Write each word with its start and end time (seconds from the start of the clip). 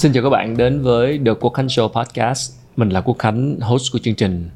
Xin 0.00 0.12
chào 0.12 0.22
các 0.22 0.30
bạn 0.30 0.56
đến 0.56 0.82
với 0.82 1.20
The 1.26 1.32
Quốc 1.40 1.50
Khánh 1.50 1.66
Show 1.66 1.88
Podcast. 1.88 2.52
Mình 2.76 2.88
là 2.88 3.00
Quốc 3.00 3.18
Khánh, 3.18 3.60
host 3.60 3.92
của 3.92 3.98
chương 3.98 4.14
trình. 4.14 4.50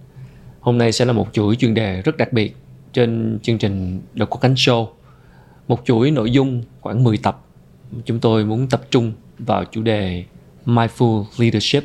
Hôm 0.61 0.79
nay 0.79 0.93
sẽ 0.93 1.05
là 1.05 1.13
một 1.13 1.29
chuỗi 1.33 1.57
chuyên 1.57 1.75
đề 1.75 2.03
rất 2.03 2.17
đặc 2.17 2.33
biệt 2.33 2.57
trên 2.93 3.39
chương 3.43 3.59
trình 3.59 4.01
The 4.19 4.25
Quốc 4.25 4.41
Khánh 4.41 4.55
Show. 4.55 4.87
Một 5.69 5.81
chuỗi 5.85 6.11
nội 6.11 6.31
dung 6.31 6.63
khoảng 6.81 7.05
10 7.05 7.17
tập. 7.17 7.45
Chúng 8.05 8.21
tôi 8.21 8.45
muốn 8.45 8.69
tập 8.69 8.83
trung 8.91 9.13
vào 9.39 9.65
chủ 9.65 9.83
đề 9.83 10.25
Mindful 10.67 11.25
Leadership. 11.39 11.85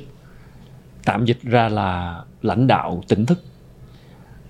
Tạm 1.05 1.25
dịch 1.25 1.41
ra 1.43 1.69
là 1.69 2.23
lãnh 2.41 2.67
đạo 2.67 3.03
tỉnh 3.07 3.25
thức. 3.25 3.43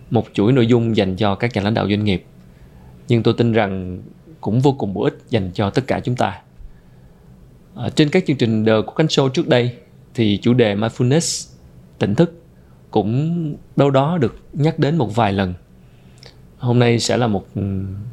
Một 0.10 0.26
chuỗi 0.34 0.52
nội 0.52 0.68
dung 0.68 0.98
dành 0.98 1.16
cho 1.16 1.36
các 1.36 1.54
nhà 1.54 1.62
lãnh 1.62 1.74
đạo 1.74 1.90
doanh 1.90 2.04
nghiệp. 2.04 2.26
Nhưng 3.08 3.24
tôi 3.24 3.34
tin 3.38 3.54
rằng 3.54 4.02
cũng 4.42 4.60
vô 4.60 4.72
cùng 4.72 4.94
bổ 4.94 5.04
ích 5.04 5.18
dành 5.30 5.52
cho 5.54 5.70
tất 5.70 5.88
cả 5.88 6.00
chúng 6.00 6.16
ta 6.16 6.42
À, 7.84 7.90
trên 7.90 8.10
các 8.10 8.24
chương 8.28 8.38
trình 8.38 8.66
The 8.66 8.72
của 8.86 8.92
Khánh 8.92 9.08
Show 9.08 9.30
trước 9.30 9.48
đây 9.48 9.74
thì 10.14 10.40
chủ 10.42 10.54
đề 10.54 10.76
mindfulness, 10.76 11.54
tỉnh 12.00 12.16
thức 12.16 12.44
cũng 12.92 13.56
đâu 13.76 13.90
đó 13.90 14.18
được 14.18 14.36
nhắc 14.54 14.80
đến 14.80 14.98
một 14.98 15.16
vài 15.16 15.34
lần. 15.34 15.54
Hôm 16.58 16.80
nay 16.80 17.00
sẽ 17.00 17.18
là 17.18 17.28
một 17.28 17.46
ừ, 17.56 17.62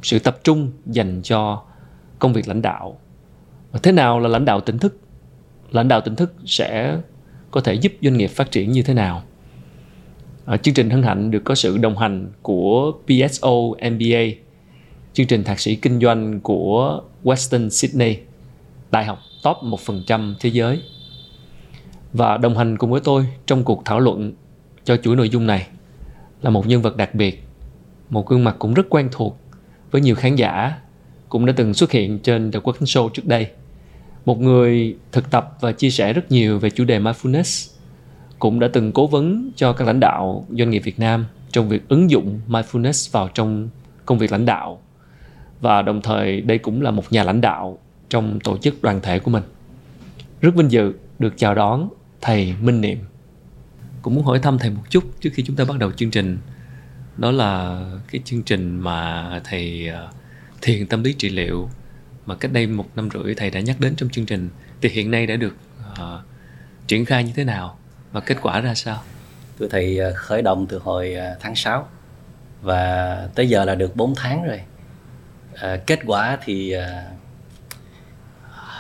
sự 0.02 0.18
tập 0.18 0.38
trung 0.44 0.72
dành 0.86 1.20
cho 1.22 1.62
công 2.18 2.32
việc 2.32 2.48
lãnh 2.48 2.62
đạo. 2.62 2.98
Ờ, 3.72 3.78
thế 3.82 3.92
nào 3.92 4.20
là 4.20 4.28
lãnh 4.28 4.44
đạo 4.44 4.60
tỉnh 4.60 4.78
thức? 4.78 4.98
Lãnh 5.70 5.88
đạo 5.88 6.00
tỉnh 6.00 6.16
thức 6.16 6.34
sẽ 6.46 6.98
có 7.50 7.60
thể 7.60 7.74
giúp 7.74 7.92
doanh 8.02 8.16
nghiệp 8.16 8.30
phát 8.30 8.50
triển 8.50 8.72
như 8.72 8.82
thế 8.82 8.94
nào? 8.94 9.22
À, 10.44 10.56
chương 10.56 10.74
trình 10.74 10.90
hân 10.90 11.02
hạnh 11.02 11.30
được 11.30 11.44
có 11.44 11.54
sự 11.54 11.78
đồng 11.78 11.98
hành 11.98 12.30
của 12.42 12.92
PSO 13.06 13.52
MBA, 13.90 14.24
chương 15.12 15.26
trình 15.26 15.44
thạc 15.44 15.60
sĩ 15.60 15.76
kinh 15.76 16.00
doanh 16.00 16.40
của 16.40 17.02
Western 17.24 17.68
Sydney, 17.68 18.18
đại 18.90 19.04
học 19.04 19.18
top 19.46 19.56
1% 19.62 20.34
thế 20.40 20.50
giới. 20.50 20.82
Và 22.12 22.36
đồng 22.36 22.56
hành 22.56 22.78
cùng 22.78 22.90
với 22.90 23.00
tôi 23.04 23.26
trong 23.46 23.64
cuộc 23.64 23.82
thảo 23.84 24.00
luận 24.00 24.32
cho 24.84 24.96
chuỗi 24.96 25.16
nội 25.16 25.28
dung 25.28 25.46
này 25.46 25.66
là 26.42 26.50
một 26.50 26.66
nhân 26.66 26.82
vật 26.82 26.96
đặc 26.96 27.14
biệt, 27.14 27.44
một 28.10 28.28
gương 28.28 28.44
mặt 28.44 28.56
cũng 28.58 28.74
rất 28.74 28.86
quen 28.90 29.08
thuộc 29.12 29.38
với 29.90 30.00
nhiều 30.00 30.14
khán 30.14 30.36
giả 30.36 30.74
cũng 31.28 31.46
đã 31.46 31.52
từng 31.56 31.74
xuất 31.74 31.90
hiện 31.90 32.18
trên 32.18 32.52
The 32.52 32.60
Quốc 32.60 32.76
Show 32.80 33.08
trước 33.08 33.26
đây. 33.26 33.50
Một 34.24 34.40
người 34.40 34.96
thực 35.12 35.30
tập 35.30 35.56
và 35.60 35.72
chia 35.72 35.90
sẻ 35.90 36.12
rất 36.12 36.30
nhiều 36.30 36.58
về 36.58 36.70
chủ 36.70 36.84
đề 36.84 37.00
mindfulness, 37.00 37.76
cũng 38.38 38.60
đã 38.60 38.68
từng 38.72 38.92
cố 38.92 39.06
vấn 39.06 39.50
cho 39.56 39.72
các 39.72 39.84
lãnh 39.84 40.00
đạo 40.00 40.46
doanh 40.50 40.70
nghiệp 40.70 40.82
Việt 40.84 40.98
Nam 40.98 41.26
trong 41.50 41.68
việc 41.68 41.88
ứng 41.88 42.10
dụng 42.10 42.40
mindfulness 42.48 43.12
vào 43.12 43.28
trong 43.34 43.68
công 44.06 44.18
việc 44.18 44.32
lãnh 44.32 44.46
đạo. 44.46 44.80
Và 45.60 45.82
đồng 45.82 46.02
thời 46.02 46.40
đây 46.40 46.58
cũng 46.58 46.82
là 46.82 46.90
một 46.90 47.04
nhà 47.10 47.22
lãnh 47.22 47.40
đạo 47.40 47.78
trong 48.08 48.40
tổ 48.40 48.58
chức 48.58 48.82
đoàn 48.82 49.00
thể 49.02 49.18
của 49.18 49.30
mình. 49.30 49.42
Rất 50.40 50.54
vinh 50.54 50.70
dự 50.70 50.92
được 51.18 51.34
chào 51.36 51.54
đón 51.54 51.88
thầy 52.20 52.54
Minh 52.60 52.80
Niệm. 52.80 52.98
Cũng 54.02 54.14
muốn 54.14 54.24
hỏi 54.24 54.38
thăm 54.38 54.58
thầy 54.58 54.70
một 54.70 54.82
chút 54.90 55.04
trước 55.20 55.30
khi 55.34 55.42
chúng 55.46 55.56
ta 55.56 55.64
bắt 55.64 55.78
đầu 55.78 55.92
chương 55.92 56.10
trình. 56.10 56.38
Đó 57.16 57.30
là 57.30 57.80
cái 58.10 58.20
chương 58.24 58.42
trình 58.42 58.80
mà 58.80 59.40
thầy 59.44 59.88
ờ, 59.88 60.08
thiền 60.62 60.86
tâm 60.86 61.02
lý 61.02 61.12
trị 61.12 61.28
liệu 61.28 61.68
mà 62.26 62.34
cách 62.34 62.52
đây 62.52 62.66
một 62.66 62.86
năm 62.96 63.08
rưỡi 63.14 63.34
thầy 63.34 63.50
đã 63.50 63.60
nhắc 63.60 63.80
đến 63.80 63.96
trong 63.96 64.08
chương 64.08 64.26
trình 64.26 64.48
thì 64.82 64.88
hiện 64.88 65.10
nay 65.10 65.26
đã 65.26 65.36
được 65.36 65.56
uh, 65.92 65.98
triển 66.86 67.04
khai 67.04 67.24
như 67.24 67.32
thế 67.36 67.44
nào 67.44 67.78
và 68.12 68.20
kết 68.20 68.36
quả 68.42 68.60
ra 68.60 68.74
sao? 68.74 69.02
Tụi 69.58 69.68
thầy 69.68 69.98
ờ, 69.98 70.12
khởi 70.16 70.42
động 70.42 70.66
từ 70.66 70.78
hồi 70.78 71.16
tháng 71.40 71.54
6 71.54 71.88
và 72.62 73.28
tới 73.34 73.48
giờ 73.48 73.64
là 73.64 73.74
được 73.74 73.96
4 73.96 74.14
tháng 74.14 74.44
rồi. 74.44 74.60
À, 75.54 75.76
kết 75.86 76.00
quả 76.06 76.38
thì 76.44 76.74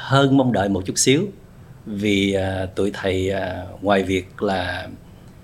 hơn 0.06 0.36
mong 0.36 0.52
đợi 0.52 0.68
một 0.68 0.82
chút 0.86 0.98
xíu. 0.98 1.26
Vì 1.86 2.32
à, 2.32 2.66
tụi 2.74 2.90
thầy 2.94 3.30
à, 3.30 3.66
ngoài 3.82 4.02
việc 4.02 4.42
là 4.42 4.88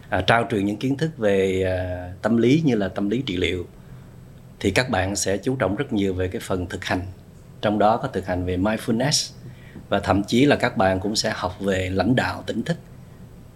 à, 0.08 0.20
trao 0.20 0.46
truyền 0.50 0.66
những 0.66 0.76
kiến 0.76 0.96
thức 0.96 1.18
về 1.18 1.62
à, 1.62 2.12
tâm 2.22 2.36
lý 2.36 2.62
như 2.64 2.74
là 2.74 2.88
tâm 2.88 3.10
lý 3.10 3.22
trị 3.26 3.36
liệu 3.36 3.66
thì 4.60 4.70
các 4.70 4.90
bạn 4.90 5.16
sẽ 5.16 5.36
chú 5.36 5.56
trọng 5.56 5.76
rất 5.76 5.92
nhiều 5.92 6.14
về 6.14 6.28
cái 6.28 6.40
phần 6.40 6.66
thực 6.66 6.84
hành. 6.84 7.00
Trong 7.62 7.78
đó 7.78 7.96
có 7.96 8.08
thực 8.08 8.26
hành 8.26 8.44
về 8.44 8.56
mindfulness 8.56 9.32
và 9.88 10.00
thậm 10.00 10.22
chí 10.24 10.44
là 10.44 10.56
các 10.56 10.76
bạn 10.76 11.00
cũng 11.00 11.16
sẽ 11.16 11.32
học 11.34 11.60
về 11.60 11.90
lãnh 11.90 12.16
đạo 12.16 12.44
tỉnh 12.46 12.62
thức. 12.62 12.76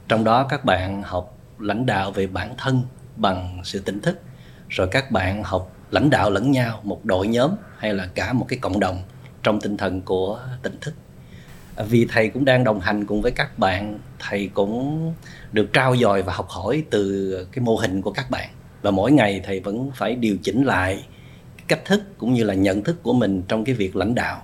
Trong 0.08 0.24
đó 0.24 0.46
các 0.48 0.64
bạn 0.64 1.02
học 1.02 1.38
lãnh 1.58 1.86
đạo 1.86 2.10
về 2.10 2.26
bản 2.26 2.54
thân 2.58 2.82
bằng 3.16 3.60
sự 3.64 3.78
tỉnh 3.78 4.00
thức 4.00 4.20
rồi 4.68 4.88
các 4.90 5.10
bạn 5.10 5.42
học 5.44 5.72
lãnh 5.90 6.10
đạo 6.10 6.30
lẫn 6.30 6.50
nhau 6.50 6.80
một 6.82 7.04
đội 7.04 7.28
nhóm 7.28 7.50
hay 7.78 7.94
là 7.94 8.08
cả 8.14 8.32
một 8.32 8.46
cái 8.48 8.58
cộng 8.58 8.80
đồng 8.80 9.02
trong 9.46 9.60
tinh 9.60 9.76
thần 9.76 10.00
của 10.00 10.40
tỉnh 10.62 10.74
thức. 10.80 10.94
À, 11.76 11.84
vì 11.88 12.06
thầy 12.08 12.28
cũng 12.28 12.44
đang 12.44 12.64
đồng 12.64 12.80
hành 12.80 13.06
cùng 13.06 13.22
với 13.22 13.32
các 13.32 13.58
bạn, 13.58 13.98
thầy 14.18 14.50
cũng 14.54 15.12
được 15.52 15.72
trao 15.72 15.96
dồi 15.96 16.22
và 16.22 16.32
học 16.32 16.48
hỏi 16.48 16.82
từ 16.90 17.46
cái 17.52 17.62
mô 17.62 17.76
hình 17.76 18.02
của 18.02 18.10
các 18.10 18.30
bạn. 18.30 18.48
Và 18.82 18.90
mỗi 18.90 19.12
ngày 19.12 19.40
thầy 19.44 19.60
vẫn 19.60 19.90
phải 19.94 20.14
điều 20.14 20.36
chỉnh 20.42 20.64
lại 20.64 21.04
cách 21.68 21.84
thức 21.84 22.02
cũng 22.18 22.34
như 22.34 22.44
là 22.44 22.54
nhận 22.54 22.84
thức 22.84 23.02
của 23.02 23.12
mình 23.12 23.42
trong 23.48 23.64
cái 23.64 23.74
việc 23.74 23.96
lãnh 23.96 24.14
đạo. 24.14 24.42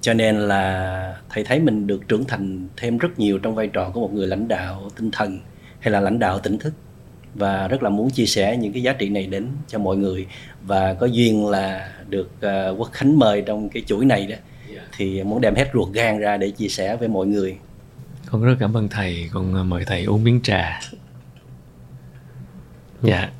Cho 0.00 0.14
nên 0.14 0.36
là 0.36 1.16
thầy 1.28 1.44
thấy 1.44 1.60
mình 1.60 1.86
được 1.86 2.08
trưởng 2.08 2.24
thành 2.24 2.68
thêm 2.76 2.98
rất 2.98 3.18
nhiều 3.18 3.38
trong 3.38 3.54
vai 3.54 3.66
trò 3.66 3.90
của 3.94 4.00
một 4.00 4.12
người 4.12 4.26
lãnh 4.26 4.48
đạo 4.48 4.90
tinh 4.96 5.10
thần 5.10 5.40
hay 5.80 5.92
là 5.92 6.00
lãnh 6.00 6.18
đạo 6.18 6.38
tỉnh 6.38 6.58
thức. 6.58 6.72
Và 7.34 7.68
rất 7.68 7.82
là 7.82 7.90
muốn 7.90 8.10
chia 8.10 8.26
sẻ 8.26 8.56
những 8.56 8.72
cái 8.72 8.82
giá 8.82 8.92
trị 8.92 9.08
này 9.08 9.26
đến 9.26 9.46
cho 9.68 9.78
mọi 9.78 9.96
người. 9.96 10.26
Và 10.62 10.94
có 10.94 11.06
duyên 11.06 11.46
là 11.46 11.92
được 12.10 12.30
uh, 12.36 12.78
quốc 12.78 12.92
khánh 12.92 13.18
mời 13.18 13.42
trong 13.46 13.68
cái 13.68 13.82
chuỗi 13.86 14.04
này 14.04 14.26
đó 14.26 14.36
thì 14.96 15.22
muốn 15.22 15.40
đem 15.40 15.54
hết 15.54 15.70
ruột 15.74 15.92
gan 15.92 16.18
ra 16.18 16.36
để 16.36 16.50
chia 16.50 16.68
sẻ 16.68 16.96
với 16.96 17.08
mọi 17.08 17.26
người. 17.26 17.56
Con 18.26 18.42
rất 18.42 18.56
cảm 18.60 18.76
ơn 18.76 18.88
thầy 18.88 19.28
con 19.32 19.54
ờ, 19.54 19.64
mời 19.64 19.84
thầy 19.84 20.04
uống 20.04 20.24
miếng 20.24 20.40
trà. 20.42 20.80
Dạ. 23.02 23.30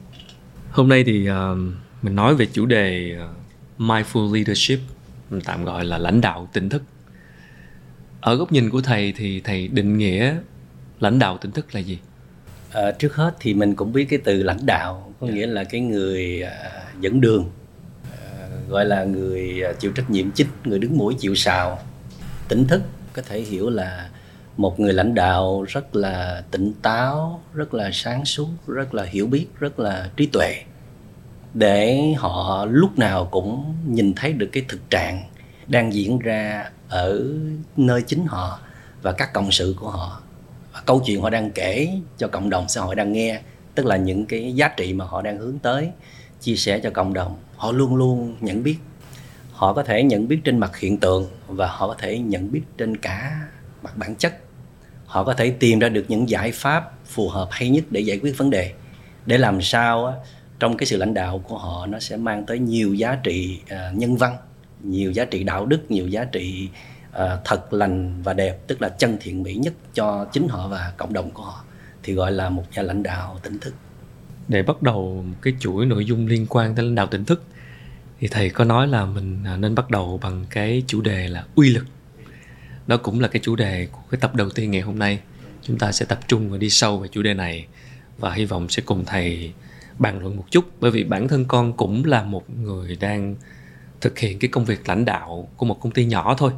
Hôm 0.70 0.88
nay 0.88 1.04
thì 1.04 1.30
uh, 1.30 1.34
mình 2.02 2.14
nói 2.16 2.34
về 2.34 2.46
chủ 2.52 2.66
đề 2.66 3.16
uh, 3.24 3.80
mindful 3.80 4.34
leadership 4.34 4.78
mình 5.30 5.40
tạm 5.44 5.64
gọi 5.64 5.84
là 5.84 5.98
lãnh 5.98 6.20
đạo 6.20 6.48
tỉnh 6.52 6.68
thức. 6.68 6.82
Ở 8.20 8.34
góc 8.34 8.52
nhìn 8.52 8.70
của 8.70 8.80
thầy 8.80 9.12
thì 9.16 9.40
thầy 9.40 9.68
định 9.68 9.98
nghĩa 9.98 10.36
lãnh 11.00 11.18
đạo 11.18 11.38
tỉnh 11.38 11.50
thức 11.50 11.74
là 11.74 11.80
gì? 11.80 11.98
À, 12.72 12.90
trước 12.98 13.14
hết 13.14 13.36
thì 13.40 13.54
mình 13.54 13.74
cũng 13.74 13.92
biết 13.92 14.04
cái 14.10 14.18
từ 14.24 14.42
lãnh 14.42 14.66
đạo 14.66 15.14
có 15.20 15.26
yeah. 15.26 15.38
Dạ. 15.38 15.40
nghĩa 15.40 15.46
là 15.46 15.64
cái 15.64 15.80
người 15.80 16.42
uh, 16.44 17.00
dẫn 17.00 17.20
đường 17.20 17.50
gọi 18.70 18.84
là 18.84 19.04
người 19.04 19.62
à, 19.62 19.72
chịu 19.72 19.92
trách 19.92 20.10
nhiệm 20.10 20.30
chính, 20.30 20.46
người 20.64 20.78
đứng 20.78 20.98
mũi 20.98 21.14
chịu 21.18 21.34
sào. 21.34 21.78
Tỉnh 22.48 22.66
thức 22.66 22.82
có 23.12 23.22
thể 23.22 23.40
hiểu 23.40 23.70
là 23.70 24.10
một 24.56 24.80
người 24.80 24.92
lãnh 24.92 25.14
đạo 25.14 25.64
rất 25.68 25.96
là 25.96 26.42
tỉnh 26.50 26.72
táo, 26.82 27.42
rất 27.54 27.74
là 27.74 27.90
sáng 27.92 28.24
suốt, 28.24 28.48
rất 28.66 28.94
là 28.94 29.04
hiểu 29.04 29.26
biết, 29.26 29.46
rất 29.58 29.80
là 29.80 30.10
trí 30.16 30.26
tuệ. 30.26 30.54
Để 31.54 32.12
họ 32.18 32.66
lúc 32.70 32.98
nào 32.98 33.28
cũng 33.30 33.74
nhìn 33.86 34.14
thấy 34.14 34.32
được 34.32 34.48
cái 34.52 34.64
thực 34.68 34.90
trạng 34.90 35.24
đang 35.66 35.94
diễn 35.94 36.18
ra 36.18 36.70
ở 36.88 37.20
nơi 37.76 38.02
chính 38.02 38.26
họ 38.26 38.60
và 39.02 39.12
các 39.12 39.32
cộng 39.32 39.52
sự 39.52 39.74
của 39.80 39.90
họ. 39.90 40.20
Và 40.72 40.82
câu 40.86 41.02
chuyện 41.06 41.20
họ 41.20 41.30
đang 41.30 41.50
kể 41.50 41.88
cho 42.18 42.28
cộng 42.28 42.50
đồng 42.50 42.68
xã 42.68 42.80
hội 42.80 42.94
đang 42.94 43.12
nghe, 43.12 43.40
tức 43.74 43.86
là 43.86 43.96
những 43.96 44.26
cái 44.26 44.52
giá 44.52 44.68
trị 44.68 44.92
mà 44.92 45.04
họ 45.04 45.22
đang 45.22 45.38
hướng 45.38 45.58
tới, 45.58 45.90
chia 46.40 46.56
sẻ 46.56 46.78
cho 46.78 46.90
cộng 46.90 47.14
đồng 47.14 47.36
họ 47.60 47.72
luôn 47.72 47.96
luôn 47.96 48.36
nhận 48.40 48.62
biết. 48.62 48.76
Họ 49.52 49.72
có 49.72 49.82
thể 49.82 50.02
nhận 50.02 50.28
biết 50.28 50.40
trên 50.44 50.58
mặt 50.58 50.76
hiện 50.76 50.98
tượng 50.98 51.26
và 51.46 51.66
họ 51.66 51.88
có 51.88 51.94
thể 51.98 52.18
nhận 52.18 52.52
biết 52.52 52.62
trên 52.78 52.96
cả 52.96 53.48
mặt 53.82 53.96
bản 53.96 54.14
chất. 54.14 54.36
Họ 55.06 55.24
có 55.24 55.34
thể 55.34 55.50
tìm 55.50 55.78
ra 55.78 55.88
được 55.88 56.04
những 56.08 56.28
giải 56.28 56.52
pháp 56.52 56.92
phù 57.04 57.28
hợp 57.28 57.48
hay 57.50 57.68
nhất 57.68 57.84
để 57.90 58.00
giải 58.00 58.18
quyết 58.22 58.38
vấn 58.38 58.50
đề. 58.50 58.72
Để 59.26 59.38
làm 59.38 59.62
sao 59.62 60.24
trong 60.58 60.76
cái 60.76 60.86
sự 60.86 60.96
lãnh 60.96 61.14
đạo 61.14 61.38
của 61.38 61.58
họ, 61.58 61.86
nó 61.86 61.98
sẽ 61.98 62.16
mang 62.16 62.46
tới 62.46 62.58
nhiều 62.58 62.94
giá 62.94 63.18
trị 63.22 63.60
à, 63.68 63.92
nhân 63.94 64.16
văn, 64.16 64.36
nhiều 64.82 65.12
giá 65.12 65.24
trị 65.24 65.44
đạo 65.44 65.66
đức, 65.66 65.90
nhiều 65.90 66.08
giá 66.08 66.24
trị 66.24 66.68
à, 67.12 67.38
thật 67.44 67.72
lành 67.72 68.22
và 68.22 68.34
đẹp, 68.34 68.58
tức 68.66 68.82
là 68.82 68.88
chân 68.88 69.16
thiện 69.20 69.42
mỹ 69.42 69.54
nhất 69.54 69.72
cho 69.94 70.26
chính 70.32 70.48
họ 70.48 70.68
và 70.68 70.92
cộng 70.96 71.12
đồng 71.12 71.30
của 71.30 71.42
họ, 71.42 71.64
thì 72.02 72.12
gọi 72.12 72.32
là 72.32 72.50
một 72.50 72.64
nhà 72.74 72.82
lãnh 72.82 73.02
đạo 73.02 73.38
tỉnh 73.42 73.58
thức 73.58 73.74
để 74.50 74.62
bắt 74.62 74.82
đầu 74.82 75.24
cái 75.42 75.54
chuỗi 75.60 75.86
nội 75.86 76.04
dung 76.04 76.26
liên 76.26 76.46
quan 76.48 76.74
tới 76.74 76.84
lãnh 76.84 76.94
đạo 76.94 77.06
tỉnh 77.06 77.24
thức. 77.24 77.42
Thì 78.20 78.28
thầy 78.28 78.50
có 78.50 78.64
nói 78.64 78.88
là 78.88 79.04
mình 79.06 79.44
à, 79.44 79.56
nên 79.56 79.74
bắt 79.74 79.90
đầu 79.90 80.18
bằng 80.22 80.46
cái 80.50 80.82
chủ 80.86 81.00
đề 81.00 81.28
là 81.28 81.44
uy 81.54 81.70
lực. 81.70 81.84
Đó 82.86 82.96
cũng 82.96 83.20
là 83.20 83.28
cái 83.28 83.40
chủ 83.42 83.56
đề 83.56 83.88
của 83.92 84.00
cái 84.10 84.20
tập 84.20 84.34
đầu 84.34 84.50
tiên 84.50 84.70
ngày 84.70 84.80
hôm 84.80 84.98
nay. 84.98 85.20
Chúng 85.62 85.78
ta 85.78 85.92
sẽ 85.92 86.06
tập 86.06 86.20
trung 86.28 86.50
và 86.50 86.58
đi 86.58 86.70
sâu 86.70 86.98
về 86.98 87.08
chủ 87.12 87.22
đề 87.22 87.34
này 87.34 87.66
và 88.18 88.32
hy 88.32 88.44
vọng 88.44 88.68
sẽ 88.68 88.82
cùng 88.86 89.04
thầy 89.04 89.52
bàn 89.98 90.18
luận 90.18 90.36
một 90.36 90.44
chút. 90.50 90.64
Bởi 90.80 90.90
vì 90.90 91.04
bản 91.04 91.28
thân 91.28 91.44
con 91.44 91.72
cũng 91.72 92.04
là 92.04 92.22
một 92.22 92.50
người 92.50 92.96
đang 93.00 93.34
thực 94.00 94.18
hiện 94.18 94.38
cái 94.38 94.48
công 94.48 94.64
việc 94.64 94.88
lãnh 94.88 95.04
đạo 95.04 95.48
của 95.56 95.66
một 95.66 95.80
công 95.80 95.92
ty 95.92 96.04
nhỏ 96.04 96.34
thôi, 96.38 96.52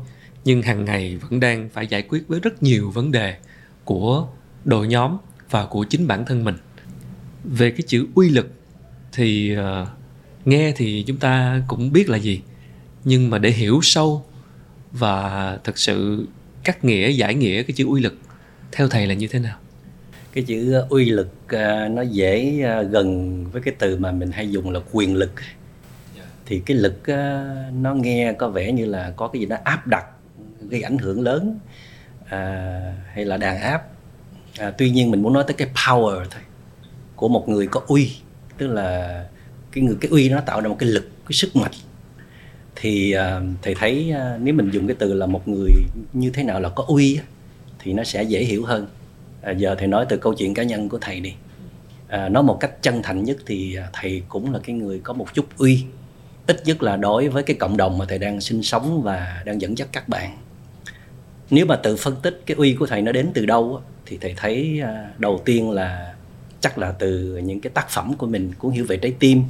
nhưng 0.45 0.63
hàng 0.63 0.85
ngày 0.85 1.17
vẫn 1.17 1.41
đang 1.41 1.69
phải 1.69 1.87
giải 1.87 2.03
quyết 2.03 2.29
với 2.29 2.41
rất 2.41 2.63
nhiều 2.63 2.91
vấn 2.91 3.11
đề 3.11 3.37
của 3.85 4.27
đội 4.65 4.89
nhóm 4.89 5.17
và 5.51 5.67
của 5.67 5.85
chính 5.85 6.07
bản 6.07 6.25
thân 6.25 6.45
mình 6.45 6.57
về 7.45 7.71
cái 7.71 7.83
chữ 7.87 8.07
uy 8.15 8.29
lực 8.29 8.51
thì 9.13 9.57
uh, 9.57 9.89
nghe 10.45 10.73
thì 10.77 11.05
chúng 11.07 11.17
ta 11.17 11.63
cũng 11.69 11.93
biết 11.93 12.09
là 12.09 12.19
gì. 12.19 12.43
Nhưng 13.05 13.31
mà 13.31 13.39
để 13.39 13.51
hiểu 13.51 13.81
sâu 13.83 14.25
và 14.93 15.59
thật 15.65 15.79
sự 15.79 16.27
cắt 16.65 16.85
nghĩa 16.85 17.11
giải 17.11 17.35
nghĩa 17.35 17.63
cái 17.63 17.73
chữ 17.73 17.87
uy 17.87 18.01
lực 18.01 18.19
theo 18.73 18.89
thầy 18.89 19.07
là 19.07 19.15
như 19.15 19.27
thế 19.27 19.39
nào? 19.39 19.59
Cái 20.33 20.45
chữ 20.45 20.83
uy 20.89 21.05
lực 21.05 21.33
uh, 21.47 21.91
nó 21.91 22.03
dễ 22.03 22.65
uh, 22.81 22.91
gần 22.91 23.45
với 23.53 23.63
cái 23.63 23.75
từ 23.79 23.97
mà 23.97 24.13
mình 24.13 24.33
hay 24.33 24.51
dùng 24.51 24.71
là 24.71 24.81
quyền 24.93 25.17
lực. 25.17 25.33
Thì 26.47 26.63
cái 26.67 26.77
lực 26.77 27.03
nó 27.73 27.95
nghe 27.95 28.33
có 28.33 28.49
vẻ 28.49 28.73
như 28.73 28.87
là 28.87 29.13
có 29.17 29.29
cái 29.29 29.41
gì 29.41 29.47
đó 29.47 29.57
áp 29.65 29.87
đặt 29.87 30.05
gây 30.69 30.83
ảnh 30.83 30.99
hưởng 30.99 31.23
lớn 31.23 31.59
à, 32.29 32.81
hay 33.15 33.25
là 33.25 33.37
đàn 33.37 33.61
áp. 33.61 33.83
À, 34.59 34.71
tuy 34.79 34.91
nhiên 34.91 35.11
mình 35.11 35.23
muốn 35.23 35.33
nói 35.33 35.45
tới 35.47 35.55
cái 35.55 35.69
power 35.75 36.25
thôi 36.31 36.43
của 37.23 37.29
một 37.29 37.49
người 37.49 37.67
có 37.67 37.83
uy 37.87 38.11
tức 38.59 38.67
là 38.67 39.25
cái 39.73 39.85
người 39.85 39.97
cái 40.01 40.11
uy 40.11 40.29
nó 40.29 40.41
tạo 40.41 40.61
ra 40.61 40.69
một 40.69 40.77
cái 40.79 40.89
lực 40.89 41.11
cái 41.25 41.33
sức 41.33 41.57
mạnh. 41.57 41.73
Thì 42.77 43.15
uh, 43.17 43.43
thầy 43.63 43.75
thấy 43.75 44.13
uh, 44.15 44.41
nếu 44.41 44.55
mình 44.55 44.71
dùng 44.71 44.87
cái 44.87 44.97
từ 44.99 45.15
là 45.15 45.27
một 45.27 45.49
người 45.49 45.71
như 46.13 46.31
thế 46.31 46.43
nào 46.43 46.61
là 46.61 46.69
có 46.69 46.85
uy 46.89 47.21
thì 47.79 47.93
nó 47.93 48.05
sẽ 48.05 48.23
dễ 48.23 48.45
hiểu 48.45 48.65
hơn. 48.65 48.87
À, 49.43 49.53
giờ 49.53 49.75
thầy 49.79 49.89
nói 49.89 50.07
từ 50.09 50.17
câu 50.17 50.35
chuyện 50.35 50.55
cá 50.55 50.63
nhân 50.63 50.89
của 50.89 50.99
thầy 51.01 51.21
đi. 51.21 51.35
À, 52.09 52.29
nói 52.29 52.43
một 52.43 52.61
cách 52.61 52.83
chân 52.83 53.03
thành 53.03 53.25
nhất 53.25 53.37
thì 53.47 53.77
à, 53.77 53.89
thầy 53.93 54.23
cũng 54.29 54.53
là 54.53 54.59
cái 54.65 54.77
người 54.77 55.01
có 55.05 55.13
một 55.13 55.35
chút 55.35 55.47
uy. 55.59 55.85
Ít 56.47 56.63
nhất 56.65 56.83
là 56.83 56.97
đối 56.97 57.29
với 57.29 57.43
cái 57.43 57.57
cộng 57.57 57.77
đồng 57.77 57.99
mà 57.99 58.05
thầy 58.09 58.19
đang 58.19 58.41
sinh 58.41 58.63
sống 58.63 59.03
và 59.03 59.43
đang 59.45 59.61
dẫn 59.61 59.79
dắt 59.79 59.89
các 59.93 60.09
bạn. 60.09 60.39
Nếu 61.51 61.67
mà 61.67 61.77
tự 61.77 61.97
phân 61.97 62.17
tích 62.23 62.43
cái 62.47 62.55
uy 62.57 62.75
của 62.75 62.87
thầy 62.87 63.03
nó 63.03 63.13
đến 63.13 63.31
từ 63.35 63.47
đâu 63.47 63.81
thì 64.07 64.19
thầy 64.21 64.35
thấy 64.37 64.83
đầu 65.19 65.43
tiên 65.45 65.71
là 65.71 66.12
chắc 66.63 66.79
là 66.79 66.93
từ 66.93 67.37
những 67.37 67.61
cái 67.61 67.71
tác 67.75 67.91
phẩm 67.91 68.15
của 68.15 68.27
mình 68.27 68.53
cuốn 68.59 68.73
hiểu 68.73 68.85
về 68.89 68.97
trái 68.97 69.15
tim, 69.19 69.43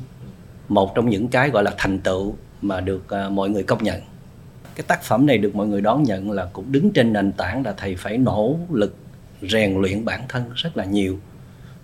một 0.69 0.94
trong 0.94 1.11
những 1.11 1.29
cái 1.29 1.50
gọi 1.50 1.62
là 1.62 1.75
thành 1.79 1.99
tựu 1.99 2.35
mà 2.62 2.81
được 2.81 3.11
à, 3.11 3.29
mọi 3.29 3.50
người 3.50 3.62
công 3.62 3.85
nhận. 3.85 4.00
Cái 4.75 4.85
tác 4.88 5.03
phẩm 5.03 5.26
này 5.26 5.38
được 5.38 5.55
mọi 5.55 5.67
người 5.67 5.81
đón 5.81 6.03
nhận 6.03 6.31
là 6.31 6.49
cũng 6.53 6.73
đứng 6.73 6.93
trên 6.93 7.12
nền 7.12 7.32
tảng 7.32 7.67
là 7.67 7.75
thầy 7.76 7.97
phải 7.97 8.19
nỗ 8.19 8.59
lực 8.70 8.97
rèn 9.43 9.81
luyện 9.81 10.05
bản 10.05 10.20
thân 10.29 10.44
rất 10.55 10.76
là 10.76 10.85
nhiều. 10.85 11.19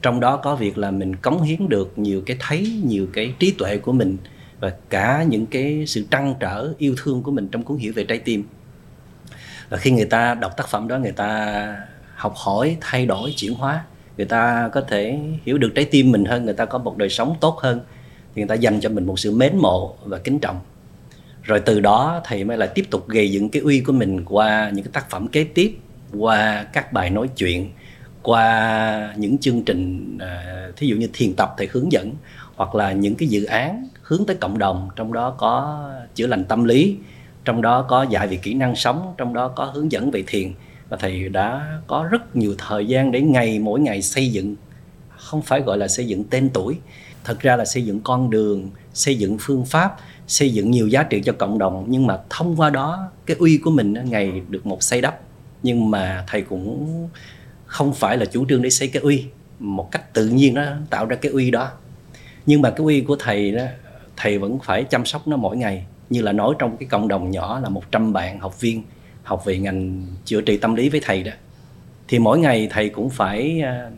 Trong 0.02 0.20
đó 0.20 0.36
có 0.36 0.56
việc 0.56 0.78
là 0.78 0.90
mình 0.90 1.16
cống 1.16 1.42
hiến 1.42 1.68
được 1.68 1.92
nhiều 1.98 2.22
cái 2.26 2.36
thấy, 2.40 2.82
nhiều 2.84 3.06
cái 3.12 3.34
trí 3.38 3.54
tuệ 3.58 3.78
của 3.78 3.92
mình 3.92 4.16
và 4.60 4.72
cả 4.88 5.24
những 5.28 5.46
cái 5.46 5.84
sự 5.86 6.06
trăn 6.10 6.34
trở, 6.40 6.72
yêu 6.78 6.94
thương 7.02 7.22
của 7.22 7.30
mình 7.30 7.48
trong 7.48 7.62
cuốn 7.62 7.78
hiểu 7.78 7.92
về 7.96 8.04
trái 8.04 8.18
tim. 8.18 8.44
Và 9.68 9.76
khi 9.76 9.90
người 9.90 10.04
ta 10.04 10.34
đọc 10.34 10.56
tác 10.56 10.68
phẩm 10.68 10.88
đó, 10.88 10.98
người 10.98 11.12
ta 11.12 11.76
học 12.14 12.34
hỏi, 12.36 12.76
thay 12.80 13.06
đổi, 13.06 13.32
chuyển 13.36 13.54
hóa 13.54 13.84
người 14.18 14.26
ta 14.26 14.70
có 14.72 14.80
thể 14.80 15.18
hiểu 15.44 15.58
được 15.58 15.72
trái 15.74 15.84
tim 15.84 16.12
mình 16.12 16.24
hơn, 16.24 16.44
người 16.44 16.54
ta 16.54 16.64
có 16.64 16.78
một 16.78 16.96
đời 16.96 17.08
sống 17.08 17.34
tốt 17.40 17.58
hơn. 17.58 17.80
Thì 18.34 18.42
người 18.42 18.48
ta 18.48 18.54
dành 18.54 18.80
cho 18.80 18.88
mình 18.88 19.06
một 19.06 19.18
sự 19.18 19.32
mến 19.32 19.56
mộ 19.56 19.94
và 20.04 20.18
kính 20.18 20.38
trọng. 20.38 20.60
Rồi 21.42 21.60
từ 21.60 21.80
đó 21.80 22.20
thầy 22.24 22.44
mới 22.44 22.56
lại 22.56 22.68
tiếp 22.74 22.84
tục 22.90 23.08
gây 23.08 23.30
dựng 23.30 23.48
cái 23.48 23.62
uy 23.62 23.80
của 23.80 23.92
mình 23.92 24.24
qua 24.24 24.70
những 24.74 24.84
cái 24.84 24.92
tác 24.92 25.10
phẩm 25.10 25.28
kế 25.28 25.44
tiếp, 25.44 25.76
qua 26.18 26.66
các 26.72 26.92
bài 26.92 27.10
nói 27.10 27.28
chuyện, 27.36 27.70
qua 28.22 29.14
những 29.16 29.38
chương 29.38 29.62
trình 29.62 30.18
à, 30.20 30.68
thí 30.76 30.86
dụ 30.86 30.96
như 30.96 31.08
thiền 31.12 31.34
tập 31.34 31.54
thầy 31.58 31.68
hướng 31.72 31.92
dẫn, 31.92 32.12
hoặc 32.56 32.74
là 32.74 32.92
những 32.92 33.14
cái 33.14 33.28
dự 33.28 33.44
án 33.44 33.88
hướng 34.02 34.26
tới 34.26 34.36
cộng 34.36 34.58
đồng, 34.58 34.88
trong 34.96 35.12
đó 35.12 35.30
có 35.30 35.84
chữa 36.14 36.26
lành 36.26 36.44
tâm 36.44 36.64
lý, 36.64 36.96
trong 37.44 37.62
đó 37.62 37.82
có 37.82 38.02
dạy 38.02 38.28
về 38.28 38.36
kỹ 38.36 38.54
năng 38.54 38.76
sống, 38.76 39.14
trong 39.16 39.34
đó 39.34 39.48
có 39.48 39.64
hướng 39.64 39.92
dẫn 39.92 40.10
về 40.10 40.24
thiền 40.26 40.52
và 40.88 40.96
thầy 40.96 41.28
đã 41.28 41.78
có 41.86 42.08
rất 42.10 42.36
nhiều 42.36 42.54
thời 42.58 42.86
gian 42.86 43.12
để 43.12 43.20
ngày 43.20 43.58
mỗi 43.58 43.80
ngày 43.80 44.02
xây 44.02 44.32
dựng, 44.32 44.56
không 45.16 45.42
phải 45.42 45.60
gọi 45.60 45.78
là 45.78 45.88
xây 45.88 46.06
dựng 46.06 46.24
tên 46.24 46.50
tuổi. 46.50 46.78
Thật 47.24 47.40
ra 47.40 47.56
là 47.56 47.64
xây 47.64 47.84
dựng 47.84 48.00
con 48.00 48.30
đường, 48.30 48.70
xây 48.94 49.18
dựng 49.18 49.36
phương 49.40 49.64
pháp, 49.64 49.96
xây 50.26 50.52
dựng 50.52 50.70
nhiều 50.70 50.88
giá 50.88 51.02
trị 51.02 51.22
cho 51.24 51.32
cộng 51.32 51.58
đồng. 51.58 51.84
Nhưng 51.88 52.06
mà 52.06 52.18
thông 52.30 52.56
qua 52.56 52.70
đó, 52.70 53.08
cái 53.26 53.36
uy 53.40 53.58
của 53.58 53.70
mình 53.70 53.94
ngày 54.04 54.42
được 54.48 54.66
một 54.66 54.82
xây 54.82 55.00
đắp. 55.00 55.20
Nhưng 55.62 55.90
mà 55.90 56.24
thầy 56.28 56.42
cũng 56.42 57.08
không 57.66 57.94
phải 57.94 58.16
là 58.16 58.24
chủ 58.24 58.46
trương 58.48 58.62
để 58.62 58.70
xây 58.70 58.88
cái 58.88 59.02
uy, 59.02 59.24
một 59.58 59.90
cách 59.90 60.14
tự 60.14 60.26
nhiên 60.26 60.54
nó 60.54 60.64
tạo 60.90 61.06
ra 61.06 61.16
cái 61.16 61.32
uy 61.32 61.50
đó. 61.50 61.70
Nhưng 62.46 62.62
mà 62.62 62.70
cái 62.70 62.84
uy 62.84 63.00
của 63.00 63.16
thầy 63.18 63.52
đó, 63.52 63.62
thầy 64.16 64.38
vẫn 64.38 64.58
phải 64.64 64.84
chăm 64.84 65.06
sóc 65.06 65.28
nó 65.28 65.36
mỗi 65.36 65.56
ngày. 65.56 65.86
Như 66.10 66.22
là 66.22 66.32
nói 66.32 66.54
trong 66.58 66.76
cái 66.76 66.88
cộng 66.88 67.08
đồng 67.08 67.30
nhỏ 67.30 67.60
là 67.60 67.68
100 67.68 68.12
bạn 68.12 68.40
học 68.40 68.60
viên 68.60 68.82
học 69.28 69.44
về 69.44 69.58
ngành 69.58 70.06
chữa 70.24 70.40
trị 70.40 70.56
tâm 70.56 70.74
lý 70.74 70.88
với 70.88 71.00
thầy 71.04 71.22
đó, 71.22 71.32
thì 72.08 72.18
mỗi 72.18 72.38
ngày 72.38 72.68
thầy 72.70 72.88
cũng 72.88 73.10
phải 73.10 73.60
à, 73.60 73.90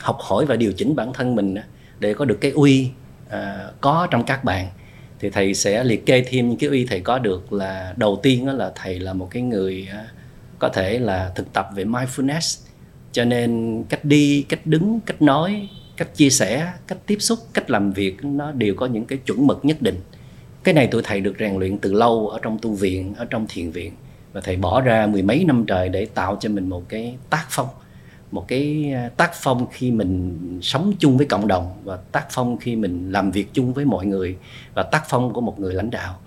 học 0.00 0.18
hỏi 0.20 0.46
và 0.46 0.56
điều 0.56 0.72
chỉnh 0.72 0.96
bản 0.96 1.12
thân 1.12 1.34
mình 1.34 1.54
để 2.00 2.14
có 2.14 2.24
được 2.24 2.38
cái 2.40 2.50
uy 2.50 2.88
à, 3.28 3.70
có 3.80 4.08
trong 4.10 4.24
các 4.24 4.44
bạn. 4.44 4.66
Thì 5.20 5.30
thầy 5.30 5.54
sẽ 5.54 5.84
liệt 5.84 6.06
kê 6.06 6.24
thêm 6.26 6.48
những 6.48 6.58
cái 6.58 6.70
uy 6.70 6.84
thầy 6.84 7.00
có 7.00 7.18
được 7.18 7.52
là, 7.52 7.94
đầu 7.96 8.20
tiên 8.22 8.46
đó 8.46 8.52
là 8.52 8.72
thầy 8.74 8.98
là 9.00 9.12
một 9.12 9.28
cái 9.30 9.42
người 9.42 9.88
à, 9.92 10.04
có 10.58 10.68
thể 10.68 10.98
là 10.98 11.32
thực 11.34 11.52
tập 11.52 11.68
về 11.74 11.84
mindfulness, 11.84 12.60
cho 13.12 13.24
nên 13.24 13.82
cách 13.88 14.04
đi, 14.04 14.42
cách 14.48 14.66
đứng, 14.66 15.00
cách 15.06 15.22
nói, 15.22 15.68
cách 15.96 16.16
chia 16.16 16.30
sẻ, 16.30 16.72
cách 16.86 16.98
tiếp 17.06 17.16
xúc, 17.20 17.38
cách 17.54 17.70
làm 17.70 17.92
việc 17.92 18.16
nó 18.22 18.52
đều 18.52 18.74
có 18.74 18.86
những 18.86 19.04
cái 19.04 19.18
chuẩn 19.26 19.46
mực 19.46 19.64
nhất 19.64 19.82
định. 19.82 20.00
Cái 20.64 20.74
này 20.74 20.86
tụi 20.86 21.02
thầy 21.02 21.20
được 21.20 21.34
rèn 21.38 21.58
luyện 21.58 21.78
từ 21.78 21.92
lâu 21.92 22.28
ở 22.28 22.38
trong 22.42 22.58
tu 22.62 22.74
viện, 22.74 23.14
ở 23.14 23.24
trong 23.24 23.46
thiền 23.48 23.70
viện 23.70 23.92
và 24.32 24.40
thầy 24.40 24.56
bỏ 24.56 24.80
ra 24.80 25.06
mười 25.06 25.22
mấy 25.22 25.44
năm 25.44 25.64
trời 25.66 25.88
để 25.88 26.06
tạo 26.06 26.36
cho 26.40 26.48
mình 26.48 26.68
một 26.68 26.88
cái 26.88 27.16
tác 27.30 27.46
phong. 27.50 27.68
Một 28.30 28.48
cái 28.48 28.92
à, 28.94 29.10
tác 29.16 29.30
phong 29.34 29.66
khi 29.72 29.90
mình 29.90 30.38
sống 30.62 30.92
chung 30.98 31.16
với 31.16 31.26
cộng 31.26 31.48
đồng 31.48 31.80
và 31.84 31.96
tác 32.12 32.26
phong 32.30 32.56
khi 32.58 32.76
mình 32.76 33.12
làm 33.12 33.30
việc 33.30 33.48
chung 33.52 33.72
với 33.72 33.84
mọi 33.84 34.06
người 34.06 34.36
và 34.74 34.82
tác 34.82 35.02
phong 35.08 35.32
của 35.32 35.40
một 35.40 35.60
người 35.60 35.74
lãnh 35.74 35.90
đạo. 35.90 36.18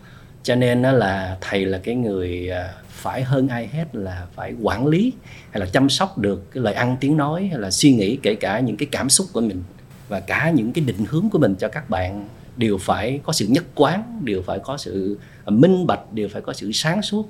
Cho 0.44 0.56
nên 0.56 0.81
nó 0.81 0.92
là 0.92 1.38
thầy 1.42 1.66
là 1.66 1.78
cái 1.78 1.96
người 1.96 2.50
à, 2.50 2.74
phải 2.90 3.24
hơn 3.24 3.48
ai 3.48 3.68
hết 3.68 3.96
là 3.96 4.28
phải 4.36 4.54
quản 4.62 4.88
lý 4.88 5.13
hay 5.52 5.60
là 5.60 5.66
chăm 5.66 5.90
sóc 5.90 6.18
được 6.18 6.52
cái 6.52 6.63
lời 6.63 6.74
ăn 6.74 6.98
tiếng 7.00 7.18
nói 7.18 7.48
hay 7.52 7.60
là 7.60 7.72
suy 7.72 7.94
nghĩ 7.94 8.18
kể 8.22 8.36
cả 8.36 8.60
những 8.60 8.78
cái 8.78 8.88
cảm 8.92 9.10
xúc 9.10 9.28
của 9.34 9.42
mình. 9.42 9.63
Và 10.07 10.19
cả 10.19 10.50
những 10.50 10.74
cái 10.74 10.84
định 10.86 11.06
hướng 11.10 11.30
của 11.30 11.40
mình 11.40 11.56
cho 11.56 11.68
các 11.68 11.90
bạn 11.90 12.28
đều 12.57 12.78
phải 12.78 13.19
có 13.24 13.34
sự 13.34 13.46
nhất 13.50 13.63
quán, 13.75 14.22
đều 14.24 14.42
phải 14.42 14.60
có 14.60 14.78
sự 14.78 15.19
à, 15.46 15.50
minh 15.50 15.88
bạch, 15.88 16.14
đều 16.14 16.30
phải 16.30 16.42
có 16.42 16.54
sự 16.54 16.71
sáng 16.71 17.02
suốt 17.02 17.30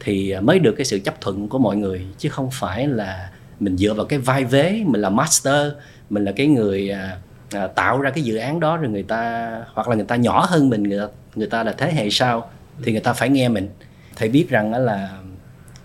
thì 0.00 0.34
mới 0.40 0.58
được 0.58 0.72
cái 0.72 0.84
sự 0.84 0.98
chấp 0.98 1.20
thuận 1.20 1.48
của 1.48 1.58
mọi 1.58 1.76
người 1.76 2.06
chứ 2.18 2.28
không 2.28 2.48
phải 2.52 2.86
là 2.86 3.30
mình 3.60 3.76
dựa 3.76 3.94
vào 3.94 4.06
cái 4.06 4.18
vai 4.18 4.44
vế 4.44 4.82
mình 4.86 5.00
là 5.00 5.08
master 5.08 5.72
mình 6.10 6.24
là 6.24 6.32
cái 6.32 6.46
người 6.46 6.90
à, 6.90 7.18
à, 7.52 7.66
tạo 7.66 8.00
ra 8.00 8.10
cái 8.10 8.24
dự 8.24 8.36
án 8.36 8.60
đó 8.60 8.76
rồi 8.76 8.90
người 8.90 9.02
ta 9.02 9.50
hoặc 9.74 9.88
là 9.88 9.94
người 9.96 10.04
ta 10.04 10.16
nhỏ 10.16 10.46
hơn 10.48 10.70
mình 10.70 10.82
người 10.82 10.98
ta, 10.98 11.06
người 11.34 11.46
ta 11.46 11.62
là 11.62 11.72
thế 11.72 11.92
hệ 11.92 12.10
sau 12.10 12.50
thì 12.82 12.92
người 12.92 13.00
ta 13.00 13.12
phải 13.12 13.28
nghe 13.28 13.48
mình. 13.48 13.68
Thầy 14.16 14.28
biết 14.28 14.48
rằng 14.48 14.72
đó 14.72 14.78
là 14.78 15.18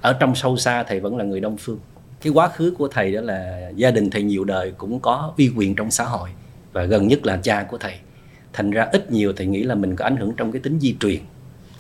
ở 0.02 0.14
trong 0.14 0.36
sâu 0.36 0.58
xa 0.58 0.84
thầy 0.84 1.00
vẫn 1.00 1.18
là 1.18 1.24
người 1.24 1.40
đông 1.40 1.58
phương. 1.58 1.80
Cái 2.22 2.34
quá 2.34 2.48
khứ 2.48 2.74
của 2.78 2.88
thầy 2.88 3.12
đó 3.12 3.22
là 3.22 3.70
gia 3.76 3.92
đình 3.92 4.10
thầy 4.10 4.24
nhiều 4.24 4.44
đời 4.44 4.74
cũng 4.78 5.00
có 5.00 5.34
uy 5.38 5.52
quyền 5.56 5.76
trong 5.76 5.92
xã 5.92 6.04
hội 6.04 6.30
và 6.72 6.84
gần 6.84 7.08
nhất 7.08 7.26
là 7.26 7.38
cha 7.44 7.64
của 7.64 7.78
thầy. 7.78 7.94
Thành 8.54 8.72
ra 8.72 8.88
ít 8.92 9.12
nhiều 9.12 9.34
thầy 9.34 9.48
nghĩ 9.48 9.64
là 9.64 9.76
mình 9.76 9.96
có 9.96 10.06
ảnh 10.06 10.18
hưởng 10.18 10.34
trong 10.38 10.52
cái 10.52 10.62
tính 10.62 10.80
di 10.80 10.96
truyền. 11.00 11.20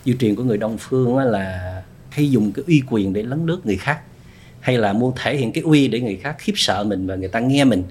Di 0.05 0.15
truyền 0.17 0.35
của 0.35 0.43
người 0.43 0.57
đông 0.57 0.77
phương 0.77 1.17
là 1.17 1.78
hay 2.19 2.31
dùng 2.31 2.51
cái 2.51 2.65
uy 2.67 2.83
quyền 2.89 3.13
để 3.13 3.23
lấn 3.23 3.45
lướt 3.45 3.65
người 3.65 3.77
khác, 3.77 4.01
hay 4.59 4.77
là 4.77 4.93
muốn 4.93 5.13
thể 5.15 5.37
hiện 5.37 5.51
cái 5.51 5.63
uy 5.63 5.87
để 5.87 5.99
người 6.01 6.17
khác 6.17 6.35
khiếp 6.39 6.53
sợ 6.55 6.83
mình 6.83 7.07
và 7.07 7.15
người 7.15 7.27
ta 7.27 7.39
nghe 7.39 7.63
mình, 7.63 7.83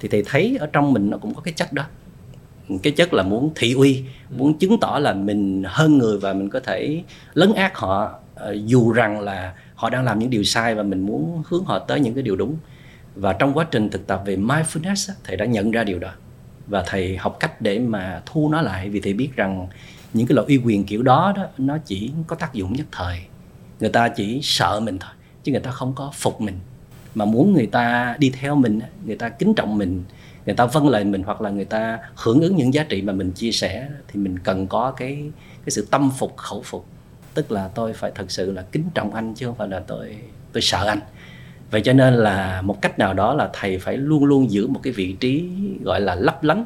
thì 0.00 0.08
thầy 0.08 0.22
thấy 0.26 0.56
ở 0.60 0.66
trong 0.66 0.92
mình 0.92 1.10
nó 1.10 1.18
cũng 1.18 1.34
có 1.34 1.40
cái 1.40 1.54
chất 1.56 1.72
đó. 1.72 1.84
Cái 2.82 2.92
chất 2.92 3.14
là 3.14 3.22
muốn 3.22 3.50
thị 3.54 3.72
uy, 3.72 4.02
muốn 4.30 4.58
chứng 4.58 4.80
tỏ 4.80 4.98
là 4.98 5.12
mình 5.12 5.62
hơn 5.66 5.98
người 5.98 6.18
và 6.18 6.32
mình 6.32 6.48
có 6.50 6.60
thể 6.60 7.02
lấn 7.34 7.54
át 7.54 7.72
họ 7.74 8.14
ờ, 8.34 8.56
dù 8.66 8.92
rằng 8.92 9.20
là 9.20 9.54
họ 9.74 9.90
đang 9.90 10.04
làm 10.04 10.18
những 10.18 10.30
điều 10.30 10.42
sai 10.42 10.74
và 10.74 10.82
mình 10.82 11.00
muốn 11.00 11.42
hướng 11.46 11.64
họ 11.64 11.78
tới 11.78 12.00
những 12.00 12.14
cái 12.14 12.22
điều 12.22 12.36
đúng. 12.36 12.56
Và 13.14 13.32
trong 13.32 13.52
quá 13.52 13.66
trình 13.70 13.90
thực 13.90 14.06
tập 14.06 14.22
về 14.26 14.36
mindfulness 14.36 15.12
thầy 15.24 15.36
đã 15.36 15.44
nhận 15.44 15.70
ra 15.70 15.84
điều 15.84 15.98
đó. 15.98 16.10
Và 16.66 16.84
thầy 16.86 17.16
học 17.16 17.36
cách 17.40 17.60
để 17.60 17.78
mà 17.78 18.22
thu 18.26 18.48
nó 18.48 18.62
lại 18.62 18.88
vì 18.88 19.00
thầy 19.00 19.12
biết 19.12 19.30
rằng 19.36 19.68
những 20.12 20.26
cái 20.26 20.34
loại 20.34 20.46
uy 20.48 20.60
quyền 20.64 20.84
kiểu 20.84 21.02
đó 21.02 21.32
đó, 21.36 21.46
nó 21.58 21.78
chỉ 21.78 22.10
có 22.26 22.36
tác 22.36 22.54
dụng 22.54 22.72
nhất 22.72 22.86
thời 22.92 23.20
người 23.82 23.90
ta 23.90 24.08
chỉ 24.08 24.40
sợ 24.42 24.80
mình 24.80 24.98
thôi, 24.98 25.10
chứ 25.42 25.52
người 25.52 25.60
ta 25.60 25.70
không 25.70 25.92
có 25.94 26.10
phục 26.14 26.40
mình. 26.40 26.58
Mà 27.14 27.24
muốn 27.24 27.54
người 27.54 27.66
ta 27.66 28.16
đi 28.18 28.30
theo 28.30 28.54
mình 28.54 28.80
người 29.04 29.16
ta 29.16 29.28
kính 29.28 29.54
trọng 29.54 29.78
mình, 29.78 30.04
người 30.46 30.54
ta 30.54 30.66
vâng 30.66 30.88
lời 30.88 31.04
mình 31.04 31.22
hoặc 31.22 31.40
là 31.40 31.50
người 31.50 31.64
ta 31.64 31.98
hưởng 32.16 32.40
ứng 32.40 32.56
những 32.56 32.74
giá 32.74 32.82
trị 32.82 33.02
mà 33.02 33.12
mình 33.12 33.32
chia 33.32 33.52
sẻ 33.52 33.88
thì 34.08 34.20
mình 34.20 34.38
cần 34.38 34.66
có 34.66 34.90
cái 34.90 35.30
cái 35.64 35.70
sự 35.70 35.86
tâm 35.90 36.10
phục, 36.18 36.36
khẩu 36.36 36.62
phục. 36.62 36.86
Tức 37.34 37.52
là 37.52 37.68
tôi 37.68 37.92
phải 37.92 38.12
thật 38.14 38.30
sự 38.30 38.52
là 38.52 38.62
kính 38.62 38.84
trọng 38.94 39.14
anh 39.14 39.34
chứ 39.34 39.46
không 39.46 39.54
phải 39.54 39.68
là 39.68 39.80
tôi 39.80 40.16
tôi 40.52 40.62
sợ 40.62 40.86
anh. 40.86 41.00
Vậy 41.70 41.80
cho 41.80 41.92
nên 41.92 42.14
là 42.14 42.62
một 42.62 42.82
cách 42.82 42.98
nào 42.98 43.14
đó 43.14 43.34
là 43.34 43.50
thầy 43.52 43.78
phải 43.78 43.96
luôn 43.96 44.24
luôn 44.24 44.50
giữ 44.50 44.66
một 44.66 44.80
cái 44.82 44.92
vị 44.92 45.16
trí 45.20 45.48
gọi 45.84 46.00
là 46.00 46.14
lấp 46.14 46.44
lánh 46.44 46.64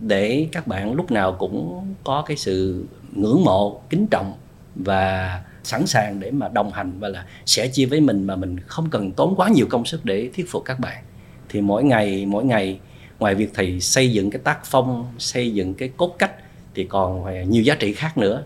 để 0.00 0.48
các 0.52 0.66
bạn 0.66 0.92
lúc 0.92 1.10
nào 1.10 1.32
cũng 1.38 1.84
có 2.04 2.22
cái 2.26 2.36
sự 2.36 2.84
ngưỡng 3.12 3.44
mộ, 3.44 3.80
kính 3.90 4.06
trọng 4.06 4.34
và 4.74 5.42
sẵn 5.66 5.86
sàng 5.86 6.20
để 6.20 6.30
mà 6.30 6.48
đồng 6.48 6.72
hành 6.72 6.92
và 6.98 7.08
là 7.08 7.26
sẽ 7.46 7.68
chia 7.68 7.86
với 7.86 8.00
mình 8.00 8.24
mà 8.24 8.36
mình 8.36 8.60
không 8.60 8.90
cần 8.90 9.12
tốn 9.12 9.34
quá 9.36 9.48
nhiều 9.48 9.66
công 9.70 9.84
sức 9.84 10.04
để 10.04 10.30
thuyết 10.36 10.50
phục 10.50 10.64
các 10.64 10.80
bạn. 10.80 11.04
Thì 11.48 11.60
mỗi 11.60 11.84
ngày 11.84 12.26
mỗi 12.26 12.44
ngày, 12.44 12.78
ngoài 13.18 13.34
việc 13.34 13.50
thầy 13.54 13.80
xây 13.80 14.12
dựng 14.12 14.30
cái 14.30 14.40
tác 14.44 14.58
phong, 14.64 15.12
xây 15.18 15.54
dựng 15.54 15.74
cái 15.74 15.90
cốt 15.96 16.16
cách, 16.18 16.32
thì 16.74 16.84
còn 16.84 17.24
à, 17.24 17.42
nhiều 17.42 17.62
giá 17.62 17.74
trị 17.74 17.92
khác 17.92 18.18
nữa. 18.18 18.42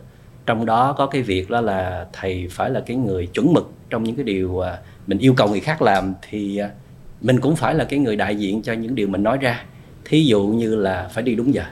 Trong 0.47 0.67
đó 0.67 0.93
có 0.93 1.07
cái 1.07 1.23
việc 1.23 1.51
đó 1.51 1.61
là 1.61 2.07
thầy 2.13 2.49
phải 2.51 2.71
là 2.71 2.81
cái 2.81 2.97
người 2.97 3.27
chuẩn 3.27 3.53
mực 3.53 3.71
trong 3.91 4.05
những 4.05 4.17
cái 4.17 4.25
điều 4.25 4.61
à, 4.61 4.79
mình 5.07 5.19
yêu 5.19 5.35
cầu 5.37 5.49
người 5.49 5.61
khác 5.61 5.83
làm, 5.83 6.15
thì 6.31 6.57
à, 6.57 6.71
mình 7.21 7.41
cũng 7.41 7.57
phải 7.57 7.75
là 7.75 7.85
cái 7.85 7.99
người 7.99 8.17
đại 8.17 8.37
diện 8.37 8.63
cho 8.63 8.73
những 8.73 8.95
điều 8.95 9.09
mình 9.09 9.23
nói 9.23 9.39
ra. 9.39 9.65
Thí 10.05 10.25
dụ 10.25 10.47
như 10.47 10.77
là 10.77 11.09
phải 11.13 11.23
đi 11.23 11.35
đúng 11.35 11.55
giờ. 11.55 11.63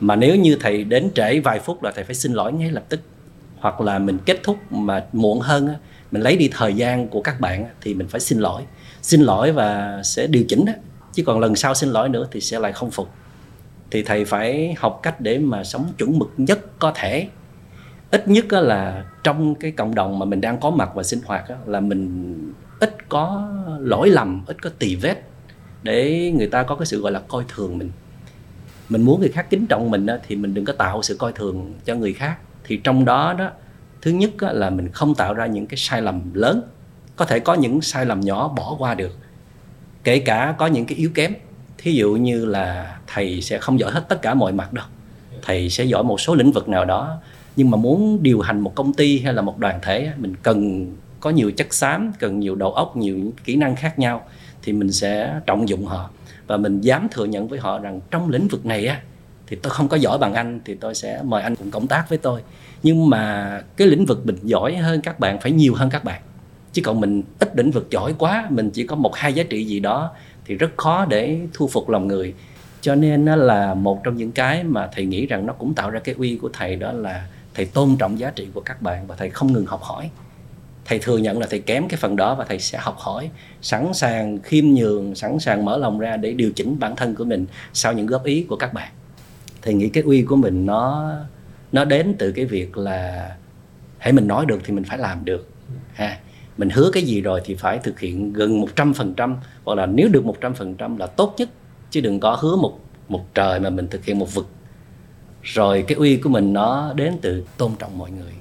Mà 0.00 0.16
nếu 0.16 0.36
như 0.36 0.56
thầy 0.60 0.84
đến 0.84 1.10
trễ 1.14 1.40
vài 1.40 1.58
phút 1.58 1.82
là 1.82 1.92
thầy 1.94 2.04
phải 2.04 2.14
xin 2.14 2.32
lỗi 2.32 2.52
ngay 2.52 2.70
lập 2.70 2.84
tức 2.88 3.00
hoặc 3.64 3.80
là 3.80 3.98
mình 3.98 4.18
kết 4.26 4.40
thúc 4.42 4.72
mà 4.72 5.04
muộn 5.12 5.40
hơn 5.40 5.74
mình 6.10 6.22
lấy 6.22 6.36
đi 6.36 6.48
thời 6.52 6.74
gian 6.74 7.08
của 7.08 7.22
các 7.22 7.40
bạn 7.40 7.66
thì 7.80 7.94
mình 7.94 8.08
phải 8.08 8.20
xin 8.20 8.38
lỗi. 8.38 8.62
Xin 9.02 9.20
lỗi 9.20 9.52
và 9.52 10.00
sẽ 10.04 10.26
điều 10.26 10.44
chỉnh 10.48 10.64
đó 10.64 10.72
chứ 11.12 11.22
còn 11.26 11.40
lần 11.40 11.56
sau 11.56 11.74
xin 11.74 11.90
lỗi 11.90 12.08
nữa 12.08 12.28
thì 12.30 12.40
sẽ 12.40 12.58
lại 12.58 12.72
không 12.72 12.90
phục. 12.90 13.08
Thì 13.90 14.02
thầy 14.02 14.24
phải 14.24 14.74
học 14.78 15.00
cách 15.02 15.20
để 15.20 15.38
mà 15.38 15.64
sống 15.64 15.92
chuẩn 15.98 16.18
mực 16.18 16.32
nhất 16.36 16.78
có 16.78 16.92
thể. 16.94 17.28
Ít 18.10 18.28
nhất 18.28 18.52
là 18.52 19.04
trong 19.22 19.54
cái 19.54 19.70
cộng 19.70 19.94
đồng 19.94 20.18
mà 20.18 20.24
mình 20.24 20.40
đang 20.40 20.60
có 20.60 20.70
mặt 20.70 20.90
và 20.94 21.02
sinh 21.02 21.20
hoạt 21.26 21.44
là 21.66 21.80
mình 21.80 22.34
ít 22.80 23.08
có 23.08 23.52
lỗi 23.80 24.08
lầm, 24.08 24.44
ít 24.46 24.62
có 24.62 24.70
tì 24.78 24.96
vết 24.96 25.22
để 25.82 26.32
người 26.36 26.46
ta 26.46 26.62
có 26.62 26.74
cái 26.74 26.86
sự 26.86 27.00
gọi 27.00 27.12
là 27.12 27.20
coi 27.28 27.44
thường 27.48 27.78
mình. 27.78 27.90
Mình 28.88 29.02
muốn 29.02 29.20
người 29.20 29.32
khác 29.32 29.46
kính 29.50 29.66
trọng 29.66 29.90
mình 29.90 30.06
thì 30.28 30.36
mình 30.36 30.54
đừng 30.54 30.64
có 30.64 30.72
tạo 30.72 31.02
sự 31.02 31.16
coi 31.16 31.32
thường 31.32 31.74
cho 31.84 31.94
người 31.94 32.12
khác 32.12 32.36
thì 32.64 32.76
trong 32.76 33.04
đó 33.04 33.34
đó, 33.38 33.50
thứ 34.02 34.10
nhất 34.10 34.30
là 34.40 34.70
mình 34.70 34.88
không 34.92 35.14
tạo 35.14 35.34
ra 35.34 35.46
những 35.46 35.66
cái 35.66 35.76
sai 35.76 36.02
lầm 36.02 36.34
lớn. 36.34 36.62
Có 37.16 37.24
thể 37.24 37.38
có 37.38 37.54
những 37.54 37.80
sai 37.80 38.06
lầm 38.06 38.20
nhỏ 38.20 38.48
bỏ 38.48 38.76
qua 38.78 38.94
được. 38.94 39.18
Kể 40.04 40.18
cả 40.18 40.54
có 40.58 40.66
những 40.66 40.86
cái 40.86 40.98
yếu 40.98 41.10
kém. 41.14 41.34
Thí 41.78 41.92
dụ 41.92 42.12
như 42.12 42.44
là 42.44 42.98
thầy 43.06 43.40
sẽ 43.40 43.58
không 43.58 43.80
giỏi 43.80 43.92
hết 43.92 44.08
tất 44.08 44.22
cả 44.22 44.34
mọi 44.34 44.52
mặt 44.52 44.72
đâu. 44.72 44.86
Thầy 45.42 45.70
sẽ 45.70 45.84
giỏi 45.84 46.04
một 46.04 46.20
số 46.20 46.34
lĩnh 46.34 46.52
vực 46.52 46.68
nào 46.68 46.84
đó. 46.84 47.16
Nhưng 47.56 47.70
mà 47.70 47.76
muốn 47.76 48.22
điều 48.22 48.40
hành 48.40 48.60
một 48.60 48.74
công 48.74 48.92
ty 48.92 49.20
hay 49.20 49.34
là 49.34 49.42
một 49.42 49.58
đoàn 49.58 49.78
thể 49.82 50.12
mình 50.16 50.34
cần 50.42 50.86
có 51.20 51.30
nhiều 51.30 51.52
chất 51.52 51.74
xám, 51.74 52.12
cần 52.18 52.40
nhiều 52.40 52.54
đầu 52.54 52.72
óc, 52.72 52.96
nhiều 52.96 53.32
kỹ 53.44 53.56
năng 53.56 53.76
khác 53.76 53.98
nhau, 53.98 54.24
thì 54.62 54.72
mình 54.72 54.92
sẽ 54.92 55.40
trọng 55.46 55.68
dụng 55.68 55.86
họ. 55.86 56.10
Và 56.46 56.56
mình 56.56 56.80
dám 56.80 57.08
thừa 57.10 57.24
nhận 57.24 57.48
với 57.48 57.58
họ 57.58 57.78
rằng 57.78 58.00
trong 58.10 58.30
lĩnh 58.30 58.48
vực 58.48 58.66
này 58.66 58.86
á 58.86 59.00
thì 59.46 59.56
tôi 59.56 59.70
không 59.70 59.88
có 59.88 59.96
giỏi 59.96 60.18
bằng 60.18 60.34
anh, 60.34 60.60
thì 60.64 60.74
tôi 60.74 60.94
sẽ 60.94 61.20
mời 61.24 61.42
anh 61.42 61.56
cùng 61.56 61.70
cộng 61.70 61.86
tác 61.86 62.08
với 62.08 62.18
tôi. 62.18 62.40
Nhưng 62.82 63.10
mà 63.10 63.62
cái 63.76 63.88
lĩnh 63.88 64.06
vực 64.06 64.26
mình 64.26 64.36
giỏi 64.42 64.76
hơn 64.76 65.00
các 65.00 65.20
bạn 65.20 65.40
phải 65.40 65.52
nhiều 65.52 65.74
hơn 65.74 65.90
các 65.90 66.04
bạn. 66.04 66.22
Chứ 66.72 66.82
còn 66.84 67.00
mình 67.00 67.22
ít 67.38 67.56
lĩnh 67.56 67.70
vực 67.70 67.90
giỏi 67.90 68.14
quá, 68.18 68.46
mình 68.50 68.70
chỉ 68.70 68.86
có 68.86 68.96
một 68.96 69.16
hai 69.16 69.32
giá 69.32 69.42
trị 69.42 69.64
gì 69.64 69.80
đó 69.80 70.10
thì 70.46 70.54
rất 70.54 70.70
khó 70.76 71.04
để 71.04 71.38
thu 71.52 71.68
phục 71.68 71.88
lòng 71.88 72.08
người. 72.08 72.34
Cho 72.80 72.94
nên 72.94 73.24
nó 73.24 73.36
là 73.36 73.74
một 73.74 74.04
trong 74.04 74.16
những 74.16 74.32
cái 74.32 74.64
mà 74.64 74.88
thầy 74.92 75.06
nghĩ 75.06 75.26
rằng 75.26 75.46
nó 75.46 75.52
cũng 75.52 75.74
tạo 75.74 75.90
ra 75.90 76.00
cái 76.00 76.14
uy 76.18 76.36
của 76.36 76.50
thầy 76.52 76.76
đó 76.76 76.92
là 76.92 77.28
thầy 77.54 77.64
tôn 77.64 77.96
trọng 77.98 78.18
giá 78.18 78.30
trị 78.30 78.48
của 78.54 78.60
các 78.60 78.82
bạn 78.82 79.06
và 79.06 79.16
thầy 79.16 79.30
không 79.30 79.52
ngừng 79.52 79.66
học 79.66 79.82
hỏi. 79.82 80.10
Thầy 80.84 80.98
thừa 80.98 81.18
nhận 81.18 81.38
là 81.38 81.46
thầy 81.50 81.60
kém 81.60 81.88
cái 81.88 81.98
phần 82.00 82.16
đó 82.16 82.34
và 82.34 82.44
thầy 82.44 82.58
sẽ 82.58 82.78
học 82.78 82.96
hỏi, 82.98 83.30
sẵn 83.62 83.94
sàng 83.94 84.38
khiêm 84.42 84.64
nhường, 84.64 85.14
sẵn 85.14 85.38
sàng 85.38 85.64
mở 85.64 85.76
lòng 85.76 85.98
ra 85.98 86.16
để 86.16 86.32
điều 86.32 86.52
chỉnh 86.52 86.78
bản 86.78 86.96
thân 86.96 87.14
của 87.14 87.24
mình 87.24 87.46
sau 87.72 87.92
những 87.92 88.06
góp 88.06 88.24
ý 88.24 88.46
của 88.48 88.56
các 88.56 88.72
bạn 88.72 88.92
thì 89.64 89.74
nghĩ 89.74 89.88
cái 89.88 90.02
uy 90.02 90.22
của 90.22 90.36
mình 90.36 90.66
nó 90.66 91.12
nó 91.72 91.84
đến 91.84 92.14
từ 92.18 92.32
cái 92.32 92.44
việc 92.44 92.76
là 92.76 93.30
hãy 93.98 94.12
mình 94.12 94.28
nói 94.28 94.46
được 94.46 94.60
thì 94.64 94.72
mình 94.72 94.84
phải 94.84 94.98
làm 94.98 95.24
được. 95.24 95.48
Ha, 95.92 96.18
mình 96.58 96.70
hứa 96.70 96.90
cái 96.92 97.02
gì 97.02 97.20
rồi 97.20 97.40
thì 97.44 97.54
phải 97.54 97.78
thực 97.78 98.00
hiện 98.00 98.32
gần 98.32 98.60
100% 98.76 99.36
hoặc 99.64 99.74
là 99.74 99.86
nếu 99.86 100.08
được 100.08 100.24
100% 100.24 100.98
là 100.98 101.06
tốt 101.06 101.34
nhất, 101.38 101.48
chứ 101.90 102.00
đừng 102.00 102.20
có 102.20 102.38
hứa 102.40 102.56
một 102.56 102.78
một 103.08 103.34
trời 103.34 103.60
mà 103.60 103.70
mình 103.70 103.88
thực 103.88 104.04
hiện 104.04 104.18
một 104.18 104.34
vực. 104.34 104.46
Rồi 105.42 105.84
cái 105.88 105.96
uy 105.96 106.16
của 106.16 106.28
mình 106.28 106.52
nó 106.52 106.92
đến 106.96 107.14
từ 107.22 107.44
tôn 107.56 107.72
trọng 107.78 107.98
mọi 107.98 108.10
người. 108.10 108.32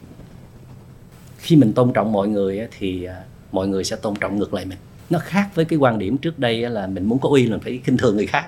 Khi 1.38 1.56
mình 1.56 1.74
tôn 1.74 1.94
trọng 1.94 2.12
mọi 2.12 2.28
người 2.28 2.68
thì 2.78 3.04
à, 3.04 3.24
mọi 3.52 3.68
người 3.68 3.84
sẽ 3.84 3.96
tôn 3.96 4.16
trọng 4.16 4.40
ngược 4.40 4.54
lại 4.54 4.66
mình. 4.66 4.78
Nó 5.10 5.20
khác 5.20 5.50
với 5.56 5.66
cái 5.66 5.80
quan 5.80 6.00
điểm 6.00 6.18
trước 6.18 6.40
đây 6.40 6.70
là 6.70 6.88
mình 6.88 7.06
muốn 7.06 7.20
có 7.20 7.30
uy 7.30 7.48
là 7.48 7.58
phải 7.64 7.80
khinh 7.84 7.98
thường 7.98 8.16
người 8.16 8.28
khác 8.28 8.46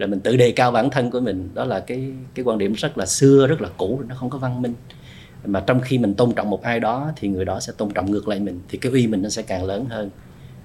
rồi 0.00 0.08
mình 0.08 0.20
tự 0.20 0.36
đề 0.36 0.52
cao 0.52 0.70
bản 0.70 0.90
thân 0.90 1.10
của 1.10 1.20
mình. 1.20 1.48
Đó 1.54 1.64
là 1.64 1.80
cái 1.80 2.12
cái 2.34 2.44
quan 2.44 2.58
điểm 2.58 2.72
rất 2.72 2.98
là 2.98 3.06
xưa, 3.06 3.46
rất 3.46 3.60
là 3.60 3.68
cũ, 3.76 4.02
nó 4.08 4.14
không 4.14 4.30
có 4.30 4.38
văn 4.38 4.62
minh. 4.62 4.74
Mà 5.44 5.60
trong 5.60 5.80
khi 5.80 5.98
mình 5.98 6.14
tôn 6.14 6.32
trọng 6.32 6.50
một 6.50 6.62
ai 6.62 6.80
đó 6.80 7.12
thì 7.16 7.28
người 7.28 7.44
đó 7.44 7.60
sẽ 7.60 7.72
tôn 7.76 7.90
trọng 7.90 8.10
ngược 8.10 8.28
lại 8.28 8.40
mình, 8.40 8.60
thì 8.68 8.78
cái 8.78 8.92
uy 8.92 9.06
mình 9.06 9.22
nó 9.22 9.28
sẽ 9.28 9.42
càng 9.42 9.64
lớn 9.64 9.86
hơn. 9.90 10.10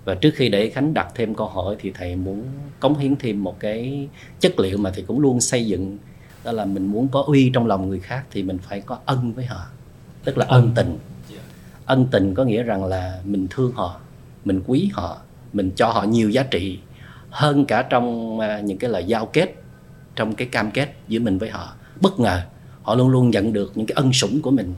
Và 0.05 0.15
trước 0.15 0.31
khi 0.35 0.49
để 0.49 0.69
khánh 0.69 0.93
đặt 0.93 1.07
thêm 1.15 1.35
câu 1.35 1.47
hỏi 1.47 1.75
thì 1.79 1.91
thầy 1.91 2.15
muốn 2.15 2.43
cống 2.79 2.97
hiến 2.97 3.15
thêm 3.15 3.43
một 3.43 3.59
cái 3.59 4.07
chất 4.39 4.59
liệu 4.59 4.77
mà 4.77 4.91
thầy 4.91 5.03
cũng 5.03 5.19
luôn 5.19 5.41
xây 5.41 5.65
dựng. 5.65 5.97
Đó 6.43 6.51
là 6.51 6.65
mình 6.65 6.85
muốn 6.85 7.07
có 7.07 7.23
uy 7.27 7.49
trong 7.53 7.67
lòng 7.67 7.89
người 7.89 7.99
khác 7.99 8.23
thì 8.31 8.43
mình 8.43 8.57
phải 8.57 8.81
có 8.81 8.97
ân 9.05 9.33
với 9.33 9.45
họ. 9.45 9.65
Tức 10.23 10.37
là 10.37 10.45
ân 10.49 10.71
tình. 10.75 10.97
Ân 11.85 12.07
tình 12.11 12.33
có 12.33 12.43
nghĩa 12.43 12.63
rằng 12.63 12.85
là 12.85 13.21
mình 13.25 13.47
thương 13.49 13.71
họ, 13.71 13.99
mình 14.45 14.61
quý 14.67 14.89
họ, 14.93 15.21
mình 15.53 15.71
cho 15.75 15.87
họ 15.87 16.03
nhiều 16.03 16.29
giá 16.29 16.43
trị 16.43 16.79
hơn 17.35 17.65
cả 17.65 17.81
trong 17.81 18.39
à, 18.39 18.59
những 18.59 18.77
cái 18.77 18.89
lời 18.89 19.03
giao 19.03 19.25
kết, 19.25 19.53
trong 20.15 20.35
cái 20.35 20.47
cam 20.47 20.71
kết 20.71 20.89
giữa 21.07 21.19
mình 21.19 21.37
với 21.37 21.49
họ. 21.49 21.75
Bất 22.01 22.19
ngờ, 22.19 22.41
họ 22.83 22.95
luôn 22.95 23.09
luôn 23.09 23.29
nhận 23.29 23.53
được 23.53 23.71
những 23.75 23.85
cái 23.85 23.93
ân 23.95 24.13
sủng 24.13 24.41
của 24.41 24.51
mình, 24.51 24.73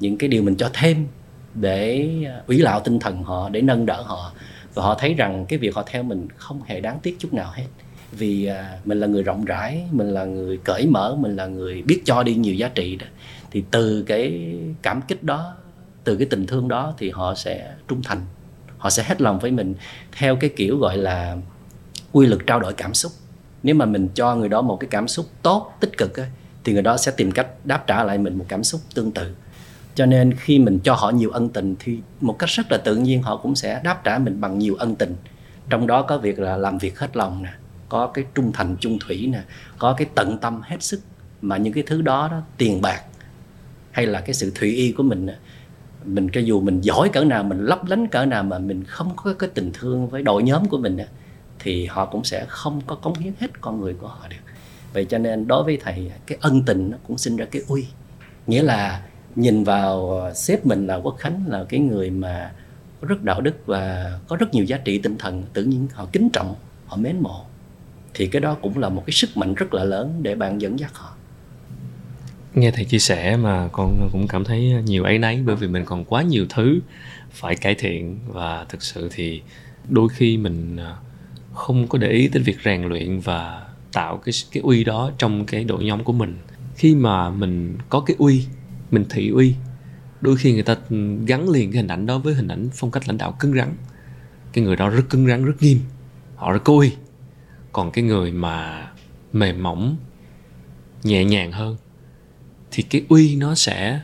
những 0.00 0.18
cái 0.18 0.28
điều 0.28 0.42
mình 0.42 0.56
cho 0.56 0.70
thêm 0.72 1.06
để 1.54 2.08
à, 2.26 2.42
ủy 2.46 2.58
lạo 2.58 2.80
tinh 2.80 2.98
thần 2.98 3.22
họ, 3.22 3.48
để 3.48 3.62
nâng 3.62 3.86
đỡ 3.86 4.02
họ. 4.02 4.32
Và 4.74 4.82
họ 4.82 4.94
thấy 4.94 5.14
rằng 5.14 5.46
cái 5.48 5.58
việc 5.58 5.74
họ 5.74 5.82
theo 5.86 6.02
mình 6.02 6.28
không 6.36 6.60
hề 6.66 6.80
đáng 6.80 6.98
tiếc 7.02 7.16
chút 7.18 7.32
nào 7.32 7.50
hết. 7.54 7.66
Vì 8.12 8.46
à, 8.46 8.78
mình 8.84 9.00
là 9.00 9.06
người 9.06 9.22
rộng 9.22 9.44
rãi, 9.44 9.84
mình 9.90 10.10
là 10.10 10.24
người 10.24 10.56
cởi 10.64 10.86
mở, 10.86 11.16
mình 11.20 11.36
là 11.36 11.46
người 11.46 11.82
biết 11.82 12.02
cho 12.04 12.22
đi 12.22 12.34
nhiều 12.34 12.54
giá 12.54 12.68
trị 12.68 12.96
đó, 12.96 13.06
thì 13.50 13.64
từ 13.70 14.02
cái 14.02 14.54
cảm 14.82 15.00
kích 15.08 15.22
đó, 15.22 15.54
từ 16.04 16.16
cái 16.16 16.26
tình 16.30 16.46
thương 16.46 16.68
đó 16.68 16.94
thì 16.98 17.10
họ 17.10 17.34
sẽ 17.34 17.72
trung 17.88 18.02
thành, 18.02 18.20
họ 18.78 18.90
sẽ 18.90 19.02
hết 19.02 19.20
lòng 19.20 19.38
với 19.38 19.50
mình 19.50 19.74
theo 20.12 20.36
cái 20.36 20.50
kiểu 20.56 20.78
gọi 20.78 20.96
là 20.96 21.36
quy 22.12 22.26
luật 22.26 22.40
trao 22.46 22.60
đổi 22.60 22.72
cảm 22.72 22.94
xúc. 22.94 23.12
Nếu 23.62 23.74
mà 23.74 23.86
mình 23.86 24.08
cho 24.14 24.34
người 24.34 24.48
đó 24.48 24.62
một 24.62 24.76
cái 24.80 24.88
cảm 24.90 25.08
xúc 25.08 25.26
tốt 25.42 25.76
tích 25.80 25.98
cực 25.98 26.20
ấy, 26.20 26.26
thì 26.64 26.72
người 26.72 26.82
đó 26.82 26.96
sẽ 26.96 27.12
tìm 27.16 27.32
cách 27.32 27.46
đáp 27.64 27.86
trả 27.86 28.04
lại 28.04 28.18
mình 28.18 28.38
một 28.38 28.44
cảm 28.48 28.64
xúc 28.64 28.80
tương 28.94 29.12
tự. 29.12 29.34
Cho 29.94 30.06
nên 30.06 30.34
khi 30.34 30.58
mình 30.58 30.78
cho 30.84 30.94
họ 30.94 31.10
nhiều 31.10 31.30
ân 31.30 31.48
tình 31.48 31.76
thì 31.78 31.98
một 32.20 32.38
cách 32.38 32.48
rất 32.48 32.72
là 32.72 32.78
tự 32.78 32.96
nhiên 32.96 33.22
họ 33.22 33.36
cũng 33.36 33.54
sẽ 33.54 33.80
đáp 33.84 34.04
trả 34.04 34.18
mình 34.18 34.40
bằng 34.40 34.58
nhiều 34.58 34.74
ân 34.74 34.94
tình. 34.94 35.16
Trong 35.68 35.86
đó 35.86 36.02
có 36.02 36.18
việc 36.18 36.38
là 36.38 36.56
làm 36.56 36.78
việc 36.78 36.98
hết 36.98 37.16
lòng 37.16 37.42
nè 37.42 37.50
có 37.90 38.06
cái 38.06 38.24
trung 38.34 38.52
thành 38.52 38.76
trung 38.80 38.98
thủy 38.98 39.26
nè 39.32 39.42
có 39.78 39.92
cái 39.92 40.06
tận 40.14 40.38
tâm 40.38 40.60
hết 40.62 40.82
sức 40.82 41.00
mà 41.42 41.56
những 41.56 41.72
cái 41.72 41.84
thứ 41.86 42.02
đó 42.02 42.28
đó 42.30 42.40
tiền 42.56 42.80
bạc 42.80 43.02
hay 43.90 44.06
là 44.06 44.20
cái 44.20 44.34
sự 44.34 44.52
thủy 44.54 44.70
y 44.70 44.92
của 44.92 45.02
mình 45.02 45.28
mình 46.04 46.28
cho 46.32 46.40
dù 46.40 46.60
mình 46.60 46.80
giỏi 46.80 47.08
cỡ 47.08 47.24
nào 47.24 47.44
mình 47.44 47.64
lấp 47.64 47.86
lánh 47.86 48.06
cỡ 48.06 48.24
nào 48.24 48.42
mà 48.42 48.58
mình 48.58 48.84
không 48.84 49.12
có 49.16 49.34
cái 49.34 49.50
tình 49.54 49.70
thương 49.74 50.08
với 50.08 50.22
đội 50.22 50.42
nhóm 50.42 50.68
của 50.68 50.78
mình 50.78 50.98
thì 51.62 51.86
họ 51.86 52.06
cũng 52.06 52.24
sẽ 52.24 52.44
không 52.48 52.80
có 52.86 52.94
cống 52.94 53.18
hiến 53.18 53.32
hết 53.40 53.60
con 53.60 53.80
người 53.80 53.94
của 53.94 54.08
họ 54.08 54.26
được. 54.30 54.36
Vậy 54.92 55.04
cho 55.04 55.18
nên 55.18 55.46
đối 55.46 55.64
với 55.64 55.78
thầy, 55.82 56.12
cái 56.26 56.38
ân 56.40 56.62
tình 56.62 56.90
nó 56.90 56.96
cũng 57.08 57.18
sinh 57.18 57.36
ra 57.36 57.44
cái 57.44 57.62
uy. 57.68 57.86
Nghĩa 58.46 58.62
là 58.62 59.02
nhìn 59.36 59.64
vào 59.64 60.22
sếp 60.34 60.66
mình 60.66 60.86
là 60.86 60.96
quốc 60.96 61.16
khánh 61.18 61.44
là 61.46 61.64
cái 61.68 61.80
người 61.80 62.10
mà 62.10 62.52
có 63.00 63.08
rất 63.08 63.22
đạo 63.22 63.40
đức 63.40 63.66
và 63.66 64.18
có 64.28 64.36
rất 64.36 64.54
nhiều 64.54 64.64
giá 64.64 64.78
trị 64.78 64.98
tinh 64.98 65.18
thần, 65.18 65.42
tự 65.52 65.64
nhiên 65.64 65.88
họ 65.94 66.06
kính 66.12 66.30
trọng, 66.32 66.54
họ 66.86 66.96
mến 66.96 67.20
mộ. 67.20 67.44
Thì 68.14 68.26
cái 68.26 68.40
đó 68.40 68.56
cũng 68.62 68.78
là 68.78 68.88
một 68.88 69.02
cái 69.06 69.12
sức 69.12 69.36
mạnh 69.36 69.54
rất 69.54 69.74
là 69.74 69.84
lớn 69.84 70.18
để 70.22 70.34
bạn 70.34 70.60
dẫn 70.60 70.78
dắt 70.78 70.94
họ. 70.94 71.14
Nghe 72.54 72.70
thầy 72.70 72.84
chia 72.84 72.98
sẻ 72.98 73.36
mà 73.36 73.68
con 73.72 74.08
cũng 74.12 74.28
cảm 74.28 74.44
thấy 74.44 74.74
nhiều 74.84 75.04
ấy 75.04 75.18
nấy 75.18 75.42
bởi 75.46 75.56
vì 75.56 75.68
mình 75.68 75.84
còn 75.84 76.04
quá 76.04 76.22
nhiều 76.22 76.46
thứ 76.48 76.80
phải 77.30 77.56
cải 77.56 77.74
thiện. 77.74 78.18
Và 78.26 78.66
thực 78.68 78.82
sự 78.82 79.08
thì 79.12 79.42
đôi 79.88 80.08
khi 80.08 80.36
mình 80.36 80.76
à, 80.76 80.96
không 81.54 81.88
có 81.88 81.98
để 81.98 82.08
ý 82.08 82.28
tới 82.28 82.42
việc 82.42 82.56
rèn 82.64 82.82
luyện 82.82 83.20
và 83.20 83.66
tạo 83.92 84.16
cái 84.16 84.32
cái 84.52 84.60
uy 84.62 84.84
đó 84.84 85.10
trong 85.18 85.46
cái 85.46 85.64
đội 85.64 85.84
nhóm 85.84 86.04
của 86.04 86.12
mình. 86.12 86.38
Khi 86.76 86.94
mà 86.94 87.30
mình 87.30 87.78
có 87.88 88.00
cái 88.00 88.16
uy 88.18 88.46
mình 88.90 89.04
thị 89.10 89.28
uy 89.28 89.54
đôi 90.20 90.36
khi 90.36 90.52
người 90.52 90.62
ta 90.62 90.76
gắn 91.26 91.50
liền 91.50 91.72
cái 91.72 91.82
hình 91.82 91.90
ảnh 91.90 92.06
đó 92.06 92.18
với 92.18 92.34
hình 92.34 92.48
ảnh 92.48 92.68
phong 92.72 92.90
cách 92.90 93.08
lãnh 93.08 93.18
đạo 93.18 93.36
cứng 93.38 93.54
rắn. 93.54 93.68
Cái 94.52 94.64
người 94.64 94.76
đó 94.76 94.88
rất 94.88 95.02
cứng 95.10 95.26
rắn 95.26 95.44
rất 95.44 95.62
nghiêm 95.62 95.78
họ 96.36 96.52
rất 96.52 96.64
có 96.64 96.72
uy. 96.72 96.92
Còn 97.72 97.90
cái 97.90 98.04
người 98.04 98.32
mà 98.32 98.88
mềm 99.32 99.62
mỏng 99.62 99.96
nhẹ 101.02 101.24
nhàng 101.24 101.52
hơn 101.52 101.76
thì 102.70 102.82
cái 102.82 103.04
uy 103.08 103.36
nó 103.36 103.54
sẽ 103.54 104.00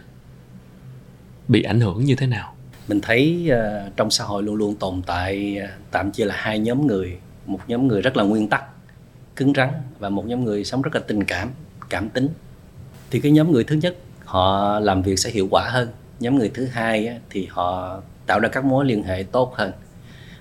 bị 1.49 1.63
ảnh 1.63 1.81
hưởng 1.81 2.05
như 2.05 2.15
thế 2.15 2.27
nào? 2.27 2.55
Mình 2.89 3.01
thấy 3.01 3.51
uh, 3.51 3.97
trong 3.97 4.11
xã 4.11 4.25
hội 4.25 4.43
luôn 4.43 4.55
luôn 4.55 4.75
tồn 4.75 5.03
tại 5.07 5.59
uh, 5.65 5.71
tạm 5.91 6.13
chia 6.13 6.25
là 6.25 6.35
hai 6.39 6.59
nhóm 6.59 6.87
người 6.87 7.19
một 7.47 7.61
nhóm 7.67 7.89
người 7.89 8.03
rất 8.03 8.17
là 8.17 8.25
nguyên 8.25 8.49
tắc 8.49 8.65
cứng 9.37 9.53
rắn 9.57 9.69
và 9.99 10.09
một 10.09 10.27
nhóm 10.27 10.45
người 10.45 10.65
sống 10.65 10.83
rất 10.83 10.95
là 10.95 11.01
tình 11.07 11.25
cảm 11.25 11.51
cảm 11.89 12.09
tính. 12.09 12.29
Thì 13.11 13.21
cái 13.21 13.33
nhóm 13.33 13.53
người 13.53 13.65
thứ 13.65 13.77
nhất 13.77 13.97
họ 14.25 14.79
làm 14.81 15.03
việc 15.03 15.19
sẽ 15.19 15.31
hiệu 15.31 15.49
quả 15.51 15.69
hơn. 15.69 15.89
Nhóm 16.21 16.39
người 16.39 16.51
thứ 16.55 16.67
hai 16.67 17.07
á, 17.07 17.17
thì 17.31 17.49
họ 17.51 18.01
tạo 18.27 18.41
ra 18.41 18.49
các 18.49 18.65
mối 18.65 18.85
liên 18.85 19.03
hệ 19.03 19.23
tốt 19.23 19.55
hơn. 19.55 19.73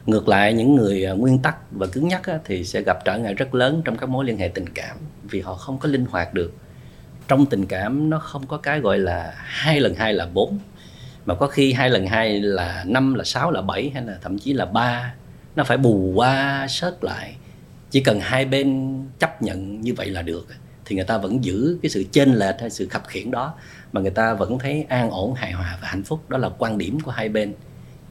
Ngược 0.06 0.28
lại 0.28 0.54
những 0.54 0.76
người 0.76 1.06
à, 1.06 1.14
nguyên 1.14 1.40
tắc 1.40 1.72
và 1.72 1.88
cứng 1.88 2.08
nhắc 2.08 2.28
á, 2.28 2.40
thì 2.46 2.64
sẽ 2.64 2.82
gặp 2.82 3.06
trở 3.06 3.18
ngại 3.18 3.34
rất 3.34 3.56
lớn 3.56 3.82
trong 3.86 3.98
các 3.98 4.10
mối 4.10 4.26
liên 4.26 4.38
hệ 4.38 4.48
tình 4.48 4.70
cảm 4.70 4.98
vì 5.24 5.42
họ 5.42 5.54
không 5.54 5.78
có 5.78 5.90
linh 5.90 6.06
hoạt 6.06 6.34
được. 6.34 6.54
Trong 7.28 7.46
tình 7.46 7.66
cảm 7.66 8.10
nó 8.10 8.20
không 8.20 8.48
có 8.48 8.58
cái 8.58 8.80
gọi 8.80 9.00
là 9.00 9.34
hai 9.38 9.80
lần 9.80 9.96
hai 9.96 10.14
là 10.14 10.28
bốn 10.34 10.60
mà 11.26 11.36
có 11.36 11.48
khi 11.48 11.74
hai 11.74 11.90
lần 11.90 12.08
hai 12.08 12.40
là 12.40 12.84
năm 12.88 13.14
là 13.14 13.24
sáu 13.24 13.52
là 13.52 13.62
bảy 13.62 13.92
hay 13.94 14.04
là 14.04 14.18
thậm 14.22 14.40
chí 14.40 14.54
là 14.54 14.66
ba 14.66 15.14
nó 15.56 15.64
phải 15.64 15.78
bù 15.78 16.12
qua 16.16 16.68
sớt 16.70 17.04
lại. 17.04 17.36
Chỉ 17.92 18.00
cần 18.00 18.20
hai 18.20 18.46
bên 18.46 19.00
chấp 19.20 19.42
nhận 19.42 19.82
như 19.82 19.94
vậy 19.94 20.10
là 20.10 20.22
được. 20.22 20.48
Thì 20.86 20.96
người 20.96 21.06
ta 21.06 21.18
vẫn 21.18 21.44
giữ 21.44 21.80
cái 21.82 21.90
sự 21.90 22.04
chênh 22.12 22.34
lệch 22.34 22.56
hay 22.60 22.70
sự 22.70 22.88
khập 22.88 23.08
khiển 23.08 23.32
đó, 23.32 23.54
mà 23.92 24.02
người 24.02 24.12
ta 24.12 24.34
vẫn 24.34 24.60
thấy 24.60 24.86
an 24.90 25.10
ổn, 25.10 25.34
hài 25.34 25.52
hòa 25.52 25.78
và 25.82 25.88
hạnh 25.88 26.04
phúc. 26.04 26.30
Đó 26.30 26.38
là 26.38 26.50
quan 26.58 26.78
điểm 26.78 27.00
của 27.00 27.12
hai 27.12 27.30
bên. 27.30 27.54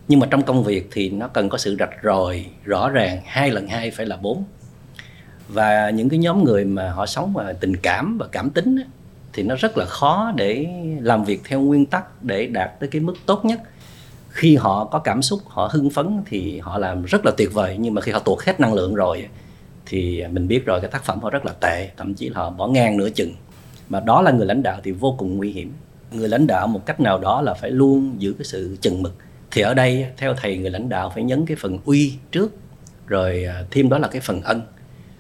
Nhưng 0.08 0.20
mà 0.20 0.26
trong 0.30 0.42
công 0.42 0.64
việc 0.64 0.88
thì 0.92 1.10
nó 1.10 1.28
cần 1.28 1.48
có 1.48 1.58
sự 1.58 1.76
rạch 1.78 1.94
ròi, 2.04 2.46
rõ 2.64 2.90
ràng, 2.90 3.20
hai 3.26 3.50
lần 3.50 3.68
hai 3.68 3.90
phải 3.90 4.06
là 4.06 4.16
bốn. 4.16 4.44
Và 5.48 5.90
những 5.90 6.08
cái 6.08 6.18
nhóm 6.18 6.44
người 6.44 6.64
mà 6.64 6.90
họ 6.90 7.06
sống 7.06 7.32
mà 7.32 7.52
tình 7.52 7.76
cảm 7.76 8.18
và 8.18 8.26
cảm 8.32 8.50
tính 8.50 8.76
thì 9.32 9.42
nó 9.42 9.54
rất 9.54 9.78
là 9.78 9.84
khó 9.84 10.32
để 10.36 10.66
làm 11.00 11.24
việc 11.24 11.40
theo 11.44 11.60
nguyên 11.60 11.86
tắc 11.86 12.22
để 12.24 12.46
đạt 12.46 12.80
tới 12.80 12.88
cái 12.92 13.00
mức 13.00 13.14
tốt 13.26 13.44
nhất 13.44 13.60
khi 14.34 14.56
họ 14.56 14.84
có 14.84 14.98
cảm 14.98 15.22
xúc, 15.22 15.40
họ 15.46 15.70
hưng 15.72 15.90
phấn 15.90 16.22
thì 16.26 16.58
họ 16.58 16.78
làm 16.78 17.04
rất 17.04 17.24
là 17.24 17.32
tuyệt 17.36 17.52
vời. 17.52 17.76
Nhưng 17.80 17.94
mà 17.94 18.00
khi 18.00 18.12
họ 18.12 18.18
tuột 18.18 18.44
hết 18.44 18.60
năng 18.60 18.74
lượng 18.74 18.94
rồi 18.94 19.28
thì 19.86 20.24
mình 20.30 20.48
biết 20.48 20.66
rồi, 20.66 20.80
cái 20.80 20.90
tác 20.90 21.04
phẩm 21.04 21.20
họ 21.20 21.30
rất 21.30 21.46
là 21.46 21.52
tệ, 21.60 21.90
thậm 21.96 22.14
chí 22.14 22.28
là 22.28 22.38
họ 22.38 22.50
bỏ 22.50 22.66
ngang 22.66 22.96
nửa 22.96 23.10
chừng. 23.10 23.32
Mà 23.88 24.00
đó 24.00 24.22
là 24.22 24.30
người 24.30 24.46
lãnh 24.46 24.62
đạo 24.62 24.80
thì 24.84 24.92
vô 24.92 25.14
cùng 25.18 25.36
nguy 25.36 25.52
hiểm. 25.52 25.72
Người 26.12 26.28
lãnh 26.28 26.46
đạo 26.46 26.66
một 26.66 26.86
cách 26.86 27.00
nào 27.00 27.18
đó 27.18 27.42
là 27.42 27.54
phải 27.54 27.70
luôn 27.70 28.14
giữ 28.18 28.32
cái 28.38 28.44
sự 28.44 28.76
chừng 28.80 29.02
mực. 29.02 29.14
Thì 29.50 29.62
ở 29.62 29.74
đây, 29.74 30.06
theo 30.16 30.34
thầy, 30.34 30.56
người 30.56 30.70
lãnh 30.70 30.88
đạo 30.88 31.12
phải 31.14 31.24
nhấn 31.24 31.46
cái 31.46 31.56
phần 31.60 31.78
uy 31.84 32.14
trước, 32.32 32.52
rồi 33.06 33.44
à, 33.44 33.64
thêm 33.70 33.88
đó 33.88 33.98
là 33.98 34.08
cái 34.08 34.20
phần 34.20 34.42
ân. 34.42 34.62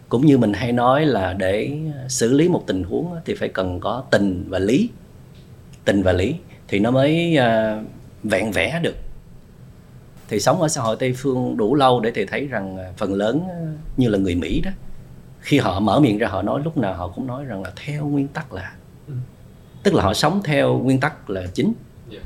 Cũng 0.08 0.26
như 0.26 0.38
mình 0.38 0.52
hay 0.52 0.72
nói 0.72 1.06
là 1.06 1.32
để 1.32 1.78
xử 2.08 2.32
lý 2.32 2.48
một 2.48 2.62
tình 2.66 2.84
huống 2.84 3.06
thì 3.24 3.34
phải 3.34 3.48
cần 3.48 3.80
có 3.80 4.04
tình 4.10 4.44
và 4.48 4.58
lý. 4.58 4.90
Tình 5.84 6.02
và 6.02 6.12
lý 6.12 6.34
thì 6.68 6.78
nó 6.78 6.90
mới 6.90 7.36
à, 7.36 7.82
vẹn 8.22 8.52
vẽ 8.52 8.80
được 8.82 8.94
thì 10.28 10.40
sống 10.40 10.62
ở 10.62 10.68
xã 10.68 10.80
hội 10.80 10.96
tây 11.00 11.12
phương 11.16 11.56
đủ 11.56 11.74
lâu 11.74 12.00
để 12.00 12.12
thì 12.14 12.24
thấy 12.24 12.46
rằng 12.46 12.76
à, 12.76 12.92
phần 12.96 13.14
lớn 13.14 13.42
như 13.96 14.08
là 14.08 14.18
người 14.18 14.34
mỹ 14.34 14.60
đó 14.60 14.70
khi 15.40 15.58
họ 15.58 15.80
mở 15.80 16.00
miệng 16.00 16.18
ra 16.18 16.28
họ 16.28 16.42
nói 16.42 16.60
lúc 16.64 16.76
nào 16.76 16.94
họ 16.94 17.08
cũng 17.08 17.26
nói 17.26 17.44
rằng 17.44 17.62
là 17.62 17.72
theo 17.76 18.06
nguyên 18.06 18.28
tắc 18.28 18.52
là 18.52 18.74
ừ. 19.08 19.14
tức 19.82 19.94
là 19.94 20.02
họ 20.02 20.14
sống 20.14 20.40
theo 20.44 20.78
nguyên 20.78 21.00
tắc 21.00 21.30
là 21.30 21.46
chính 21.54 21.72
dạ. 22.10 22.20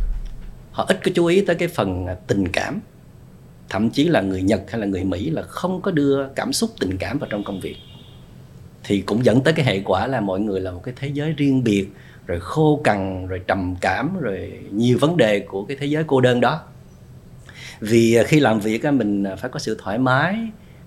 họ 0.73 0.85
ít 0.89 0.99
có 1.05 1.11
chú 1.15 1.27
ý 1.27 1.41
tới 1.41 1.57
cái 1.57 1.69
phần 1.69 2.07
tình 2.27 2.49
cảm 2.49 2.81
thậm 3.69 3.91
chí 3.91 4.05
là 4.05 4.21
người 4.21 4.43
nhật 4.43 4.61
hay 4.69 4.81
là 4.81 4.87
người 4.87 5.05
mỹ 5.05 5.31
là 5.31 5.43
không 5.43 5.81
có 5.81 5.91
đưa 5.91 6.29
cảm 6.29 6.53
xúc 6.53 6.71
tình 6.81 6.97
cảm 6.99 7.19
vào 7.19 7.31
trong 7.31 7.45
công 7.45 7.61
việc 7.61 7.77
thì 8.85 9.01
cũng 9.01 9.25
dẫn 9.25 9.41
tới 9.41 9.55
cái 9.55 9.67
hệ 9.67 9.81
quả 9.85 10.07
là 10.07 10.21
mọi 10.21 10.41
người 10.41 10.61
là 10.61 10.71
một 10.71 10.81
cái 10.85 10.95
thế 10.97 11.09
giới 11.09 11.33
riêng 11.33 11.65
biệt 11.65 11.89
rồi 12.27 12.41
khô 12.41 12.81
cằn 12.85 13.27
rồi 13.27 13.41
trầm 13.47 13.75
cảm 13.81 14.17
rồi 14.21 14.53
nhiều 14.71 14.99
vấn 15.01 15.17
đề 15.17 15.41
của 15.41 15.65
cái 15.65 15.77
thế 15.81 15.87
giới 15.87 16.05
cô 16.07 16.21
đơn 16.21 16.41
đó 16.41 16.61
vì 17.81 18.15
à, 18.15 18.23
khi 18.23 18.41
làm 18.41 18.61
việc 18.61 18.85
mình 18.85 19.25
phải 19.39 19.51
có 19.51 19.59
sự 19.59 19.77
thoải 19.83 19.99
mái 19.99 20.37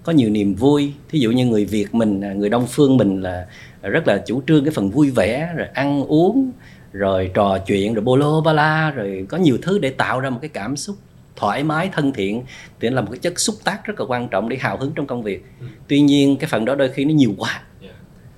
có 0.03 0.11
nhiều 0.11 0.29
niềm 0.29 0.55
vui. 0.55 0.93
Thí 1.09 1.19
dụ 1.19 1.31
như 1.31 1.45
người 1.45 1.65
việt 1.65 1.95
mình 1.95 2.21
à, 2.21 2.33
người 2.33 2.49
đông 2.49 2.67
phương 2.67 2.97
mình 2.97 3.21
là 3.21 3.45
rất 3.81 4.07
là 4.07 4.17
chủ 4.25 4.41
trương 4.47 4.65
cái 4.65 4.73
phần 4.73 4.89
vui 4.89 5.09
vẻ 5.09 5.53
rồi 5.57 5.67
ăn 5.73 6.03
uống 6.03 6.51
rồi 6.93 7.31
trò 7.33 7.57
chuyện 7.57 7.93
rồi 7.93 8.03
bolo 8.03 8.41
ba 8.41 8.53
la 8.53 8.91
rồi 8.91 9.25
có 9.29 9.37
nhiều 9.37 9.57
thứ 9.61 9.79
để 9.79 9.89
tạo 9.89 10.19
ra 10.19 10.29
một 10.29 10.39
cái 10.41 10.49
cảm 10.49 10.77
xúc 10.77 10.95
thoải 11.35 11.63
mái 11.63 11.89
thân 11.93 12.13
thiện. 12.13 12.43
Thì 12.79 12.89
là 12.89 13.01
một 13.01 13.07
cái 13.11 13.19
chất 13.19 13.39
xúc 13.39 13.55
tác 13.63 13.85
rất 13.85 13.99
là 13.99 14.05
quan 14.05 14.27
trọng 14.27 14.49
để 14.49 14.57
hào 14.57 14.77
hứng 14.77 14.91
trong 14.95 15.07
công 15.07 15.23
việc. 15.23 15.45
Ừ. 15.59 15.65
tuy 15.87 16.01
nhiên 16.01 16.37
cái 16.37 16.49
phần 16.49 16.65
đó 16.65 16.75
đôi 16.75 16.89
khi 16.89 17.05
nó 17.05 17.13
nhiều 17.13 17.33
quá 17.37 17.61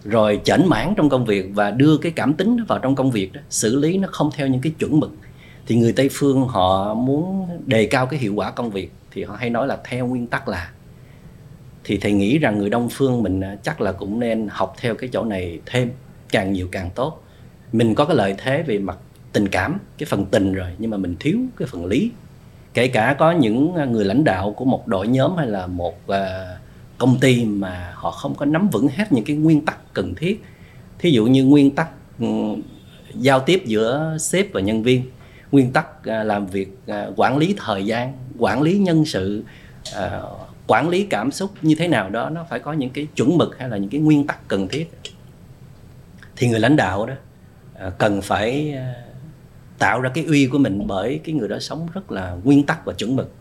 rồi 0.06 0.41
chảnh 0.43 0.69
mãn 0.69 0.93
trong 0.97 1.10
công 1.10 1.25
việc 1.25 1.45
và 1.54 1.71
đưa 1.71 1.97
cái 1.97 2.12
cảm 2.12 2.34
tính 2.34 2.58
vào 2.67 2.80
trong 2.80 2.95
công 2.95 3.12
việc 3.12 3.34
đó 3.34 3.41
xử 3.49 3.75
lý 3.75 3.97
nó 3.97 4.08
không 4.12 4.30
theo 4.36 4.47
những 4.47 4.62
cái 4.62 4.73
chuẩn 4.80 4.99
mực 4.99 5.12
thì 5.67 5.76
người 5.76 5.93
tây 5.93 6.10
phương 6.12 6.47
họ 6.47 6.93
muốn 6.93 7.47
đề 7.65 7.86
cao 7.86 8.06
cái 8.06 8.19
hiệu 8.19 8.34
quả 8.36 8.52
công 8.52 8.71
việc 8.71 8.91
thì 9.12 9.23
họ 9.23 9.36
hay 9.36 9.49
nói 9.49 9.67
là 9.67 9.78
theo 9.84 10.08
nguyên 10.08 10.28
tắc 10.28 10.47
là, 10.47 10.71
thì 11.84 11.97
thầy 11.97 12.12
nghĩ 12.12 12.38
rằng 12.38 12.58
người 12.58 12.69
đông 12.69 12.89
phương 12.91 13.23
mình 13.23 13.41
à, 13.41 13.58
chắc 13.63 13.82
là 13.82 13.91
cũng 13.91 14.19
nên 14.19 14.47
học 14.52 14.76
theo 14.80 14.95
cái 14.95 15.10
chỗ 15.13 15.23
này 15.23 15.60
thêm, 15.65 15.91
càng 16.32 16.54
nhiều 16.54 16.67
càng 16.71 16.89
tốt. 16.95 17.23
Mình 17.71 17.95
có 17.95 18.06
cái 18.06 18.15
lợi 18.15 18.36
thế 18.38 18.63
về 18.63 18.78
mặt 18.78 18.97
tình 19.34 19.47
cảm, 19.47 19.78
cái 19.97 20.08
phần 20.10 20.26
tình 20.26 20.54
rồi, 20.54 20.69
nhưng 20.78 20.91
mà 20.91 20.97
mình 20.97 21.15
thiếu 21.19 21.38
cái 21.58 21.67
phần 21.71 21.86
lý. 21.86 22.12
Kể 22.73 22.88
cả 22.88 23.15
có 23.19 23.32
những 23.32 23.76
à, 23.76 23.86
người 23.86 24.06
lãnh 24.06 24.23
đạo 24.23 24.52
của 24.52 24.65
một 24.65 24.88
đội 24.88 25.08
nhóm 25.08 25.38
hay 25.38 25.47
là 25.47 25.67
một 25.67 26.08
à, 26.08 26.58
công 26.97 27.19
ty 27.19 27.45
mà 27.45 27.93
họ 27.95 28.12
không 28.12 28.36
có 28.36 28.45
nắm 28.45 28.69
vững 28.69 28.88
hết 28.88 29.12
những 29.12 29.26
cái 29.26 29.36
nguyên 29.36 29.65
tắc 29.65 29.93
cần 29.93 30.15
thiết. 30.15 30.43
Thí 30.99 31.12
dụ 31.12 31.26
như 31.26 31.45
nguyên 31.45 31.71
tắc 31.71 31.89
ừ, 32.19 32.28
giao 33.15 33.39
tiếp 33.39 33.63
giữa 33.65 34.17
sếp 34.19 34.54
và 34.54 34.62
nhân 34.62 34.84
viên 34.84 35.04
nguyên 35.54 35.72
tắc 35.72 36.06
à, 36.06 36.24
làm 36.24 36.48
việc 36.48 36.78
à, 36.88 37.08
quản 37.16 37.38
lý 37.38 37.56
thời 37.58 37.86
gian, 37.86 38.13
quản 38.38 38.62
lý 38.62 38.78
nhân 38.78 39.06
sự 39.06 39.44
à, 39.96 40.22
quản 40.68 40.89
lý 40.89 41.04
cảm 41.04 41.32
xúc 41.32 41.52
như 41.62 41.76
thế 41.76 41.88
nào 41.88 42.10
đó, 42.10 42.30
nó 42.30 42.46
phải 42.50 42.60
có 42.60 42.74
những 42.74 42.89
cái 42.89 43.08
chuẩn 43.16 43.38
mực 43.38 43.60
hay 43.60 43.70
là 43.70 43.78
những 43.78 43.89
cái 43.89 44.02
nguyên 44.02 44.28
tắc 44.28 44.48
cần 44.48 44.68
thiết. 44.68 44.92
Thì 46.36 46.48
người 46.48 46.60
lãnh 46.60 46.76
đạo 46.76 47.06
đó 47.06 47.13
cần 47.98 48.22
phải 48.22 48.76
tạo 49.80 50.02
ra 50.02 50.10
cái 50.13 50.24
uy 50.24 50.48
của 50.48 50.58
mình 50.58 50.88
bởi 50.88 51.20
cái 51.24 51.36
người 51.36 51.48
đó 51.48 51.60
sống 51.60 51.88
rất 51.94 52.12
là 52.12 52.36
nguyên 52.44 52.66
tắc 52.66 52.86
và 52.86 52.94
chuẩn 52.94 53.16
mực. 53.16 53.32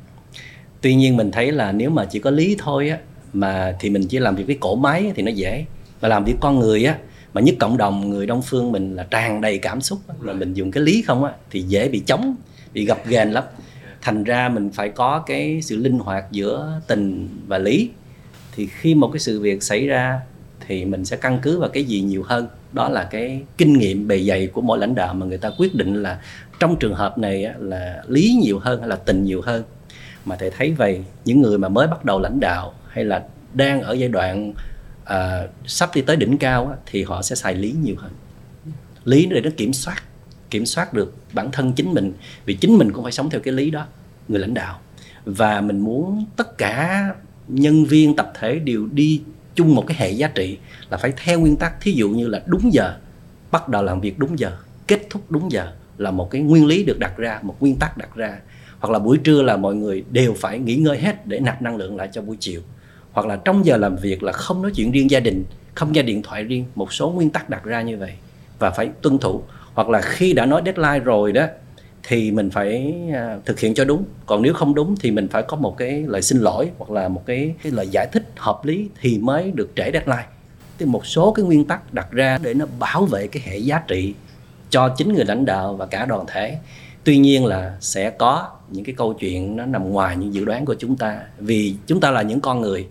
Tuy 0.81 0.95
nhiên 0.95 1.17
mình 1.17 1.31
thấy 1.31 1.53
là 1.53 1.73
nếu 1.73 1.91
mà 1.91 2.05
chỉ 2.05 2.19
có 2.19 2.31
lý 2.31 2.57
thôi 2.59 2.89
á, 2.89 2.99
mà 3.33 3.77
thì 3.81 3.91
mình 3.91 4.07
chỉ 4.09 4.19
làm 4.19 4.37
việc 4.37 4.47
với 4.47 4.59
cổ 4.61 4.77
máy 4.77 5.13
thì 5.17 5.23
nó 5.23 5.31
dễ. 5.31 5.65
Mà 6.03 6.09
làm 6.09 6.25
việc 6.25 6.37
con 6.41 6.59
người 6.59 6.85
á 6.85 6.97
mà 7.35 7.41
nhất 7.41 7.55
cộng 7.61 7.77
đồng 7.77 8.11
người 8.11 8.27
đông 8.27 8.43
phương 8.43 8.73
mình 8.73 8.97
là 8.97 9.07
tràn 9.11 9.41
đầy 9.41 9.59
cảm 9.59 9.81
xúc 9.81 9.99
mà 10.21 10.33
mình 10.33 10.55
dùng 10.55 10.71
cái 10.71 10.83
lý 10.83 11.03
không 11.03 11.25
á, 11.25 11.33
thì 11.51 11.63
dễ 11.63 11.89
bị 11.89 12.03
chống 12.07 12.37
bị 12.73 12.85
gặp 12.85 12.99
ghềnh 13.07 13.33
lắm. 13.33 13.45
Thành 14.01 14.25
ra 14.25 14.49
mình 14.49 14.71
phải 14.71 14.89
có 14.89 15.23
cái 15.27 15.63
sự 15.63 15.77
linh 15.77 15.99
hoạt 15.99 16.25
giữa 16.31 16.81
tình 16.87 17.29
và 17.47 17.59
lý. 17.59 17.91
Thì 18.57 18.67
khi 18.67 18.95
một 18.95 19.11
cái 19.13 19.21
sự 19.21 19.41
việc 19.41 19.63
xảy 19.63 19.87
ra 19.87 20.21
thì 20.67 20.85
mình 20.85 21.05
sẽ 21.05 21.17
căn 21.17 21.39
cứ 21.43 21.59
vào 21.59 21.69
cái 21.69 21.85
gì 21.85 22.01
nhiều 22.01 22.23
hơn. 22.23 22.47
Đó 22.73 22.89
là 22.89 23.05
cái 23.05 23.43
kinh 23.59 23.79
nghiệm 23.79 24.09
bề 24.09 24.23
dày 24.23 24.47
của 24.47 24.61
mỗi 24.61 24.79
lãnh 24.79 24.95
đạo 24.95 25.15
mà 25.15 25.27
người 25.27 25.39
ta 25.39 25.51
quyết 25.59 25.75
định 25.75 26.03
là 26.03 26.21
trong 26.61 26.77
trường 26.77 26.95
hợp 26.95 27.19
này 27.19 27.47
là 27.59 28.03
lý 28.09 28.39
nhiều 28.43 28.59
hơn 28.59 28.81
hay 28.81 28.89
là 28.89 28.97
tình 28.97 29.25
nhiều 29.25 29.43
hơn. 29.43 29.65
Mà 30.25 30.37
thầy 30.37 30.51
thấy 30.51 30.71
vậy, 30.71 31.05
những 31.25 31.43
người 31.43 31.59
mà 31.59 31.69
mới 31.69 31.87
bắt 31.87 32.05
đầu 32.05 32.21
lãnh 32.21 32.41
đạo 32.41 32.75
hay 32.89 33.05
là 33.05 33.23
đang 33.55 33.83
ở 33.83 33.93
giai 33.93 34.09
đoạn 34.09 34.53
à, 35.05 35.47
sắp 35.67 35.91
đi 35.95 36.01
tới 36.01 36.17
đỉnh 36.17 36.39
cao 36.39 36.79
thì 36.87 37.03
họ 37.03 37.23
sẽ 37.23 37.37
xài 37.37 37.55
lý 37.55 37.75
nhiều 37.83 37.95
hơn. 37.99 38.13
Lý 39.05 39.27
để 39.27 39.41
nó 39.41 39.51
kiểm 39.57 39.73
soát 39.73 40.03
kiểm 40.51 40.67
soát 40.67 40.95
được 40.95 41.15
bản 41.33 41.51
thân 41.53 41.73
chính 41.73 41.95
mình 41.95 42.13
vì 42.45 42.55
chính 42.55 42.79
mình 42.79 42.93
cũng 42.93 43.03
phải 43.03 43.13
sống 43.13 43.31
theo 43.31 43.41
cái 43.41 43.55
lý 43.55 43.71
đó 43.71 43.87
người 44.29 44.41
lãnh 44.41 44.55
đạo. 44.55 44.81
Và 45.25 45.61
mình 45.61 45.79
muốn 45.79 46.25
tất 46.37 46.59
cả 46.59 47.09
nhân 47.49 47.85
viên 47.85 48.17
tập 48.17 48.33
thể 48.41 48.59
đều 48.59 48.87
đi 48.93 49.23
chung 49.55 49.75
một 49.75 49.85
cái 49.87 49.97
hệ 50.01 50.11
giá 50.11 50.29
trị 50.29 50.59
là 50.91 50.97
phải 50.97 51.13
theo 51.17 51.41
nguyên 51.41 51.57
tắc 51.57 51.81
thí 51.81 51.93
dụ 51.93 52.09
như 52.11 52.29
là 52.29 52.43
đúng 52.47 52.73
giờ 52.73 52.97
bắt 53.51 53.69
đầu 53.69 53.83
làm 53.83 54.01
việc 54.01 54.19
đúng 54.19 54.39
giờ 54.39 54.57
kết 54.87 55.01
thúc 55.11 55.31
đúng 55.31 55.53
giờ 55.53 55.73
là 55.99 56.11
một 56.11 56.31
cái 56.31 56.41
nguyên 56.41 56.67
lý 56.67 56.85
được 56.85 56.99
đặt 56.99 57.17
ra 57.17 57.39
một 57.43 57.57
nguyên 57.61 57.77
tắc 57.77 57.97
đặt 57.97 58.15
ra. 58.15 58.39
Hoặc 58.79 58.91
là 58.91 58.99
buổi 58.99 59.19
trưa 59.25 59.43
là 59.43 59.57
mọi 59.57 59.75
người 59.75 60.05
đều 60.11 60.35
phải 60.35 60.59
nghỉ 60.59 60.77
ngơi 60.77 60.99
hết 60.99 61.27
để 61.27 61.41
nạp 61.41 61.63
năng 61.63 61.77
lượng 61.77 61.97
lại 61.97 62.09
cho 62.13 62.23
buổi 62.23 62.37
chiều 62.41 62.61
hoặc 63.13 63.27
là 63.27 63.37
trong 63.37 63.67
giờ 63.67 63.77
làm 63.77 63.97
việc 63.97 64.23
là 64.23 64.33
không 64.33 64.63
nói 64.63 64.71
chuyện 64.75 64.93
riêng 64.93 65.11
gia 65.11 65.21
đình, 65.21 65.45
không 65.75 65.93
nghe 65.93 66.03
điện 66.03 66.23
thoại 66.23 66.45
riêng, 66.45 66.65
một 66.75 66.93
số 66.93 67.11
nguyên 67.11 67.31
tắc 67.31 67.51
đặt 67.51 67.65
ra 67.65 67.83
như 67.83 67.97
vậy 67.97 68.13
và 68.59 68.71
phải 68.71 68.91
tuân 69.03 69.19
thủ. 69.19 69.43
Hoặc 69.75 69.89
là 69.89 70.01
khi 70.01 70.33
đã 70.33 70.47
nói 70.47 70.63
deadline 70.65 70.99
rồi 70.99 71.33
đó, 71.33 71.47
thì 72.03 72.31
mình 72.31 72.51
phải 72.51 72.95
à, 73.15 73.37
thực 73.45 73.61
hiện 73.61 73.75
cho 73.75 73.85
đúng. 73.85 74.05
Còn 74.27 74.43
nếu 74.43 74.55
không 74.55 74.75
đúng 74.75 74.95
thì 75.01 75.11
mình 75.11 75.29
phải 75.29 75.43
có 75.43 75.57
một 75.57 75.77
cái 75.79 76.05
lời 76.07 76.23
xin 76.23 76.39
lỗi 76.39 76.71
hoặc 76.79 76.91
là 76.91 77.09
một 77.09 77.27
cái 77.27 77.55
cái 77.63 77.73
lời 77.73 77.89
giải 77.91 78.07
thích 78.13 78.33
hợp 78.37 78.65
lý 78.65 78.89
thì 79.01 79.19
mới 79.19 79.51
được 79.51 79.71
trễ 79.77 79.91
deadline. 79.93 80.27
Thì 80.79 80.87
một 80.87 81.07
số 81.07 81.33
cái 81.33 81.45
nguyên 81.45 81.65
tắc 81.65 81.95
đặt 81.95 82.11
ra 82.11 82.39
để 82.43 82.55
nó 82.55 82.67
bảo 82.79 83.05
vệ 83.05 83.27
cái 83.27 83.43
hệ 83.47 83.59
giá 83.59 83.83
trị 83.89 84.15
cho 84.71 84.89
chính 84.89 85.13
người 85.13 85.25
lãnh 85.25 85.45
đạo 85.45 85.77
và 85.77 85.87
cả 85.87 86.05
đoàn 86.05 86.25
thể. 86.27 86.59
Tuy 87.05 87.19
nhiên 87.19 87.47
là 87.47 87.77
sẽ 87.81 88.11
có 88.11 88.49
những 88.71 88.85
cái 88.85 88.95
câu 88.95 89.13
chuyện 89.13 89.57
nó 89.57 89.67
nằm 89.67 89.91
ngoài 89.91 90.17
những 90.17 90.35
dự 90.35 90.45
đoán 90.45 90.65
của 90.65 90.75
chúng 90.79 90.97
ta, 90.97 91.21
vì 91.39 91.75
chúng 91.87 92.01
ta 92.01 92.11
là 92.11 92.23
những 92.23 92.41
con 92.41 92.61
người 92.61 92.87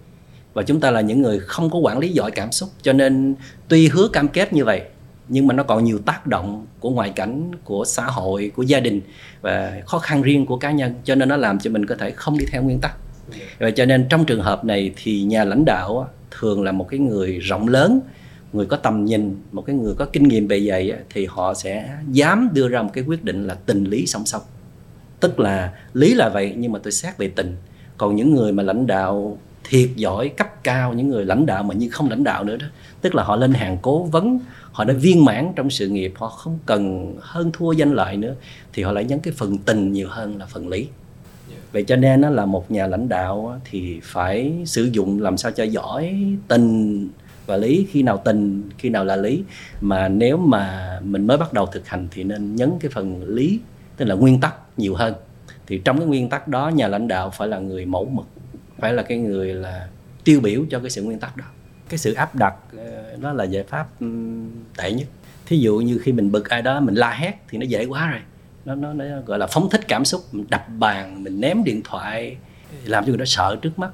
và 0.53 0.63
chúng 0.63 0.79
ta 0.79 0.91
là 0.91 1.01
những 1.01 1.21
người 1.21 1.39
không 1.39 1.69
có 1.69 1.79
quản 1.79 1.99
lý 1.99 2.09
giỏi 2.09 2.31
cảm 2.31 2.51
xúc, 2.51 2.69
cho 2.81 2.93
nên 2.93 3.35
tuy 3.67 3.87
hứa 3.87 4.07
cam 4.07 4.27
kết 4.27 4.53
như 4.53 4.65
vậy, 4.65 4.81
nhưng 5.29 5.47
mà 5.47 5.53
nó 5.53 5.63
còn 5.63 5.83
nhiều 5.83 5.99
tác 6.05 6.27
động 6.27 6.65
của 6.79 6.89
ngoại 6.89 7.09
cảnh, 7.09 7.51
của 7.63 7.85
xã 7.85 8.05
hội, 8.05 8.51
của 8.55 8.63
gia 8.63 8.79
đình 8.79 9.01
và 9.41 9.81
khó 9.85 9.99
khăn 9.99 10.21
riêng 10.21 10.45
của 10.45 10.57
cá 10.57 10.71
nhân, 10.71 10.93
cho 11.03 11.15
nên 11.15 11.29
nó 11.29 11.37
làm 11.37 11.59
cho 11.59 11.71
mình 11.71 11.85
có 11.85 11.95
thể 11.95 12.11
không 12.11 12.37
đi 12.37 12.45
theo 12.51 12.63
nguyên 12.63 12.79
tắc. 12.79 12.97
Và 13.59 13.71
cho 13.71 13.85
nên 13.85 14.05
trong 14.09 14.25
trường 14.25 14.41
hợp 14.41 14.65
này 14.65 14.91
thì 15.03 15.23
nhà 15.23 15.43
lãnh 15.43 15.65
đạo 15.65 16.09
thường 16.31 16.63
là 16.63 16.71
một 16.71 16.87
cái 16.89 16.99
người 16.99 17.39
rộng 17.39 17.67
lớn, 17.67 17.99
người 18.53 18.65
có 18.65 18.77
tầm 18.77 19.05
nhìn, 19.05 19.35
một 19.51 19.61
cái 19.61 19.75
người 19.75 19.93
có 19.97 20.05
kinh 20.05 20.27
nghiệm 20.27 20.47
bề 20.47 20.59
dày 20.59 20.93
thì 21.09 21.25
họ 21.25 21.53
sẽ 21.53 21.89
dám 22.11 22.49
đưa 22.53 22.67
ra 22.67 22.81
một 22.81 22.89
cái 22.93 23.03
quyết 23.03 23.23
định 23.23 23.47
là 23.47 23.53
tình 23.53 23.83
lý 23.83 24.05
song 24.05 24.25
song. 24.25 24.41
Tức 25.19 25.39
là 25.39 25.73
lý 25.93 26.13
là 26.13 26.29
vậy, 26.29 26.53
nhưng 26.57 26.71
mà 26.71 26.79
tôi 26.83 26.91
xét 26.91 27.17
về 27.17 27.27
tình. 27.27 27.55
Còn 27.97 28.15
những 28.15 28.35
người 28.35 28.51
mà 28.51 28.63
lãnh 28.63 28.87
đạo 28.87 29.37
thiệt 29.63 29.89
giỏi 29.95 30.29
cấp 30.29 30.63
cao 30.63 30.93
những 30.93 31.09
người 31.09 31.25
lãnh 31.25 31.45
đạo 31.45 31.63
mà 31.63 31.73
như 31.73 31.89
không 31.89 32.09
lãnh 32.09 32.23
đạo 32.23 32.43
nữa 32.43 32.57
đó. 32.57 32.65
Tức 33.01 33.15
là 33.15 33.23
họ 33.23 33.35
lên 33.35 33.53
hàng 33.53 33.77
cố 33.81 34.03
vấn 34.03 34.39
họ 34.71 34.83
đã 34.83 34.93
viên 34.93 35.25
mãn 35.25 35.51
trong 35.55 35.69
sự 35.69 35.87
nghiệp 35.87 36.13
họ 36.15 36.27
không 36.27 36.59
cần 36.65 37.15
hơn 37.19 37.51
thua 37.53 37.71
danh 37.71 37.93
lợi 37.93 38.17
nữa 38.17 38.35
thì 38.73 38.83
họ 38.83 38.91
lại 38.91 39.03
nhấn 39.03 39.19
cái 39.19 39.33
phần 39.37 39.57
tình 39.57 39.91
nhiều 39.91 40.07
hơn 40.09 40.37
là 40.39 40.45
phần 40.45 40.69
lý. 40.69 40.87
Vậy 41.71 41.83
cho 41.83 41.95
nên 41.95 42.21
nó 42.21 42.29
là 42.29 42.45
một 42.45 42.71
nhà 42.71 42.87
lãnh 42.87 43.09
đạo 43.09 43.59
thì 43.69 43.99
phải 44.03 44.53
sử 44.65 44.83
dụng 44.83 45.21
làm 45.21 45.37
sao 45.37 45.51
cho 45.51 45.63
giỏi 45.63 46.15
tình 46.47 47.07
và 47.45 47.57
lý. 47.57 47.87
Khi 47.91 48.03
nào 48.03 48.21
tình 48.25 48.69
khi 48.77 48.89
nào 48.89 49.05
là 49.05 49.15
lý. 49.15 49.43
Mà 49.81 50.07
nếu 50.07 50.37
mà 50.37 50.99
mình 51.03 51.27
mới 51.27 51.37
bắt 51.37 51.53
đầu 51.53 51.65
thực 51.65 51.87
hành 51.87 52.07
thì 52.11 52.23
nên 52.23 52.55
nhấn 52.55 52.71
cái 52.79 52.91
phần 52.93 53.23
lý 53.23 53.59
tức 53.97 54.05
là 54.05 54.15
nguyên 54.15 54.39
tắc 54.39 54.55
nhiều 54.77 54.95
hơn. 54.95 55.13
Thì 55.67 55.81
trong 55.85 55.97
cái 55.97 56.07
nguyên 56.07 56.29
tắc 56.29 56.47
đó 56.47 56.69
nhà 56.69 56.87
lãnh 56.87 57.07
đạo 57.07 57.29
phải 57.29 57.47
là 57.47 57.59
người 57.59 57.85
mẫu 57.85 58.05
mực 58.05 58.25
phải 58.81 58.93
là 58.93 59.03
cái 59.03 59.17
người 59.17 59.53
là 59.53 59.87
tiêu 60.23 60.39
biểu 60.39 60.65
cho 60.69 60.79
cái 60.79 60.89
sự 60.89 61.03
nguyên 61.03 61.19
tắc 61.19 61.37
đó. 61.37 61.45
Cái 61.89 61.97
sự 61.97 62.13
áp 62.13 62.35
đặt 62.35 62.55
nó 62.73 62.81
đó 63.21 63.33
là 63.33 63.43
giải 63.43 63.63
pháp 63.63 63.87
tệ 64.77 64.91
nhất. 64.91 65.07
Thí 65.45 65.57
dụ 65.57 65.77
như 65.77 65.97
khi 65.97 66.11
mình 66.11 66.31
bực 66.31 66.49
ai 66.49 66.61
đó 66.61 66.79
mình 66.79 66.95
la 66.95 67.11
hét 67.11 67.33
thì 67.49 67.57
nó 67.57 67.65
dễ 67.65 67.85
quá 67.85 68.11
rồi. 68.11 68.19
Nó, 68.65 68.75
nó, 68.75 68.93
nó 68.93 69.05
gọi 69.25 69.39
là 69.39 69.47
phóng 69.47 69.69
thích 69.69 69.87
cảm 69.87 70.05
xúc 70.05 70.21
mình 70.31 70.45
đập 70.49 70.65
bàn 70.79 71.23
mình 71.23 71.41
ném 71.41 71.63
điện 71.63 71.81
thoại 71.83 72.37
làm 72.85 73.03
cho 73.03 73.09
người 73.09 73.17
đó 73.17 73.25
sợ 73.25 73.55
trước 73.61 73.79
mắt. 73.79 73.89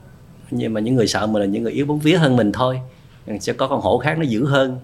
Nhưng 0.51 0.73
mà 0.73 0.79
những 0.79 0.95
người 0.95 1.07
sợ 1.07 1.27
mình 1.27 1.41
là 1.41 1.47
những 1.47 1.63
người 1.63 1.71
yếu 1.71 1.85
bóng 1.85 1.99
vía 1.99 2.17
hơn 2.17 2.35
mình 2.35 2.51
thôi. 2.51 2.79
Sẽ 3.39 3.53
có 3.53 3.67
con 3.67 3.81
hổ 3.81 3.97
khác 3.97 4.17
nó 4.17 4.23
dữ 4.23 4.45
hơn. 4.45 4.79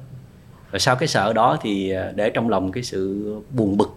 Và 0.71 0.79
sau 0.79 0.95
cái 0.95 1.07
sợ 1.07 1.33
đó 1.33 1.57
thì 1.61 1.89
ờ, 1.89 2.11
để 2.15 2.29
trong 2.29 2.49
lòng 2.49 2.71
cái 2.71 2.83
sự 2.83 3.33
buồn 3.51 3.77
bực. 3.77 3.95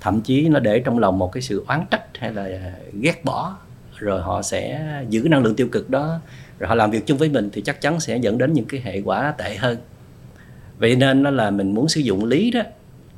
Thậm 0.00 0.20
chí 0.20 0.48
nó 0.48 0.60
để 0.60 0.80
trong 0.80 0.98
lòng 0.98 1.18
một 1.18 1.32
cái 1.32 1.42
sự 1.42 1.64
oán 1.66 1.84
trách 1.90 2.04
hay 2.18 2.32
là 2.32 2.72
ghét 2.92 3.24
bỏ 3.24 3.56
rồi 4.00 4.22
họ 4.22 4.42
sẽ 4.42 4.84
giữ 5.08 5.26
năng 5.30 5.42
lượng 5.42 5.56
tiêu 5.56 5.68
cực 5.72 5.90
đó 5.90 6.20
rồi 6.58 6.68
họ 6.68 6.74
làm 6.74 6.90
việc 6.90 7.06
chung 7.06 7.18
với 7.18 7.28
mình 7.28 7.50
thì 7.52 7.62
chắc 7.62 7.80
chắn 7.80 8.00
sẽ 8.00 8.16
dẫn 8.16 8.38
đến 8.38 8.52
những 8.52 8.64
cái 8.64 8.80
hệ 8.80 9.00
quả 9.00 9.34
tệ 9.38 9.56
hơn. 9.56 9.78
Vậy 10.78 10.96
nên 10.96 11.22
nó 11.22 11.30
là 11.30 11.50
mình 11.50 11.74
muốn 11.74 11.88
sử 11.88 12.00
dụng 12.00 12.24
lý 12.24 12.50
đó 12.50 12.60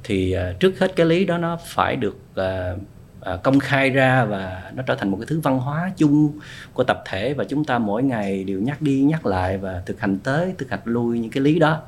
thì 0.04 0.32
à, 0.32 0.52
trước 0.60 0.78
hết 0.78 0.96
cái 0.96 1.06
lý 1.06 1.24
đó 1.24 1.38
nó 1.38 1.58
phải 1.66 1.96
được 1.96 2.18
à, 2.36 2.74
à, 3.20 3.36
công 3.36 3.60
khai 3.60 3.90
ra 3.90 4.24
và 4.24 4.70
nó 4.74 4.82
trở 4.82 4.94
thành 4.94 5.08
một 5.08 5.16
cái 5.20 5.26
thứ 5.26 5.40
văn 5.40 5.58
hóa 5.58 5.92
chung 5.96 6.38
của 6.72 6.84
tập 6.84 7.02
thể 7.06 7.34
và 7.34 7.44
chúng 7.44 7.64
ta 7.64 7.78
mỗi 7.78 8.02
ngày 8.02 8.44
đều 8.44 8.60
nhắc 8.60 8.82
đi 8.82 9.00
nhắc 9.00 9.26
lại 9.26 9.58
và 9.58 9.82
thực 9.86 10.00
hành 10.00 10.18
tới 10.18 10.54
thực 10.58 10.70
hành 10.70 10.80
lui 10.84 11.18
những 11.18 11.30
cái 11.30 11.42
lý 11.42 11.58
đó. 11.58 11.82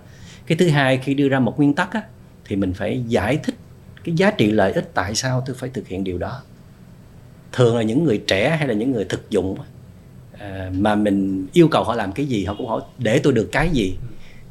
Cái 0.47 0.59
thứ 0.59 0.69
hai 0.69 0.99
khi 0.99 1.15
đưa 1.15 1.29
ra 1.29 1.41
một 1.41 1.57
nguyên 1.57 1.75
tắc 1.75 1.93
á, 1.93 2.03
thì 2.45 2.57
mình 2.57 2.73
phải 2.73 3.05
giải 3.09 3.37
thích 3.37 3.55
cái 4.05 4.15
giá 4.15 4.31
trị 4.31 4.51
lợi 4.51 4.73
ích 4.73 4.91
tại 4.95 5.15
sao 5.15 5.43
tôi 5.47 5.57
phải 5.57 5.71
thực 5.71 5.89
hiện 5.89 6.05
điều 6.05 6.19
đó 6.19 6.43
thường 7.55 7.77
là 7.77 7.83
những 7.83 8.05
người 8.05 8.23
trẻ 8.27 8.57
hay 8.59 8.69
là 8.69 8.75
những 8.75 8.93
người 8.93 9.05
thực 9.05 9.31
dụng 9.31 9.57
à, 10.39 10.71
mà 10.79 10.95
mình 10.95 11.47
yêu 11.53 11.69
cầu 11.69 11.85
họ 11.85 11.95
làm 11.95 12.13
cái 12.13 12.27
gì 12.27 12.45
họ 12.45 12.55
cũng 12.59 12.67
hỏi 12.67 12.83
để 12.99 13.19
tôi 13.19 13.33
được 13.33 13.49
cái 13.53 13.69
gì? 13.69 13.97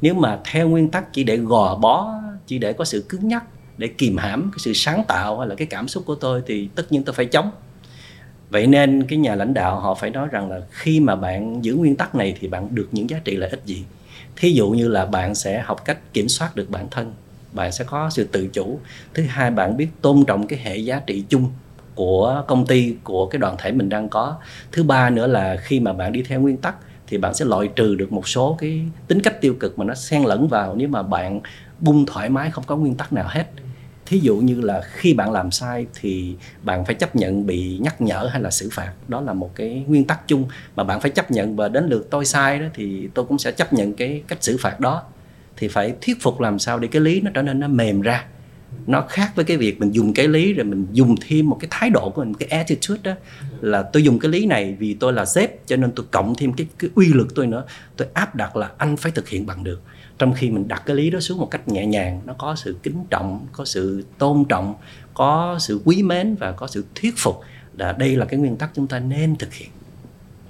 Nếu 0.00 0.14
mà 0.14 0.38
theo 0.44 0.68
nguyên 0.68 0.88
tắc 0.88 1.12
chỉ 1.12 1.24
để 1.24 1.36
gò 1.36 1.76
bó 1.76 2.14
chỉ 2.46 2.58
để 2.58 2.72
có 2.72 2.84
sự 2.84 3.04
cứng 3.08 3.28
nhắc 3.28 3.44
để 3.78 3.88
kìm 3.88 4.16
hãm 4.16 4.50
cái 4.52 4.58
sự 4.58 4.72
sáng 4.72 5.04
tạo 5.08 5.38
hay 5.38 5.48
là 5.48 5.54
cái 5.54 5.66
cảm 5.66 5.88
xúc 5.88 6.02
của 6.06 6.14
tôi 6.14 6.42
thì 6.46 6.68
tất 6.74 6.92
nhiên 6.92 7.04
tôi 7.04 7.14
phải 7.14 7.26
chống. 7.26 7.50
Vậy 8.50 8.66
nên 8.66 9.06
cái 9.06 9.18
nhà 9.18 9.34
lãnh 9.34 9.54
đạo 9.54 9.80
họ 9.80 9.94
phải 9.94 10.10
nói 10.10 10.28
rằng 10.30 10.50
là 10.50 10.60
khi 10.70 11.00
mà 11.00 11.16
bạn 11.16 11.64
giữ 11.64 11.74
nguyên 11.74 11.96
tắc 11.96 12.14
này 12.14 12.36
thì 12.40 12.48
bạn 12.48 12.74
được 12.74 12.88
những 12.92 13.10
giá 13.10 13.20
trị 13.24 13.36
lợi 13.36 13.50
ích 13.50 13.62
gì? 13.64 13.84
Thí 14.36 14.52
dụ 14.52 14.70
như 14.70 14.88
là 14.88 15.06
bạn 15.06 15.34
sẽ 15.34 15.62
học 15.62 15.84
cách 15.84 15.98
kiểm 16.12 16.28
soát 16.28 16.56
được 16.56 16.70
bản 16.70 16.88
thân 16.90 17.12
bạn 17.54 17.72
sẽ 17.72 17.84
có 17.84 18.10
sự 18.10 18.24
tự 18.24 18.46
chủ. 18.46 18.80
Thứ 19.14 19.22
hai 19.22 19.50
bạn 19.50 19.76
biết 19.76 19.88
tôn 20.00 20.24
trọng 20.26 20.46
cái 20.46 20.58
hệ 20.58 20.76
giá 20.76 21.00
trị 21.06 21.24
chung 21.28 21.50
của 21.94 22.44
công 22.48 22.66
ty, 22.66 22.94
của 23.04 23.26
cái 23.26 23.38
đoàn 23.38 23.54
thể 23.58 23.72
mình 23.72 23.88
đang 23.88 24.08
có. 24.08 24.36
Thứ 24.72 24.82
ba 24.82 25.10
nữa 25.10 25.26
là 25.26 25.56
khi 25.56 25.80
mà 25.80 25.92
bạn 25.92 26.12
đi 26.12 26.22
theo 26.22 26.40
nguyên 26.40 26.56
tắc 26.56 26.74
thì 27.06 27.18
bạn 27.18 27.34
sẽ 27.34 27.44
loại 27.44 27.68
trừ 27.76 27.94
được 27.94 28.12
một 28.12 28.28
số 28.28 28.56
cái 28.60 28.80
tính 29.08 29.20
cách 29.22 29.40
tiêu 29.40 29.54
cực 29.60 29.78
mà 29.78 29.84
nó 29.84 29.94
xen 29.94 30.22
lẫn 30.22 30.48
vào 30.48 30.74
nếu 30.74 30.88
mà 30.88 31.02
bạn 31.02 31.40
bung 31.80 32.06
thoải 32.06 32.28
mái, 32.28 32.50
không 32.50 32.64
có 32.66 32.76
nguyên 32.76 32.94
tắc 32.94 33.12
nào 33.12 33.26
hết. 33.28 33.46
Thí 34.06 34.18
dụ 34.18 34.36
như 34.36 34.60
là 34.60 34.82
khi 34.84 35.14
bạn 35.14 35.32
làm 35.32 35.50
sai 35.50 35.86
thì 36.00 36.34
bạn 36.62 36.84
phải 36.84 36.94
chấp 36.94 37.16
nhận 37.16 37.46
bị 37.46 37.78
nhắc 37.82 38.00
nhở 38.00 38.28
hay 38.32 38.42
là 38.42 38.50
xử 38.50 38.68
phạt. 38.72 38.92
Đó 39.08 39.20
là 39.20 39.32
một 39.32 39.50
cái 39.54 39.84
nguyên 39.86 40.04
tắc 40.04 40.28
chung 40.28 40.48
mà 40.76 40.84
bạn 40.84 41.00
phải 41.00 41.10
chấp 41.10 41.30
nhận. 41.30 41.56
Và 41.56 41.68
đến 41.68 41.86
lượt 41.88 42.08
tôi 42.10 42.24
sai 42.24 42.58
đó 42.58 42.66
thì 42.74 43.08
tôi 43.14 43.24
cũng 43.24 43.38
sẽ 43.38 43.52
chấp 43.52 43.72
nhận 43.72 43.92
cái 43.92 44.22
cách 44.28 44.38
xử 44.40 44.56
phạt 44.60 44.80
đó. 44.80 45.02
Thì 45.56 45.68
phải 45.68 45.94
thuyết 46.00 46.22
phục 46.22 46.40
làm 46.40 46.58
sao 46.58 46.78
để 46.78 46.88
cái 46.88 47.02
lý 47.02 47.20
nó 47.20 47.30
trở 47.34 47.42
nên 47.42 47.60
nó 47.60 47.68
mềm 47.68 48.00
ra 48.00 48.24
nó 48.86 49.04
khác 49.08 49.32
với 49.34 49.44
cái 49.44 49.56
việc 49.56 49.80
mình 49.80 49.90
dùng 49.90 50.14
cái 50.14 50.28
lý 50.28 50.52
rồi 50.52 50.64
mình 50.64 50.86
dùng 50.92 51.14
thêm 51.28 51.48
một 51.50 51.56
cái 51.60 51.68
thái 51.70 51.90
độ 51.90 52.10
của 52.10 52.24
mình, 52.24 52.34
cái 52.34 52.48
attitude 52.48 53.00
đó, 53.02 53.12
là 53.60 53.82
tôi 53.82 54.02
dùng 54.02 54.18
cái 54.18 54.30
lý 54.30 54.46
này 54.46 54.76
vì 54.78 54.94
tôi 54.94 55.12
là 55.12 55.24
sếp, 55.24 55.66
cho 55.66 55.76
nên 55.76 55.92
tôi 55.92 56.06
cộng 56.10 56.34
thêm 56.34 56.52
cái 56.52 56.66
cái 56.78 56.90
uy 56.94 57.12
lực 57.12 57.34
tôi 57.34 57.46
nữa. 57.46 57.64
Tôi 57.96 58.08
áp 58.14 58.34
đặt 58.34 58.56
là 58.56 58.70
anh 58.78 58.96
phải 58.96 59.12
thực 59.12 59.28
hiện 59.28 59.46
bằng 59.46 59.64
được. 59.64 59.82
Trong 60.18 60.32
khi 60.32 60.50
mình 60.50 60.68
đặt 60.68 60.82
cái 60.86 60.96
lý 60.96 61.10
đó 61.10 61.20
xuống 61.20 61.38
một 61.38 61.50
cách 61.50 61.68
nhẹ 61.68 61.86
nhàng, 61.86 62.20
nó 62.24 62.32
có 62.32 62.56
sự 62.56 62.76
kính 62.82 63.04
trọng, 63.10 63.46
có 63.52 63.64
sự 63.64 64.04
tôn 64.18 64.44
trọng, 64.48 64.74
có 65.14 65.56
sự 65.60 65.80
quý 65.84 66.02
mến 66.02 66.34
và 66.34 66.52
có 66.52 66.66
sự 66.66 66.84
thuyết 66.94 67.14
phục 67.16 67.40
là 67.76 67.92
đây 67.92 68.16
là 68.16 68.24
cái 68.24 68.40
nguyên 68.40 68.56
tắc 68.56 68.70
chúng 68.74 68.86
ta 68.86 68.98
nên 68.98 69.36
thực 69.36 69.54
hiện. 69.54 69.68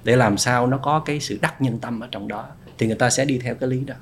Để 0.03 0.15
làm 0.15 0.37
sao 0.37 0.67
nó 0.67 0.77
có 0.77 0.99
cái 0.99 1.19
sự 1.19 1.37
đắc 1.41 1.61
nhân 1.61 1.79
tâm 1.79 1.99
ở 1.99 2.07
trong 2.11 2.27
đó, 2.27 2.45
thì 2.77 2.87
người 2.87 2.95
ta 2.95 3.09
sẽ 3.09 3.25
đi 3.25 3.37
theo 3.37 3.55
cái 3.55 3.69
lý 3.69 3.79
đó 3.79 3.95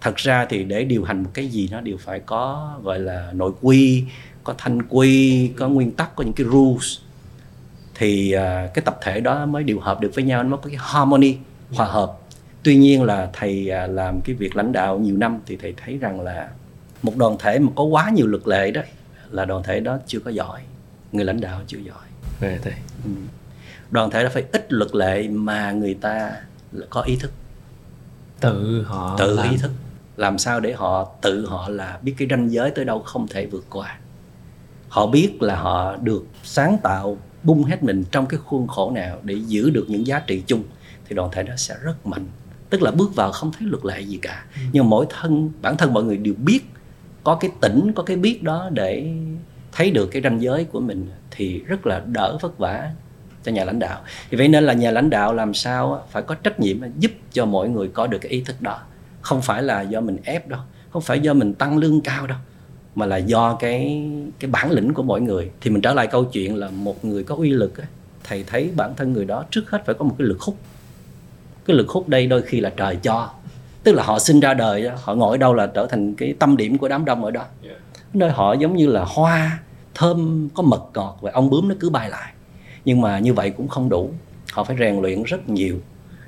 thật 0.00 0.16
ra 0.16 0.46
thì 0.48 0.64
để 0.64 0.84
điều 0.84 1.04
hành 1.04 1.22
một 1.22 1.30
cái 1.34 1.48
gì 1.48 1.68
nó 1.72 1.80
đều 1.80 1.96
phải 1.96 2.20
có 2.20 2.74
gọi 2.82 2.98
là 2.98 3.30
nội 3.32 3.52
quy 3.60 4.04
có 4.44 4.54
thanh 4.58 4.82
quy 4.82 5.48
có 5.56 5.68
nguyên 5.68 5.92
tắc 5.92 6.16
có 6.16 6.24
những 6.24 6.32
cái 6.32 6.46
rules. 6.46 6.98
Thì 7.94 8.34
uh, 8.36 8.40
cái 8.74 8.82
tập 8.84 8.98
thể 9.02 9.20
đó 9.20 9.46
mới 9.46 9.62
điều 9.62 9.80
hợp 9.80 10.00
được 10.00 10.10
với 10.14 10.24
nhau 10.24 10.42
nó 10.42 10.56
có 10.56 10.70
cái 10.70 10.78
harmony 10.80 11.36
hòa 11.74 11.86
hợp. 11.86 12.12
Tuy 12.62 12.76
nhiên 12.76 13.02
là 13.02 13.30
thầy 13.32 13.70
uh, 13.84 13.90
làm 13.90 14.20
cái 14.20 14.36
việc 14.36 14.56
lãnh 14.56 14.72
đạo 14.72 14.98
nhiều 14.98 15.16
năm 15.16 15.40
thì 15.46 15.56
thầy 15.56 15.74
thấy 15.84 15.98
rằng 15.98 16.20
là 16.20 16.48
một 17.02 17.16
đoàn 17.16 17.36
thể 17.38 17.58
mà 17.58 17.72
có 17.76 17.84
quá 17.84 18.10
nhiều 18.10 18.26
luật 18.26 18.48
lệ 18.48 18.70
đó 18.70 18.82
là 19.30 19.44
đoàn 19.44 19.62
thể 19.62 19.80
đó 19.80 19.98
chưa 20.06 20.20
có 20.20 20.30
giỏi 20.30 20.60
người 21.12 21.24
lãnh 21.24 21.40
đạo 21.40 21.60
chưa 21.66 21.78
giỏi. 21.78 22.06
Về 22.40 22.58
thầy 22.62 22.74
ừ. 23.04 23.10
đoàn 23.90 24.10
thể 24.10 24.22
đó 24.24 24.30
phải 24.32 24.44
ít 24.52 24.72
luật 24.72 24.94
lệ 24.94 25.28
mà 25.28 25.72
người 25.72 25.94
ta 25.94 26.36
có 26.90 27.02
ý 27.02 27.16
thức. 27.16 27.30
Tự 28.40 28.82
họ 28.82 29.16
tự 29.18 29.36
làm. 29.36 29.50
ý 29.50 29.56
thức 29.56 29.70
làm 30.18 30.38
sao 30.38 30.60
để 30.60 30.72
họ 30.72 31.08
tự 31.22 31.46
họ 31.46 31.68
là 31.68 31.98
biết 32.02 32.14
cái 32.18 32.28
ranh 32.30 32.52
giới 32.52 32.70
tới 32.70 32.84
đâu 32.84 33.00
không 33.00 33.28
thể 33.28 33.46
vượt 33.46 33.64
qua. 33.70 33.98
Họ 34.88 35.06
biết 35.06 35.42
là 35.42 35.56
họ 35.56 35.96
được 35.96 36.26
sáng 36.42 36.78
tạo 36.82 37.18
bung 37.42 37.64
hết 37.64 37.82
mình 37.82 38.04
trong 38.10 38.26
cái 38.26 38.40
khuôn 38.44 38.66
khổ 38.66 38.90
nào 38.90 39.18
để 39.22 39.34
giữ 39.34 39.70
được 39.70 39.86
những 39.88 40.06
giá 40.06 40.18
trị 40.18 40.42
chung 40.46 40.62
thì 41.08 41.16
đoàn 41.16 41.28
thể 41.32 41.42
đó 41.42 41.52
sẽ 41.56 41.74
rất 41.82 42.06
mạnh. 42.06 42.26
Tức 42.70 42.82
là 42.82 42.90
bước 42.90 43.14
vào 43.14 43.32
không 43.32 43.52
thấy 43.52 43.68
luật 43.68 43.84
lệ 43.84 44.00
gì 44.00 44.18
cả. 44.22 44.44
Ừ. 44.54 44.60
nhưng 44.72 44.90
mỗi 44.90 45.06
thân 45.10 45.50
bản 45.62 45.76
thân 45.76 45.94
mọi 45.94 46.04
người 46.04 46.16
đều 46.16 46.34
biết 46.34 46.60
có 47.24 47.34
cái 47.34 47.50
tỉnh 47.60 47.92
có 47.92 48.02
cái 48.02 48.16
biết 48.16 48.42
đó 48.42 48.68
để 48.72 49.14
thấy 49.72 49.90
được 49.90 50.06
cái 50.06 50.22
ranh 50.22 50.42
giới 50.42 50.64
của 50.64 50.80
mình 50.80 51.10
thì 51.30 51.58
rất 51.58 51.86
là 51.86 52.02
đỡ 52.06 52.38
vất 52.40 52.58
vả 52.58 52.90
cho 53.44 53.52
nhà 53.52 53.64
lãnh 53.64 53.78
đạo. 53.78 54.00
Thì 54.30 54.36
vậy 54.36 54.48
nên 54.48 54.64
là 54.64 54.72
nhà 54.72 54.90
lãnh 54.90 55.10
đạo 55.10 55.34
làm 55.34 55.54
sao 55.54 56.06
phải 56.10 56.22
có 56.22 56.34
trách 56.34 56.60
nhiệm 56.60 56.78
giúp 56.98 57.12
cho 57.32 57.44
mọi 57.44 57.68
người 57.68 57.88
có 57.88 58.06
được 58.06 58.18
cái 58.18 58.32
ý 58.32 58.40
thức 58.40 58.60
đó 58.60 58.80
không 59.28 59.42
phải 59.42 59.62
là 59.62 59.82
do 59.82 60.00
mình 60.00 60.16
ép 60.24 60.48
đâu 60.48 60.60
không 60.90 61.02
phải 61.02 61.20
do 61.20 61.34
mình 61.34 61.54
tăng 61.54 61.78
lương 61.78 62.00
cao 62.00 62.26
đâu 62.26 62.38
mà 62.94 63.06
là 63.06 63.16
do 63.16 63.54
cái 63.54 64.08
cái 64.38 64.50
bản 64.50 64.70
lĩnh 64.70 64.94
của 64.94 65.02
mỗi 65.02 65.20
người. 65.20 65.50
Thì 65.60 65.70
mình 65.70 65.82
trở 65.82 65.94
lại 65.94 66.06
câu 66.06 66.24
chuyện 66.24 66.56
là 66.56 66.70
một 66.70 67.04
người 67.04 67.24
có 67.24 67.34
uy 67.34 67.50
lực 67.50 67.72
thầy 68.24 68.44
thấy 68.46 68.70
bản 68.76 68.94
thân 68.96 69.12
người 69.12 69.24
đó 69.24 69.44
trước 69.50 69.70
hết 69.70 69.86
phải 69.86 69.94
có 69.94 70.04
một 70.04 70.14
cái 70.18 70.28
lực 70.28 70.40
hút. 70.40 70.56
Cái 71.66 71.76
lực 71.76 71.88
hút 71.88 72.08
đây 72.08 72.26
đôi 72.26 72.42
khi 72.42 72.60
là 72.60 72.70
trời 72.76 72.96
cho 72.96 73.30
tức 73.82 73.92
là 73.92 74.02
họ 74.02 74.18
sinh 74.18 74.40
ra 74.40 74.54
đời 74.54 74.90
họ 75.02 75.14
ngồi 75.14 75.34
ở 75.34 75.36
đâu 75.36 75.54
là 75.54 75.66
trở 75.66 75.86
thành 75.86 76.14
cái 76.14 76.34
tâm 76.38 76.56
điểm 76.56 76.78
của 76.78 76.88
đám 76.88 77.04
đông 77.04 77.24
ở 77.24 77.30
đó. 77.30 77.44
Nơi 78.14 78.30
họ 78.30 78.52
giống 78.52 78.76
như 78.76 78.86
là 78.86 79.04
hoa 79.04 79.58
thơm 79.94 80.48
có 80.54 80.62
mật 80.62 80.82
ngọt 80.94 81.18
và 81.20 81.30
ong 81.34 81.50
bướm 81.50 81.68
nó 81.68 81.74
cứ 81.80 81.90
bay 81.90 82.10
lại. 82.10 82.32
Nhưng 82.84 83.00
mà 83.00 83.18
như 83.18 83.34
vậy 83.34 83.50
cũng 83.50 83.68
không 83.68 83.88
đủ 83.88 84.10
họ 84.52 84.64
phải 84.64 84.76
rèn 84.78 85.00
luyện 85.00 85.22
rất 85.22 85.48
nhiều 85.48 85.80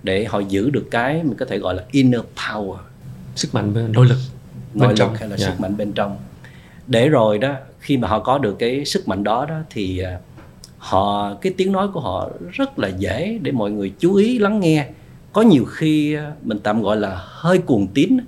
để 0.03 0.25
họ 0.25 0.39
giữ 0.39 0.71
được 0.71 0.89
cái 0.91 1.23
mình 1.23 1.37
có 1.37 1.47
thể 1.47 1.59
gọi 1.59 1.75
là 1.75 1.83
inner 1.91 2.21
power 2.37 2.77
sức 3.41 3.55
mạnh 3.55 3.75
bên 3.75 3.93
nội 3.93 4.07
lực 4.07 4.19
nội 4.75 4.89
bên 4.89 4.89
lực 4.89 4.95
trong. 4.99 5.15
hay 5.15 5.29
là 5.29 5.37
yeah. 5.37 5.41
Dạ. 5.41 5.47
sức 5.47 5.61
mạnh 5.61 5.77
bên 5.77 5.93
trong. 5.93 6.17
Để 6.87 7.09
rồi 7.09 7.39
đó 7.39 7.55
khi 7.81 7.97
mà 7.97 8.09
họ 8.09 8.19
có 8.19 8.39
được 8.39 8.57
cái 8.59 8.85
sức 8.85 9.09
mạnh 9.09 9.25
đó 9.25 9.47
đó 9.47 9.57
thì 9.71 9.99
à, 9.99 10.19
họ 10.79 11.35
cái 11.35 11.55
tiếng 11.57 11.73
nói 11.73 11.89
của 11.95 12.01
họ 12.01 12.31
rất 12.53 12.79
là 12.79 12.89
dễ 12.89 13.39
để 13.43 13.53
mọi 13.53 13.71
người 13.71 13.93
chú 13.99 14.15
ý 14.15 14.39
lắng 14.39 14.61
nghe. 14.61 14.87
Có 15.33 15.43
nhiều 15.43 15.65
khi 15.65 16.15
à, 16.15 16.33
mình 16.43 16.59
tạm 16.59 16.83
gọi 16.83 16.97
là 16.97 17.23
hơi 17.27 17.59
cuồng 17.59 17.87
tín. 17.89 18.19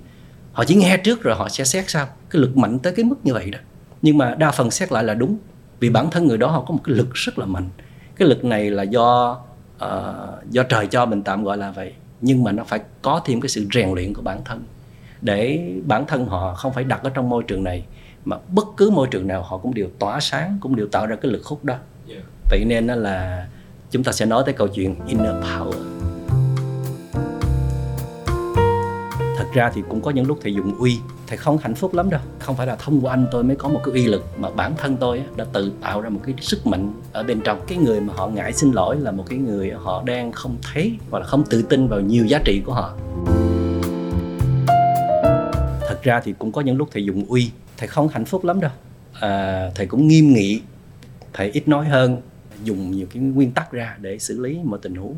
Họ 0.53 0.63
chỉ 0.63 0.75
nghe 0.75 0.97
trước 0.97 1.23
rồi 1.23 1.35
họ 1.35 1.49
sẽ 1.49 1.63
xét 1.63 1.89
sao 1.89 2.07
cái 2.29 2.41
lực 2.41 2.57
mạnh 2.57 2.79
tới 2.79 2.93
cái 2.93 3.05
mức 3.05 3.15
như 3.23 3.33
vậy 3.33 3.49
đó. 3.49 3.59
Nhưng 4.01 4.17
mà 4.17 4.35
đa 4.35 4.51
phần 4.51 4.71
xét 4.71 4.91
lại 4.91 5.03
là 5.03 5.13
đúng. 5.13 5.37
Vì 5.79 5.89
bản 5.89 6.11
thân 6.11 6.27
người 6.27 6.37
đó 6.37 6.47
họ 6.47 6.63
có 6.67 6.73
một 6.73 6.81
cái 6.83 6.95
lực 6.95 7.13
rất 7.13 7.39
là 7.39 7.45
mạnh. 7.45 7.69
Cái 8.15 8.27
lực 8.27 8.45
này 8.45 8.71
là 8.71 8.83
do 8.83 9.39
uh, 9.75 9.89
do 10.49 10.63
trời 10.63 10.87
cho 10.87 11.05
mình 11.05 11.23
tạm 11.23 11.43
gọi 11.43 11.57
là 11.57 11.71
vậy. 11.71 11.93
Nhưng 12.21 12.43
mà 12.43 12.51
nó 12.51 12.63
phải 12.63 12.79
có 13.01 13.21
thêm 13.25 13.41
cái 13.41 13.49
sự 13.49 13.67
rèn 13.73 13.89
luyện 13.93 14.13
của 14.13 14.21
bản 14.21 14.41
thân 14.45 14.63
để 15.23 15.71
bản 15.85 16.05
thân 16.07 16.25
họ 16.25 16.53
không 16.53 16.73
phải 16.73 16.83
đặt 16.83 17.03
ở 17.03 17.09
trong 17.09 17.29
môi 17.29 17.43
trường 17.43 17.63
này 17.63 17.85
mà 18.25 18.37
bất 18.47 18.65
cứ 18.77 18.89
môi 18.89 19.07
trường 19.11 19.27
nào 19.27 19.43
họ 19.43 19.57
cũng 19.57 19.73
đều 19.73 19.87
tỏa 19.99 20.19
sáng 20.19 20.57
cũng 20.61 20.75
đều 20.75 20.87
tạo 20.87 21.07
ra 21.07 21.15
cái 21.15 21.31
lực 21.31 21.45
hút 21.45 21.63
đó. 21.63 21.75
Yeah. 22.09 22.23
vậy 22.49 22.63
nên 22.65 22.87
là 22.87 23.47
chúng 23.91 24.03
ta 24.03 24.11
sẽ 24.11 24.25
nói 24.25 24.43
tới 24.45 24.53
câu 24.53 24.67
chuyện 24.67 24.95
inner 25.07 25.35
power. 25.43 25.73
Thật 29.37 29.53
thật 29.53 29.59
ra 29.59 29.71
thì 29.73 29.81
cũng 29.89 30.01
có 30.01 30.11
những 30.11 30.27
lúc 30.27 30.37
thầy 30.41 30.53
dùng 30.53 30.75
uy 30.79 30.99
thầy 31.27 31.37
không 31.37 31.57
hạnh 31.57 31.75
phúc 31.75 31.93
lắm 31.93 32.09
đâu. 32.09 32.21
Không 32.39 32.55
phải 32.55 32.67
là 32.67 32.75
thông 32.75 33.01
qua 33.01 33.13
anh 33.13 33.27
tôi 33.31 33.43
mới 33.43 33.55
có 33.55 33.69
một 33.69 33.81
cái 33.83 33.93
uy 33.93 34.05
lực 34.05 34.25
mà 34.37 34.49
bản 34.49 34.73
thân 34.77 34.97
tôi 34.97 35.23
đã 35.35 35.45
tự 35.53 35.71
tạo 35.81 36.01
ra 36.01 36.09
một 36.09 36.19
cái 36.23 36.35
sức 36.41 36.67
mạnh 36.67 36.93
ở 37.11 37.23
bên 37.23 37.41
trong. 37.41 37.61
Cái 37.67 37.77
người 37.77 38.01
mà 38.01 38.13
họ 38.17 38.27
ngại 38.27 38.53
xin 38.53 38.71
lỗi 38.71 38.97
là 38.99 39.11
một 39.11 39.23
cái 39.29 39.39
người 39.39 39.71
họ 39.71 40.03
đang 40.05 40.31
không 40.31 40.55
thấy 40.73 40.97
hoặc 41.11 41.19
là 41.19 41.25
không 41.25 41.43
tự 41.49 41.61
tin 41.61 41.87
vào 41.87 41.99
nhiều 41.99 42.25
giá 42.25 42.39
trị 42.45 42.61
của 42.65 42.73
họ 42.73 42.93
thật 46.03 46.09
ra 46.09 46.21
thì 46.23 46.33
cũng 46.39 46.51
có 46.51 46.61
những 46.61 46.77
lúc 46.77 46.89
thầy 46.91 47.05
dùng 47.05 47.25
uy 47.25 47.51
thầy 47.77 47.87
không 47.87 48.07
hạnh 48.07 48.25
phúc 48.25 48.45
lắm 48.45 48.59
đâu. 48.59 48.71
À, 49.19 49.69
thầy 49.75 49.85
cũng 49.85 50.07
nghiêm 50.07 50.33
nghị 50.33 50.61
thầy 51.33 51.51
ít 51.51 51.67
nói 51.67 51.85
hơn 51.85 52.21
dùng 52.63 52.91
nhiều 52.91 53.07
cái 53.13 53.23
nguyên 53.23 53.51
tắc 53.51 53.71
ra 53.71 53.97
để 54.01 54.19
xử 54.19 54.39
lý 54.39 54.59
mọi 54.63 54.79
tình 54.81 54.95
huống. 54.95 55.15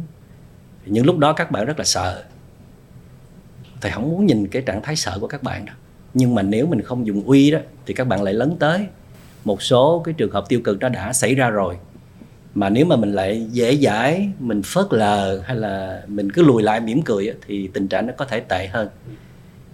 Những 0.86 1.06
lúc 1.06 1.18
đó 1.18 1.34
các 1.34 1.52
bạn 1.52 1.66
rất 1.66 1.80
là 1.80 1.86
sợ. 1.86 2.24
Thầy 3.82 3.92
không 3.92 4.10
muốn 4.10 4.26
nhìn 4.26 4.48
cái 4.48 4.62
trạng 4.62 4.82
thái 4.82 4.96
sợ 4.96 5.18
của 5.22 5.28
các 5.28 5.44
bạn 5.44 5.66
đâu. 5.66 5.76
Nhưng 6.14 6.36
mà 6.36 6.42
nếu 6.42 6.68
mình 6.68 6.82
không 6.82 7.08
dùng 7.08 7.24
uy 7.24 7.52
đó 7.52 7.60
thì 7.86 7.94
các 7.94 8.08
bạn 8.08 8.24
lại 8.24 8.34
lấn 8.34 8.58
tới. 8.58 8.86
Một 9.46 9.62
số 9.62 10.02
cái 10.06 10.14
trường 10.14 10.32
hợp 10.32 10.46
tiêu 10.50 10.60
cực 10.64 10.80
đó 10.80 10.90
đã 10.90 11.14
xảy 11.14 11.36
ra 11.36 11.50
rồi. 11.50 11.78
Mà 12.56 12.70
nếu 12.70 12.86
mà 12.86 12.96
mình 12.96 13.14
lại 13.14 13.48
dễ 13.52 13.78
dãi 13.78 14.30
mình 14.40 14.62
phớt 14.66 14.86
lờ 14.90 15.42
hay 15.46 15.56
là 15.56 16.04
mình 16.08 16.32
cứ 16.32 16.44
lùi 16.44 16.64
lại 16.64 16.80
mỉm 16.80 17.02
cười 17.02 17.34
thì 17.48 17.70
tình 17.74 17.88
trạng 17.88 18.08
nó 18.08 18.14
có 18.18 18.26
thể 18.26 18.40
tệ 18.40 18.68
hơn 18.68 18.90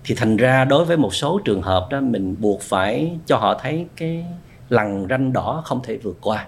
thì 0.03 0.15
thành 0.15 0.37
ra 0.37 0.65
đối 0.65 0.85
với 0.85 0.97
một 0.97 1.15
số 1.15 1.39
trường 1.45 1.61
hợp 1.61 1.87
đó 1.89 2.01
mình 2.01 2.35
buộc 2.39 2.61
phải 2.61 3.11
cho 3.25 3.37
họ 3.37 3.59
thấy 3.61 3.85
cái 3.95 4.25
lằn 4.69 5.05
ranh 5.09 5.33
đỏ 5.33 5.61
không 5.65 5.79
thể 5.83 5.97
vượt 5.97 6.17
qua. 6.21 6.47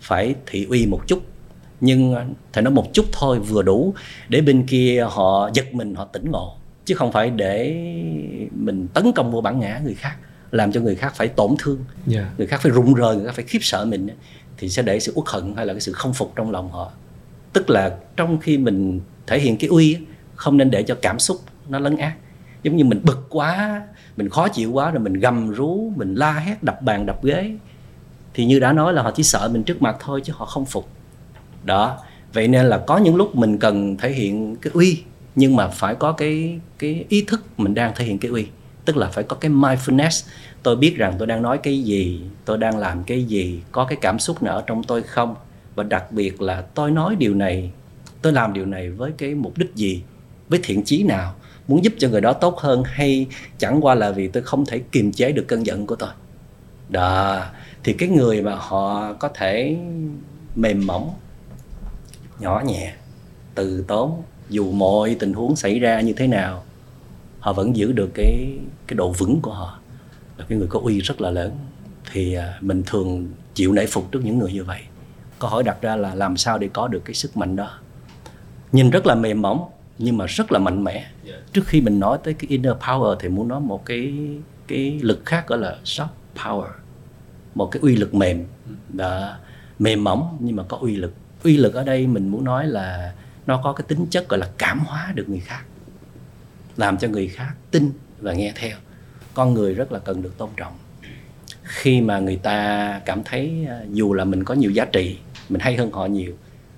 Phải 0.00 0.34
thị 0.46 0.66
uy 0.70 0.86
một 0.86 1.00
chút. 1.06 1.22
Nhưng 1.80 2.34
thầy 2.52 2.62
nói 2.62 2.72
một 2.72 2.92
chút 2.92 3.04
thôi 3.12 3.38
vừa 3.38 3.62
đủ 3.62 3.94
để 4.28 4.40
bên 4.40 4.66
kia 4.66 5.06
họ 5.10 5.50
giật 5.54 5.74
mình 5.74 5.94
họ 5.94 6.04
tỉnh 6.04 6.30
ngộ. 6.30 6.56
Chứ 6.84 6.94
không 6.94 7.12
phải 7.12 7.30
để 7.30 7.74
mình 8.52 8.88
tấn 8.94 9.12
công 9.12 9.32
vô 9.32 9.40
bản 9.40 9.60
ngã 9.60 9.80
người 9.84 9.94
khác 9.94 10.16
làm 10.50 10.72
cho 10.72 10.80
người 10.80 10.94
khác 10.94 11.12
phải 11.16 11.28
tổn 11.28 11.54
thương. 11.58 11.84
Yeah. 12.12 12.26
người 12.38 12.46
khác 12.46 12.60
phải 12.62 12.72
rụng 12.72 12.94
rời 12.94 13.16
người 13.16 13.26
khác 13.26 13.32
phải 13.34 13.44
khiếp 13.44 13.58
sợ 13.62 13.84
mình 13.84 14.08
thì 14.58 14.68
sẽ 14.68 14.82
để 14.82 15.00
sự 15.00 15.12
uất 15.14 15.28
hận 15.28 15.54
hay 15.56 15.66
là 15.66 15.74
cái 15.74 15.80
sự 15.80 15.92
không 15.92 16.12
phục 16.12 16.32
trong 16.36 16.50
lòng 16.50 16.72
họ. 16.72 16.92
Tức 17.52 17.70
là 17.70 17.96
trong 18.16 18.38
khi 18.38 18.58
mình 18.58 19.00
thể 19.26 19.40
hiện 19.40 19.56
cái 19.56 19.68
uy 19.68 19.98
không 20.34 20.56
nên 20.56 20.70
để 20.70 20.82
cho 20.82 20.96
cảm 21.02 21.18
xúc 21.18 21.40
nó 21.68 21.78
lấn 21.78 21.96
át 21.96 22.12
giống 22.62 22.76
như 22.76 22.84
mình 22.84 23.00
bực 23.04 23.26
quá, 23.28 23.82
mình 24.16 24.28
khó 24.28 24.48
chịu 24.48 24.72
quá 24.72 24.90
rồi 24.90 25.00
mình 25.00 25.12
gầm 25.12 25.50
rú, 25.50 25.92
mình 25.96 26.14
la 26.14 26.32
hét, 26.32 26.62
đập 26.62 26.82
bàn, 26.82 27.06
đập 27.06 27.24
ghế. 27.24 27.52
Thì 28.34 28.46
như 28.46 28.60
đã 28.60 28.72
nói 28.72 28.92
là 28.92 29.02
họ 29.02 29.10
chỉ 29.10 29.22
sợ 29.22 29.48
mình 29.52 29.62
trước 29.62 29.82
mặt 29.82 29.96
thôi 30.00 30.20
chứ 30.24 30.32
họ 30.36 30.46
không 30.46 30.64
phục. 30.64 30.88
Đó, 31.64 31.98
vậy 32.32 32.48
nên 32.48 32.66
là 32.66 32.78
có 32.78 32.98
những 32.98 33.16
lúc 33.16 33.36
mình 33.36 33.58
cần 33.58 33.96
thể 33.96 34.12
hiện 34.12 34.56
cái 34.56 34.70
uy, 34.74 35.02
nhưng 35.34 35.56
mà 35.56 35.68
phải 35.68 35.94
có 35.94 36.12
cái 36.12 36.60
cái 36.78 37.04
ý 37.08 37.24
thức 37.26 37.44
mình 37.56 37.74
đang 37.74 37.92
thể 37.96 38.04
hiện 38.04 38.18
cái 38.18 38.30
uy. 38.30 38.46
Tức 38.84 38.96
là 38.96 39.08
phải 39.08 39.24
có 39.24 39.36
cái 39.36 39.50
mindfulness. 39.50 40.28
Tôi 40.62 40.76
biết 40.76 40.96
rằng 40.96 41.14
tôi 41.18 41.26
đang 41.26 41.42
nói 41.42 41.58
cái 41.58 41.82
gì, 41.82 42.22
tôi 42.44 42.58
đang 42.58 42.78
làm 42.78 43.04
cái 43.04 43.24
gì, 43.24 43.60
có 43.72 43.84
cái 43.84 43.98
cảm 44.00 44.18
xúc 44.18 44.42
nào 44.42 44.56
ở 44.56 44.64
trong 44.66 44.84
tôi 44.84 45.02
không? 45.02 45.34
Và 45.74 45.82
đặc 45.82 46.12
biệt 46.12 46.42
là 46.42 46.60
tôi 46.60 46.90
nói 46.90 47.16
điều 47.16 47.34
này, 47.34 47.70
tôi 48.22 48.32
làm 48.32 48.52
điều 48.52 48.66
này 48.66 48.90
với 48.90 49.12
cái 49.18 49.34
mục 49.34 49.58
đích 49.58 49.74
gì? 49.74 50.02
Với 50.48 50.60
thiện 50.62 50.84
chí 50.84 51.02
nào? 51.02 51.34
Muốn 51.70 51.84
giúp 51.84 51.94
cho 51.98 52.08
người 52.08 52.20
đó 52.20 52.32
tốt 52.32 52.58
hơn 52.58 52.82
hay 52.86 53.26
chẳng 53.58 53.84
qua 53.84 53.94
là 53.94 54.10
vì 54.10 54.28
tôi 54.28 54.42
không 54.42 54.66
thể 54.66 54.78
kiềm 54.92 55.12
chế 55.12 55.32
được 55.32 55.44
cơn 55.48 55.66
giận 55.66 55.86
của 55.86 55.96
tôi? 55.96 56.10
Đó, 56.88 57.44
thì 57.84 57.92
cái 57.92 58.08
người 58.08 58.42
mà 58.42 58.54
họ 58.54 59.12
có 59.12 59.28
thể 59.34 59.76
mềm 60.54 60.86
mỏng, 60.86 61.14
nhỏ 62.40 62.62
nhẹ, 62.66 62.92
từ 63.54 63.84
tốn, 63.88 64.22
dù 64.48 64.72
mọi 64.72 65.16
tình 65.18 65.32
huống 65.32 65.56
xảy 65.56 65.78
ra 65.78 66.00
như 66.00 66.12
thế 66.12 66.26
nào, 66.26 66.64
họ 67.40 67.52
vẫn 67.52 67.76
giữ 67.76 67.92
được 67.92 68.10
cái 68.14 68.58
cái 68.86 68.94
độ 68.96 69.12
vững 69.12 69.40
của 69.42 69.52
họ. 69.52 69.78
Là 70.38 70.44
cái 70.48 70.58
người 70.58 70.68
có 70.68 70.80
uy 70.82 71.00
rất 71.00 71.20
là 71.20 71.30
lớn. 71.30 71.50
Thì 72.12 72.34
à, 72.34 72.58
mình 72.60 72.82
thường 72.86 73.32
chịu 73.54 73.72
nể 73.72 73.86
phục 73.86 74.12
trước 74.12 74.24
những 74.24 74.38
người 74.38 74.52
như 74.52 74.64
vậy. 74.64 74.80
Câu 75.38 75.50
hỏi 75.50 75.62
đặt 75.62 75.82
ra 75.82 75.96
là 75.96 76.14
làm 76.14 76.36
sao 76.36 76.58
để 76.58 76.68
có 76.72 76.88
được 76.88 77.02
cái 77.04 77.14
sức 77.14 77.36
mạnh 77.36 77.56
đó? 77.56 77.70
Nhìn 78.72 78.90
rất 78.90 79.06
là 79.06 79.14
mềm 79.14 79.42
mỏng 79.42 79.70
nhưng 80.02 80.18
mà 80.18 80.26
rất 80.26 80.52
là 80.52 80.58
mạnh 80.58 80.84
mẽ. 80.84 81.10
Trước 81.52 81.62
khi 81.66 81.80
mình 81.80 82.00
nói 82.00 82.18
tới 82.24 82.34
cái 82.34 82.46
inner 82.48 82.72
power 82.72 83.16
thì 83.20 83.28
muốn 83.28 83.48
nói 83.48 83.60
một 83.60 83.86
cái 83.86 84.14
cái 84.66 85.00
lực 85.02 85.22
khác 85.26 85.46
gọi 85.46 85.58
là 85.58 85.76
soft 85.84 86.06
power. 86.36 86.68
Một 87.54 87.66
cái 87.66 87.80
uy 87.82 87.96
lực 87.96 88.14
mềm. 88.14 88.44
Đã 88.88 89.38
mềm 89.78 90.04
mỏng 90.04 90.36
nhưng 90.40 90.56
mà 90.56 90.62
có 90.68 90.76
uy 90.80 90.96
lực. 90.96 91.14
Uy 91.44 91.56
lực 91.56 91.74
ở 91.74 91.84
đây 91.84 92.06
mình 92.06 92.28
muốn 92.28 92.44
nói 92.44 92.66
là 92.66 93.14
nó 93.46 93.60
có 93.64 93.72
cái 93.72 93.84
tính 93.88 94.06
chất 94.10 94.28
gọi 94.28 94.40
là 94.40 94.48
cảm 94.58 94.78
hóa 94.78 95.12
được 95.14 95.28
người 95.28 95.40
khác. 95.40 95.62
Làm 96.76 96.98
cho 96.98 97.08
người 97.08 97.28
khác 97.28 97.54
tin 97.70 97.92
và 98.20 98.32
nghe 98.32 98.52
theo. 98.56 98.76
Con 99.34 99.54
người 99.54 99.74
rất 99.74 99.92
là 99.92 99.98
cần 99.98 100.22
được 100.22 100.38
tôn 100.38 100.50
trọng. 100.56 100.72
Khi 101.62 102.00
mà 102.00 102.18
người 102.18 102.36
ta 102.36 103.00
cảm 103.04 103.24
thấy 103.24 103.66
à, 103.68 103.80
dù 103.92 104.14
là 104.14 104.24
mình 104.24 104.44
có 104.44 104.54
nhiều 104.54 104.70
giá 104.70 104.84
trị 104.84 105.18
mình 105.48 105.60
hay 105.60 105.76
hơn 105.76 105.92
họ 105.92 106.06
nhiều 106.06 106.36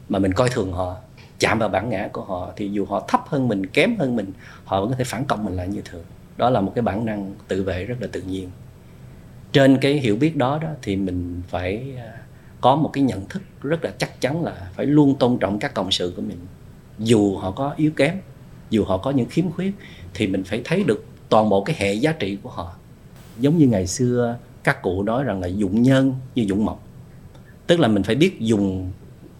mà 0.08 0.18
mình 0.18 0.32
coi 0.32 0.48
thường 0.48 0.72
họ 0.72 0.96
chạm 1.42 1.58
vào 1.58 1.68
bản 1.68 1.88
ngã 1.88 2.08
của 2.12 2.22
họ 2.22 2.52
thì 2.56 2.70
dù 2.72 2.84
họ 2.84 3.04
thấp 3.08 3.20
hơn 3.26 3.48
mình, 3.48 3.66
kém 3.66 3.96
hơn 3.98 4.16
mình, 4.16 4.32
họ 4.64 4.80
vẫn 4.80 4.90
có 4.90 4.96
thể 4.96 5.04
phản 5.04 5.24
công 5.24 5.44
mình 5.44 5.56
lại 5.56 5.68
như 5.68 5.82
thường. 5.84 6.04
Đó 6.36 6.50
là 6.50 6.60
một 6.60 6.72
cái 6.74 6.82
bản 6.82 7.06
năng 7.06 7.34
tự 7.48 7.62
vệ 7.62 7.84
rất 7.84 7.96
là 8.00 8.08
tự 8.12 8.22
nhiên. 8.22 8.50
Trên 9.52 9.78
cái 9.78 9.92
hiểu 9.92 10.16
biết 10.16 10.36
đó 10.36 10.58
đó 10.62 10.68
thì 10.82 10.96
mình 10.96 11.42
phải 11.48 11.94
à, 11.96 12.12
có 12.60 12.76
một 12.76 12.90
cái 12.92 13.04
nhận 13.04 13.28
thức 13.28 13.42
rất 13.62 13.84
là 13.84 13.90
chắc 13.98 14.20
chắn 14.20 14.44
là 14.44 14.70
phải 14.74 14.86
luôn 14.86 15.14
tôn 15.18 15.38
trọng 15.38 15.58
các 15.58 15.74
cộng 15.74 15.90
sự 15.90 16.12
của 16.16 16.22
mình. 16.22 16.38
Dù 16.98 17.36
họ 17.36 17.50
có 17.50 17.74
yếu 17.76 17.90
kém, 17.90 18.16
dù 18.70 18.84
họ 18.84 18.98
có 18.98 19.10
những 19.10 19.28
khiếm 19.28 19.50
khuyết 19.50 19.72
thì 20.14 20.26
mình 20.26 20.44
phải 20.44 20.60
thấy 20.64 20.84
được 20.84 21.04
toàn 21.28 21.48
bộ 21.48 21.64
cái 21.64 21.76
hệ 21.78 21.94
giá 21.94 22.12
trị 22.12 22.38
của 22.42 22.50
họ. 22.50 22.74
Giống 23.38 23.58
như 23.58 23.66
ngày 23.66 23.86
xưa 23.86 24.36
các 24.64 24.82
cụ 24.82 25.02
nói 25.02 25.24
rằng 25.24 25.40
là 25.40 25.46
dụng 25.46 25.82
nhân 25.82 26.14
như 26.34 26.42
dụng 26.42 26.64
mộc. 26.64 26.86
Tức 27.66 27.80
là 27.80 27.88
mình 27.88 28.02
phải 28.02 28.14
biết 28.14 28.40
dùng 28.40 28.90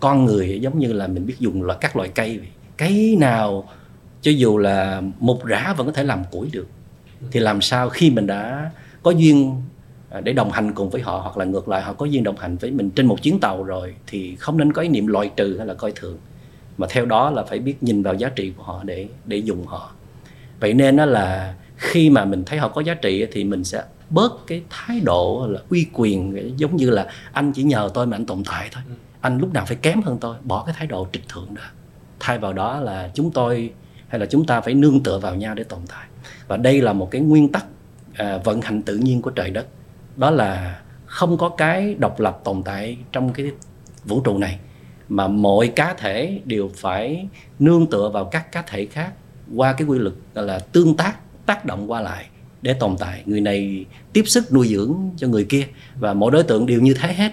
con 0.02 0.24
người 0.24 0.58
giống 0.62 0.78
như 0.78 0.92
là 0.92 1.06
mình 1.06 1.26
biết 1.26 1.34
dùng 1.38 1.62
là 1.62 1.74
các 1.74 1.96
loại 1.96 2.08
cây 2.08 2.38
vậy. 2.38 2.48
Cái 2.76 3.16
nào, 3.18 3.68
cho 4.22 4.30
dù 4.30 4.58
là 4.58 5.02
một 5.18 5.44
rã 5.44 5.74
vẫn 5.76 5.86
có 5.86 5.92
thể 5.92 6.04
làm 6.04 6.22
củi 6.30 6.48
được. 6.52 6.66
Thì 7.30 7.40
làm 7.40 7.60
sao 7.60 7.88
khi 7.88 8.10
mình 8.10 8.26
đã 8.26 8.70
có 9.02 9.10
duyên 9.10 9.62
à, 10.10 10.20
để 10.20 10.32
đồng 10.32 10.50
hành 10.50 10.72
cùng 10.74 10.90
với 10.90 11.02
họ, 11.02 11.18
hoặc 11.18 11.36
là 11.36 11.44
ngược 11.44 11.68
lại 11.68 11.82
họ 11.82 11.92
có 11.92 12.06
duyên 12.06 12.24
đồng 12.24 12.36
hành 12.36 12.56
với 12.56 12.70
mình 12.70 12.90
trên 12.90 13.06
một 13.06 13.22
chuyến 13.22 13.40
tàu 13.40 13.64
rồi, 13.64 13.94
thì 14.06 14.36
không 14.36 14.58
nên 14.58 14.72
có 14.72 14.82
ý 14.82 14.88
niệm 14.88 15.06
loại 15.06 15.30
trừ 15.36 15.54
hay 15.58 15.66
là 15.66 15.74
coi 15.74 15.92
thường. 15.92 16.18
Mà 16.78 16.86
theo 16.90 17.04
đó 17.04 17.30
là 17.30 17.42
phải 17.42 17.58
biết 17.58 17.82
nhìn 17.82 18.02
vào 18.02 18.14
giá 18.14 18.28
trị 18.28 18.52
của 18.56 18.62
họ 18.62 18.80
để 18.84 19.08
để 19.24 19.36
dùng 19.36 19.66
họ. 19.66 19.92
Vậy 20.60 20.74
nên 20.74 20.96
đó 20.96 21.04
là 21.04 21.54
khi 21.76 22.10
mà 22.10 22.24
mình 22.24 22.44
thấy 22.44 22.58
họ 22.58 22.68
có 22.68 22.80
giá 22.80 22.94
trị 22.94 23.26
thì 23.32 23.44
mình 23.44 23.64
sẽ 23.64 23.82
bớt 24.10 24.46
cái 24.46 24.62
thái 24.70 25.00
độ, 25.00 25.46
là 25.50 25.60
uy 25.70 25.86
quyền, 25.92 26.52
giống 26.56 26.76
như 26.76 26.90
là 26.90 27.06
anh 27.32 27.52
chỉ 27.52 27.62
nhờ 27.62 27.90
tôi 27.94 28.06
mà 28.06 28.16
anh 28.16 28.26
tồn 28.26 28.42
tại 28.44 28.68
thôi. 28.72 28.82
Ừ 28.88 28.94
anh 29.22 29.38
lúc 29.38 29.52
nào 29.52 29.64
phải 29.66 29.76
kém 29.76 30.02
hơn 30.02 30.18
tôi 30.20 30.36
bỏ 30.42 30.64
cái 30.66 30.74
thái 30.78 30.86
độ 30.86 31.08
trịch 31.12 31.28
thượng 31.28 31.54
đó. 31.54 31.62
Thay 32.20 32.38
vào 32.38 32.52
đó 32.52 32.80
là 32.80 33.10
chúng 33.14 33.30
tôi 33.30 33.72
hay 34.08 34.20
là 34.20 34.26
chúng 34.26 34.46
ta 34.46 34.60
phải 34.60 34.74
nương 34.74 35.02
tựa 35.02 35.18
vào 35.18 35.34
nhau 35.34 35.54
để 35.54 35.64
tồn 35.64 35.80
tại. 35.88 36.06
Và 36.48 36.56
đây 36.56 36.80
là 36.80 36.92
một 36.92 37.10
cái 37.10 37.20
nguyên 37.20 37.52
tắc 37.52 37.64
à, 38.14 38.38
vận 38.38 38.60
hành 38.60 38.82
tự 38.82 38.96
nhiên 38.96 39.22
của 39.22 39.30
trời 39.30 39.50
đất. 39.50 39.66
Đó 40.16 40.30
là 40.30 40.80
không 41.06 41.38
có 41.38 41.48
cái 41.48 41.94
độc 41.94 42.20
lập 42.20 42.40
tồn 42.44 42.62
tại 42.62 42.98
trong 43.12 43.32
cái 43.32 43.50
vũ 44.04 44.20
trụ 44.20 44.38
này 44.38 44.58
mà 45.08 45.28
mọi 45.28 45.68
cá 45.68 45.94
thể 45.94 46.40
đều 46.44 46.70
phải 46.74 47.28
nương 47.58 47.86
tựa 47.86 48.08
vào 48.08 48.24
các 48.24 48.52
cá 48.52 48.62
thể 48.62 48.86
khác 48.86 49.12
qua 49.56 49.72
cái 49.72 49.86
quy 49.86 49.98
luật 49.98 50.14
là 50.34 50.58
tương 50.58 50.96
tác 50.96 51.16
tác 51.46 51.64
động 51.64 51.90
qua 51.90 52.00
lại 52.00 52.26
để 52.62 52.74
tồn 52.74 52.96
tại. 52.98 53.22
Người 53.26 53.40
này 53.40 53.84
tiếp 54.12 54.22
sức 54.26 54.52
nuôi 54.52 54.68
dưỡng 54.68 54.96
cho 55.16 55.28
người 55.28 55.44
kia 55.44 55.66
và 55.98 56.14
mỗi 56.14 56.30
đối 56.30 56.42
tượng 56.42 56.66
đều 56.66 56.80
như 56.80 56.94
thế 56.94 57.12
hết 57.12 57.32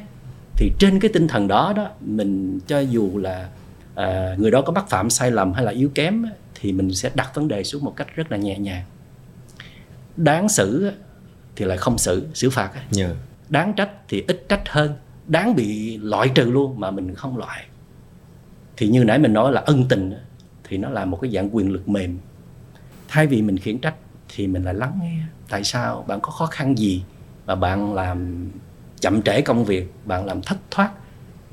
thì 0.60 0.72
trên 0.80 1.00
cái 1.00 1.12
tinh 1.13 1.28
thần 1.28 1.48
đó 1.48 1.74
đó 1.76 1.89
mình 2.02 2.60
cho 2.67 2.80
dù 2.80 3.17
là 3.17 3.50
à, 3.95 4.36
người 4.38 4.52
đó 4.52 4.62
có 4.62 4.72
mắc 4.74 4.89
phạm 4.89 5.10
sai 5.10 5.32
lầm 5.32 5.54
hay 5.54 5.65
là 5.65 5.72
yếu 5.72 5.89
kém 5.95 6.26
thì 6.56 6.72
mình 6.72 6.93
sẽ 6.93 7.12
đặt 7.15 7.32
vấn 7.36 7.48
đề 7.48 7.63
xuống 7.63 7.84
một 7.84 7.93
cách 7.95 8.08
rất 8.15 8.32
là 8.32 8.38
nhẹ 8.38 8.60
nhàng. 8.60 8.86
Đáng 10.17 10.50
xử 10.50 10.91
thì 11.56 11.65
lại 11.65 11.78
không 11.78 11.98
xử 11.98 12.28
xử 12.34 12.50
phạt 12.50 12.72
yeah. 12.98 13.12
Đáng 13.50 13.74
trách 13.74 13.89
thì 14.08 14.24
ít 14.28 14.45
trách 14.50 14.69
hơn. 14.69 14.93
Đáng 15.28 15.56
bị 15.56 15.98
loại 15.98 16.30
trừ 16.36 16.43
luôn 16.43 16.80
mà 16.80 16.91
mình 16.91 17.15
không 17.15 17.38
loại. 17.38 17.65
Thì 18.78 18.88
như 18.88 19.04
nãy 19.04 19.19
mình 19.19 19.34
nói 19.34 19.52
là 19.52 19.62
ân 19.62 19.86
tình 19.89 20.13
thì 20.63 20.78
nó 20.78 20.89
là 20.89 21.06
một 21.06 21.19
cái 21.22 21.32
dạng 21.32 21.56
quyền 21.56 21.72
lực 21.72 21.89
mềm. 21.89 22.19
Thay 23.08 23.28
vì 23.28 23.41
mình 23.41 23.58
khiển 23.58 23.78
trách 23.78 23.95
thì 24.30 24.48
mình 24.48 24.63
lại 24.63 24.74
lắng 24.74 25.00
nghe. 25.02 25.22
Tại 25.50 25.63
sao? 25.63 26.06
Bạn 26.08 26.19
có 26.22 26.32
khó 26.32 26.45
khăn 26.45 26.78
gì 26.78 27.04
mà 27.45 27.56
bạn 27.56 27.93
làm 27.93 28.50
chậm 29.02 29.22
trễ 29.22 29.42
công 29.42 29.66
việc 29.66 29.92
bạn 30.06 30.26
làm 30.26 30.42
thất 30.42 30.58
thoát 30.72 30.92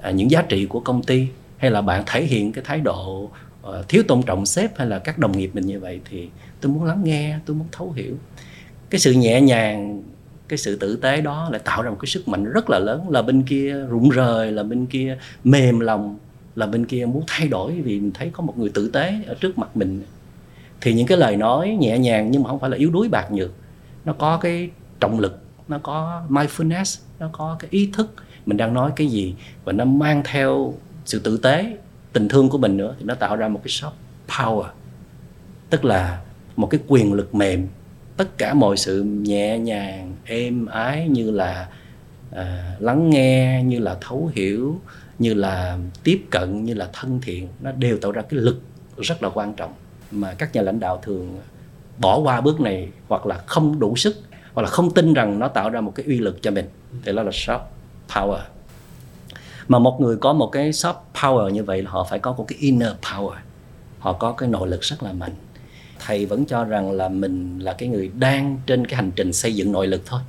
à, 0.00 0.10
những 0.10 0.30
giá 0.30 0.42
trị 0.42 0.66
của 0.66 0.80
công 0.80 1.02
ty 1.02 1.26
hay 1.56 1.70
là 1.70 1.82
bạn 1.82 2.02
thể 2.06 2.24
hiện 2.24 2.52
cái 2.52 2.64
thái 2.64 2.80
độ 2.80 3.30
uh, 3.68 3.88
thiếu 3.88 4.02
tôn 4.08 4.22
trọng 4.22 4.46
sếp 4.46 4.78
hay 4.78 4.86
là 4.86 4.98
các 4.98 5.18
đồng 5.18 5.38
nghiệp 5.38 5.50
mình 5.54 5.66
như 5.66 5.80
vậy 5.80 6.00
thì 6.10 6.28
tôi 6.60 6.72
muốn 6.72 6.84
lắng 6.84 7.00
nghe 7.04 7.38
tôi 7.46 7.56
muốn 7.56 7.66
thấu 7.72 7.92
hiểu. 7.92 8.14
Cái 8.90 8.98
sự 8.98 9.12
nhẹ 9.12 9.40
nhàng 9.40 10.02
cái 10.48 10.58
sự 10.58 10.76
tử 10.76 10.96
tế 10.96 11.20
đó 11.20 11.48
lại 11.50 11.60
tạo 11.64 11.82
ra 11.82 11.90
một 11.90 11.96
cái 12.00 12.06
sức 12.06 12.28
mạnh 12.28 12.44
rất 12.44 12.70
là 12.70 12.78
lớn 12.78 13.10
là 13.10 13.22
bên 13.22 13.42
kia 13.42 13.74
rụng 13.88 14.08
rời 14.08 14.52
là 14.52 14.62
bên 14.62 14.86
kia 14.86 15.18
mềm 15.44 15.80
lòng 15.80 16.18
là 16.56 16.66
bên 16.66 16.86
kia 16.86 17.06
muốn 17.06 17.24
thay 17.26 17.48
đổi 17.48 17.72
vì 17.72 18.00
mình 18.00 18.12
thấy 18.14 18.30
có 18.32 18.42
một 18.42 18.58
người 18.58 18.68
tử 18.68 18.90
tế 18.92 19.14
ở 19.26 19.34
trước 19.40 19.58
mặt 19.58 19.76
mình. 19.76 20.02
Thì 20.80 20.92
những 20.92 21.06
cái 21.06 21.18
lời 21.18 21.36
nói 21.36 21.76
nhẹ 21.80 21.98
nhàng 21.98 22.30
nhưng 22.30 22.42
mà 22.42 22.50
không 22.50 22.60
phải 22.60 22.70
là 22.70 22.76
yếu 22.76 22.90
đuối 22.90 23.08
bạc 23.08 23.32
nhược 23.32 23.50
nó 24.04 24.12
có 24.12 24.36
cái 24.36 24.70
trọng 25.00 25.20
lực 25.20 25.45
nó 25.68 25.78
có 25.82 26.22
mindfulness 26.28 27.00
nó 27.18 27.28
có 27.32 27.56
cái 27.58 27.68
ý 27.70 27.90
thức 27.92 28.14
mình 28.46 28.56
đang 28.56 28.74
nói 28.74 28.92
cái 28.96 29.06
gì 29.06 29.34
và 29.64 29.72
nó 29.72 29.84
mang 29.84 30.22
theo 30.24 30.74
sự 31.04 31.18
tử 31.18 31.36
tế 31.36 31.76
tình 32.12 32.28
thương 32.28 32.48
của 32.48 32.58
mình 32.58 32.76
nữa 32.76 32.94
thì 32.98 33.04
nó 33.04 33.14
tạo 33.14 33.36
ra 33.36 33.48
một 33.48 33.60
cái 33.64 33.70
soft 33.70 33.90
power. 34.28 34.64
Tức 35.70 35.84
là 35.84 36.22
một 36.56 36.66
cái 36.66 36.80
quyền 36.86 37.12
lực 37.12 37.34
mềm. 37.34 37.68
Tất 38.16 38.38
cả 38.38 38.54
mọi 38.54 38.76
sự 38.76 39.02
nhẹ 39.02 39.58
nhàng 39.58 40.16
êm 40.24 40.66
ái 40.66 41.08
như 41.08 41.30
là 41.30 41.68
à, 42.30 42.76
lắng 42.78 43.10
nghe 43.10 43.62
như 43.66 43.78
là 43.78 43.96
thấu 44.00 44.30
hiểu 44.34 44.80
như 45.18 45.34
là 45.34 45.78
tiếp 46.04 46.24
cận 46.30 46.64
như 46.64 46.74
là 46.74 46.90
thân 46.92 47.20
thiện 47.22 47.48
nó 47.60 47.72
đều 47.72 47.98
tạo 47.98 48.12
ra 48.12 48.22
cái 48.22 48.40
lực 48.40 48.60
rất 48.98 49.22
là 49.22 49.30
quan 49.34 49.54
trọng 49.54 49.72
mà 50.10 50.34
các 50.34 50.54
nhà 50.54 50.62
lãnh 50.62 50.80
đạo 50.80 51.00
thường 51.02 51.36
bỏ 51.98 52.18
qua 52.18 52.40
bước 52.40 52.60
này 52.60 52.88
hoặc 53.08 53.26
là 53.26 53.42
không 53.46 53.78
đủ 53.78 53.96
sức 53.96 54.16
hoặc 54.56 54.62
là 54.62 54.68
không 54.68 54.90
tin 54.90 55.14
rằng 55.14 55.38
nó 55.38 55.48
tạo 55.48 55.70
ra 55.70 55.80
một 55.80 55.92
cái 55.94 56.06
uy 56.06 56.18
lực 56.18 56.42
cho 56.42 56.50
mình 56.50 56.68
thì 57.04 57.12
đó 57.12 57.22
là 57.22 57.30
soft 57.30 57.60
power. 58.08 58.38
Mà 59.68 59.78
một 59.78 60.00
người 60.00 60.16
có 60.16 60.32
một 60.32 60.46
cái 60.52 60.70
soft 60.70 60.94
power 61.14 61.48
như 61.48 61.64
vậy 61.64 61.82
là 61.82 61.90
họ 61.90 62.04
phải 62.04 62.18
có 62.18 62.32
một 62.32 62.44
cái 62.48 62.58
inner 62.58 62.92
power. 63.02 63.34
Họ 63.98 64.12
có 64.12 64.32
cái 64.32 64.48
nội 64.48 64.68
lực 64.68 64.82
rất 64.82 65.02
là 65.02 65.12
mạnh. 65.12 65.32
Thầy 66.06 66.26
vẫn 66.26 66.44
cho 66.44 66.64
rằng 66.64 66.92
là 66.92 67.08
mình 67.08 67.58
là 67.58 67.72
cái 67.72 67.88
người 67.88 68.10
đang 68.18 68.60
trên 68.66 68.86
cái 68.86 68.96
hành 68.96 69.10
trình 69.16 69.32
xây 69.32 69.54
dựng 69.54 69.72
nội 69.72 69.86
lực 69.86 70.02
thôi 70.06 70.20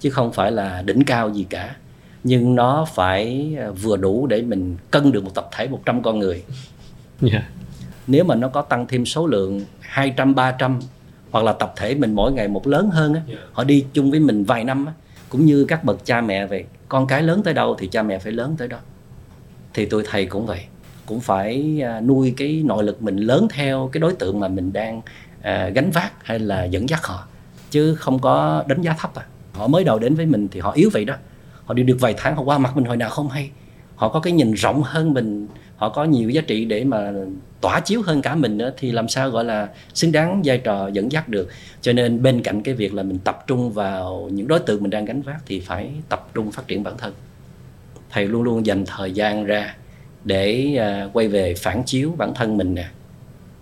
chứ 0.00 0.10
không 0.10 0.32
phải 0.32 0.52
là 0.52 0.82
đỉnh 0.82 1.04
cao 1.04 1.30
gì 1.30 1.46
cả. 1.50 1.76
Nhưng 2.22 2.54
nó 2.54 2.86
phải 2.94 3.54
à, 3.58 3.70
vừa 3.70 3.96
đủ 3.96 4.26
để 4.26 4.42
mình 4.42 4.76
cân 4.90 5.12
được 5.12 5.24
một 5.24 5.34
tập 5.34 5.48
thể 5.52 5.68
100 5.68 6.02
con 6.02 6.18
người. 6.18 6.44
Yeah. 7.32 7.44
nếu 8.06 8.24
mà 8.24 8.34
nó 8.34 8.48
có 8.48 8.62
tăng 8.62 8.86
thêm 8.86 9.06
số 9.06 9.26
lượng 9.26 9.60
200 9.80 10.34
300 10.34 10.80
hoặc 11.34 11.44
là 11.44 11.52
tập 11.52 11.72
thể 11.76 11.94
mình 11.94 12.14
mỗi 12.14 12.32
ngày 12.32 12.48
một 12.48 12.66
lớn 12.66 12.90
hơn 12.90 13.14
á, 13.14 13.20
yeah. 13.28 13.40
họ 13.52 13.64
đi 13.64 13.84
chung 13.92 14.10
với 14.10 14.20
mình 14.20 14.44
vài 14.44 14.64
năm 14.64 14.86
á, 14.86 14.92
cũng 15.28 15.46
như 15.46 15.64
các 15.64 15.84
bậc 15.84 16.04
cha 16.04 16.20
mẹ 16.20 16.46
vậy 16.46 16.64
con 16.88 17.06
cái 17.06 17.22
lớn 17.22 17.42
tới 17.44 17.54
đâu 17.54 17.76
thì 17.78 17.86
cha 17.86 18.02
mẹ 18.02 18.18
phải 18.18 18.32
lớn 18.32 18.54
tới 18.58 18.68
đó. 18.68 18.78
Thì 19.74 19.86
tôi 19.86 20.04
thầy 20.10 20.26
cũng 20.26 20.46
vậy 20.46 20.60
cũng 21.06 21.20
phải 21.20 21.80
à, 21.84 22.00
nuôi 22.00 22.34
cái 22.36 22.62
nội 22.64 22.84
lực 22.84 23.02
mình 23.02 23.16
lớn 23.16 23.48
theo 23.50 23.88
cái 23.92 24.00
đối 24.00 24.12
tượng 24.12 24.40
mà 24.40 24.48
mình 24.48 24.72
đang 24.72 25.02
à, 25.42 25.68
gánh 25.68 25.90
vác 25.90 26.12
hay 26.24 26.38
là 26.38 26.64
dẫn 26.64 26.88
dắt 26.88 27.06
họ 27.06 27.26
chứ 27.70 27.94
không 27.94 28.18
có 28.18 28.64
đánh 28.66 28.82
giá 28.82 28.94
thấp 28.98 29.14
à. 29.14 29.24
Họ 29.52 29.66
mới 29.66 29.84
đầu 29.84 29.98
đến 29.98 30.14
với 30.14 30.26
mình 30.26 30.48
thì 30.48 30.60
họ 30.60 30.72
yếu 30.72 30.90
vậy 30.92 31.04
đó. 31.04 31.14
Họ 31.64 31.74
đi 31.74 31.82
được 31.82 31.96
vài 32.00 32.14
tháng 32.16 32.36
họ 32.36 32.42
qua 32.42 32.58
mặt 32.58 32.76
mình 32.76 32.84
hồi 32.84 32.96
nào 32.96 33.10
không 33.10 33.28
hay 33.28 33.50
họ 34.04 34.10
có 34.10 34.20
cái 34.20 34.32
nhìn 34.32 34.52
rộng 34.52 34.82
hơn 34.82 35.14
mình, 35.14 35.46
họ 35.76 35.88
có 35.88 36.04
nhiều 36.04 36.30
giá 36.30 36.40
trị 36.40 36.64
để 36.64 36.84
mà 36.84 37.12
tỏa 37.60 37.80
chiếu 37.80 38.02
hơn 38.02 38.22
cả 38.22 38.34
mình 38.34 38.58
nữa, 38.58 38.72
thì 38.76 38.92
làm 38.92 39.08
sao 39.08 39.30
gọi 39.30 39.44
là 39.44 39.68
xứng 39.94 40.12
đáng 40.12 40.42
vai 40.44 40.58
trò 40.58 40.88
dẫn 40.88 41.12
dắt 41.12 41.28
được. 41.28 41.48
Cho 41.80 41.92
nên 41.92 42.22
bên 42.22 42.42
cạnh 42.42 42.62
cái 42.62 42.74
việc 42.74 42.94
là 42.94 43.02
mình 43.02 43.18
tập 43.18 43.44
trung 43.46 43.72
vào 43.72 44.28
những 44.32 44.48
đối 44.48 44.58
tượng 44.58 44.82
mình 44.82 44.90
đang 44.90 45.04
gánh 45.04 45.22
vác 45.22 45.36
thì 45.46 45.60
phải 45.60 45.90
tập 46.08 46.28
trung 46.34 46.52
phát 46.52 46.68
triển 46.68 46.82
bản 46.82 46.94
thân. 46.98 47.12
Thầy 48.10 48.26
luôn 48.26 48.42
luôn 48.42 48.66
dành 48.66 48.84
thời 48.86 49.12
gian 49.12 49.44
ra 49.44 49.76
để 50.24 50.76
à, 50.78 51.08
quay 51.12 51.28
về 51.28 51.54
phản 51.54 51.82
chiếu 51.86 52.14
bản 52.18 52.34
thân 52.34 52.56
mình 52.56 52.74
nè, 52.74 52.86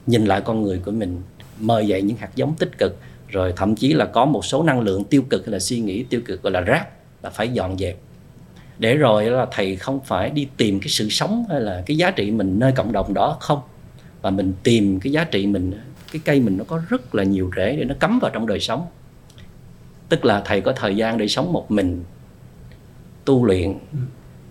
nhìn 0.06 0.24
lại 0.24 0.40
con 0.40 0.62
người 0.62 0.80
của 0.84 0.90
mình, 0.90 1.20
mời 1.60 1.86
dậy 1.86 2.02
những 2.02 2.16
hạt 2.16 2.30
giống 2.34 2.54
tích 2.54 2.78
cực, 2.78 2.96
rồi 3.28 3.52
thậm 3.56 3.74
chí 3.76 3.92
là 3.92 4.04
có 4.04 4.24
một 4.24 4.44
số 4.44 4.62
năng 4.62 4.80
lượng 4.80 5.04
tiêu 5.04 5.22
cực 5.30 5.46
hay 5.46 5.52
là 5.52 5.58
suy 5.58 5.80
nghĩ 5.80 6.02
tiêu 6.02 6.20
cực, 6.24 6.42
gọi 6.42 6.52
là 6.52 6.60
rác 6.60 6.86
là 7.22 7.30
phải 7.30 7.48
dọn 7.48 7.78
dẹp 7.78 7.96
để 8.82 8.96
rồi 8.96 9.30
là 9.30 9.46
thầy 9.50 9.76
không 9.76 10.00
phải 10.04 10.30
đi 10.30 10.48
tìm 10.56 10.80
cái 10.80 10.88
sự 10.88 11.08
sống 11.08 11.44
hay 11.50 11.60
là 11.60 11.82
cái 11.86 11.96
giá 11.96 12.10
trị 12.10 12.30
mình 12.30 12.58
nơi 12.58 12.72
cộng 12.72 12.92
đồng 12.92 13.14
đó 13.14 13.36
không? 13.40 13.60
Và 14.22 14.30
mình 14.30 14.52
tìm 14.62 15.00
cái 15.00 15.12
giá 15.12 15.24
trị 15.24 15.46
mình 15.46 15.72
cái 16.12 16.22
cây 16.24 16.40
mình 16.40 16.56
nó 16.56 16.64
có 16.64 16.80
rất 16.88 17.14
là 17.14 17.24
nhiều 17.24 17.50
rễ 17.56 17.76
để 17.76 17.84
nó 17.84 17.94
cắm 18.00 18.18
vào 18.18 18.30
trong 18.34 18.46
đời 18.46 18.60
sống. 18.60 18.86
Tức 20.08 20.24
là 20.24 20.42
thầy 20.44 20.60
có 20.60 20.72
thời 20.72 20.96
gian 20.96 21.18
để 21.18 21.28
sống 21.28 21.52
một 21.52 21.70
mình 21.70 22.04
tu 23.24 23.44
luyện 23.44 23.74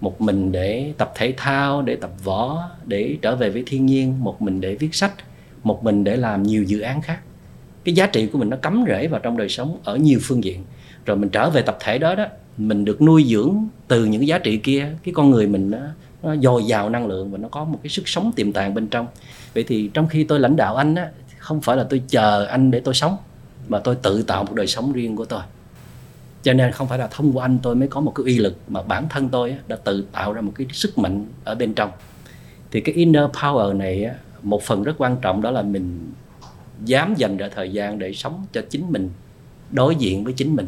một 0.02 0.22
mình 0.22 0.52
để 0.52 0.94
tập 0.98 1.12
thể 1.16 1.34
thao 1.38 1.82
để 1.82 1.96
tập 1.96 2.12
võ 2.24 2.70
để 2.86 3.18
trở 3.22 3.36
về 3.36 3.50
với 3.50 3.64
thiên 3.68 3.86
nhiên 3.86 4.24
một 4.24 4.42
mình 4.42 4.62
để 4.62 4.76
viết 4.76 4.96
sách 4.96 5.14
một 5.64 5.84
mình 5.84 6.04
để 6.04 6.16
làm 6.16 6.44
nhiều 6.44 6.64
dự 6.64 6.80
án 6.80 7.02
khác. 7.02 7.20
Cái 7.84 7.96
giá 7.96 8.08
trị 8.08 8.28
của 8.28 8.40
mình 8.40 8.50
nó 8.50 8.58
cắm 8.58 8.84
rễ 8.88 9.08
vào 9.08 9.20
trong 9.20 9.38
đời 9.38 9.50
sống 9.50 9.80
ở 9.84 9.96
nhiều 9.96 10.20
phương 10.22 10.44
diện. 10.44 10.64
Rồi 11.06 11.18
mình 11.18 11.30
trở 11.30 11.50
về 11.50 11.62
tập 11.62 11.78
thể 11.80 11.98
đó 11.98 12.16
đó 12.16 12.26
mình 12.68 12.86
được 12.86 13.02
nuôi 13.02 13.26
dưỡng 13.28 13.68
từ 13.88 14.06
những 14.06 14.22
cái 14.22 14.28
giá 14.28 14.38
trị 14.38 14.58
kia 14.58 14.96
cái 15.04 15.14
con 15.14 15.32
người 15.32 15.48
mình 15.48 15.72
nó, 15.72 15.78
nó 16.24 16.36
dồi 16.36 16.64
dào 16.64 16.90
năng 16.90 17.08
lượng 17.08 17.32
và 17.32 17.38
nó 17.38 17.48
có 17.48 17.64
một 17.64 17.80
cái 17.84 17.90
sức 17.90 18.08
sống 18.08 18.32
tiềm 18.36 18.54
tàng 18.54 18.74
bên 18.74 18.88
trong. 18.88 19.08
Vậy 19.54 19.64
thì 19.68 19.90
trong 19.94 20.08
khi 20.08 20.24
tôi 20.24 20.40
lãnh 20.40 20.56
đạo 20.56 20.76
anh 20.76 20.96
á 20.96 21.10
không 21.38 21.62
phải 21.62 21.78
là 21.78 21.84
tôi 21.84 22.02
chờ 22.08 22.46
anh 22.46 22.72
để 22.72 22.80
tôi 22.80 22.94
sống 22.94 23.18
mà 23.68 23.80
tôi 23.80 23.96
tự 23.96 24.24
tạo 24.24 24.44
một 24.44 24.54
đời 24.54 24.68
sống 24.68 24.94
riêng 24.94 25.16
của 25.16 25.26
tôi. 25.26 25.42
Cho 26.44 26.54
nên 26.54 26.72
không 26.72 26.88
phải 26.88 27.00
là 27.00 27.08
thông 27.08 27.38
qua 27.38 27.46
anh 27.46 27.60
tôi 27.64 27.76
mới 27.76 27.88
có 27.88 28.02
một 28.02 28.12
cái 28.16 28.24
uy 28.24 28.38
lực 28.38 28.58
mà 28.68 28.82
bản 28.82 29.10
thân 29.10 29.30
tôi 29.30 29.56
đã 29.68 29.76
tự 29.76 30.06
tạo 30.12 30.34
ra 30.34 30.42
một 30.42 30.52
cái 30.56 30.68
sức 30.74 30.98
mạnh 30.98 31.26
ở 31.44 31.56
bên 31.56 31.74
trong. 31.74 31.92
Thì 32.72 32.82
cái 32.82 32.96
inner 32.96 33.24
power 33.24 33.78
này 33.78 34.10
một 34.44 34.64
phần 34.64 34.84
rất 34.84 34.94
quan 34.98 35.18
trọng 35.22 35.42
đó 35.42 35.52
là 35.52 35.62
mình 35.62 36.12
dám 36.86 37.16
dành 37.18 37.38
ra 37.38 37.50
thời 37.56 37.72
gian 37.72 38.00
để 38.00 38.14
sống 38.14 38.46
cho 38.54 38.62
chính 38.70 38.92
mình 38.92 39.10
đối 39.72 39.96
diện 39.96 40.24
với 40.24 40.34
chính 40.34 40.56
mình 40.56 40.68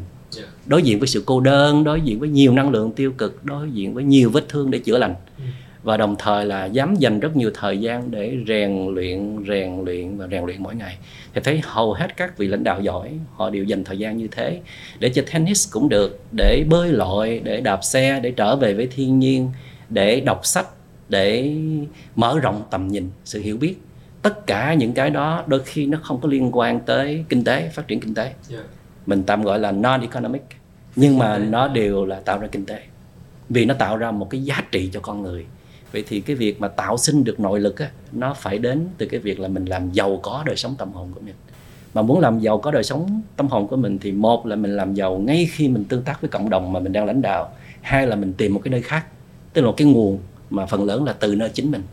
đối 0.66 0.84
diện 0.84 1.00
với 1.00 1.08
sự 1.08 1.24
cô 1.26 1.40
đơn 1.40 1.84
đối 1.84 2.02
diện 2.02 2.20
với 2.20 2.30
nhiều 2.30 2.54
năng 2.54 2.70
lượng 2.70 2.92
tiêu 2.92 3.12
cực 3.12 3.46
đối 3.46 3.72
diện 3.72 3.94
với 3.94 4.04
nhiều 4.04 4.30
vết 4.30 4.50
thương 4.50 4.72
để 4.72 4.80
chữa 4.80 4.98
lành. 4.98 5.16
Ừ. 5.38 5.44
và 5.84 5.98
đồng 5.98 6.16
thời 6.20 6.46
là 6.46 6.66
dám 6.66 6.96
dành 6.96 7.20
rất 7.20 7.36
nhiều 7.36 7.52
thời 7.54 7.78
gian 7.78 8.12
để 8.12 8.38
rèn 8.48 8.88
luyện 8.94 9.38
rèn 9.48 9.86
luyện 9.86 10.18
và 10.18 10.28
rèn 10.32 10.46
luyện 10.46 10.64
mỗi 10.64 10.76
ngày. 10.76 10.98
Thì 11.34 11.42
thấy 11.44 11.62
hầu 11.64 11.94
hết 11.94 12.18
các 12.18 12.38
vị 12.38 12.48
lãnh 12.48 12.64
đạo 12.64 12.82
giỏi 12.82 13.12
họ 13.36 13.50
đều 13.50 13.64
dành 13.64 13.84
thời 13.84 14.00
gian 14.00 14.18
như 14.18 14.28
thế. 14.32 14.60
Để 15.00 15.10
chơi 15.10 15.26
tennis 15.34 15.72
cũng 15.72 15.90
được 15.90 16.20
để 16.38 16.66
bơi 16.70 16.92
lội 16.92 17.42
để 17.44 17.62
đạp 17.62 17.84
xe 17.84 18.20
để 18.24 18.32
trở 18.32 18.56
về 18.56 18.74
với 18.74 18.88
thiên 18.88 19.20
nhiên 19.20 19.50
để 19.90 20.20
đọc 20.20 20.46
sách 20.46 20.68
để 21.10 21.56
mở 22.16 22.40
rộng 22.40 22.64
tầm 22.72 22.88
nhìn 22.88 23.10
sự 23.26 23.40
hiểu 23.40 23.58
biết. 23.58 23.76
Tất 24.22 24.48
cả 24.48 24.74
những 24.74 24.94
cái 24.94 25.10
đó 25.10 25.44
đôi 25.48 25.62
khi 25.66 25.86
nó 25.86 26.00
không 26.04 26.22
có 26.22 26.30
liên 26.30 26.50
quan 26.54 26.80
tới 26.80 27.26
kinh 27.30 27.44
tế 27.44 27.70
phát 27.74 27.88
triển 27.88 28.00
kinh 28.00 28.14
tế. 28.14 28.34
Yeah 28.52 28.66
mình 29.06 29.24
tạm 29.24 29.44
gọi 29.44 29.60
là 29.60 29.72
non 29.72 30.02
economic 30.02 30.44
nhưng 30.96 31.18
mà 31.18 31.38
nó 31.38 31.68
đều 31.68 32.06
là 32.06 32.20
tạo 32.20 32.40
ra 32.40 32.48
kinh 32.48 32.66
tế. 32.66 32.82
Vì 33.50 33.66
nó 33.66 33.74
tạo 33.74 33.98
ra 33.98 34.12
một 34.12 34.30
cái 34.30 34.44
giá 34.44 34.64
trị 34.72 34.90
cho 34.94 35.00
con 35.00 35.22
người. 35.22 35.46
Vậy 35.92 36.04
thì 36.08 36.22
cái 36.22 36.36
việc 36.36 36.62
mà 36.62 36.68
tạo 36.68 36.98
sinh 36.98 37.24
được 37.24 37.40
nội 37.40 37.60
lực 37.60 37.80
á, 37.80 37.90
nó 38.12 38.34
phải 38.34 38.58
đến 38.58 38.88
từ 38.98 39.06
cái 39.06 39.20
việc 39.20 39.40
là 39.40 39.48
mình 39.48 39.66
làm 39.66 39.92
giàu 39.92 40.20
có 40.24 40.44
đời 40.46 40.56
sống 40.56 40.76
tâm 40.78 40.92
hồn 40.92 41.12
của 41.16 41.22
mình. 41.22 41.36
Mà 41.94 42.02
muốn 42.02 42.20
làm 42.20 42.40
giàu 42.40 42.58
có 42.58 42.72
đời 42.72 42.84
sống 42.84 43.22
tâm 43.36 43.48
hồn 43.48 43.68
của 43.68 43.76
mình 43.76 44.00
thì 44.00 44.12
một 44.12 44.46
là 44.46 44.56
mình 44.56 44.76
làm 44.76 44.94
giàu 44.94 45.18
ngay 45.18 45.50
khi 45.52 45.68
mình 45.68 45.86
tương 45.86 46.04
tác 46.04 46.22
với 46.22 46.30
cộng 46.30 46.50
đồng 46.50 46.74
mà 46.74 46.80
mình 46.80 46.94
đang 46.94 47.06
lãnh 47.06 47.22
đạo. 47.22 47.54
Hai 47.82 48.08
là 48.08 48.16
mình 48.16 48.34
tìm 48.34 48.54
một 48.54 48.62
cái 48.64 48.72
nơi 48.72 48.82
khác 48.82 49.06
tức 49.54 49.62
là 49.62 49.68
một 49.68 49.74
cái 49.78 49.88
nguồn 49.88 50.20
mà 50.50 50.66
phần 50.66 50.84
lớn 50.84 51.04
là 51.04 51.14
từ 51.14 51.36
nơi 51.36 51.50
chính 51.50 51.72
mình. 51.72 51.84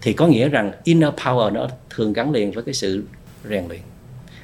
Thì 0.00 0.12
có 0.12 0.26
nghĩa 0.26 0.48
rằng 0.48 0.72
inner 0.84 1.14
power 1.14 1.52
nó 1.52 1.68
thường 1.90 2.12
gắn 2.12 2.32
liền 2.32 2.52
với 2.52 2.64
cái 2.64 2.74
sự 2.74 3.04
rèn 3.48 3.68
luyện 3.68 3.80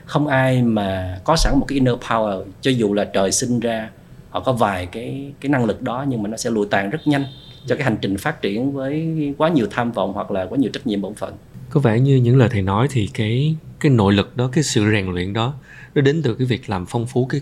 không 0.08 0.26
ai 0.26 0.62
mà 0.62 1.20
có 1.24 1.36
sẵn 1.36 1.58
một 1.58 1.64
cái 1.68 1.74
inner 1.74 1.94
power, 1.94 2.44
cho 2.60 2.70
dù 2.70 2.94
là 2.94 3.04
trời 3.04 3.32
sinh 3.32 3.60
ra, 3.60 3.90
họ 4.30 4.40
có 4.40 4.52
vài 4.52 4.86
cái 4.86 5.32
cái 5.40 5.50
năng 5.50 5.64
lực 5.64 5.82
đó, 5.82 6.04
nhưng 6.08 6.22
mà 6.22 6.28
nó 6.28 6.36
sẽ 6.36 6.50
lùi 6.50 6.66
tàn 6.70 6.90
rất 6.90 7.06
nhanh 7.06 7.24
cho 7.66 7.76
cái 7.76 7.84
hành 7.84 7.96
trình 8.00 8.16
phát 8.16 8.42
triển 8.42 8.72
với 8.72 9.08
quá 9.38 9.48
nhiều 9.48 9.66
tham 9.70 9.92
vọng 9.92 10.12
hoặc 10.12 10.30
là 10.30 10.46
quá 10.46 10.58
nhiều 10.58 10.70
trách 10.72 10.86
nhiệm 10.86 11.00
bổn 11.00 11.14
phận. 11.14 11.34
Có 11.70 11.80
vẻ 11.80 12.00
như 12.00 12.16
những 12.16 12.36
lời 12.36 12.48
thầy 12.52 12.62
nói 12.62 12.88
thì 12.90 13.08
cái 13.14 13.56
cái 13.80 13.92
nội 13.92 14.12
lực 14.12 14.36
đó, 14.36 14.48
cái 14.52 14.64
sự 14.64 14.90
rèn 14.92 15.06
luyện 15.06 15.32
đó, 15.32 15.54
nó 15.94 16.02
đến 16.02 16.22
từ 16.22 16.34
cái 16.34 16.46
việc 16.46 16.70
làm 16.70 16.86
phong 16.86 17.06
phú 17.06 17.26
cái 17.26 17.40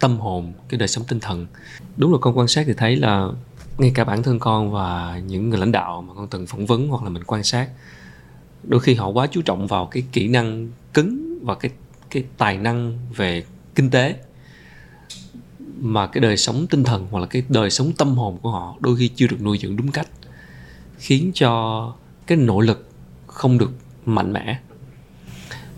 tâm 0.00 0.18
hồn, 0.18 0.52
cái 0.68 0.78
đời 0.78 0.88
sống 0.88 1.04
tinh 1.08 1.20
thần. 1.20 1.46
Đúng 1.96 2.12
là 2.12 2.18
con 2.20 2.38
quan 2.38 2.48
sát 2.48 2.64
thì 2.66 2.72
thấy 2.76 2.96
là 2.96 3.28
ngay 3.78 3.92
cả 3.94 4.04
bản 4.04 4.22
thân 4.22 4.38
con 4.38 4.72
và 4.72 5.20
những 5.26 5.50
người 5.50 5.58
lãnh 5.58 5.72
đạo 5.72 6.04
mà 6.08 6.14
con 6.14 6.28
từng 6.28 6.46
phỏng 6.46 6.66
vấn 6.66 6.88
hoặc 6.88 7.02
là 7.02 7.10
mình 7.10 7.24
quan 7.24 7.42
sát, 7.42 7.68
đôi 8.62 8.80
khi 8.80 8.94
họ 8.94 9.08
quá 9.08 9.26
chú 9.26 9.42
trọng 9.42 9.66
vào 9.66 9.86
cái 9.86 10.02
kỹ 10.12 10.28
năng 10.28 10.68
cứng 10.94 11.38
và 11.42 11.54
cái 11.54 11.70
cái 12.10 12.24
tài 12.38 12.58
năng 12.58 12.98
về 13.16 13.44
kinh 13.74 13.90
tế 13.90 14.14
mà 15.80 16.06
cái 16.06 16.20
đời 16.20 16.36
sống 16.36 16.66
tinh 16.70 16.84
thần 16.84 17.06
hoặc 17.10 17.20
là 17.20 17.26
cái 17.26 17.42
đời 17.48 17.70
sống 17.70 17.92
tâm 17.98 18.16
hồn 18.16 18.38
của 18.42 18.50
họ 18.50 18.76
đôi 18.80 18.96
khi 18.96 19.08
chưa 19.08 19.26
được 19.26 19.42
nuôi 19.42 19.58
dưỡng 19.62 19.76
đúng 19.76 19.92
cách 19.92 20.08
khiến 20.98 21.30
cho 21.34 21.92
cái 22.26 22.38
nỗ 22.38 22.60
lực 22.60 22.88
không 23.26 23.58
được 23.58 23.70
mạnh 24.06 24.32
mẽ 24.32 24.58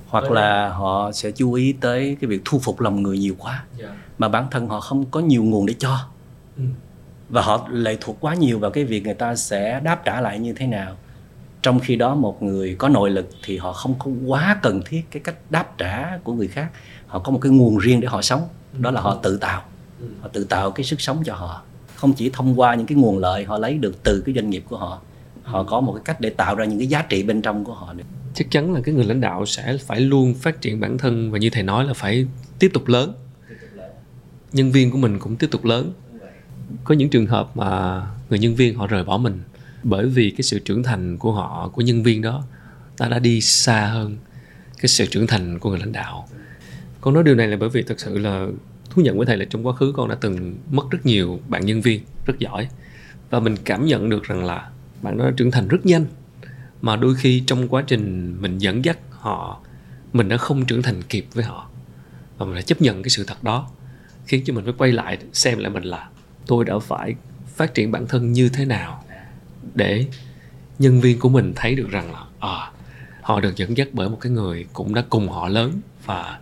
hoặc 0.08 0.30
là 0.30 0.68
họ 0.68 1.12
sẽ 1.12 1.30
chú 1.30 1.52
ý 1.52 1.74
tới 1.80 2.16
cái 2.20 2.28
việc 2.28 2.42
thu 2.44 2.58
phục 2.58 2.80
lòng 2.80 3.02
người 3.02 3.18
nhiều 3.18 3.34
quá 3.38 3.64
dạ. 3.78 3.96
mà 4.18 4.28
bản 4.28 4.46
thân 4.50 4.68
họ 4.68 4.80
không 4.80 5.04
có 5.10 5.20
nhiều 5.20 5.44
nguồn 5.44 5.66
để 5.66 5.74
cho 5.78 5.98
ừ. 6.56 6.62
và 7.28 7.42
họ 7.42 7.68
lệ 7.70 7.96
thuộc 8.00 8.16
quá 8.20 8.34
nhiều 8.34 8.58
vào 8.58 8.70
cái 8.70 8.84
việc 8.84 9.04
người 9.04 9.14
ta 9.14 9.36
sẽ 9.36 9.80
đáp 9.80 10.02
trả 10.04 10.20
lại 10.20 10.38
như 10.38 10.52
thế 10.52 10.66
nào 10.66 10.96
trong 11.62 11.80
khi 11.80 11.96
đó 11.96 12.14
một 12.14 12.42
người 12.42 12.74
có 12.78 12.88
nội 12.88 13.10
lực 13.10 13.30
thì 13.44 13.56
họ 13.56 13.72
không 13.72 13.94
có 13.98 14.10
quá 14.26 14.58
cần 14.62 14.82
thiết 14.86 15.02
cái 15.10 15.22
cách 15.24 15.36
đáp 15.50 15.78
trả 15.78 16.18
của 16.24 16.32
người 16.32 16.48
khác. 16.48 16.70
Họ 17.06 17.18
có 17.18 17.32
một 17.32 17.38
cái 17.42 17.52
nguồn 17.52 17.78
riêng 17.78 18.00
để 18.00 18.08
họ 18.08 18.22
sống. 18.22 18.42
Đó 18.78 18.90
là 18.90 19.00
họ 19.00 19.18
tự 19.22 19.36
tạo. 19.36 19.62
Họ 20.20 20.28
tự 20.32 20.44
tạo 20.44 20.70
cái 20.70 20.84
sức 20.84 21.00
sống 21.00 21.22
cho 21.24 21.34
họ. 21.34 21.62
Không 21.94 22.12
chỉ 22.12 22.30
thông 22.30 22.60
qua 22.60 22.74
những 22.74 22.86
cái 22.86 22.98
nguồn 22.98 23.18
lợi 23.18 23.44
họ 23.44 23.58
lấy 23.58 23.78
được 23.78 24.02
từ 24.02 24.20
cái 24.26 24.34
doanh 24.34 24.50
nghiệp 24.50 24.64
của 24.68 24.76
họ 24.76 25.00
họ 25.42 25.62
có 25.62 25.80
một 25.80 25.92
cái 25.92 26.02
cách 26.04 26.20
để 26.20 26.30
tạo 26.30 26.54
ra 26.54 26.64
những 26.64 26.78
cái 26.78 26.86
giá 26.86 27.02
trị 27.02 27.22
bên 27.22 27.42
trong 27.42 27.64
của 27.64 27.74
họ 27.74 27.92
nữa 27.92 28.04
chắc 28.34 28.50
chắn 28.50 28.74
là 28.74 28.80
cái 28.84 28.94
người 28.94 29.04
lãnh 29.04 29.20
đạo 29.20 29.46
sẽ 29.46 29.76
phải 29.86 30.00
luôn 30.00 30.34
phát 30.34 30.60
triển 30.60 30.80
bản 30.80 30.98
thân 30.98 31.30
và 31.30 31.38
như 31.38 31.50
thầy 31.50 31.62
nói 31.62 31.84
là 31.84 31.94
phải 31.94 32.26
tiếp 32.58 32.70
tục 32.74 32.88
lớn. 32.88 33.12
Nhân 34.52 34.72
viên 34.72 34.90
của 34.90 34.98
mình 34.98 35.18
cũng 35.18 35.36
tiếp 35.36 35.46
tục 35.50 35.64
lớn. 35.64 35.92
Có 36.84 36.94
những 36.94 37.10
trường 37.10 37.26
hợp 37.26 37.56
mà 37.56 38.02
người 38.30 38.38
nhân 38.38 38.54
viên 38.54 38.74
họ 38.74 38.86
rời 38.86 39.04
bỏ 39.04 39.16
mình 39.16 39.40
bởi 39.82 40.06
vì 40.06 40.30
cái 40.30 40.42
sự 40.42 40.58
trưởng 40.58 40.82
thành 40.82 41.18
của 41.18 41.32
họ, 41.32 41.70
của 41.72 41.82
nhân 41.82 42.02
viên 42.02 42.22
đó, 42.22 42.44
ta 42.96 43.08
đã 43.08 43.18
đi 43.18 43.40
xa 43.40 43.86
hơn 43.86 44.16
cái 44.78 44.88
sự 44.88 45.06
trưởng 45.06 45.26
thành 45.26 45.58
của 45.58 45.70
người 45.70 45.78
lãnh 45.78 45.92
đạo. 45.92 46.28
Con 47.00 47.14
nói 47.14 47.22
điều 47.22 47.34
này 47.34 47.48
là 47.48 47.56
bởi 47.56 47.68
vì 47.68 47.82
thật 47.82 48.00
sự 48.00 48.18
là 48.18 48.46
thú 48.90 49.02
nhận 49.02 49.16
với 49.16 49.26
thầy 49.26 49.36
là 49.36 49.44
trong 49.50 49.66
quá 49.66 49.72
khứ 49.72 49.92
con 49.96 50.08
đã 50.08 50.14
từng 50.14 50.56
mất 50.70 50.90
rất 50.90 51.06
nhiều 51.06 51.40
bạn 51.48 51.66
nhân 51.66 51.80
viên 51.80 52.00
rất 52.26 52.38
giỏi. 52.38 52.68
Và 53.30 53.40
mình 53.40 53.56
cảm 53.64 53.86
nhận 53.86 54.08
được 54.08 54.24
rằng 54.24 54.44
là 54.44 54.70
bạn 55.02 55.18
đó 55.18 55.24
đã 55.24 55.30
trưởng 55.36 55.50
thành 55.50 55.68
rất 55.68 55.86
nhanh. 55.86 56.06
Mà 56.82 56.96
đôi 56.96 57.14
khi 57.14 57.42
trong 57.46 57.68
quá 57.68 57.82
trình 57.86 58.36
mình 58.40 58.58
dẫn 58.58 58.84
dắt 58.84 58.98
họ, 59.10 59.60
mình 60.12 60.28
đã 60.28 60.36
không 60.36 60.66
trưởng 60.66 60.82
thành 60.82 61.02
kịp 61.02 61.26
với 61.34 61.44
họ. 61.44 61.70
Và 62.38 62.46
mình 62.46 62.54
đã 62.54 62.62
chấp 62.62 62.82
nhận 62.82 63.02
cái 63.02 63.10
sự 63.10 63.24
thật 63.24 63.44
đó, 63.44 63.70
khiến 64.26 64.42
cho 64.44 64.54
mình 64.54 64.64
phải 64.64 64.74
quay 64.78 64.92
lại 64.92 65.18
xem 65.32 65.58
lại 65.58 65.70
mình 65.70 65.82
là 65.82 66.08
tôi 66.46 66.64
đã 66.64 66.78
phải 66.78 67.14
phát 67.46 67.74
triển 67.74 67.92
bản 67.92 68.06
thân 68.06 68.32
như 68.32 68.48
thế 68.48 68.64
nào 68.64 69.04
để 69.74 70.06
nhân 70.78 71.00
viên 71.00 71.18
của 71.18 71.28
mình 71.28 71.52
thấy 71.56 71.74
được 71.74 71.88
rằng 71.90 72.12
là 72.12 72.24
à, 72.38 72.70
họ 73.22 73.40
được 73.40 73.56
dẫn 73.56 73.76
dắt 73.76 73.88
bởi 73.92 74.08
một 74.08 74.18
cái 74.20 74.32
người 74.32 74.66
cũng 74.72 74.94
đã 74.94 75.04
cùng 75.10 75.28
họ 75.28 75.48
lớn. 75.48 75.72
Và 76.04 76.38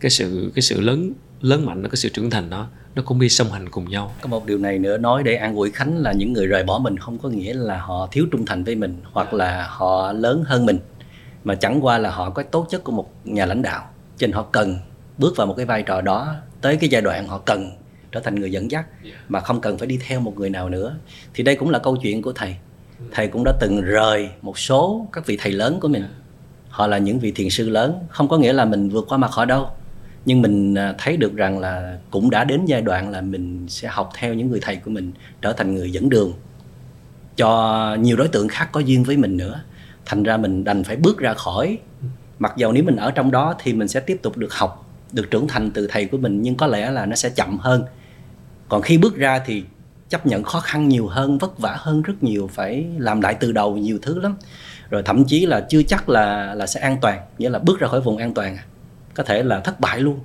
cái 0.00 0.10
sự 0.10 0.52
cái 0.54 0.62
sự 0.62 0.80
lớn 0.80 1.12
lớn 1.40 1.66
mạnh 1.66 1.82
cái 1.82 1.96
sự 1.96 2.08
trưởng 2.08 2.30
thành 2.30 2.50
đó 2.50 2.68
nó 2.94 3.02
cũng 3.02 3.20
đi 3.20 3.28
song 3.28 3.52
hành 3.52 3.68
cùng 3.68 3.90
nhau. 3.90 4.14
Có 4.20 4.28
một 4.28 4.46
điều 4.46 4.58
này 4.58 4.78
nữa 4.78 4.98
nói 4.98 5.22
để 5.22 5.34
an 5.34 5.54
ủi 5.54 5.70
khánh 5.70 5.96
là 5.96 6.12
những 6.12 6.32
người 6.32 6.46
rời 6.46 6.64
bỏ 6.64 6.78
mình 6.78 6.96
không 6.96 7.18
có 7.18 7.28
nghĩa 7.28 7.54
là 7.54 7.80
họ 7.80 8.08
thiếu 8.12 8.26
trung 8.32 8.46
thành 8.46 8.64
với 8.64 8.74
mình 8.74 9.00
hoặc 9.12 9.34
là 9.34 9.66
họ 9.70 10.12
lớn 10.12 10.44
hơn 10.46 10.66
mình 10.66 10.78
mà 11.44 11.54
chẳng 11.54 11.84
qua 11.84 11.98
là 11.98 12.10
họ 12.10 12.30
có 12.30 12.42
tố 12.42 12.66
chất 12.70 12.84
của 12.84 12.92
một 12.92 13.10
nhà 13.24 13.46
lãnh 13.46 13.62
đạo. 13.62 13.90
Cho 14.16 14.26
nên 14.26 14.34
họ 14.34 14.42
cần 14.42 14.78
bước 15.18 15.36
vào 15.36 15.46
một 15.46 15.54
cái 15.56 15.66
vai 15.66 15.82
trò 15.82 16.00
đó 16.00 16.34
tới 16.60 16.76
cái 16.76 16.90
giai 16.90 17.02
đoạn 17.02 17.28
họ 17.28 17.38
cần 17.38 17.70
trở 18.12 18.20
thành 18.20 18.34
người 18.34 18.52
dẫn 18.52 18.70
dắt 18.70 18.86
mà 19.28 19.40
không 19.40 19.60
cần 19.60 19.78
phải 19.78 19.86
đi 19.86 19.98
theo 20.06 20.20
một 20.20 20.36
người 20.36 20.50
nào 20.50 20.68
nữa. 20.68 20.96
Thì 21.34 21.44
đây 21.44 21.56
cũng 21.56 21.70
là 21.70 21.78
câu 21.78 21.96
chuyện 21.96 22.22
của 22.22 22.32
thầy 22.32 22.56
thầy 23.12 23.28
cũng 23.28 23.44
đã 23.44 23.52
từng 23.60 23.82
rời 23.82 24.30
một 24.42 24.58
số 24.58 25.06
các 25.12 25.26
vị 25.26 25.38
thầy 25.40 25.52
lớn 25.52 25.80
của 25.80 25.88
mình. 25.88 26.04
Họ 26.68 26.86
là 26.86 26.98
những 26.98 27.18
vị 27.18 27.32
thiền 27.32 27.50
sư 27.50 27.68
lớn. 27.68 27.98
Không 28.08 28.28
có 28.28 28.38
nghĩa 28.38 28.52
là 28.52 28.64
mình 28.64 28.88
vượt 28.88 29.06
qua 29.08 29.18
mặt 29.18 29.30
họ 29.32 29.44
đâu. 29.44 29.68
Nhưng 30.24 30.42
mình 30.42 30.74
à, 30.74 30.94
thấy 30.98 31.16
được 31.16 31.34
rằng 31.34 31.58
là 31.58 31.98
cũng 32.10 32.30
đã 32.30 32.44
đến 32.44 32.64
giai 32.64 32.82
đoạn 32.82 33.10
là 33.10 33.20
mình 33.20 33.66
sẽ 33.68 33.88
học 33.88 34.10
theo 34.18 34.34
những 34.34 34.50
người 34.50 34.60
thầy 34.62 34.76
của 34.76 34.90
mình, 34.90 35.12
trở 35.42 35.52
thành 35.52 35.74
người 35.74 35.92
dẫn 35.92 36.08
đường 36.08 36.32
cho 37.36 37.96
nhiều 38.00 38.16
đối 38.16 38.28
tượng 38.28 38.48
khác 38.48 38.68
có 38.72 38.80
duyên 38.80 39.04
với 39.04 39.16
mình 39.16 39.36
nữa. 39.36 39.60
Thành 40.06 40.22
ra 40.22 40.36
mình 40.36 40.64
đành 40.64 40.84
phải 40.84 40.96
bước 40.96 41.18
ra 41.18 41.34
khỏi. 41.34 41.78
Mặc 42.38 42.52
dầu 42.56 42.72
nếu 42.72 42.84
mình 42.84 42.96
ở 42.96 43.10
trong 43.10 43.30
đó 43.30 43.54
thì 43.58 43.72
mình 43.72 43.88
sẽ 43.88 44.00
tiếp 44.00 44.18
tục 44.22 44.36
được 44.36 44.54
học, 44.54 44.90
được 45.12 45.30
trưởng 45.30 45.48
thành 45.48 45.70
từ 45.70 45.86
thầy 45.90 46.06
của 46.06 46.18
mình, 46.18 46.42
nhưng 46.42 46.54
có 46.54 46.66
lẽ 46.66 46.90
là 46.90 47.06
nó 47.06 47.16
sẽ 47.16 47.30
chậm 47.30 47.58
hơn. 47.58 47.84
Còn 48.68 48.82
khi 48.82 48.98
bước 48.98 49.16
ra 49.16 49.42
thì 49.46 49.64
chấp 50.08 50.26
nhận 50.26 50.42
khó 50.42 50.60
khăn 50.60 50.88
nhiều 50.88 51.06
hơn 51.06 51.38
vất 51.38 51.58
vả 51.58 51.76
hơn 51.78 52.02
rất 52.02 52.22
nhiều 52.22 52.50
phải 52.52 52.86
làm 52.98 53.20
lại 53.20 53.34
từ 53.40 53.52
đầu 53.52 53.76
nhiều 53.76 53.98
thứ 54.02 54.20
lắm. 54.20 54.36
Rồi 54.90 55.02
thậm 55.02 55.24
chí 55.24 55.46
là 55.46 55.66
chưa 55.68 55.82
chắc 55.82 56.08
là 56.08 56.54
là 56.54 56.66
sẽ 56.66 56.80
an 56.80 56.96
toàn 57.00 57.20
nghĩa 57.38 57.50
là 57.50 57.58
bước 57.58 57.80
ra 57.80 57.88
khỏi 57.88 58.00
vùng 58.00 58.16
an 58.16 58.34
toàn 58.34 58.56
à. 58.56 58.64
có 59.14 59.22
thể 59.22 59.42
là 59.42 59.60
thất 59.60 59.80
bại 59.80 60.00
luôn. 60.00 60.20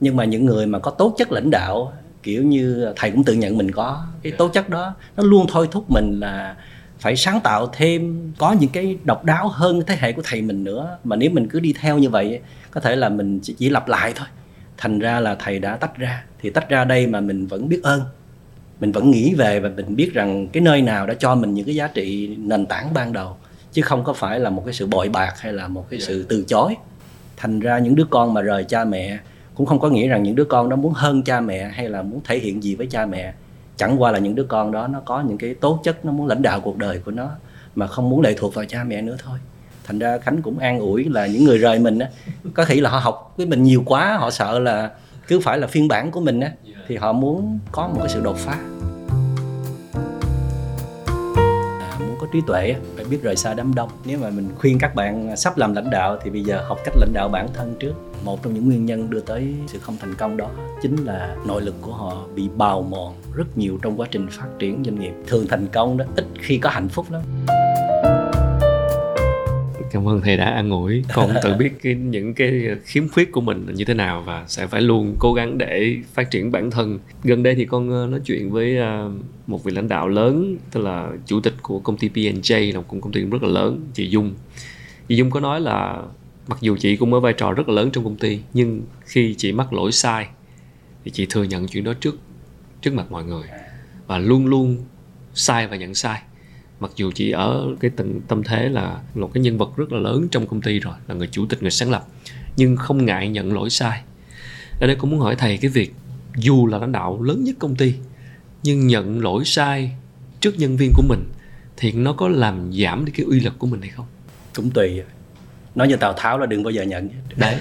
Nhưng 0.00 0.16
mà 0.16 0.24
những 0.24 0.44
người 0.44 0.66
mà 0.66 0.78
có 0.78 0.90
tố 0.90 1.14
chất 1.18 1.32
lãnh 1.32 1.50
đạo 1.50 1.92
kiểu 2.22 2.42
như 2.42 2.92
thầy 2.96 3.10
cũng 3.10 3.24
tự 3.24 3.32
nhận 3.32 3.58
mình 3.58 3.70
có 3.70 4.06
cái 4.22 4.32
tố 4.32 4.48
chất 4.48 4.68
đó 4.68 4.94
nó 5.16 5.22
luôn 5.22 5.46
thôi 5.48 5.68
thúc 5.70 5.90
mình 5.90 6.20
là 6.20 6.56
phải 6.98 7.16
sáng 7.16 7.40
tạo 7.40 7.68
thêm 7.72 8.32
có 8.38 8.52
những 8.52 8.70
cái 8.70 8.98
độc 9.04 9.24
đáo 9.24 9.48
hơn 9.48 9.82
thế 9.86 9.96
hệ 10.00 10.12
của 10.12 10.22
thầy 10.24 10.42
mình 10.42 10.64
nữa. 10.64 10.98
Mà 11.04 11.16
nếu 11.16 11.30
mình 11.30 11.48
cứ 11.48 11.60
đi 11.60 11.74
theo 11.80 11.98
như 11.98 12.10
vậy 12.10 12.40
có 12.70 12.80
thể 12.80 12.96
là 12.96 13.08
mình 13.08 13.40
chỉ, 13.42 13.54
chỉ 13.58 13.70
lặp 13.70 13.88
lại 13.88 14.12
thôi. 14.16 14.26
Thành 14.76 14.98
ra 14.98 15.20
là 15.20 15.34
thầy 15.34 15.58
đã 15.58 15.76
tách 15.76 15.96
ra. 15.96 16.24
Thì 16.40 16.50
tách 16.50 16.68
ra 16.68 16.84
đây 16.84 17.06
mà 17.06 17.20
mình 17.20 17.46
vẫn 17.46 17.68
biết 17.68 17.80
ơn 17.82 18.02
mình 18.84 18.92
vẫn 18.92 19.10
nghĩ 19.10 19.34
về 19.34 19.60
và 19.60 19.70
mình 19.76 19.96
biết 19.96 20.10
rằng 20.14 20.48
cái 20.48 20.60
nơi 20.60 20.82
nào 20.82 21.06
đã 21.06 21.14
cho 21.14 21.34
mình 21.34 21.54
những 21.54 21.66
cái 21.66 21.74
giá 21.74 21.88
trị 21.88 22.36
nền 22.38 22.66
tảng 22.66 22.94
ban 22.94 23.12
đầu 23.12 23.36
chứ 23.72 23.82
không 23.82 24.04
có 24.04 24.12
phải 24.12 24.40
là 24.40 24.50
một 24.50 24.62
cái 24.64 24.74
sự 24.74 24.86
bội 24.86 25.08
bạc 25.08 25.34
hay 25.38 25.52
là 25.52 25.68
một 25.68 25.86
cái 25.90 26.00
sự 26.00 26.26
từ 26.28 26.44
chối. 26.48 26.74
Thành 27.36 27.60
ra 27.60 27.78
những 27.78 27.94
đứa 27.94 28.04
con 28.10 28.34
mà 28.34 28.40
rời 28.40 28.64
cha 28.64 28.84
mẹ 28.84 29.18
cũng 29.54 29.66
không 29.66 29.80
có 29.80 29.88
nghĩa 29.88 30.08
rằng 30.08 30.22
những 30.22 30.34
đứa 30.34 30.44
con 30.44 30.68
đó 30.68 30.76
muốn 30.76 30.92
hơn 30.92 31.22
cha 31.22 31.40
mẹ 31.40 31.68
hay 31.68 31.88
là 31.88 32.02
muốn 32.02 32.20
thể 32.24 32.38
hiện 32.38 32.62
gì 32.62 32.74
với 32.74 32.86
cha 32.86 33.06
mẹ. 33.06 33.34
Chẳng 33.76 34.02
qua 34.02 34.10
là 34.10 34.18
những 34.18 34.34
đứa 34.34 34.44
con 34.44 34.72
đó 34.72 34.86
nó 34.86 35.00
có 35.00 35.20
những 35.20 35.38
cái 35.38 35.54
tố 35.54 35.80
chất 35.84 36.04
nó 36.04 36.12
muốn 36.12 36.26
lãnh 36.26 36.42
đạo 36.42 36.60
cuộc 36.60 36.76
đời 36.76 36.98
của 37.04 37.10
nó 37.10 37.30
mà 37.74 37.86
không 37.86 38.10
muốn 38.10 38.20
lệ 38.20 38.34
thuộc 38.38 38.54
vào 38.54 38.64
cha 38.64 38.84
mẹ 38.84 39.02
nữa 39.02 39.16
thôi. 39.18 39.38
Thành 39.84 39.98
ra 39.98 40.18
khánh 40.18 40.42
cũng 40.42 40.58
an 40.58 40.78
ủi 40.78 41.04
là 41.04 41.26
những 41.26 41.44
người 41.44 41.58
rời 41.58 41.78
mình 41.78 41.98
á 41.98 42.08
có 42.54 42.64
thể 42.64 42.74
là 42.74 42.90
họ 42.90 42.98
học 42.98 43.34
với 43.36 43.46
mình 43.46 43.62
nhiều 43.62 43.82
quá 43.86 44.16
họ 44.16 44.30
sợ 44.30 44.58
là 44.58 44.90
cứ 45.28 45.40
phải 45.40 45.58
là 45.58 45.66
phiên 45.66 45.88
bản 45.88 46.10
của 46.10 46.20
mình 46.20 46.40
á 46.40 46.52
thì 46.88 46.96
họ 46.96 47.12
muốn 47.12 47.58
có 47.72 47.88
một 47.88 47.96
cái 47.98 48.08
sự 48.08 48.20
đột 48.20 48.36
phá. 48.36 48.58
À, 51.80 51.96
muốn 51.98 52.16
có 52.20 52.26
trí 52.32 52.40
tuệ 52.46 52.74
phải 52.96 53.04
biết 53.04 53.22
rời 53.22 53.36
xa 53.36 53.54
đám 53.54 53.74
đông. 53.74 53.90
Nếu 54.04 54.18
mà 54.18 54.30
mình 54.30 54.48
khuyên 54.58 54.78
các 54.78 54.94
bạn 54.94 55.36
sắp 55.36 55.56
làm 55.56 55.74
lãnh 55.74 55.90
đạo 55.90 56.18
thì 56.22 56.30
bây 56.30 56.42
giờ 56.42 56.64
học 56.68 56.78
cách 56.84 56.94
lãnh 56.96 57.12
đạo 57.12 57.28
bản 57.28 57.48
thân 57.54 57.74
trước. 57.80 57.94
Một 58.24 58.42
trong 58.42 58.54
những 58.54 58.66
nguyên 58.66 58.86
nhân 58.86 59.10
đưa 59.10 59.20
tới 59.20 59.54
sự 59.66 59.78
không 59.78 59.96
thành 60.00 60.14
công 60.14 60.36
đó 60.36 60.50
chính 60.82 60.96
là 61.04 61.36
nội 61.46 61.62
lực 61.62 61.74
của 61.80 61.92
họ 61.92 62.26
bị 62.34 62.48
bào 62.56 62.82
mòn 62.82 63.14
rất 63.34 63.58
nhiều 63.58 63.78
trong 63.82 64.00
quá 64.00 64.08
trình 64.10 64.26
phát 64.30 64.48
triển 64.58 64.82
doanh 64.84 65.00
nghiệp. 65.00 65.12
Thường 65.26 65.46
thành 65.48 65.66
công 65.72 65.96
đó 65.96 66.04
ít 66.16 66.26
khi 66.40 66.58
có 66.58 66.70
hạnh 66.70 66.88
phúc 66.88 67.06
lắm 67.10 67.22
cảm 69.94 70.08
ơn 70.08 70.20
thầy 70.20 70.36
đã 70.36 70.44
an 70.44 70.70
ủi. 70.70 71.04
Con 71.14 71.34
tự 71.42 71.54
biết 71.54 71.70
cái, 71.82 71.94
những 71.94 72.34
cái 72.34 72.62
khiếm 72.84 73.08
khuyết 73.08 73.32
của 73.32 73.40
mình 73.40 73.66
như 73.74 73.84
thế 73.84 73.94
nào 73.94 74.22
và 74.22 74.44
sẽ 74.48 74.66
phải 74.66 74.82
luôn 74.82 75.16
cố 75.18 75.34
gắng 75.34 75.58
để 75.58 75.96
phát 76.14 76.30
triển 76.30 76.52
bản 76.52 76.70
thân. 76.70 76.98
Gần 77.24 77.42
đây 77.42 77.54
thì 77.54 77.64
con 77.64 77.90
ờ, 77.90 78.06
nói 78.06 78.20
chuyện 78.24 78.50
với 78.50 78.76
ờ, 78.76 79.10
một 79.46 79.64
vị 79.64 79.72
lãnh 79.72 79.88
đạo 79.88 80.08
lớn, 80.08 80.56
tức 80.70 80.80
là 80.80 81.10
chủ 81.26 81.40
tịch 81.40 81.54
của 81.62 81.78
công 81.78 81.96
ty 81.96 82.08
P&J 82.08 82.72
là 82.72 82.80
một 82.80 82.86
công 82.88 83.12
ty 83.12 83.20
rất 83.20 83.42
là 83.42 83.48
lớn, 83.48 83.80
chị 83.94 84.08
Dung. 84.08 84.34
Chị 85.08 85.16
Dung 85.16 85.30
có 85.30 85.40
nói 85.40 85.60
là 85.60 86.02
mặc 86.48 86.58
dù 86.60 86.76
chị 86.76 86.96
cũng 86.96 87.14
ở 87.14 87.20
vai 87.20 87.32
trò 87.32 87.52
rất 87.52 87.68
là 87.68 87.74
lớn 87.74 87.90
trong 87.92 88.04
công 88.04 88.16
ty, 88.16 88.40
nhưng 88.54 88.82
khi 89.04 89.34
chị 89.34 89.52
mắc 89.52 89.72
lỗi 89.72 89.92
sai 89.92 90.26
thì 91.04 91.10
chị 91.10 91.26
thừa 91.30 91.42
nhận 91.42 91.66
chuyện 91.66 91.84
đó 91.84 91.92
trước 92.00 92.18
trước 92.82 92.94
mặt 92.94 93.06
mọi 93.10 93.24
người 93.24 93.48
và 94.06 94.18
luôn 94.18 94.46
luôn 94.46 94.76
sai 95.34 95.66
và 95.66 95.76
nhận 95.76 95.94
sai 95.94 96.22
mặc 96.80 96.90
dù 96.96 97.12
chị 97.14 97.30
ở 97.30 97.74
cái 97.80 97.90
tầng 97.96 98.20
tâm 98.28 98.42
thế 98.42 98.68
là 98.68 99.00
một 99.14 99.30
cái 99.34 99.42
nhân 99.42 99.58
vật 99.58 99.76
rất 99.76 99.92
là 99.92 99.98
lớn 99.98 100.28
trong 100.30 100.46
công 100.46 100.60
ty 100.60 100.78
rồi 100.78 100.94
là 101.08 101.14
người 101.14 101.28
chủ 101.30 101.46
tịch 101.46 101.62
người 101.62 101.70
sáng 101.70 101.90
lập 101.90 102.06
nhưng 102.56 102.76
không 102.76 103.04
ngại 103.04 103.28
nhận 103.28 103.52
lỗi 103.52 103.70
sai. 103.70 104.02
Ở 104.80 104.86
đây 104.86 104.96
cũng 104.96 105.10
muốn 105.10 105.20
hỏi 105.20 105.36
thầy 105.38 105.56
cái 105.56 105.70
việc 105.70 105.94
dù 106.36 106.66
là 106.66 106.78
lãnh 106.78 106.92
đạo 106.92 107.22
lớn 107.22 107.44
nhất 107.44 107.56
công 107.58 107.76
ty 107.76 107.94
nhưng 108.62 108.86
nhận 108.86 109.22
lỗi 109.22 109.44
sai 109.44 109.92
trước 110.40 110.58
nhân 110.58 110.76
viên 110.76 110.92
của 110.94 111.02
mình 111.08 111.24
thì 111.76 111.92
nó 111.92 112.12
có 112.12 112.28
làm 112.28 112.72
giảm 112.72 113.04
đi 113.04 113.12
cái 113.16 113.26
uy 113.26 113.40
lực 113.40 113.54
của 113.58 113.66
mình 113.66 113.80
hay 113.80 113.90
không? 113.90 114.06
Cũng 114.54 114.70
tùy. 114.70 115.02
Nói 115.74 115.88
như 115.88 115.96
tào 115.96 116.12
tháo 116.12 116.38
là 116.38 116.46
đừng 116.46 116.62
bao 116.62 116.70
giờ 116.70 116.82
nhận. 116.82 117.08
Đấy. 117.36 117.56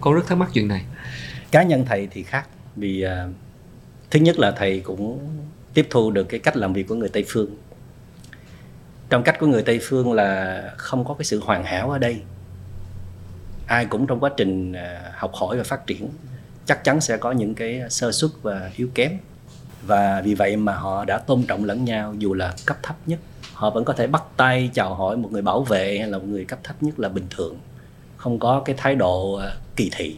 Con 0.00 0.14
rất 0.14 0.26
thắc 0.26 0.38
mắc 0.38 0.50
chuyện 0.52 0.68
này. 0.68 0.84
Cá 1.50 1.62
nhân 1.62 1.84
thầy 1.88 2.08
thì 2.10 2.22
khác 2.22 2.48
vì 2.76 3.04
uh, 3.04 3.34
thứ 4.10 4.20
nhất 4.20 4.38
là 4.38 4.50
thầy 4.50 4.80
cũng 4.80 5.18
tiếp 5.74 5.86
thu 5.90 6.10
được 6.10 6.24
cái 6.24 6.40
cách 6.40 6.56
làm 6.56 6.72
việc 6.72 6.88
của 6.88 6.94
người 6.94 7.08
tây 7.08 7.24
phương 7.28 7.56
trong 9.10 9.22
cách 9.22 9.36
của 9.38 9.46
người 9.46 9.62
tây 9.62 9.80
phương 9.82 10.12
là 10.12 10.62
không 10.76 11.04
có 11.04 11.14
cái 11.14 11.24
sự 11.24 11.40
hoàn 11.44 11.64
hảo 11.64 11.90
ở 11.90 11.98
đây. 11.98 12.22
Ai 13.66 13.86
cũng 13.86 14.06
trong 14.06 14.20
quá 14.20 14.30
trình 14.36 14.72
à, 14.72 15.12
học 15.14 15.32
hỏi 15.34 15.56
và 15.56 15.64
phát 15.64 15.86
triển 15.86 16.08
chắc 16.66 16.84
chắn 16.84 17.00
sẽ 17.00 17.16
có 17.16 17.32
những 17.32 17.54
cái 17.54 17.82
sơ 17.90 18.12
xuất 18.12 18.42
và 18.42 18.70
yếu 18.76 18.88
kém. 18.94 19.12
Và 19.86 20.20
vì 20.24 20.34
vậy 20.34 20.56
mà 20.56 20.74
họ 20.74 21.04
đã 21.04 21.18
tôn 21.18 21.42
trọng 21.42 21.64
lẫn 21.64 21.84
nhau, 21.84 22.14
dù 22.18 22.34
là 22.34 22.54
cấp 22.66 22.76
thấp 22.82 22.96
nhất. 23.06 23.18
Họ 23.52 23.70
vẫn 23.70 23.84
có 23.84 23.92
thể 23.92 24.06
bắt 24.06 24.22
tay 24.36 24.70
chào 24.74 24.94
hỏi 24.94 25.16
một 25.16 25.32
người 25.32 25.42
bảo 25.42 25.62
vệ 25.62 25.98
hay 25.98 26.08
là 26.08 26.18
một 26.18 26.24
người 26.28 26.44
cấp 26.44 26.58
thấp 26.62 26.82
nhất 26.82 26.98
là 26.98 27.08
bình 27.08 27.26
thường. 27.30 27.58
Không 28.16 28.38
có 28.38 28.62
cái 28.64 28.76
thái 28.78 28.94
độ 28.94 29.34
à, 29.34 29.52
kỳ 29.76 29.90
thị. 29.96 30.16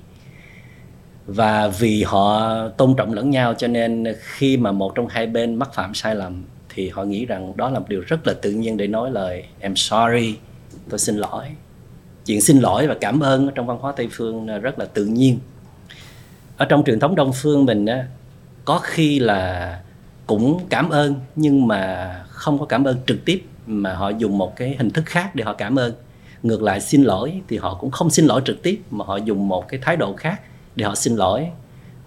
Và 1.26 1.68
vì 1.68 2.03
họ 2.03 2.53
tôn 2.68 2.95
trọng 2.97 3.12
lẫn 3.12 3.30
nhau 3.30 3.55
cho 3.55 3.66
nên 3.66 4.05
khi 4.20 4.57
mà 4.57 4.72
một 4.72 4.95
trong 4.95 5.09
hai 5.09 5.26
bên 5.26 5.55
mắc 5.55 5.74
phạm 5.74 5.95
sai 5.95 6.14
lầm 6.14 6.45
thì 6.79 6.89
họ 6.89 7.05
nghĩ 7.05 7.26
rằng 7.26 7.53
đó 7.57 7.70
là 7.70 7.79
một 7.79 7.89
điều 7.89 8.01
rất 8.01 8.26
là 8.26 8.35
tự 8.43 8.51
nhiên 8.51 8.76
để 8.76 8.87
nói 8.87 9.11
lời 9.11 9.45
em 9.61 9.76
sorry, 9.76 10.37
tôi 10.89 10.99
xin 10.99 11.16
lỗi. 11.16 11.45
Chuyện 12.26 12.41
xin 12.41 12.59
lỗi 12.59 12.87
và 12.87 12.95
cảm 13.01 13.20
ơn 13.20 13.51
trong 13.55 13.66
văn 13.66 13.79
hóa 13.81 13.93
tây 13.97 14.09
phương 14.12 14.47
rất 14.47 14.79
là 14.79 14.85
tự 14.85 15.05
nhiên. 15.05 15.39
Ở 16.57 16.64
trong 16.64 16.85
truyền 16.85 17.01
thống 17.01 17.14
đông 17.14 17.33
phương 17.35 17.64
mình 17.64 17.87
có 18.64 18.79
khi 18.79 19.18
là 19.18 19.81
cũng 20.26 20.61
cảm 20.68 20.91
ơn 20.91 21.14
nhưng 21.37 21.66
mà 21.66 22.14
không 22.29 22.59
có 22.59 22.66
cảm 22.66 22.85
ơn 22.85 22.97
trực 23.07 23.24
tiếp, 23.24 23.45
mà 23.66 23.95
họ 23.95 24.09
dùng 24.09 24.39
một 24.39 24.57
cái 24.57 24.76
hình 24.79 24.91
thức 24.91 25.05
khác 25.07 25.35
để 25.35 25.45
họ 25.45 25.53
cảm 25.53 25.79
ơn. 25.79 25.93
Ngược 26.43 26.62
lại, 26.62 26.81
xin 26.81 27.03
lỗi 27.03 27.41
thì 27.49 27.57
họ 27.57 27.74
cũng 27.81 27.91
không 27.91 28.11
xin 28.11 28.26
lỗi 28.26 28.43
trực 28.45 28.62
tiếp, 28.62 28.83
mà 28.91 29.05
họ 29.05 29.16
dùng 29.16 29.49
một 29.49 29.68
cái 29.68 29.81
thái 29.83 29.97
độ 29.97 30.16
khác 30.16 30.41
để 30.76 30.85
họ 30.85 30.95
xin 30.95 31.16
lỗi. 31.16 31.47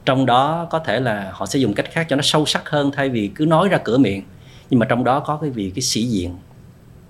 Trong 0.05 0.25
đó 0.25 0.67
có 0.69 0.79
thể 0.79 0.99
là 0.99 1.31
họ 1.33 1.45
sẽ 1.45 1.59
dùng 1.59 1.73
cách 1.73 1.91
khác 1.91 2.05
cho 2.09 2.15
nó 2.15 2.21
sâu 2.21 2.45
sắc 2.45 2.69
hơn 2.69 2.91
thay 2.91 3.09
vì 3.09 3.31
cứ 3.35 3.45
nói 3.45 3.69
ra 3.69 3.77
cửa 3.77 3.97
miệng 3.97 4.23
nhưng 4.71 4.79
mà 4.79 4.85
trong 4.89 5.03
đó 5.03 5.19
có 5.19 5.37
cái 5.37 5.49
việc 5.49 5.71
cái 5.75 5.81
sĩ 5.81 6.03
diện 6.03 6.35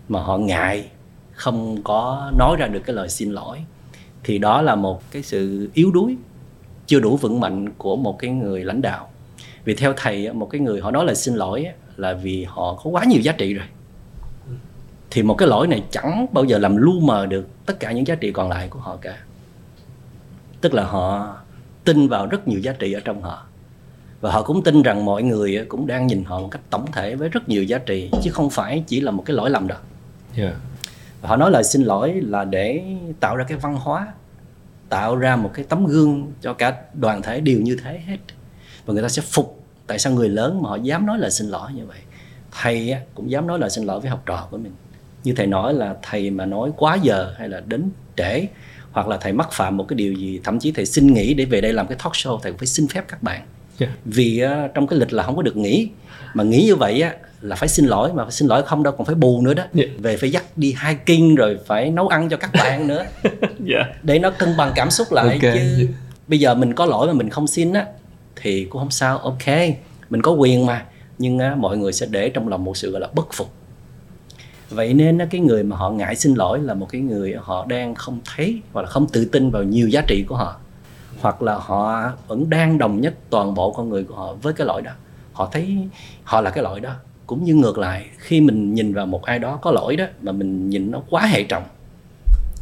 mà 0.09 0.22
họ 0.22 0.38
ngại 0.38 0.89
không 1.32 1.84
có 1.84 2.32
nói 2.38 2.55
ra 2.59 2.68
được 2.68 2.82
cái 2.86 2.95
lời 2.95 3.09
xin 3.09 3.32
lỗi, 3.32 3.57
thì 4.24 4.38
đó 4.38 4.62
là 4.62 4.76
một 4.76 5.12
cái 5.12 5.24
sự 5.24 5.70
yếu 5.74 5.91
đuối, 5.91 6.18
chưa 6.88 6.99
đủ 6.99 7.18
vững 7.18 7.39
mạnh 7.39 7.70
của 7.78 7.95
một 7.95 8.20
cái 8.20 8.32
người 8.32 8.64
lãnh 8.64 8.82
đạo. 8.82 9.12
Vì 9.66 9.76
theo 9.76 9.93
thầy 9.97 10.34
một 10.34 10.49
cái 10.49 10.62
người 10.62 10.82
họ 10.82 10.91
nói 10.91 11.05
lời 11.05 11.16
xin 11.16 11.36
lỗi 11.36 11.68
là 11.97 12.14
vì 12.14 12.43
họ 12.43 12.74
có 12.84 12.89
quá 12.89 13.03
nhiều 13.03 13.22
giá 13.22 13.32
trị 13.32 13.53
rồi. 13.53 13.66
Thì 15.09 15.24
một 15.24 15.34
cái 15.34 15.47
lỗi 15.47 15.68
này 15.68 15.84
chẳng 15.91 16.26
bao 16.32 16.43
giờ 16.43 16.57
làm 16.57 16.78
lu 16.78 16.99
mờ 16.99 17.26
được 17.26 17.47
tất 17.66 17.80
cả 17.80 17.91
những 17.91 18.07
giá 18.07 18.16
trị 18.16 18.32
còn 18.32 18.49
lại 18.49 18.68
của 18.68 18.80
họ 18.80 18.97
cả. 19.01 19.18
Tức 20.62 20.74
là 20.74 20.84
họ 20.84 21.36
tin 21.84 22.07
vào 22.07 22.28
rất 22.28 22.47
nhiều 22.47 22.59
giá 22.59 22.74
trị 22.80 22.93
ở 22.93 22.99
trong 22.99 23.22
họ 23.22 23.45
và 24.22 24.32
họ 24.32 24.43
cũng 24.43 24.63
tin 24.63 24.82
rằng 24.82 25.05
mọi 25.05 25.24
người 25.24 25.65
cũng 25.69 25.88
đang 25.88 26.07
nhìn 26.07 26.24
họ 26.24 26.39
một 26.39 26.47
cách 26.51 26.61
tổng 26.69 26.91
thể 26.91 27.15
với 27.15 27.30
rất 27.30 27.49
nhiều 27.49 27.63
giá 27.63 27.78
trị 27.78 28.09
chứ 28.24 28.32
không 28.32 28.49
phải 28.49 28.84
chỉ 28.88 29.01
là 29.01 29.11
một 29.11 29.24
cái 29.26 29.36
lỗi 29.36 29.49
lầm 29.49 29.67
đâu. 29.67 29.78
Yeah. 30.36 30.53
và 31.22 31.30
họ 31.30 31.36
nói 31.36 31.51
lời 31.51 31.63
xin 31.63 31.82
lỗi 31.82 32.22
là 32.24 32.43
để 32.43 32.84
tạo 33.19 33.36
ra 33.36 33.43
cái 33.43 33.57
văn 33.57 33.76
hóa 33.76 34.07
tạo 34.89 35.15
ra 35.15 35.36
một 35.36 35.51
cái 35.53 35.65
tấm 35.69 35.86
gương 35.86 36.32
cho 36.41 36.53
cả 36.53 36.76
đoàn 36.93 37.22
thể 37.22 37.39
đều 37.39 37.59
như 37.61 37.78
thế 37.84 37.99
hết. 38.07 38.17
Và 38.86 38.93
người 38.93 39.03
ta 39.03 39.09
sẽ 39.09 39.22
phục 39.22 39.63
tại 39.88 39.99
sao 39.99 40.13
người 40.13 40.30
lớn 40.30 40.61
mà 40.61 40.69
họ 40.69 40.76
dám 40.76 41.05
nói 41.05 41.17
lời 41.19 41.32
xin 41.32 41.47
lỗi 41.47 41.72
như 41.76 41.86
vậy. 41.86 41.99
Thầy 42.61 42.95
cũng 43.15 43.32
dám 43.32 43.47
nói 43.47 43.59
lời 43.59 43.69
xin 43.69 43.86
lỗi 43.86 43.99
với 43.99 44.09
học 44.09 44.24
trò 44.26 44.47
của 44.51 44.57
mình. 44.57 44.74
Như 45.24 45.34
thầy 45.36 45.47
nói 45.47 45.74
là 45.74 45.95
thầy 46.01 46.30
mà 46.30 46.45
nói 46.45 46.72
quá 46.78 46.97
giờ 47.01 47.34
hay 47.38 47.49
là 47.49 47.59
đến 47.59 47.89
trễ 48.17 48.47
hoặc 48.91 49.07
là 49.07 49.17
thầy 49.17 49.34
mắc 49.34 49.49
phạm 49.51 49.78
một 49.78 49.86
cái 49.88 49.95
điều 49.95 50.13
gì 50.13 50.39
thậm 50.43 50.59
chí 50.59 50.72
thầy 50.72 50.86
xin 50.86 51.13
nghỉ 51.13 51.34
để 51.34 51.45
về 51.45 51.61
đây 51.61 51.74
làm 51.74 51.88
cái 51.88 51.97
talk 52.03 52.13
show 52.13 52.39
thầy 52.39 52.51
cũng 52.51 52.59
phải 52.59 52.67
xin 52.67 52.88
phép 52.88 53.05
các 53.07 53.24
bạn 53.24 53.41
yeah. 53.80 53.93
vì 54.05 54.43
uh, 54.45 54.74
trong 54.74 54.88
cái 54.88 54.99
lịch 54.99 55.13
là 55.13 55.24
không 55.24 55.36
có 55.36 55.41
được 55.41 55.57
nghỉ. 55.57 55.89
Mà 56.34 56.43
nghỉ 56.43 56.65
như 56.65 56.76
vậy 56.76 57.01
á 57.01 57.13
là 57.41 57.55
phải 57.55 57.69
xin 57.69 57.86
lỗi 57.86 58.13
mà 58.13 58.24
phải 58.24 58.32
xin 58.32 58.47
lỗi 58.47 58.63
không 58.65 58.84
đâu 58.84 58.93
còn 58.97 59.05
phải 59.05 59.15
bù 59.15 59.41
nữa 59.41 59.53
đó. 59.53 59.63
Yeah. 59.76 59.89
về 59.97 60.17
phải 60.17 60.32
dắt 60.32 60.43
đi 60.55 60.76
hiking 60.88 61.36
rồi 61.36 61.57
phải 61.65 61.91
nấu 61.91 62.07
ăn 62.07 62.30
cho 62.30 62.38
các 62.38 62.51
bạn 62.53 62.88
nữa. 62.88 63.05
Yeah. 63.67 63.88
để 64.03 64.19
nó 64.19 64.30
cân 64.30 64.57
bằng 64.57 64.72
cảm 64.76 64.91
xúc 64.91 65.11
lại 65.11 65.26
okay. 65.26 65.53
chứ. 65.55 65.88
Bây 66.28 66.39
giờ 66.39 66.55
mình 66.55 66.74
có 66.74 66.86
lỗi 66.86 67.07
mà 67.07 67.13
mình 67.13 67.30
không 67.30 67.47
xin 67.47 67.74
á 67.74 67.86
thì 68.36 68.65
cũng 68.65 68.82
không 68.82 68.91
sao. 68.91 69.17
Ok. 69.17 69.47
Mình 70.09 70.22
có 70.22 70.32
quyền 70.32 70.65
mà. 70.65 70.86
Nhưng 71.17 71.39
á, 71.39 71.55
mọi 71.55 71.78
người 71.78 71.93
sẽ 71.93 72.05
để 72.09 72.30
trong 72.30 72.47
lòng 72.47 72.63
một 72.63 72.78
sự 72.78 72.91
gọi 72.91 73.01
là 73.01 73.07
bất 73.13 73.34
phục. 73.34 73.53
Vậy 74.69 74.93
nên 74.93 75.19
cái 75.32 75.41
người 75.41 75.63
mà 75.63 75.78
họ 75.78 75.89
ngại 75.89 76.15
xin 76.15 76.34
lỗi 76.34 76.59
là 76.59 76.74
một 76.74 76.88
cái 76.89 77.01
người 77.01 77.36
họ 77.39 77.65
đang 77.65 77.95
không 77.95 78.19
thấy 78.36 78.61
hoặc 78.74 78.82
là 78.82 78.88
không 78.88 79.07
tự 79.07 79.26
tin 79.26 79.49
vào 79.49 79.63
nhiều 79.63 79.88
giá 79.88 80.01
trị 80.07 80.26
của 80.28 80.36
họ 80.36 80.61
hoặc 81.20 81.41
là 81.41 81.55
họ 81.55 82.12
vẫn 82.28 82.49
đang 82.49 82.78
đồng 82.78 83.01
nhất 83.01 83.14
toàn 83.30 83.53
bộ 83.53 83.72
con 83.72 83.89
người 83.89 84.03
của 84.03 84.16
họ 84.16 84.34
với 84.41 84.53
cái 84.53 84.68
lỗi 84.68 84.82
đó. 84.82 84.91
Họ 85.34 85.49
thấy 85.51 85.78
họ 86.24 86.41
là 86.41 86.49
cái 86.49 86.64
lỗi 86.64 86.80
đó. 86.80 86.91
Cũng 87.28 87.43
như 87.43 87.55
ngược 87.55 87.78
lại 87.78 88.05
khi 88.18 88.41
mình 88.41 88.74
nhìn 88.74 88.93
vào 88.93 89.05
một 89.05 89.24
ai 89.24 89.39
đó 89.39 89.59
có 89.62 89.72
lỗi 89.72 89.95
đó 89.95 90.05
mà 90.22 90.32
mình 90.32 90.70
nhìn 90.70 90.91
nó 90.91 91.01
quá 91.09 91.26
hệ 91.26 91.43
trọng 91.43 91.64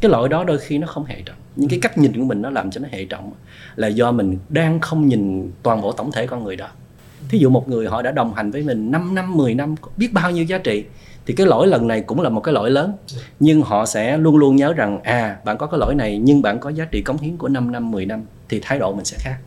cái 0.00 0.10
lỗi 0.10 0.28
đó 0.28 0.44
đôi 0.44 0.58
khi 0.58 0.78
nó 0.78 0.86
không 0.86 1.04
hệ 1.04 1.22
trọng. 1.24 1.36
Nhưng 1.56 1.68
cái 1.68 1.78
cách 1.82 1.98
nhìn 1.98 2.12
của 2.12 2.24
mình 2.24 2.42
nó 2.42 2.50
làm 2.50 2.70
cho 2.70 2.80
nó 2.80 2.88
hệ 2.92 3.04
trọng 3.04 3.32
là 3.76 3.88
do 3.88 4.12
mình 4.12 4.38
đang 4.48 4.80
không 4.80 5.08
nhìn 5.08 5.50
toàn 5.62 5.80
bộ 5.80 5.92
tổng 5.92 6.12
thể 6.12 6.26
con 6.26 6.44
người 6.44 6.56
đó. 6.56 6.68
Thí 7.28 7.38
dụ 7.38 7.50
một 7.50 7.68
người 7.68 7.86
họ 7.86 8.02
đã 8.02 8.10
đồng 8.10 8.34
hành 8.34 8.50
với 8.50 8.62
mình 8.62 8.90
5 8.90 9.14
năm 9.14 9.36
10 9.36 9.54
năm 9.54 9.74
biết 9.96 10.12
bao 10.12 10.30
nhiêu 10.30 10.44
giá 10.44 10.58
trị 10.58 10.84
thì 11.26 11.34
cái 11.34 11.46
lỗi 11.46 11.66
lần 11.66 11.88
này 11.88 12.00
cũng 12.00 12.20
là 12.20 12.28
một 12.28 12.40
cái 12.40 12.54
lỗi 12.54 12.70
lớn. 12.70 12.92
Nhưng 13.40 13.62
họ 13.62 13.86
sẽ 13.86 14.18
luôn 14.18 14.36
luôn 14.36 14.56
nhớ 14.56 14.72
rằng 14.72 15.00
à 15.02 15.36
bạn 15.44 15.58
có 15.58 15.66
cái 15.66 15.80
lỗi 15.80 15.94
này 15.94 16.18
nhưng 16.18 16.42
bạn 16.42 16.58
có 16.58 16.70
giá 16.70 16.84
trị 16.84 17.02
cống 17.02 17.18
hiến 17.18 17.36
của 17.36 17.48
5 17.48 17.72
năm 17.72 17.90
10 17.90 18.06
năm 18.06 18.22
thì 18.50 18.60
thái 18.62 18.78
độ 18.78 18.94
mình 18.94 19.04
sẽ 19.04 19.16
khác. 19.20 19.38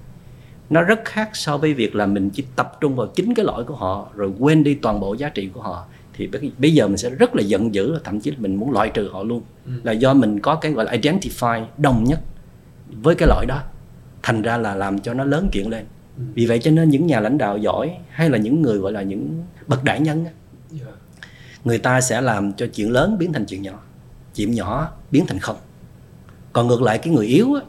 Nó 0.70 0.82
rất 0.82 1.00
khác 1.06 1.30
so 1.34 1.58
với 1.58 1.74
việc 1.74 1.96
là 1.96 2.06
mình 2.06 2.30
chỉ 2.30 2.44
tập 2.56 2.78
trung 2.82 2.96
vào 2.96 3.08
chính 3.08 3.34
cái 3.34 3.46
lỗi 3.46 3.64
của 3.64 3.76
họ 3.76 4.08
rồi 4.16 4.32
quên 4.40 4.64
đi 4.64 4.74
toàn 4.74 5.00
bộ 5.00 5.14
giá 5.14 5.30
trị 5.30 5.50
của 5.54 5.62
họ. 5.62 5.86
Thì 6.14 6.30
bây 6.58 6.74
giờ 6.74 6.88
mình 6.88 6.98
sẽ 6.98 7.10
rất 7.10 7.36
là 7.36 7.42
giận 7.42 7.74
dữ 7.74 8.00
thậm 8.04 8.20
chí 8.20 8.34
mình 8.38 8.56
muốn 8.56 8.72
loại 8.72 8.90
trừ 8.94 9.10
họ 9.14 9.24
luôn. 9.24 9.42
Ừ. 9.66 9.72
là 9.84 9.92
do 9.92 10.14
mình 10.14 10.40
có 10.40 10.56
cái 10.56 10.72
gọi 10.72 10.86
là 10.86 10.92
identify 10.92 11.66
đồng 11.78 12.04
nhất 12.04 12.20
với 13.02 13.16
cái 13.16 13.28
lỗi 13.28 13.46
đó. 13.46 13.62
Thành 14.24 14.42
ra 14.42 14.58
là 14.58 14.76
làm 14.76 15.00
cho 15.00 15.14
nó 15.14 15.24
lớn 15.24 15.50
chuyện 15.52 15.70
lên. 15.70 15.86
Ừ. 16.18 16.24
vì 16.34 16.46
vậy 16.46 16.60
cho 16.60 16.72
nên 16.72 16.90
những 16.90 17.08
nhà 17.08 17.20
lãnh 17.20 17.38
đạo 17.38 17.58
giỏi 17.58 17.98
hay 18.10 18.30
là 18.30 18.38
những 18.38 18.62
người 18.62 18.78
gọi 18.78 18.92
là 18.92 19.02
những 19.02 19.44
bậc 19.68 19.84
đại 19.84 20.00
nhân 20.00 20.26
người 21.66 21.78
ta 21.78 22.02
sẽ 22.02 22.22
làm 22.22 22.54
cho 22.54 22.68
chuyện 22.74 22.92
lớn 22.92 23.18
biến 23.18 23.34
thành 23.34 23.46
chuyện 23.46 23.62
nhỏ 23.62 23.80
chuyện 24.36 24.52
nhỏ 24.52 24.92
biến 25.12 25.26
thành 25.28 25.40
không. 25.40 25.56
Còn 26.54 26.68
ngược 26.68 26.82
lại 26.82 26.98
cái 26.98 27.14
người 27.14 27.26
yếu 27.26 27.54
á, 27.54 27.62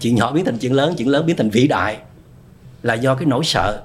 chuyện 0.00 0.14
nhỏ 0.14 0.32
biến 0.32 0.44
thành 0.44 0.58
chuyện 0.58 0.72
lớn 0.72 0.94
chuyện 0.98 1.08
lớn 1.08 1.26
biến 1.26 1.36
thành 1.36 1.50
vĩ 1.50 1.66
đại 1.66 1.98
là 2.82 2.94
do 2.94 3.14
cái 3.14 3.26
nỗi 3.26 3.44
sợ. 3.44 3.82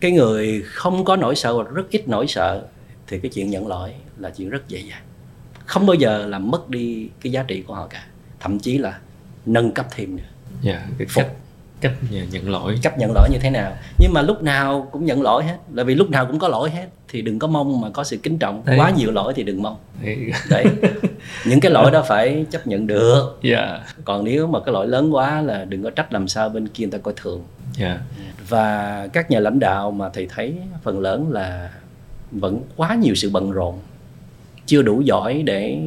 Cái 0.00 0.10
người 0.10 0.62
không 0.66 1.04
có 1.04 1.16
nỗi 1.16 1.36
sợ 1.36 1.52
hoặc 1.52 1.68
rất 1.74 1.90
ít 1.90 2.08
nỗi 2.08 2.26
sợ 2.26 2.62
thì 3.06 3.18
cái 3.18 3.30
chuyện 3.34 3.50
nhận 3.50 3.66
lỗi 3.66 3.94
là 4.18 4.30
chuyện 4.30 4.50
rất 4.50 4.68
dễ 4.68 4.78
dàng. 4.78 5.02
Không 5.66 5.86
bao 5.86 5.94
giờ 5.94 6.26
làm 6.26 6.50
mất 6.50 6.70
đi 6.70 7.08
cái 7.20 7.32
giá 7.32 7.42
trị 7.42 7.62
của 7.66 7.74
họ 7.74 7.86
cả. 7.86 8.06
Thậm 8.40 8.58
chí 8.58 8.78
là 8.78 8.98
nâng 9.46 9.72
cấp 9.72 9.86
thêm 9.90 10.16
nữa. 10.16 10.22
Yeah, 10.64 10.80
dạ, 10.88 10.94
cái 10.98 11.06
cách 11.14 11.32
cách 11.80 11.92
nhận 12.10 12.50
lỗi 12.50 12.78
cách 12.82 12.98
nhận 12.98 13.12
lỗi 13.14 13.28
như 13.32 13.38
thế 13.38 13.50
nào 13.50 13.72
nhưng 13.98 14.12
mà 14.12 14.22
lúc 14.22 14.42
nào 14.42 14.88
cũng 14.92 15.04
nhận 15.04 15.22
lỗi 15.22 15.44
hết 15.44 15.56
là 15.74 15.84
vì 15.84 15.94
lúc 15.94 16.10
nào 16.10 16.26
cũng 16.26 16.38
có 16.38 16.48
lỗi 16.48 16.70
hết 16.70 16.86
thì 17.08 17.22
đừng 17.22 17.38
có 17.38 17.46
mong 17.46 17.80
mà 17.80 17.90
có 17.90 18.04
sự 18.04 18.16
kính 18.16 18.38
trọng 18.38 18.62
Đấy. 18.64 18.78
quá 18.78 18.90
nhiều 18.90 19.10
lỗi 19.10 19.32
thì 19.36 19.42
đừng 19.42 19.62
mong 19.62 19.76
Đấy. 20.50 20.64
những 21.44 21.60
cái 21.60 21.72
lỗi 21.72 21.90
đó 21.90 22.04
phải 22.08 22.46
chấp 22.50 22.66
nhận 22.66 22.86
được 22.86 23.38
yeah. 23.42 23.58
Dạ. 23.58 23.80
còn 24.04 24.24
nếu 24.24 24.46
mà 24.46 24.60
cái 24.60 24.72
lỗi 24.72 24.86
lớn 24.86 25.14
quá 25.14 25.40
là 25.40 25.64
đừng 25.64 25.82
có 25.82 25.90
trách 25.90 26.12
làm 26.12 26.28
sao 26.28 26.48
bên 26.48 26.68
kia 26.68 26.84
người 26.84 26.92
ta 26.92 26.98
coi 26.98 27.14
thường 27.16 27.44
yeah. 27.78 27.98
Dạ. 28.18 28.32
và 28.48 29.08
các 29.12 29.30
nhà 29.30 29.40
lãnh 29.40 29.58
đạo 29.58 29.90
mà 29.90 30.08
thầy 30.08 30.28
thấy 30.34 30.54
phần 30.82 31.00
lớn 31.00 31.32
là 31.32 31.70
vẫn 32.30 32.60
quá 32.76 32.94
nhiều 32.94 33.14
sự 33.14 33.30
bận 33.30 33.50
rộn 33.50 33.78
chưa 34.66 34.82
đủ 34.82 35.00
giỏi 35.00 35.42
để 35.42 35.78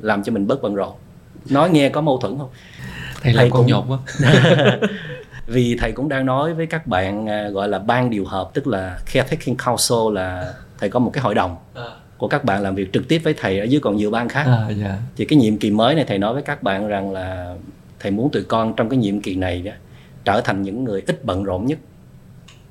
làm 0.00 0.22
cho 0.22 0.32
mình 0.32 0.46
bớt 0.46 0.62
bận 0.62 0.74
rộn 0.74 0.92
nói 1.50 1.70
nghe 1.70 1.88
có 1.88 2.00
mâu 2.00 2.18
thuẫn 2.18 2.38
không 2.38 2.48
thầy, 3.22 3.34
thầy 3.34 3.34
làm 3.34 3.50
con 3.50 3.66
nhột 3.66 3.84
quá 3.88 3.98
vì 5.46 5.76
thầy 5.80 5.92
cũng 5.92 6.08
đang 6.08 6.26
nói 6.26 6.54
với 6.54 6.66
các 6.66 6.86
bạn 6.86 7.26
à, 7.28 7.48
gọi 7.48 7.68
là 7.68 7.78
ban 7.78 8.10
điều 8.10 8.24
hợp 8.24 8.50
tức 8.54 8.66
là 8.66 8.98
caretaking 9.12 9.56
council 9.64 10.14
là 10.14 10.54
thầy 10.78 10.90
có 10.90 10.98
một 10.98 11.10
cái 11.12 11.22
hội 11.22 11.34
đồng 11.34 11.56
à. 11.74 11.84
của 12.18 12.28
các 12.28 12.44
bạn 12.44 12.62
làm 12.62 12.74
việc 12.74 12.92
trực 12.92 13.08
tiếp 13.08 13.20
với 13.24 13.34
thầy 13.34 13.58
ở 13.58 13.64
dưới 13.64 13.80
còn 13.80 13.96
nhiều 13.96 14.10
ban 14.10 14.28
khác 14.28 14.44
à, 14.46 14.64
yeah. 14.66 14.76
Dạ. 14.78 14.98
thì 15.16 15.24
cái 15.24 15.38
nhiệm 15.38 15.56
kỳ 15.56 15.70
mới 15.70 15.94
này 15.94 16.04
thầy 16.08 16.18
nói 16.18 16.34
với 16.34 16.42
các 16.42 16.62
bạn 16.62 16.88
rằng 16.88 17.12
là 17.12 17.54
thầy 18.00 18.10
muốn 18.10 18.30
tụi 18.30 18.42
con 18.42 18.74
trong 18.76 18.88
cái 18.88 18.98
nhiệm 18.98 19.20
kỳ 19.20 19.34
này 19.34 19.62
đó 19.62 19.72
trở 20.24 20.40
thành 20.40 20.62
những 20.62 20.84
người 20.84 21.02
ít 21.06 21.24
bận 21.24 21.44
rộn 21.44 21.66
nhất 21.66 21.78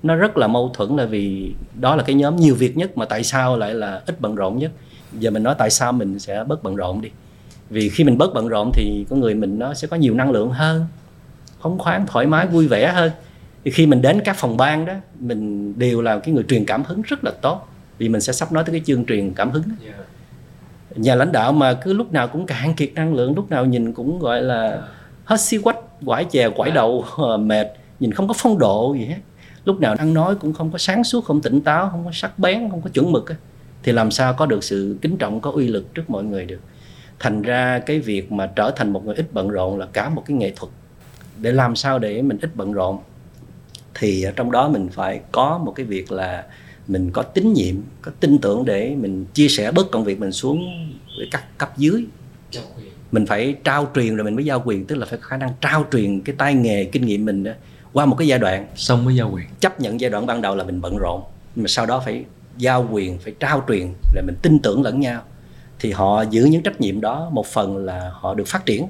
nó 0.03 0.15
rất 0.15 0.37
là 0.37 0.47
mâu 0.47 0.71
thuẫn 0.73 0.95
là 0.95 1.05
vì 1.05 1.53
đó 1.79 1.95
là 1.95 2.03
cái 2.03 2.15
nhóm 2.15 2.35
nhiều 2.35 2.55
việc 2.55 2.77
nhất 2.77 2.97
mà 2.97 3.05
tại 3.05 3.23
sao 3.23 3.57
lại 3.57 3.73
là 3.73 4.01
ít 4.05 4.21
bận 4.21 4.35
rộn 4.35 4.57
nhất 4.57 4.71
giờ 5.13 5.31
mình 5.31 5.43
nói 5.43 5.55
tại 5.57 5.69
sao 5.69 5.91
mình 5.91 6.19
sẽ 6.19 6.43
bớt 6.43 6.63
bận 6.63 6.75
rộn 6.75 7.01
đi 7.01 7.09
vì 7.69 7.89
khi 7.89 8.03
mình 8.03 8.17
bớt 8.17 8.33
bận 8.33 8.47
rộn 8.47 8.71
thì 8.73 9.05
con 9.09 9.19
người 9.19 9.35
mình 9.35 9.59
nó 9.59 9.73
sẽ 9.73 9.87
có 9.87 9.97
nhiều 9.97 10.13
năng 10.13 10.31
lượng 10.31 10.49
hơn 10.49 10.85
phóng 11.61 11.79
khoáng 11.79 12.07
thoải 12.07 12.25
mái 12.25 12.47
vui 12.47 12.67
vẻ 12.67 12.87
hơn. 12.87 13.11
Thì 13.63 13.71
khi 13.71 13.85
mình 13.85 14.01
đến 14.01 14.21
các 14.25 14.35
phòng 14.35 14.57
ban 14.57 14.85
đó 14.85 14.93
mình 15.19 15.73
đều 15.79 16.01
là 16.01 16.19
cái 16.19 16.33
người 16.33 16.43
truyền 16.43 16.65
cảm 16.65 16.83
hứng 16.83 17.01
rất 17.01 17.23
là 17.23 17.31
tốt. 17.41 17.67
Vì 17.97 18.09
mình 18.09 18.21
sẽ 18.21 18.33
sắp 18.33 18.51
nói 18.51 18.63
tới 18.63 18.73
cái 18.73 18.81
chương 18.85 19.05
truyền 19.05 19.33
cảm 19.33 19.51
hứng. 19.51 19.63
Yeah. 19.85 19.95
nhà 20.95 21.15
lãnh 21.15 21.31
đạo 21.31 21.51
mà 21.51 21.73
cứ 21.73 21.93
lúc 21.93 22.13
nào 22.13 22.27
cũng 22.27 22.45
cạn 22.45 22.73
kiệt 22.73 22.93
năng 22.93 23.13
lượng 23.13 23.35
lúc 23.35 23.49
nào 23.49 23.65
nhìn 23.65 23.93
cũng 23.93 24.19
gọi 24.19 24.41
là 24.41 24.81
hết 25.25 25.39
xí 25.39 25.57
quách 25.57 25.77
quải 26.05 26.25
chè 26.25 26.49
quải 26.49 26.71
đầu 26.71 27.05
ờ, 27.17 27.37
mệt 27.37 27.67
nhìn 27.99 28.11
không 28.11 28.27
có 28.27 28.33
phong 28.37 28.59
độ 28.59 28.95
gì 28.99 29.05
hết. 29.05 29.19
Lúc 29.65 29.79
nào 29.79 29.95
ăn 29.99 30.13
nói 30.13 30.35
cũng 30.35 30.53
không 30.53 30.71
có 30.71 30.77
sáng 30.77 31.03
suốt 31.03 31.25
không 31.25 31.41
tỉnh 31.41 31.61
táo 31.61 31.89
không 31.89 32.05
có 32.05 32.11
sắc 32.13 32.39
bén 32.39 32.69
không 32.69 32.81
có 32.81 32.89
chuẩn 32.89 33.11
mực 33.11 33.25
thì 33.83 33.91
làm 33.91 34.11
sao 34.11 34.33
có 34.33 34.45
được 34.45 34.63
sự 34.63 34.97
kính 35.01 35.17
trọng 35.17 35.41
có 35.41 35.51
uy 35.51 35.67
lực 35.67 35.93
trước 35.93 36.09
mọi 36.09 36.23
người 36.23 36.45
được. 36.45 36.59
Thành 37.19 37.41
ra 37.41 37.79
cái 37.79 37.99
việc 37.99 38.31
mà 38.31 38.47
trở 38.55 38.71
thành 38.75 38.93
một 38.93 39.05
người 39.05 39.15
ít 39.15 39.25
bận 39.33 39.49
rộn 39.49 39.79
là 39.79 39.85
cả 39.93 40.09
một 40.09 40.23
cái 40.25 40.37
nghệ 40.37 40.53
thuật 40.55 40.71
để 41.41 41.51
làm 41.51 41.75
sao 41.75 41.99
để 41.99 42.21
mình 42.21 42.37
ít 42.41 42.55
bận 42.55 42.73
rộn 42.73 42.99
thì 43.95 44.25
trong 44.35 44.51
đó 44.51 44.69
mình 44.69 44.89
phải 44.89 45.21
có 45.31 45.57
một 45.57 45.71
cái 45.75 45.85
việc 45.85 46.11
là 46.11 46.45
mình 46.87 47.11
có 47.11 47.21
tín 47.21 47.53
nhiệm 47.53 47.75
có 48.01 48.11
tin 48.19 48.37
tưởng 48.37 48.65
để 48.65 48.95
mình 48.95 49.25
chia 49.33 49.47
sẻ 49.47 49.71
bớt 49.71 49.91
công 49.91 50.03
việc 50.03 50.19
mình 50.19 50.31
xuống 50.31 50.65
với 51.17 51.27
các 51.31 51.57
cấp 51.57 51.77
dưới. 51.77 52.05
Mình 53.11 53.25
phải 53.25 53.55
trao 53.63 53.87
truyền 53.95 54.15
rồi 54.15 54.25
mình 54.25 54.35
mới 54.35 54.45
giao 54.45 54.61
quyền 54.65 54.85
tức 54.85 54.95
là 54.95 55.05
phải 55.05 55.19
có 55.19 55.27
khả 55.27 55.37
năng 55.37 55.49
trao 55.61 55.85
truyền 55.91 56.21
cái 56.21 56.35
tay 56.37 56.53
nghề 56.53 56.85
kinh 56.85 57.05
nghiệm 57.05 57.25
mình 57.25 57.43
đó 57.43 57.51
qua 57.93 58.05
một 58.05 58.15
cái 58.15 58.27
giai 58.27 58.39
đoạn. 58.39 58.67
Xong 58.75 59.05
mới 59.05 59.15
giao 59.15 59.31
quyền. 59.33 59.45
Chấp 59.59 59.79
nhận 59.79 60.01
giai 60.01 60.11
đoạn 60.11 60.25
ban 60.25 60.41
đầu 60.41 60.55
là 60.55 60.63
mình 60.63 60.81
bận 60.81 60.97
rộn 60.97 61.23
nhưng 61.55 61.63
mà 61.63 61.67
sau 61.67 61.85
đó 61.85 62.01
phải 62.05 62.25
giao 62.57 62.87
quyền 62.91 63.19
phải 63.19 63.33
trao 63.39 63.63
truyền 63.67 63.93
là 64.13 64.21
mình 64.21 64.35
tin 64.41 64.59
tưởng 64.59 64.83
lẫn 64.83 64.99
nhau. 64.99 65.21
Thì 65.79 65.91
họ 65.91 66.21
giữ 66.21 66.45
những 66.45 66.63
trách 66.63 66.81
nhiệm 66.81 67.01
đó 67.01 67.29
một 67.33 67.47
phần 67.47 67.77
là 67.77 68.11
họ 68.13 68.33
được 68.33 68.47
phát 68.47 68.65
triển 68.65 68.87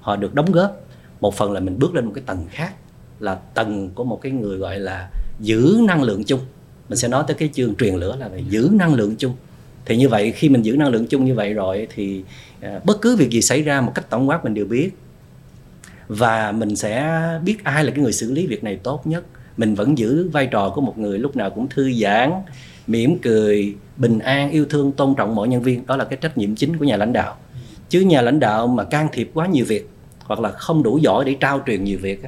họ 0.00 0.16
được 0.16 0.34
đóng 0.34 0.52
góp 0.52 0.83
một 1.24 1.34
phần 1.34 1.52
là 1.52 1.60
mình 1.60 1.78
bước 1.78 1.94
lên 1.94 2.04
một 2.04 2.12
cái 2.14 2.24
tầng 2.26 2.46
khác, 2.50 2.74
là 3.20 3.34
tầng 3.34 3.90
của 3.94 4.04
một 4.04 4.20
cái 4.22 4.32
người 4.32 4.58
gọi 4.58 4.78
là 4.78 5.10
giữ 5.40 5.78
năng 5.86 6.02
lượng 6.02 6.24
chung. 6.24 6.40
Mình 6.88 6.98
sẽ 6.98 7.08
nói 7.08 7.24
tới 7.26 7.34
cái 7.34 7.50
chương 7.52 7.74
truyền 7.74 7.94
lửa 7.94 8.16
là 8.16 8.28
về 8.28 8.42
giữ 8.48 8.70
năng 8.72 8.94
lượng 8.94 9.16
chung. 9.16 9.32
Thì 9.84 9.96
như 9.96 10.08
vậy, 10.08 10.32
khi 10.32 10.48
mình 10.48 10.62
giữ 10.62 10.76
năng 10.76 10.88
lượng 10.88 11.06
chung 11.06 11.24
như 11.24 11.34
vậy 11.34 11.54
rồi 11.54 11.86
thì 11.94 12.24
à, 12.60 12.80
bất 12.84 13.00
cứ 13.00 13.16
việc 13.16 13.30
gì 13.30 13.42
xảy 13.42 13.62
ra 13.62 13.80
một 13.80 13.92
cách 13.94 14.10
tổng 14.10 14.28
quát 14.28 14.44
mình 14.44 14.54
đều 14.54 14.66
biết. 14.66 14.90
Và 16.08 16.52
mình 16.52 16.76
sẽ 16.76 17.20
biết 17.44 17.64
ai 17.64 17.84
là 17.84 17.90
cái 17.90 17.98
người 17.98 18.12
xử 18.12 18.32
lý 18.32 18.46
việc 18.46 18.64
này 18.64 18.76
tốt 18.76 19.06
nhất. 19.06 19.24
Mình 19.56 19.74
vẫn 19.74 19.98
giữ 19.98 20.28
vai 20.28 20.46
trò 20.46 20.70
của 20.70 20.80
một 20.80 20.98
người 20.98 21.18
lúc 21.18 21.36
nào 21.36 21.50
cũng 21.50 21.68
thư 21.68 21.92
giãn, 21.92 22.32
mỉm 22.86 23.18
cười, 23.18 23.74
bình 23.96 24.18
an, 24.18 24.50
yêu 24.50 24.64
thương, 24.70 24.92
tôn 24.92 25.14
trọng 25.16 25.34
mọi 25.34 25.48
nhân 25.48 25.62
viên. 25.62 25.86
Đó 25.86 25.96
là 25.96 26.04
cái 26.04 26.18
trách 26.22 26.38
nhiệm 26.38 26.54
chính 26.54 26.76
của 26.76 26.84
nhà 26.84 26.96
lãnh 26.96 27.12
đạo. 27.12 27.36
Chứ 27.88 28.00
nhà 28.00 28.22
lãnh 28.22 28.40
đạo 28.40 28.66
mà 28.66 28.84
can 28.84 29.08
thiệp 29.12 29.30
quá 29.34 29.46
nhiều 29.46 29.64
việc 29.64 29.88
hoặc 30.24 30.40
là 30.40 30.50
không 30.50 30.82
đủ 30.82 30.98
giỏi 30.98 31.24
để 31.24 31.36
trao 31.40 31.60
truyền 31.66 31.84
nhiều 31.84 31.98
việc 32.02 32.22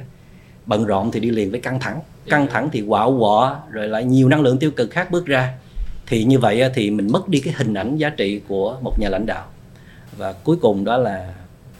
bận 0.65 0.85
rộn 0.85 1.11
thì 1.11 1.19
đi 1.19 1.29
liền 1.29 1.51
với 1.51 1.59
căng 1.59 1.79
thẳng. 1.79 1.99
Căng 2.29 2.47
thẳng 2.47 2.69
thì 2.71 2.83
quạo 2.87 3.17
quọ 3.19 3.59
rồi 3.71 3.87
lại 3.87 4.03
nhiều 4.03 4.29
năng 4.29 4.41
lượng 4.41 4.57
tiêu 4.57 4.71
cực 4.71 4.91
khác 4.91 5.11
bước 5.11 5.25
ra. 5.25 5.53
Thì 6.07 6.23
như 6.23 6.39
vậy 6.39 6.63
thì 6.73 6.91
mình 6.91 7.11
mất 7.11 7.27
đi 7.27 7.39
cái 7.39 7.53
hình 7.57 7.73
ảnh 7.73 7.97
giá 7.97 8.09
trị 8.09 8.41
của 8.47 8.77
một 8.81 8.99
nhà 8.99 9.09
lãnh 9.09 9.25
đạo. 9.25 9.47
Và 10.17 10.33
cuối 10.33 10.57
cùng 10.61 10.83
đó 10.83 10.97
là 10.97 11.33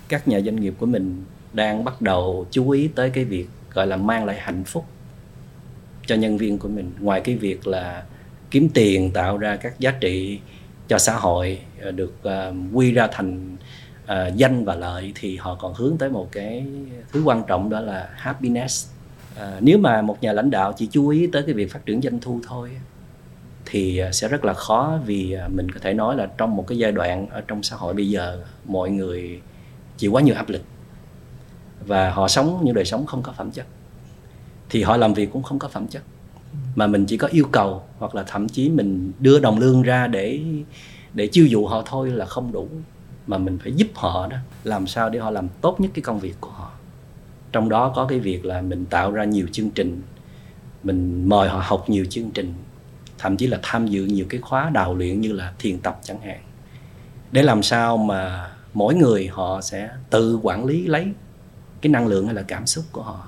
các 0.08 0.28
nhà 0.28 0.40
doanh 0.42 0.56
nghiệp 0.56 0.74
của 0.78 0.86
mình 0.86 1.24
đang 1.54 1.84
bắt 1.84 2.02
đầu 2.02 2.48
chú 2.52 2.70
ý 2.70 2.88
tới 2.96 3.10
cái 3.10 3.26
việc 3.26 3.48
gọi 3.74 3.88
là 3.88 3.96
mang 3.96 4.26
lại 4.26 4.38
hạnh 4.40 4.64
phúc 4.64 4.86
cho 6.06 6.16
nhân 6.16 6.38
viên 6.38 6.58
của 6.58 6.68
mình. 6.68 6.92
Ngoài 7.00 7.22
cái 7.22 7.36
việc 7.36 7.68
là 7.68 8.04
kiếm 8.52 8.70
tiền 8.74 9.12
tạo 9.12 9.38
ra 9.38 9.56
các 9.56 9.80
giá 9.80 9.92
trị 9.92 10.40
cho 10.88 10.98
xã 10.98 11.14
hội 11.14 11.60
ờ, 11.82 11.92
được 11.92 12.14
uh, 12.28 12.56
quy 12.74 12.92
ra 12.92 13.08
thành 13.12 13.58
uh, 14.12 14.36
danh 14.36 14.66
và 14.66 14.76
lợi 14.76 15.12
thì 15.16 15.38
họ 15.38 15.56
còn 15.56 15.74
hướng 15.74 15.98
tới 15.98 16.10
một 16.10 16.32
cái 16.32 16.66
thứ 17.12 17.24
quan 17.24 17.44
trọng 17.48 17.70
đó 17.70 17.80
là 17.80 18.10
happiness. 18.16 18.88
Uh, 19.36 19.42
nếu 19.60 19.78
mà 19.78 20.02
một 20.02 20.22
nhà 20.22 20.34
lãnh 20.34 20.50
đạo 20.50 20.74
chỉ 20.78 20.88
chú 20.92 21.08
ý 21.08 21.28
tới 21.28 21.44
cái 21.44 21.54
việc 21.54 21.72
phát 21.72 21.86
triển 21.86 22.02
doanh 22.02 22.20
thu 22.20 22.40
thôi 22.48 22.70
thì 23.70 23.98
ờ, 23.98 24.12
sẽ 24.12 24.28
rất 24.28 24.46
là 24.46 24.54
khó 24.54 25.00
vì 25.06 25.38
mình 25.56 25.72
có 25.72 25.80
thể 25.80 25.94
nói 25.94 26.16
là 26.16 26.26
trong 26.38 26.56
một 26.56 26.68
cái 26.68 26.78
giai 26.78 26.92
đoạn 26.92 27.28
ở 27.30 27.42
trong 27.48 27.64
xã 27.64 27.76
hội 27.76 27.94
bây 27.94 28.10
giờ 28.10 28.44
mọi 28.66 28.90
người 28.90 29.42
chịu 29.98 30.12
quá 30.12 30.22
nhiều 30.22 30.36
áp 30.36 30.50
lực 30.50 30.62
và 31.86 32.12
họ 32.12 32.28
sống 32.28 32.62
những 32.64 32.76
đời 32.76 32.86
sống 32.86 33.06
không 33.06 33.24
có 33.24 33.32
phẩm 33.32 33.52
chất. 33.52 33.66
Thì 34.70 34.84
họ 34.84 34.98
làm 34.98 35.14
việc 35.14 35.30
cũng 35.34 35.44
không 35.44 35.60
có 35.60 35.68
phẩm 35.68 35.88
chất. 35.88 36.04
Mà 36.76 36.88
mình 36.88 37.06
chỉ 37.06 37.18
có 37.18 37.28
yêu 37.28 37.46
cầu 37.52 37.84
hoặc 37.98 38.16
là 38.16 38.24
thậm 38.24 38.50
chí 38.50 38.70
mình 38.70 39.12
đưa 39.20 39.40
đồng 39.40 39.60
lương 39.60 39.82
ra 39.82 40.08
để 40.08 40.40
để 41.14 41.28
chiêu 41.28 41.46
dụ 41.46 41.66
họ 41.66 41.84
thôi 41.86 42.10
là 42.10 42.26
không 42.26 42.52
đủ 42.52 42.68
mà 43.28 43.38
mình 43.38 43.60
phải 43.64 43.74
giúp 43.74 43.88
họ 43.96 44.28
đó, 44.28 44.38
làm 44.64 44.88
sao 44.88 45.10
để 45.10 45.20
họ 45.20 45.32
làm 45.32 45.48
tốt 45.62 45.80
nhất 45.80 45.92
cái 45.94 46.02
công 46.02 46.20
việc 46.20 46.36
của 46.42 46.50
họ. 46.50 46.72
Trong 47.52 47.70
đó 47.70 47.94
có 47.96 48.06
cái 48.06 48.20
việc 48.20 48.46
là 48.46 48.62
mình 48.62 48.86
tạo 48.86 49.12
ra 49.12 49.24
nhiều 49.24 49.48
chương 49.52 49.70
trình, 49.70 50.02
mình 50.84 51.30
mời 51.30 51.50
họ 51.50 51.62
học 51.66 51.90
nhiều 51.90 52.06
chương 52.10 52.32
trình, 52.32 52.54
thậm 53.18 53.38
chí 53.38 53.48
là 53.48 53.60
tham 53.64 53.88
dự 53.88 54.06
nhiều 54.06 54.26
cái 54.30 54.42
khóa 54.42 54.70
đào 54.70 54.96
luyện 54.96 55.22
như 55.22 55.32
là 55.32 55.54
thiền 55.60 55.80
tập 55.80 56.00
chẳng 56.04 56.22
hạn. 56.22 56.40
Để 57.32 57.44
làm 57.44 57.64
sao 57.64 57.98
mà 57.98 58.52
mỗi 58.74 58.96
người 58.96 59.28
họ 59.28 59.62
sẽ 59.62 59.90
tự 60.10 60.40
quản 60.44 60.66
lý 60.66 60.88
lấy 60.88 61.08
cái 61.82 61.92
năng 61.92 62.08
lượng 62.08 62.26
hay 62.26 62.36
là 62.36 62.42
cảm 62.42 62.66
xúc 62.66 62.86
của 62.92 63.02
họ. 63.02 63.28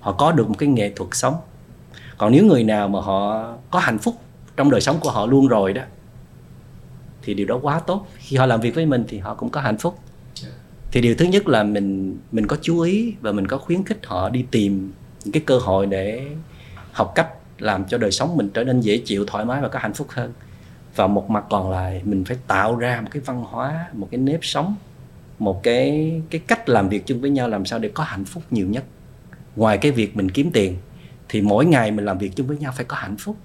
Họ 0.00 0.12
có 0.12 0.32
được 0.32 0.48
một 0.48 0.54
cái 0.58 0.68
nghệ 0.68 0.92
thuật 0.96 1.08
sống. 1.12 1.36
Còn 2.18 2.32
nếu 2.32 2.46
người 2.46 2.64
nào 2.64 2.88
mà 2.88 3.00
họ 3.00 3.52
có 3.70 3.78
hạnh 3.78 3.98
phúc 3.98 4.14
trong 4.56 4.70
đời 4.70 4.80
sống 4.80 4.96
của 5.00 5.10
họ 5.10 5.26
luôn 5.26 5.48
rồi 5.48 5.72
đó 5.72 5.82
thì 7.24 7.34
điều 7.34 7.46
đó 7.46 7.58
quá 7.62 7.80
tốt. 7.80 8.06
Khi 8.18 8.36
họ 8.36 8.46
làm 8.46 8.60
việc 8.60 8.74
với 8.74 8.86
mình 8.86 9.04
thì 9.08 9.18
họ 9.18 9.34
cũng 9.34 9.50
có 9.50 9.60
hạnh 9.60 9.78
phúc. 9.78 9.98
Thì 10.92 11.00
điều 11.00 11.14
thứ 11.14 11.24
nhất 11.24 11.48
là 11.48 11.62
mình 11.62 12.18
mình 12.32 12.46
có 12.46 12.56
chú 12.62 12.80
ý 12.80 13.14
và 13.20 13.32
mình 13.32 13.46
có 13.46 13.58
khuyến 13.58 13.84
khích 13.84 13.98
họ 14.06 14.28
đi 14.28 14.44
tìm 14.50 14.92
những 15.24 15.32
cái 15.32 15.42
cơ 15.46 15.58
hội 15.58 15.86
để 15.86 16.26
học 16.92 17.12
cách 17.14 17.28
làm 17.58 17.84
cho 17.84 17.98
đời 17.98 18.10
sống 18.10 18.36
mình 18.36 18.50
trở 18.54 18.64
nên 18.64 18.80
dễ 18.80 18.98
chịu, 18.98 19.24
thoải 19.26 19.44
mái 19.44 19.60
và 19.60 19.68
có 19.68 19.78
hạnh 19.78 19.94
phúc 19.94 20.06
hơn. 20.10 20.32
Và 20.96 21.06
một 21.06 21.30
mặt 21.30 21.44
còn 21.50 21.70
lại, 21.70 22.02
mình 22.04 22.24
phải 22.24 22.36
tạo 22.46 22.76
ra 22.76 23.00
một 23.00 23.08
cái 23.10 23.22
văn 23.26 23.44
hóa, 23.44 23.88
một 23.92 24.08
cái 24.10 24.18
nếp 24.18 24.40
sống, 24.42 24.74
một 25.38 25.62
cái 25.62 26.12
cái 26.30 26.40
cách 26.46 26.68
làm 26.68 26.88
việc 26.88 27.06
chung 27.06 27.20
với 27.20 27.30
nhau 27.30 27.48
làm 27.48 27.66
sao 27.66 27.78
để 27.78 27.90
có 27.94 28.04
hạnh 28.04 28.24
phúc 28.24 28.42
nhiều 28.50 28.66
nhất. 28.66 28.84
Ngoài 29.56 29.78
cái 29.78 29.92
việc 29.92 30.16
mình 30.16 30.30
kiếm 30.30 30.50
tiền, 30.52 30.76
thì 31.28 31.42
mỗi 31.42 31.66
ngày 31.66 31.90
mình 31.90 32.04
làm 32.04 32.18
việc 32.18 32.36
chung 32.36 32.46
với 32.46 32.56
nhau 32.56 32.72
phải 32.76 32.84
có 32.84 32.96
hạnh 32.96 33.16
phúc. 33.16 33.36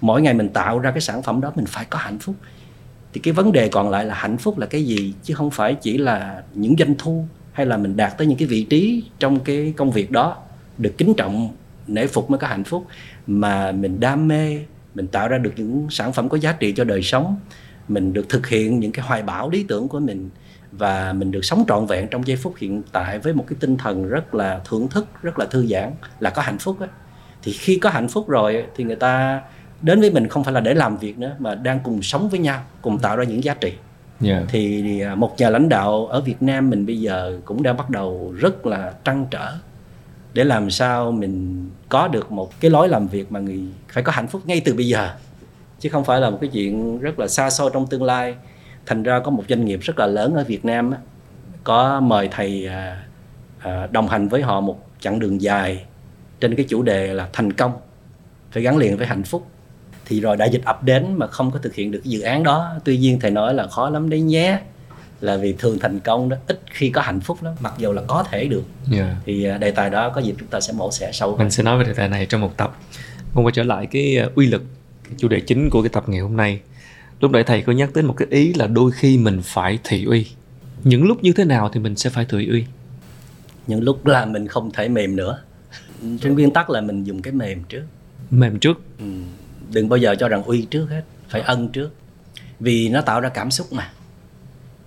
Mỗi 0.00 0.22
ngày 0.22 0.34
mình 0.34 0.48
tạo 0.48 0.78
ra 0.78 0.90
cái 0.90 1.00
sản 1.00 1.22
phẩm 1.22 1.40
đó, 1.40 1.52
mình 1.54 1.66
phải 1.66 1.84
có 1.84 1.98
hạnh 1.98 2.18
phúc 2.18 2.36
thì 3.12 3.20
cái 3.20 3.32
vấn 3.32 3.52
đề 3.52 3.68
còn 3.68 3.90
lại 3.90 4.04
là 4.04 4.14
hạnh 4.14 4.38
phúc 4.38 4.58
là 4.58 4.66
cái 4.66 4.84
gì, 4.84 5.14
chứ 5.22 5.34
không 5.34 5.50
phải 5.50 5.74
chỉ 5.74 5.98
là 5.98 6.42
những 6.54 6.74
doanh 6.78 6.94
thu 6.98 7.24
hay 7.52 7.66
là 7.66 7.76
mình 7.76 7.96
đạt 7.96 8.18
tới 8.18 8.26
những 8.26 8.38
cái 8.38 8.48
vị 8.48 8.64
trí 8.64 9.04
trong 9.18 9.40
cái 9.40 9.72
công 9.76 9.90
việc 9.90 10.10
đó 10.10 10.36
được 10.78 10.98
kính 10.98 11.14
trọng, 11.14 11.48
nể 11.86 12.06
phục 12.06 12.30
mới 12.30 12.38
có 12.38 12.46
hạnh 12.46 12.64
phúc. 12.64 12.86
Mà 13.26 13.72
mình 13.72 14.00
đam 14.00 14.28
mê, 14.28 14.58
mình 14.94 15.06
tạo 15.06 15.28
ra 15.28 15.38
được 15.38 15.52
những 15.56 15.86
sản 15.90 16.12
phẩm 16.12 16.28
có 16.28 16.38
giá 16.38 16.52
trị 16.52 16.72
cho 16.72 16.84
đời 16.84 17.02
sống, 17.02 17.36
mình 17.88 18.12
được 18.12 18.28
thực 18.28 18.48
hiện 18.48 18.80
những 18.80 18.92
cái 18.92 19.06
hoài 19.06 19.22
bão 19.22 19.50
lý 19.50 19.64
tưởng 19.68 19.88
của 19.88 20.00
mình 20.00 20.30
và 20.72 21.12
mình 21.12 21.30
được 21.30 21.44
sống 21.44 21.64
trọn 21.68 21.86
vẹn 21.86 22.08
trong 22.08 22.26
giây 22.26 22.36
phút 22.36 22.54
hiện 22.58 22.82
tại 22.92 23.18
với 23.18 23.32
một 23.32 23.44
cái 23.48 23.56
tinh 23.60 23.76
thần 23.76 24.08
rất 24.08 24.34
là 24.34 24.60
thưởng 24.64 24.88
thức, 24.88 25.06
rất 25.22 25.38
là 25.38 25.46
thư 25.46 25.66
giãn 25.66 25.92
là 26.20 26.30
có 26.30 26.42
hạnh 26.42 26.58
phúc 26.58 26.80
á. 26.80 26.86
Thì 27.42 27.52
khi 27.52 27.78
có 27.78 27.90
hạnh 27.90 28.08
phúc 28.08 28.28
rồi 28.28 28.64
thì 28.76 28.84
người 28.84 28.96
ta 28.96 29.40
đến 29.82 30.00
với 30.00 30.10
mình 30.10 30.28
không 30.28 30.44
phải 30.44 30.52
là 30.52 30.60
để 30.60 30.74
làm 30.74 30.96
việc 30.96 31.18
nữa 31.18 31.36
mà 31.38 31.54
đang 31.54 31.80
cùng 31.80 32.02
sống 32.02 32.28
với 32.28 32.40
nhau 32.40 32.62
cùng 32.82 32.98
tạo 32.98 33.16
ra 33.16 33.24
những 33.24 33.44
giá 33.44 33.54
trị. 33.54 33.72
Yeah. 34.24 34.44
thì 34.48 35.00
à, 35.00 35.14
một 35.14 35.34
nhà 35.38 35.50
lãnh 35.50 35.68
đạo 35.68 36.06
ở 36.06 36.20
Việt 36.20 36.42
Nam 36.42 36.70
mình 36.70 36.86
bây 36.86 37.00
giờ 37.00 37.40
cũng 37.44 37.62
đang 37.62 37.76
bắt 37.76 37.90
đầu 37.90 38.34
rất 38.38 38.66
là 38.66 38.92
trăn 39.04 39.26
trở 39.30 39.52
để 40.34 40.44
làm 40.44 40.70
sao 40.70 41.12
mình 41.12 41.64
có 41.88 42.08
được 42.08 42.32
một 42.32 42.60
cái 42.60 42.70
lối 42.70 42.88
làm 42.88 43.08
việc 43.08 43.32
mà 43.32 43.40
người 43.40 43.60
phải 43.88 44.02
có 44.02 44.12
hạnh 44.12 44.28
phúc 44.28 44.42
ngay 44.44 44.60
từ 44.64 44.74
bây 44.74 44.88
giờ. 44.88 45.10
Chứ 45.78 45.88
không 45.88 46.04
phải 46.04 46.20
là 46.20 46.30
một 46.30 46.38
cái 46.40 46.50
chuyện 46.52 46.98
rất 46.98 47.18
là 47.18 47.28
xa 47.28 47.50
xôi 47.50 47.70
trong 47.74 47.86
tương 47.86 48.02
lai. 48.02 48.34
Thành 48.86 49.02
ra 49.02 49.20
có 49.24 49.30
một 49.30 49.44
doanh 49.48 49.64
nghiệp 49.64 49.80
rất 49.82 49.98
là 49.98 50.06
lớn 50.06 50.34
ở 50.34 50.44
Việt 50.44 50.64
Nam 50.64 50.92
có 51.64 52.00
mời 52.00 52.28
thầy 52.32 52.66
à, 52.66 53.04
à, 53.58 53.88
đồng 53.90 54.08
hành 54.08 54.28
với 54.28 54.42
họ 54.42 54.60
một 54.60 54.86
chặng 55.00 55.18
đường 55.18 55.40
dài 55.40 55.84
trên 56.40 56.56
cái 56.56 56.66
chủ 56.68 56.82
đề 56.82 57.14
là 57.14 57.28
thành 57.32 57.52
công 57.52 57.72
phải 58.50 58.62
gắn 58.62 58.76
liền 58.76 58.96
với 58.96 59.06
hạnh 59.06 59.22
phúc 59.22 59.46
thì 60.10 60.20
rồi 60.20 60.36
đại 60.36 60.50
dịch 60.50 60.64
ập 60.64 60.82
đến 60.82 61.14
mà 61.14 61.26
không 61.26 61.50
có 61.50 61.58
thực 61.58 61.74
hiện 61.74 61.90
được 61.90 62.04
dự 62.04 62.20
án 62.20 62.42
đó. 62.42 62.74
Tuy 62.84 62.98
nhiên 62.98 63.20
thầy 63.20 63.30
nói 63.30 63.54
là 63.54 63.66
khó 63.66 63.90
lắm 63.90 64.10
đấy 64.10 64.20
nhé 64.20 64.58
là 65.20 65.36
vì 65.36 65.52
thường 65.52 65.78
thành 65.78 66.00
công 66.00 66.28
đó 66.28 66.36
ít 66.46 66.60
khi 66.70 66.90
có 66.90 67.00
hạnh 67.00 67.20
phúc 67.20 67.42
lắm 67.42 67.54
mặc 67.60 67.74
dù 67.78 67.92
là 67.92 68.02
có 68.06 68.24
thể 68.30 68.44
được. 68.44 68.62
Yeah. 68.92 69.06
Dạ. 69.06 69.16
thì 69.26 69.44
à, 69.44 69.58
đề 69.58 69.70
tài 69.70 69.90
đó 69.90 70.08
có 70.08 70.20
dịp 70.20 70.34
chúng 70.38 70.48
ta 70.48 70.60
sẽ 70.60 70.72
mổ 70.72 70.90
xẻ 70.92 71.12
sâu 71.12 71.36
mình 71.36 71.50
sẽ 71.50 71.62
nói 71.62 71.78
về 71.78 71.84
đề 71.84 71.92
tài 71.92 72.08
này 72.08 72.26
trong 72.26 72.40
một 72.40 72.56
tập. 72.56 72.76
Còn 73.34 73.44
quay 73.44 73.52
trở 73.52 73.62
lại 73.62 73.86
cái 73.86 74.18
à, 74.18 74.26
uy 74.34 74.46
lực 74.46 74.62
cái 75.04 75.14
chủ 75.18 75.28
đề 75.28 75.40
chính 75.40 75.70
của 75.70 75.82
cái 75.82 75.88
tập 75.88 76.04
ngày 76.08 76.20
hôm 76.20 76.36
nay. 76.36 76.60
Lúc 77.20 77.30
nãy 77.30 77.44
thầy 77.44 77.62
có 77.62 77.72
nhắc 77.72 77.90
đến 77.94 78.06
một 78.06 78.14
cái 78.16 78.28
ý 78.30 78.54
là 78.54 78.66
đôi 78.66 78.92
khi 78.92 79.18
mình 79.18 79.40
phải 79.44 79.78
thị 79.84 80.04
uy. 80.04 80.26
Những 80.84 81.04
lúc 81.04 81.22
như 81.22 81.32
thế 81.32 81.44
nào 81.44 81.70
thì 81.72 81.80
mình 81.80 81.96
sẽ 81.96 82.10
phải 82.10 82.24
thị 82.24 82.48
uy? 82.48 82.64
Những 83.66 83.82
lúc 83.82 84.06
là 84.06 84.24
mình 84.24 84.48
không 84.48 84.70
thể 84.70 84.88
mềm 84.88 85.16
nữa. 85.16 85.42
Trên 86.20 86.34
nguyên 86.34 86.50
tắc 86.50 86.70
là 86.70 86.80
mình 86.80 87.04
dùng 87.04 87.22
cái 87.22 87.32
mềm 87.32 87.62
trước. 87.68 87.82
Mềm 88.30 88.58
trước. 88.58 88.80
Ừ 88.98 89.04
đừng 89.72 89.88
bao 89.88 89.96
giờ 89.96 90.14
cho 90.18 90.28
rằng 90.28 90.42
uy 90.42 90.62
trước 90.62 90.86
hết 90.90 91.02
phải 91.28 91.40
ân 91.40 91.68
trước. 91.68 91.90
Vì 92.60 92.88
nó 92.88 93.00
tạo 93.00 93.20
ra 93.20 93.28
cảm 93.28 93.50
xúc 93.50 93.72
mà. 93.72 93.92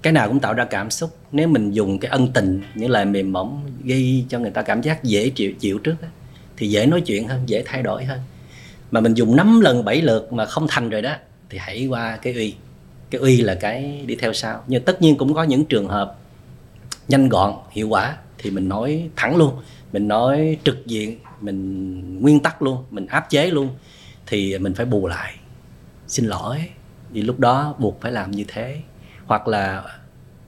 Cái 0.01 0.13
nào 0.13 0.27
cũng 0.27 0.39
tạo 0.39 0.53
ra 0.53 0.65
cảm 0.65 0.89
xúc. 0.89 1.17
Nếu 1.31 1.47
mình 1.47 1.71
dùng 1.71 1.99
cái 1.99 2.11
ân 2.11 2.31
tình 2.33 2.61
những 2.75 2.89
lời 2.89 3.05
mềm 3.05 3.31
mỏng 3.31 3.69
gây 3.83 4.25
cho 4.29 4.39
người 4.39 4.51
ta 4.51 4.61
cảm 4.61 4.81
giác 4.81 5.03
dễ 5.03 5.29
chịu 5.29 5.53
chịu 5.59 5.79
trước 5.79 5.95
đó, 6.01 6.07
thì 6.57 6.69
dễ 6.69 6.85
nói 6.85 7.01
chuyện 7.01 7.27
hơn 7.27 7.43
dễ 7.45 7.63
thay 7.65 7.83
đổi 7.83 8.05
hơn. 8.05 8.19
Mà 8.91 8.99
mình 8.99 9.13
dùng 9.13 9.35
5 9.35 9.61
lần 9.61 9.85
7 9.85 10.01
lượt 10.01 10.33
mà 10.33 10.45
không 10.45 10.67
thành 10.69 10.89
rồi 10.89 11.01
đó 11.01 11.15
thì 11.49 11.57
hãy 11.57 11.85
qua 11.85 12.17
cái 12.17 12.33
uy. 12.33 12.55
Cái 13.09 13.21
uy 13.21 13.41
là 13.41 13.55
cái 13.55 14.03
đi 14.05 14.15
theo 14.15 14.33
sau. 14.33 14.63
Nhưng 14.67 14.83
tất 14.83 15.01
nhiên 15.01 15.17
cũng 15.17 15.33
có 15.33 15.43
những 15.43 15.65
trường 15.65 15.87
hợp 15.87 16.17
nhanh 17.07 17.29
gọn 17.29 17.53
hiệu 17.71 17.89
quả 17.89 18.17
thì 18.37 18.51
mình 18.51 18.69
nói 18.69 19.09
thẳng 19.15 19.35
luôn. 19.35 19.53
Mình 19.93 20.07
nói 20.07 20.57
trực 20.63 20.85
diện 20.85 21.17
mình 21.41 22.21
nguyên 22.21 22.39
tắc 22.39 22.61
luôn 22.61 22.83
mình 22.91 23.05
áp 23.07 23.29
chế 23.29 23.47
luôn 23.47 23.69
thì 24.27 24.57
mình 24.57 24.73
phải 24.73 24.85
bù 24.85 25.07
lại. 25.07 25.35
Xin 26.07 26.25
lỗi, 26.25 26.69
vì 27.11 27.21
lúc 27.21 27.39
đó 27.39 27.75
buộc 27.79 28.01
phải 28.01 28.11
làm 28.11 28.31
như 28.31 28.45
thế. 28.47 28.77
Hoặc 29.25 29.47
là 29.47 29.83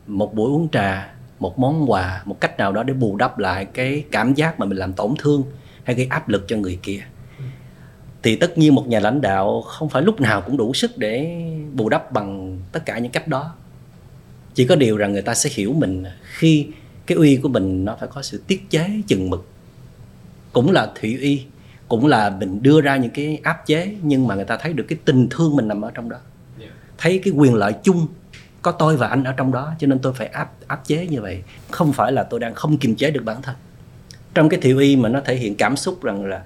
một 0.08 0.36
buổi 0.36 0.52
uống 0.52 0.70
trà, 0.72 1.14
một 1.40 1.60
món 1.60 1.92
quà, 1.92 2.22
một 2.26 2.42
cách 2.42 2.58
nào 2.58 2.72
đó 2.72 2.84
để 2.84 2.94
bù 2.94 3.16
đắp 3.16 3.38
lại 3.40 3.66
cái 3.66 4.04
cảm 4.12 4.34
giác 4.34 4.60
mà 4.60 4.66
mình 4.66 4.78
làm 4.78 4.94
tổn 4.94 5.14
thương 5.20 5.44
hay 5.84 5.96
gây 5.96 6.08
áp 6.10 6.30
lực 6.30 6.46
cho 6.48 6.58
người 6.58 6.80
kia. 6.84 7.04
Thì 8.24 8.36
tất 8.36 8.58
nhiên 8.58 8.76
một 8.76 8.88
nhà 8.88 9.00
lãnh 9.00 9.22
đạo 9.22 9.62
không 9.62 9.90
phải 9.90 10.02
lúc 10.02 10.22
nào 10.22 10.42
cũng 10.42 10.58
đủ 10.58 10.74
sức 10.74 10.98
để 10.98 11.44
bù 11.74 11.90
đắp 11.90 12.12
bằng 12.12 12.60
tất 12.72 12.86
cả 12.86 12.98
những 12.98 13.12
cách 13.12 13.28
đó. 13.28 13.56
Chỉ 14.54 14.68
có 14.68 14.76
điều 14.76 14.98
rằng 14.98 15.14
người 15.14 15.22
ta 15.22 15.34
sẽ 15.34 15.50
hiểu 15.54 15.74
mình 15.74 16.04
khi 16.24 16.68
cái 17.06 17.18
uy 17.18 17.38
của 17.38 17.50
mình 17.50 17.86
nó 17.86 17.96
phải 18.00 18.10
có 18.14 18.22
sự 18.22 18.44
tiết 18.48 18.70
chế 18.70 18.90
chừng 19.08 19.30
mực. 19.30 19.48
Cũng 20.54 20.72
là 20.72 20.92
thủy 20.96 21.18
uy 21.22 21.46
cũng 21.88 22.06
là 22.06 22.30
mình 22.30 22.64
đưa 22.64 22.82
ra 22.82 22.98
những 22.98 23.12
cái 23.12 23.40
áp 23.44 23.66
chế 23.66 23.96
nhưng 24.02 24.28
mà 24.28 24.36
người 24.36 24.46
ta 24.46 24.58
thấy 24.58 24.74
được 24.74 24.86
cái 24.88 25.00
tình 25.06 25.28
thương 25.30 25.56
mình 25.56 25.68
nằm 25.68 25.82
ở 25.82 25.92
trong 25.94 26.10
đó. 26.10 26.18
Thấy 26.98 27.22
cái 27.24 27.34
quyền 27.34 27.56
lợi 27.56 27.74
chung 27.84 28.08
có 28.62 28.72
tôi 28.72 28.98
và 28.98 29.08
anh 29.08 29.24
ở 29.24 29.34
trong 29.38 29.52
đó 29.52 29.74
cho 29.80 29.88
nên 29.88 30.00
tôi 30.00 30.14
phải 30.14 30.28
áp 30.28 30.52
áp 30.68 30.82
chế 30.86 31.08
như 31.08 31.22
vậy. 31.22 31.44
Không 31.72 31.94
phải 31.94 32.12
là 32.12 32.24
tôi 32.24 32.40
đang 32.40 32.56
không 32.56 32.78
kiềm 32.78 32.96
chế 32.96 33.12
được 33.12 33.24
bản 33.26 33.42
thân. 33.42 33.56
Trong 34.34 34.50
cái 34.50 34.60
thiệu 34.60 34.78
y 34.80 34.96
mà 34.96 35.10
nó 35.10 35.22
thể 35.26 35.36
hiện 35.36 35.56
cảm 35.56 35.76
xúc 35.76 36.04
rằng 36.04 36.26
là 36.26 36.44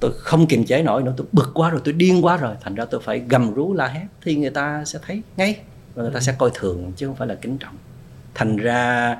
tôi 0.00 0.10
không 0.18 0.46
kiềm 0.46 0.64
chế 0.64 0.82
nổi 0.82 1.02
nữa 1.02 1.14
tôi 1.16 1.26
bực 1.32 1.50
quá 1.54 1.70
rồi 1.70 1.80
tôi 1.84 1.94
điên 1.94 2.24
quá 2.24 2.36
rồi 2.36 2.54
thành 2.60 2.74
ra 2.74 2.84
tôi 2.84 3.00
phải 3.04 3.22
gầm 3.28 3.54
rú 3.54 3.74
la 3.74 3.86
hét 3.86 4.06
thì 4.22 4.36
người 4.36 4.50
ta 4.50 4.84
sẽ 4.84 4.98
thấy 5.06 5.22
ngay 5.36 5.56
và 5.94 6.02
người 6.02 6.12
ta 6.14 6.20
sẽ 6.20 6.34
coi 6.38 6.50
thường 6.54 6.92
chứ 6.96 7.06
không 7.06 7.16
phải 7.16 7.28
là 7.28 7.34
kính 7.34 7.58
trọng. 7.58 7.74
Thành 8.34 8.56
ra 8.56 9.16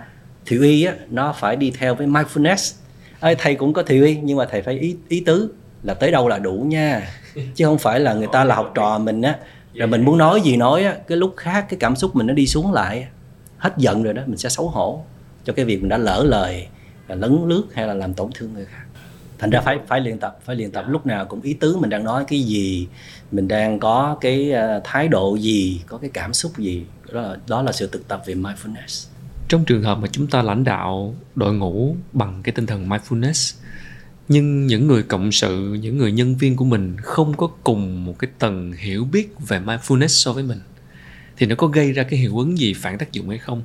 thiệu 0.46 0.62
y 0.62 0.84
á 0.84 0.94
nó 1.10 1.32
phải 1.32 1.56
đi 1.56 1.70
theo 1.78 1.94
với 1.94 2.06
mindfulness 2.06 2.74
ơi 3.20 3.34
thầy 3.38 3.54
cũng 3.54 3.72
có 3.72 3.82
thiệu 3.82 4.04
y 4.04 4.16
nhưng 4.16 4.38
mà 4.38 4.46
thầy 4.50 4.62
phải 4.62 4.78
ý 4.78 4.96
ý 5.08 5.20
tứ 5.20 5.54
là 5.82 5.94
tới 5.94 6.10
đâu 6.10 6.28
là 6.28 6.38
đủ 6.38 6.52
nha. 6.52 7.08
Chứ 7.54 7.64
không 7.64 7.78
phải 7.78 8.00
là 8.00 8.14
người 8.14 8.28
ta 8.32 8.44
là 8.44 8.54
học 8.54 8.72
trò 8.74 8.98
mình 8.98 9.22
á 9.22 9.38
rồi 9.74 9.88
mình 9.88 10.04
muốn 10.04 10.18
nói 10.18 10.40
gì 10.40 10.56
nói 10.56 10.84
á 10.84 10.96
cái 11.06 11.18
lúc 11.18 11.34
khác 11.36 11.66
cái 11.68 11.76
cảm 11.80 11.96
xúc 11.96 12.16
mình 12.16 12.26
nó 12.26 12.34
đi 12.34 12.46
xuống 12.46 12.72
lại 12.72 13.08
hết 13.58 13.72
giận 13.76 14.02
rồi 14.02 14.14
đó 14.14 14.22
mình 14.26 14.36
sẽ 14.36 14.48
xấu 14.48 14.68
hổ 14.68 15.04
cho 15.44 15.52
cái 15.52 15.64
việc 15.64 15.80
mình 15.80 15.88
đã 15.88 15.98
lỡ 15.98 16.24
lời 16.26 16.66
là 17.08 17.14
lấn 17.14 17.38
lướt 17.46 17.62
hay 17.74 17.86
là 17.86 17.94
làm 17.94 18.14
tổn 18.14 18.30
thương 18.34 18.54
người 18.54 18.64
khác. 18.64 18.82
Thành 19.38 19.50
ra 19.50 19.60
phải 19.60 19.78
phải 19.86 20.00
luyện 20.00 20.18
tập 20.18 20.38
phải 20.44 20.56
luyện 20.56 20.70
tập. 20.70 20.84
Lúc 20.88 21.06
nào 21.06 21.24
cũng 21.24 21.40
ý 21.40 21.54
tứ 21.54 21.76
mình 21.76 21.90
đang 21.90 22.04
nói 22.04 22.24
cái 22.28 22.40
gì 22.40 22.88
mình 23.32 23.48
đang 23.48 23.78
có 23.78 24.16
cái 24.20 24.52
ờ, 24.52 24.80
thái 24.84 25.08
độ 25.08 25.36
gì 25.36 25.80
có 25.86 25.98
cái 25.98 26.10
cảm 26.14 26.32
xúc 26.32 26.58
gì 26.58 26.84
đó 27.12 27.20
là, 27.20 27.36
đó 27.48 27.62
là 27.62 27.72
sự 27.72 27.88
thực 27.92 28.08
tập 28.08 28.22
về 28.26 28.34
mindfulness 28.34 29.08
trong 29.48 29.64
trường 29.64 29.82
hợp 29.82 29.98
mà 29.98 30.08
chúng 30.12 30.26
ta 30.26 30.42
lãnh 30.42 30.64
đạo 30.64 31.14
đội 31.34 31.54
ngũ 31.54 31.96
bằng 32.12 32.40
cái 32.42 32.52
tinh 32.52 32.66
thần 32.66 32.88
mindfulness, 32.88 33.56
nhưng 34.28 34.66
những 34.66 34.86
người 34.86 35.02
cộng 35.02 35.32
sự, 35.32 35.74
những 35.80 35.98
người 35.98 36.12
nhân 36.12 36.36
viên 36.36 36.56
của 36.56 36.64
mình 36.64 36.96
không 37.02 37.36
có 37.36 37.48
cùng 37.64 38.04
một 38.04 38.18
cái 38.18 38.30
tầng 38.38 38.72
hiểu 38.72 39.04
biết 39.04 39.28
về 39.48 39.60
mindfulness 39.60 40.06
so 40.06 40.32
với 40.32 40.42
mình, 40.42 40.58
thì 41.36 41.46
nó 41.46 41.54
có 41.54 41.66
gây 41.66 41.92
ra 41.92 42.02
cái 42.02 42.18
hiệu 42.18 42.38
ứng 42.38 42.58
gì, 42.58 42.74
phản 42.74 42.98
tác 42.98 43.12
dụng 43.12 43.28
hay 43.28 43.38
không? 43.38 43.62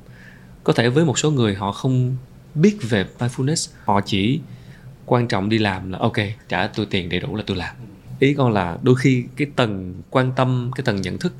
Có 0.64 0.72
thể 0.72 0.88
với 0.88 1.04
một 1.04 1.18
số 1.18 1.30
người 1.30 1.54
họ 1.54 1.72
không 1.72 2.16
biết 2.54 2.76
về 2.88 3.06
mindfulness, 3.18 3.72
họ 3.84 4.00
chỉ 4.00 4.40
quan 5.06 5.28
trọng 5.28 5.48
đi 5.48 5.58
làm 5.58 5.92
là, 5.92 5.98
ok, 5.98 6.16
trả 6.48 6.66
tôi 6.66 6.86
tiền 6.86 7.08
đầy 7.08 7.20
đủ 7.20 7.36
là 7.36 7.42
tôi 7.46 7.56
làm. 7.56 7.76
Ý 8.18 8.34
con 8.34 8.52
là 8.52 8.78
đôi 8.82 8.94
khi 8.94 9.24
cái 9.36 9.46
tầng 9.56 9.94
quan 10.10 10.32
tâm, 10.36 10.70
cái 10.74 10.84
tầng 10.84 11.00
nhận 11.00 11.18
thức 11.18 11.34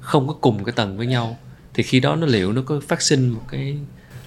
không 0.00 0.28
có 0.28 0.34
cùng 0.40 0.64
cái 0.64 0.72
tầng 0.72 0.96
với 0.96 1.06
nhau 1.06 1.38
thì 1.74 1.82
khi 1.82 2.00
đó 2.00 2.16
nó 2.16 2.26
liệu 2.26 2.52
nó 2.52 2.62
có 2.66 2.80
phát 2.88 3.02
sinh 3.02 3.28
một 3.28 3.42
cái 3.50 3.76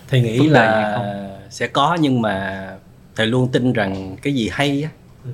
thầy 0.08 0.22
nghĩ 0.22 0.48
là 0.48 1.04
sẽ 1.50 1.68
có 1.68 1.98
nhưng 2.02 2.22
mà 2.22 2.68
thầy 3.16 3.28
luôn 3.28 3.52
tin 3.52 3.74
rằng 3.74 4.18
cái 4.22 4.34
gì 4.34 4.50
hay 4.52 4.84
á, 4.84 4.90
ừ. 5.26 5.32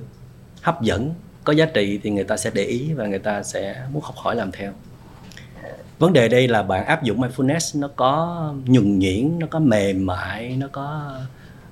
hấp 0.62 0.82
dẫn 0.82 1.14
có 1.44 1.52
giá 1.52 1.66
trị 1.66 2.00
thì 2.02 2.10
người 2.10 2.24
ta 2.24 2.36
sẽ 2.36 2.50
để 2.54 2.64
ý 2.64 2.92
và 2.92 3.06
người 3.06 3.18
ta 3.18 3.42
sẽ 3.42 3.82
muốn 3.92 4.02
học 4.02 4.14
hỏi 4.16 4.36
làm 4.36 4.52
theo 4.52 4.72
vấn 5.98 6.12
đề 6.12 6.28
đây 6.28 6.48
là 6.48 6.62
bạn 6.62 6.86
áp 6.86 7.02
dụng 7.02 7.20
mindfulness 7.20 7.80
nó 7.80 7.88
có 7.96 8.54
nhuần 8.66 8.98
nhuyễn 8.98 9.38
nó 9.38 9.46
có 9.50 9.58
mềm 9.58 10.06
mại 10.06 10.56
nó 10.56 10.68
có 10.72 11.12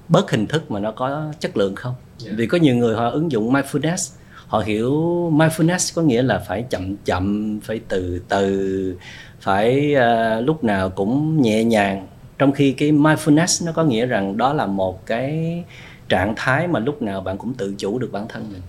bớt 0.08 0.30
hình 0.30 0.46
thức 0.46 0.70
mà 0.70 0.80
nó 0.80 0.90
có 0.90 1.32
chất 1.40 1.56
lượng 1.56 1.74
không 1.74 1.94
yeah. 2.24 2.36
vì 2.36 2.46
có 2.46 2.58
nhiều 2.58 2.76
người 2.76 2.96
họ 2.96 3.10
ứng 3.10 3.32
dụng 3.32 3.52
mindfulness 3.52 4.14
họ 4.46 4.58
hiểu 4.58 4.92
mindfulness 5.34 5.92
có 5.94 6.02
nghĩa 6.02 6.22
là 6.22 6.38
phải 6.38 6.64
chậm 6.70 6.96
chậm 6.96 7.60
phải 7.62 7.80
từ 7.88 8.22
từ 8.28 8.96
phải 9.42 9.94
uh, 9.96 10.46
lúc 10.46 10.64
nào 10.64 10.90
cũng 10.90 11.42
nhẹ 11.42 11.64
nhàng. 11.64 12.06
Trong 12.38 12.52
khi 12.52 12.72
cái 12.72 12.92
mindfulness 12.92 13.66
nó 13.66 13.72
có 13.72 13.84
nghĩa 13.84 14.06
rằng 14.06 14.36
đó 14.36 14.52
là 14.52 14.66
một 14.66 15.06
cái 15.06 15.64
trạng 16.08 16.34
thái 16.36 16.68
mà 16.68 16.80
lúc 16.80 17.02
nào 17.02 17.20
bạn 17.20 17.38
cũng 17.38 17.54
tự 17.54 17.74
chủ 17.78 17.98
được 17.98 18.12
bản 18.12 18.28
thân 18.28 18.48
mình. 18.52 18.62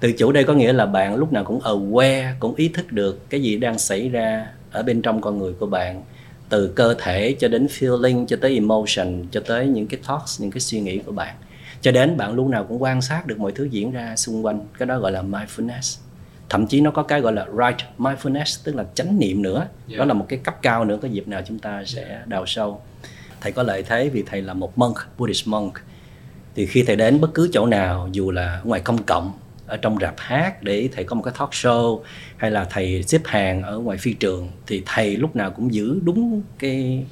Tự 0.00 0.12
chủ 0.12 0.32
đây 0.32 0.44
có 0.44 0.54
nghĩa 0.54 0.72
là 0.72 0.86
bạn 0.86 1.16
lúc 1.16 1.32
nào 1.32 1.44
cũng 1.44 1.60
aware 1.60 2.32
cũng 2.40 2.54
ý 2.54 2.68
thức 2.68 2.92
được 2.92 3.30
cái 3.30 3.42
gì 3.42 3.56
đang 3.56 3.78
xảy 3.78 4.08
ra 4.08 4.46
ở 4.70 4.82
bên 4.82 5.02
trong 5.02 5.20
con 5.20 5.38
người 5.38 5.52
của 5.52 5.66
bạn 5.66 6.02
từ 6.48 6.72
cơ 6.74 6.94
thể 6.98 7.36
cho 7.40 7.48
đến 7.48 7.66
feeling 7.66 8.26
cho 8.26 8.36
tới 8.40 8.54
emotion 8.54 9.24
cho 9.30 9.40
tới 9.46 9.66
những 9.66 9.86
cái 9.86 10.00
thoughts 10.06 10.40
những 10.40 10.50
cái 10.50 10.60
suy 10.60 10.80
nghĩ 10.80 10.98
của 10.98 11.12
bạn. 11.12 11.34
Cho 11.80 11.92
đến 11.92 12.16
bạn 12.16 12.32
lúc 12.32 12.46
nào 12.46 12.64
cũng 12.64 12.82
quan 12.82 13.02
sát 13.02 13.26
được 13.26 13.38
mọi 13.38 13.52
thứ 13.52 13.64
diễn 13.64 13.90
ra 13.90 14.16
xung 14.16 14.46
quanh 14.46 14.60
cái 14.78 14.86
đó 14.86 14.98
gọi 14.98 15.12
là 15.12 15.22
mindfulness 15.22 15.98
thậm 16.48 16.66
chí 16.66 16.80
nó 16.80 16.90
có 16.90 17.02
cái 17.02 17.20
gọi 17.20 17.32
là 17.32 17.46
right 17.46 17.88
mindfulness 17.98 18.60
tức 18.64 18.74
là 18.74 18.84
chánh 18.94 19.18
niệm 19.18 19.42
nữa. 19.42 19.68
Yeah. 19.88 19.98
đó 19.98 20.04
là 20.04 20.14
một 20.14 20.26
cái 20.28 20.38
cấp 20.38 20.62
cao 20.62 20.84
nữa 20.84 20.98
có 21.02 21.08
dịp 21.08 21.28
nào 21.28 21.42
chúng 21.46 21.58
ta 21.58 21.84
sẽ 21.86 22.22
đào 22.26 22.46
sâu. 22.46 22.80
Thầy 23.40 23.52
có 23.52 23.62
lợi 23.62 23.82
thế 23.82 24.08
vì 24.08 24.22
thầy 24.22 24.42
là 24.42 24.54
một 24.54 24.78
monk 24.78 24.96
buddhist 25.18 25.48
monk. 25.48 25.74
Thì 26.54 26.66
khi 26.66 26.82
thầy 26.82 26.96
đến 26.96 27.20
bất 27.20 27.34
cứ 27.34 27.50
chỗ 27.52 27.66
nào 27.66 28.08
dù 28.12 28.30
là 28.30 28.60
ngoài 28.64 28.80
công 28.80 29.02
cộng 29.02 29.32
ở 29.66 29.76
trong 29.76 29.98
rạp 30.00 30.14
hát 30.18 30.62
để 30.62 30.88
thầy 30.92 31.04
có 31.04 31.16
một 31.16 31.22
cái 31.22 31.34
talk 31.38 31.50
show 31.50 32.00
hay 32.36 32.50
là 32.50 32.64
thầy 32.64 33.02
xếp 33.02 33.20
hàng 33.24 33.62
ở 33.62 33.78
ngoài 33.78 33.98
phi 33.98 34.12
trường 34.12 34.50
thì 34.66 34.82
thầy 34.86 35.16
lúc 35.16 35.36
nào 35.36 35.50
cũng 35.50 35.74
giữ 35.74 36.00
đúng 36.02 36.42
cái 36.58 37.04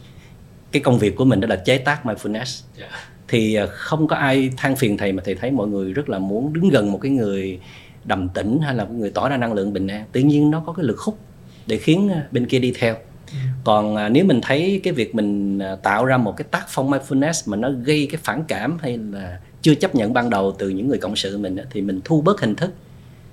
cái 0.72 0.82
công 0.82 0.98
việc 0.98 1.16
của 1.16 1.24
mình 1.24 1.40
đó 1.40 1.48
là 1.48 1.56
chế 1.56 1.78
tác 1.78 2.06
mindfulness. 2.06 2.64
Yeah. 2.78 2.90
thì 3.28 3.54
à, 3.54 3.66
không 3.66 4.08
có 4.08 4.16
ai 4.16 4.50
than 4.56 4.76
phiền 4.76 4.96
thầy 4.96 5.12
mà 5.12 5.22
thầy 5.26 5.34
thấy 5.34 5.50
mọi 5.50 5.68
người 5.68 5.92
rất 5.92 6.08
là 6.08 6.18
muốn 6.18 6.52
đứng 6.52 6.68
gần 6.68 6.92
một 6.92 6.98
cái 7.02 7.10
người 7.10 7.60
đầm 8.06 8.28
tĩnh 8.28 8.60
hay 8.62 8.74
là 8.74 8.84
người 8.84 9.10
tỏ 9.10 9.28
ra 9.28 9.36
năng 9.36 9.52
lượng 9.52 9.72
bình 9.72 9.86
an. 9.86 10.04
Tự 10.12 10.20
nhiên 10.20 10.50
nó 10.50 10.62
có 10.66 10.72
cái 10.72 10.84
lực 10.84 10.98
hút 10.98 11.18
để 11.66 11.76
khiến 11.76 12.10
à, 12.12 12.26
bên 12.30 12.46
kia 12.46 12.58
đi 12.58 12.72
theo. 12.78 12.96
Ừ. 13.32 13.36
còn 13.64 13.96
à, 13.96 14.08
nếu 14.08 14.24
mình 14.24 14.40
thấy 14.42 14.80
cái 14.84 14.92
việc 14.92 15.14
mình 15.14 15.58
à, 15.58 15.76
tạo 15.76 16.04
ra 16.04 16.16
một 16.16 16.36
cái 16.36 16.46
tác 16.50 16.64
phong 16.68 16.90
mindfulness 16.90 17.50
mà 17.50 17.56
nó 17.56 17.70
gây 17.70 18.08
cái 18.10 18.20
phản 18.24 18.44
cảm 18.48 18.78
hay 18.78 18.98
là 18.98 19.40
chưa 19.62 19.74
chấp 19.74 19.94
nhận 19.94 20.12
ban 20.12 20.30
đầu 20.30 20.54
từ 20.58 20.68
những 20.68 20.88
người 20.88 20.98
cộng 20.98 21.16
sự 21.16 21.38
mình 21.38 21.56
thì 21.70 21.80
mình 21.80 22.00
thu 22.04 22.20
bớt 22.20 22.40
hình 22.40 22.54
thức. 22.54 22.70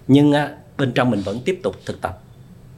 Nhưng 0.08 0.32
à, 0.32 0.58
bên 0.78 0.92
trong 0.92 1.10
mình 1.10 1.22
vẫn 1.22 1.40
tiếp 1.46 1.60
tục 1.64 1.76
thực 1.86 2.02
tập. 2.02 2.22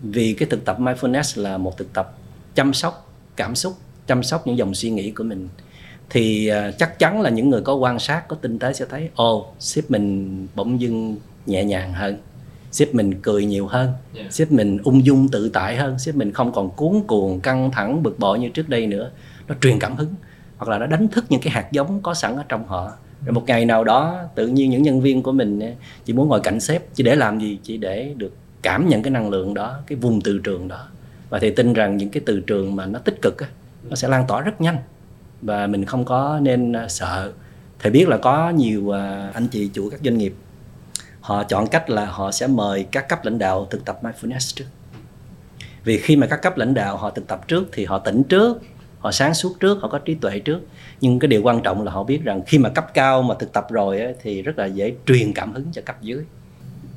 Vì 0.02 0.34
cái 0.34 0.50
thực 0.50 0.66
tập 0.66 0.80
mindfulness 0.80 1.42
là 1.42 1.58
một 1.58 1.78
thực 1.78 1.94
tập 1.94 2.18
chăm 2.56 2.74
sóc 2.74 3.14
cảm 3.36 3.56
xúc 3.56 3.74
chăm 4.08 4.24
sóc 4.24 4.48
những 4.48 4.58
dòng 4.58 4.74
suy 4.74 4.90
nghĩ 4.90 5.12
của 5.12 5.24
mình. 5.24 5.50
Thì 6.10 6.52
chắc 6.80 7.00
chắn 7.00 7.22
là 7.22 7.30
những 7.30 7.50
người 7.50 7.62
có 7.62 7.76
quan 7.76 8.00
sát 8.00 8.28
có 8.28 8.36
tinh 8.36 8.60
tế 8.60 8.74
sẽ 8.74 8.86
thấy 8.90 9.10
ồ 9.16 9.38
oh, 9.38 9.56
sếp 9.60 9.92
mình 9.92 10.48
bỗng 10.56 10.82
dưng 10.82 11.18
nhẹ 11.46 11.64
nhàng 11.64 11.94
hơn 11.94 12.18
sếp 12.72 12.96
mình 12.96 13.22
cười 13.22 13.46
nhiều 13.46 13.68
hơn 13.68 13.94
yeah. 14.16 14.34
sếp 14.34 14.52
mình 14.52 14.78
ung 14.84 15.06
dung 15.06 15.28
tự 15.28 15.50
tại 15.50 15.76
hơn 15.76 16.00
sếp 16.00 16.16
mình 16.16 16.32
không 16.32 16.52
còn 16.52 16.70
cuốn 16.70 17.02
cuồng 17.08 17.40
căng 17.40 17.72
thẳng 17.72 18.04
bực 18.04 18.20
bội 18.20 18.40
như 18.40 18.50
trước 18.50 18.70
đây 18.70 18.88
nữa. 18.88 19.10
Nó 19.48 19.56
truyền 19.62 19.80
cảm 19.80 19.96
hứng 19.96 20.14
hoặc 20.58 20.70
là 20.70 20.78
nó 20.78 20.86
đánh 20.86 21.08
thức 21.08 21.26
những 21.30 21.42
cái 21.42 21.54
hạt 21.54 21.72
giống 21.72 22.02
có 22.02 22.14
sẵn 22.14 22.36
ở 22.36 22.44
trong 22.50 22.68
họ. 22.68 22.92
Rồi 23.26 23.34
một 23.34 23.44
ngày 23.48 23.66
nào 23.66 23.84
đó 23.84 24.20
tự 24.36 24.48
nhiên 24.48 24.70
những 24.70 24.84
nhân 24.84 25.02
viên 25.02 25.24
của 25.24 25.32
mình 25.32 25.62
chỉ 26.06 26.14
muốn 26.14 26.28
ngồi 26.28 26.40
cạnh 26.40 26.60
sếp 26.60 26.94
chỉ 26.94 27.04
để 27.04 27.16
làm 27.16 27.40
gì? 27.40 27.60
Chỉ 27.64 27.78
để 27.78 28.14
được 28.18 28.34
cảm 28.62 28.90
nhận 28.90 29.04
cái 29.04 29.12
năng 29.12 29.30
lượng 29.30 29.54
đó 29.54 29.78
cái 29.88 29.98
vùng 29.98 30.22
từ 30.22 30.40
trường 30.40 30.68
đó. 30.68 30.88
Và 31.30 31.40
thì 31.40 31.52
tin 31.52 31.74
rằng 31.74 31.98
những 31.98 32.10
cái 32.10 32.24
từ 32.26 32.40
trường 32.40 32.76
mà 32.76 32.86
nó 32.86 33.00
tích 33.00 33.22
cực 33.22 33.38
á, 33.38 33.48
nó 33.90 33.96
sẽ 33.96 34.08
lan 34.08 34.26
tỏa 34.28 34.42
rất 34.42 34.62
nhanh. 34.62 34.78
Và 35.42 35.68
mình 35.68 35.86
không 35.86 36.06
có 36.06 36.40
nên 36.42 36.74
à, 36.74 36.88
sợ. 36.88 37.32
Thầy 37.80 37.92
biết 37.92 38.08
là 38.08 38.18
có 38.18 38.50
nhiều 38.50 38.96
à, 38.96 39.32
anh 39.34 39.48
chị 39.48 39.70
chủ 39.74 39.90
các 39.90 40.00
doanh 40.04 40.18
nghiệp 40.18 40.36
họ 41.26 41.44
chọn 41.44 41.68
cách 41.68 41.90
là 41.90 42.06
họ 42.06 42.32
sẽ 42.32 42.48
mời 42.48 42.86
các 42.92 43.10
cấp 43.10 43.20
lãnh 43.24 43.38
đạo 43.38 43.68
thực 43.72 43.86
tập 43.86 44.00
mindfulness 44.04 44.56
trước. 44.56 44.66
Vì 45.84 46.00
khi 46.00 46.16
mà 46.16 46.28
các 46.28 46.42
cấp 46.42 46.58
lãnh 46.58 46.74
đạo 46.74 46.98
họ 46.98 47.10
thực 47.10 47.28
tập 47.28 47.48
trước 47.48 47.70
thì 47.72 47.86
họ 47.86 48.00
tỉnh 48.00 48.24
trước 48.24 48.62
họ 49.00 49.12
sáng 49.12 49.34
suốt 49.34 49.60
trước 49.60 49.78
họ 49.82 49.88
có 49.88 50.00
trí 50.00 50.16
tuệ 50.16 50.40
trước. 50.40 50.60
Nhưng 51.02 51.20
cái 51.20 51.28
điều 51.28 51.42
quan 51.44 51.64
trọng 51.64 51.84
là 51.84 51.92
họ 51.92 52.04
biết 52.04 52.24
rằng 52.24 52.42
khi 52.48 52.58
mà 52.58 52.70
cấp 52.70 52.94
cao 52.94 53.22
mà 53.22 53.36
thực 53.40 53.54
tập 53.54 53.68
rồi 53.70 54.00
ấy, 54.00 54.16
thì 54.24 54.42
rất 54.42 54.58
là 54.58 54.66
dễ 54.66 54.94
truyền 55.06 55.34
cảm 55.34 55.54
hứng 55.54 55.66
cho 55.72 55.82
cấp 55.86 56.02
dưới. 56.02 56.24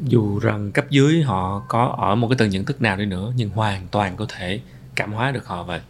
Dù 0.05 0.39
rằng 0.39 0.73
cấp 0.73 0.85
dưới 0.91 1.23
họ 1.23 1.63
có 1.69 1.97
ở 1.99 2.15
một 2.15 2.29
cái 2.29 2.37
tầng 2.39 2.51
nhận 2.51 2.65
thức 2.65 2.83
nào 2.83 2.97
đi 2.97 3.07
nữa 3.07 3.33
nhưng 3.37 3.51
hoàn 3.51 3.87
toàn 3.91 4.17
có 4.17 4.27
thể 4.29 4.61
cảm 4.95 5.13
hóa 5.13 5.31
được 5.31 5.47
họ 5.47 5.63
và 5.63 5.81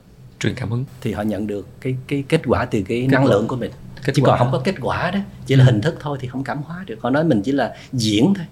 truyền 0.41 0.55
cảm 0.55 0.71
hứng. 0.71 0.85
Thì 1.01 1.13
họ 1.13 1.23
nhận 1.23 1.47
được 1.47 1.67
cái 1.81 1.97
cái 2.07 2.25
kết 2.29 2.41
quả 2.47 2.65
từ 2.65 2.83
cái 2.89 3.01
kết 3.01 3.09
năng 3.11 3.27
lượng 3.27 3.49
của 3.49 3.57
mình 3.57 3.71
kết 4.05 4.13
chỉ 4.17 4.23
quả. 4.23 4.31
còn 4.31 4.39
không 4.39 4.53
có 4.53 4.61
kết 4.65 4.75
quả 4.81 5.11
đó 5.11 5.19
chỉ 5.47 5.57
là 5.57 5.65
ừ. 5.65 5.67
hình 5.67 5.81
thức 5.81 5.97
thôi 6.01 6.19
thì 6.21 6.29
không 6.29 6.45
cảm 6.45 6.63
hóa 6.63 6.85
được 6.87 6.99
họ 7.01 7.11
nói 7.11 7.25
mình 7.25 7.43
chỉ 7.43 7.53
là 7.53 7.75
diễn 7.93 8.35
thôi 8.37 8.47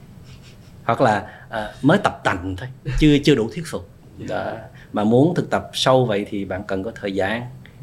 hoặc 0.84 1.00
là 1.00 1.26
à, 1.48 1.68
mới 1.82 1.98
tập 1.98 2.20
tành 2.24 2.56
thôi 2.56 2.68
chưa 2.98 3.16
chưa 3.24 3.34
đủ 3.34 3.48
thuyết 3.54 3.64
phục 3.66 3.88
đó. 4.28 4.52
mà 4.92 5.04
muốn 5.04 5.34
thực 5.34 5.50
tập 5.50 5.70
sâu 5.72 6.06
vậy 6.06 6.26
thì 6.30 6.44
bạn 6.44 6.62
cần 6.66 6.82
có 6.82 6.92
thời 7.00 7.12
gian 7.12 7.42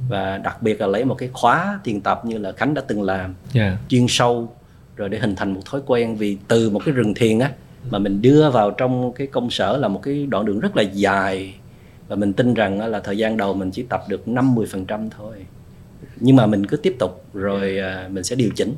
và 0.09 0.37
đặc 0.37 0.61
biệt 0.61 0.81
là 0.81 0.87
lấy 0.87 1.05
một 1.05 1.15
cái 1.15 1.29
khóa 1.33 1.79
tiền 1.83 2.01
tập 2.01 2.25
như 2.25 2.37
là 2.37 2.51
khánh 2.51 2.73
đã 2.73 2.81
từng 2.87 3.01
làm 3.01 3.35
yeah. 3.53 3.73
chuyên 3.89 4.05
sâu 4.09 4.53
rồi 4.95 5.09
để 5.09 5.19
hình 5.19 5.35
thành 5.35 5.53
một 5.53 5.61
thói 5.65 5.81
quen 5.85 6.15
vì 6.15 6.37
từ 6.47 6.69
một 6.69 6.81
cái 6.85 6.93
rừng 6.93 7.13
thiền 7.13 7.39
á 7.39 7.51
mà 7.89 7.99
mình 7.99 8.21
đưa 8.21 8.49
vào 8.49 8.71
trong 8.71 9.13
cái 9.13 9.27
công 9.27 9.49
sở 9.49 9.77
là 9.77 9.87
một 9.87 10.01
cái 10.03 10.25
đoạn 10.25 10.45
đường 10.45 10.59
rất 10.59 10.75
là 10.75 10.83
dài 10.83 11.55
và 12.07 12.15
mình 12.15 12.33
tin 12.33 12.53
rằng 12.53 12.79
là 12.79 12.99
thời 12.99 13.17
gian 13.17 13.37
đầu 13.37 13.53
mình 13.53 13.71
chỉ 13.71 13.83
tập 13.83 14.03
được 14.07 14.23
50% 14.25 15.09
thôi 15.17 15.45
nhưng 16.19 16.35
mà 16.35 16.45
mình 16.45 16.65
cứ 16.65 16.77
tiếp 16.77 16.95
tục 16.99 17.25
rồi 17.33 17.77
à, 17.77 18.09
mình 18.11 18.23
sẽ 18.23 18.35
điều 18.35 18.49
chỉnh. 18.55 18.75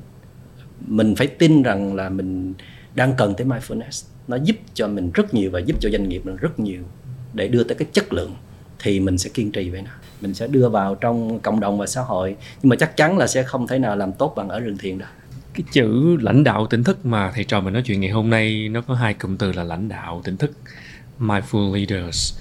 Mình 0.87 1.15
phải 1.15 1.27
tin 1.27 1.63
rằng 1.63 1.95
là 1.95 2.09
mình 2.09 2.53
đang 2.95 3.13
cần 3.17 3.33
tới 3.37 3.47
mindfulness. 3.47 4.05
Nó 4.27 4.37
giúp 4.43 4.55
cho 4.73 4.87
mình 4.87 5.11
rất 5.13 5.33
nhiều 5.33 5.51
và 5.51 5.59
giúp 5.59 5.75
cho 5.79 5.89
doanh 5.89 6.09
nghiệp 6.09 6.21
mình 6.25 6.35
rất 6.35 6.59
nhiều 6.59 6.83
để 7.33 7.47
đưa 7.47 7.63
tới 7.63 7.75
cái 7.75 7.87
chất 7.93 8.13
lượng 8.13 8.35
thì 8.79 8.99
mình 8.99 9.17
sẽ 9.17 9.29
kiên 9.33 9.51
trì 9.51 9.69
với 9.69 9.81
nó. 9.81 9.91
Mình 10.21 10.33
sẽ 10.33 10.47
đưa 10.47 10.69
vào 10.69 10.95
trong 10.95 11.39
cộng 11.39 11.59
đồng 11.59 11.77
và 11.77 11.85
xã 11.85 12.01
hội. 12.01 12.35
Nhưng 12.61 12.69
mà 12.69 12.75
chắc 12.75 12.97
chắn 12.97 13.17
là 13.17 13.27
sẽ 13.27 13.43
không 13.43 13.67
thể 13.67 13.79
nào 13.79 13.95
làm 13.95 14.13
tốt 14.13 14.33
bằng 14.35 14.49
ở 14.49 14.59
rừng 14.59 14.77
thiền 14.77 14.97
đâu. 14.97 15.09
Cái 15.53 15.63
chữ 15.71 16.17
lãnh 16.21 16.43
đạo 16.43 16.67
tỉnh 16.67 16.83
thức 16.83 17.05
mà 17.05 17.31
thầy 17.35 17.43
trò 17.43 17.61
mình 17.61 17.73
nói 17.73 17.83
chuyện 17.85 18.01
ngày 18.01 18.11
hôm 18.11 18.29
nay 18.29 18.69
nó 18.69 18.81
có 18.81 18.93
hai 18.93 19.13
cụm 19.13 19.37
từ 19.37 19.51
là 19.51 19.63
lãnh 19.63 19.89
đạo 19.89 20.21
tỉnh 20.23 20.37
thức 20.37 20.51
mindful 21.19 21.73
leaders. 21.73 22.33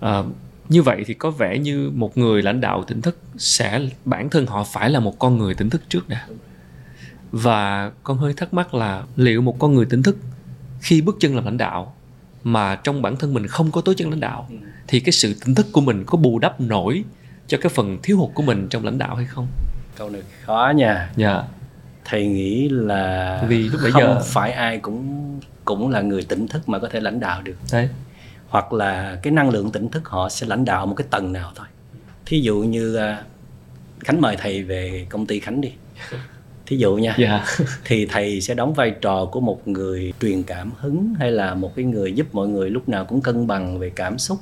À, 0.00 0.22
như 0.68 0.82
vậy 0.82 1.04
thì 1.06 1.14
có 1.14 1.30
vẻ 1.30 1.58
như 1.58 1.90
một 1.94 2.18
người 2.18 2.42
lãnh 2.42 2.60
đạo 2.60 2.84
tỉnh 2.84 3.02
thức 3.02 3.18
sẽ 3.38 3.80
bản 4.04 4.30
thân 4.30 4.46
họ 4.46 4.64
phải 4.64 4.90
là 4.90 5.00
một 5.00 5.18
con 5.18 5.38
người 5.38 5.54
tỉnh 5.54 5.70
thức 5.70 5.82
trước 5.88 6.08
nè 6.08 6.18
và 7.32 7.90
con 8.02 8.18
hơi 8.18 8.34
thắc 8.36 8.54
mắc 8.54 8.74
là 8.74 9.02
liệu 9.16 9.40
một 9.42 9.58
con 9.58 9.74
người 9.74 9.86
tỉnh 9.86 10.02
thức 10.02 10.16
khi 10.80 11.00
bước 11.00 11.16
chân 11.20 11.34
làm 11.34 11.44
lãnh 11.44 11.58
đạo 11.58 11.94
mà 12.44 12.76
trong 12.76 13.02
bản 13.02 13.16
thân 13.16 13.34
mình 13.34 13.46
không 13.46 13.70
có 13.70 13.80
tố 13.80 13.94
chất 13.94 14.08
lãnh 14.08 14.20
đạo 14.20 14.46
ừ. 14.50 14.56
thì 14.88 15.00
cái 15.00 15.12
sự 15.12 15.34
tỉnh 15.44 15.54
thức 15.54 15.66
của 15.72 15.80
mình 15.80 16.04
có 16.06 16.18
bù 16.18 16.38
đắp 16.38 16.60
nổi 16.60 17.04
cho 17.46 17.58
cái 17.60 17.70
phần 17.74 17.98
thiếu 18.02 18.18
hụt 18.18 18.30
của 18.34 18.42
mình 18.42 18.68
trong 18.70 18.84
lãnh 18.84 18.98
đạo 18.98 19.16
hay 19.16 19.26
không? 19.26 19.46
Câu 19.96 20.10
này 20.10 20.22
khó 20.44 20.72
nha. 20.76 21.10
Dạ. 21.16 21.32
Yeah. 21.32 21.44
thầy 22.04 22.26
nghĩ 22.26 22.68
là 22.68 23.44
vì 23.48 23.68
lúc 23.68 23.80
bây 23.82 23.92
giờ 23.92 24.22
phải 24.24 24.52
ai 24.52 24.78
cũng 24.78 25.40
cũng 25.64 25.90
là 25.90 26.00
người 26.00 26.24
tỉnh 26.24 26.48
thức 26.48 26.68
mà 26.68 26.78
có 26.78 26.88
thể 26.88 27.00
lãnh 27.00 27.20
đạo 27.20 27.42
được. 27.42 27.56
Đấy 27.72 27.88
hoặc 28.52 28.72
là 28.72 29.18
cái 29.22 29.32
năng 29.32 29.50
lượng 29.50 29.70
tỉnh 29.70 29.88
thức 29.88 30.08
họ 30.08 30.28
sẽ 30.28 30.46
lãnh 30.46 30.64
đạo 30.64 30.86
một 30.86 30.94
cái 30.94 31.06
tầng 31.10 31.32
nào 31.32 31.52
thôi. 31.54 31.66
Thí 32.26 32.40
dụ 32.40 32.58
như 32.58 32.96
à, 32.96 33.22
khánh 34.00 34.20
mời 34.20 34.36
thầy 34.36 34.62
về 34.62 35.06
công 35.10 35.26
ty 35.26 35.40
khánh 35.40 35.60
đi. 35.60 35.72
Thí 36.66 36.76
dụ 36.76 36.96
nha. 36.96 37.14
Dạ. 37.18 37.44
Thì 37.84 38.06
thầy 38.06 38.40
sẽ 38.40 38.54
đóng 38.54 38.74
vai 38.74 38.90
trò 38.90 39.24
của 39.24 39.40
một 39.40 39.68
người 39.68 40.12
truyền 40.20 40.42
cảm 40.42 40.70
hứng 40.78 41.14
hay 41.18 41.30
là 41.30 41.54
một 41.54 41.76
cái 41.76 41.84
người 41.84 42.12
giúp 42.12 42.26
mọi 42.32 42.48
người 42.48 42.70
lúc 42.70 42.88
nào 42.88 43.04
cũng 43.04 43.20
cân 43.20 43.46
bằng 43.46 43.78
về 43.78 43.90
cảm 43.90 44.18
xúc 44.18 44.38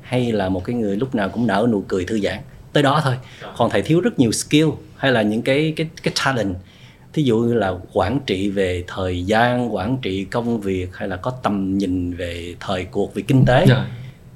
hay 0.00 0.32
là 0.32 0.48
một 0.48 0.64
cái 0.64 0.76
người 0.76 0.96
lúc 0.96 1.14
nào 1.14 1.28
cũng 1.28 1.46
nở 1.46 1.66
nụ 1.70 1.84
cười 1.88 2.04
thư 2.04 2.20
giãn. 2.20 2.38
Tới 2.72 2.82
đó 2.82 3.00
thôi. 3.04 3.14
Còn 3.56 3.70
thầy 3.70 3.82
thiếu 3.82 4.00
rất 4.00 4.18
nhiều 4.18 4.32
skill 4.32 4.68
hay 4.96 5.12
là 5.12 5.22
những 5.22 5.42
cái 5.42 5.72
cái 5.76 5.88
cái 6.02 6.14
talent 6.24 6.54
thí 7.12 7.22
dụ 7.22 7.38
như 7.38 7.54
là 7.54 7.74
quản 7.92 8.20
trị 8.26 8.50
về 8.50 8.84
thời 8.86 9.24
gian 9.24 9.74
quản 9.74 9.96
trị 10.02 10.24
công 10.24 10.60
việc 10.60 10.96
hay 10.96 11.08
là 11.08 11.16
có 11.16 11.30
tầm 11.30 11.78
nhìn 11.78 12.14
về 12.14 12.54
thời 12.60 12.84
cuộc 12.84 13.14
về 13.14 13.22
kinh 13.22 13.44
tế 13.46 13.64
dạ. 13.68 13.86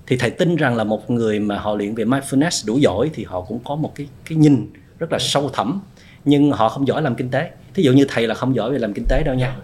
thì 0.07 0.17
thầy 0.17 0.31
tin 0.31 0.57
rằng 0.57 0.77
là 0.77 0.85
một 0.85 1.11
người 1.11 1.41
mà 1.41 1.59
họ 1.59 1.75
luyện 1.75 1.95
về 1.95 2.05
mindfulness 2.05 2.67
đủ 2.67 2.79
giỏi 2.79 3.11
thì 3.15 3.25
họ 3.25 3.41
cũng 3.41 3.59
có 3.65 3.77
một 3.77 3.93
cái 3.95 4.07
cái 4.29 4.39
nhìn 4.39 4.73
rất 4.99 5.13
là 5.13 5.19
sâu 5.19 5.51
thẳm 5.53 5.81
nhưng 6.25 6.53
họ 6.53 6.69
không 6.69 6.87
giỏi 6.87 7.03
làm 7.03 7.15
kinh 7.15 7.31
tế. 7.31 7.51
Thí 7.75 7.83
dụ 7.83 7.93
như 7.93 8.07
thầy 8.09 8.27
là 8.27 8.35
không 8.35 8.55
giỏi 8.55 8.71
về 8.71 8.79
làm 8.79 8.93
kinh 8.93 9.05
tế 9.09 9.23
đâu 9.27 9.35
nha. 9.35 9.57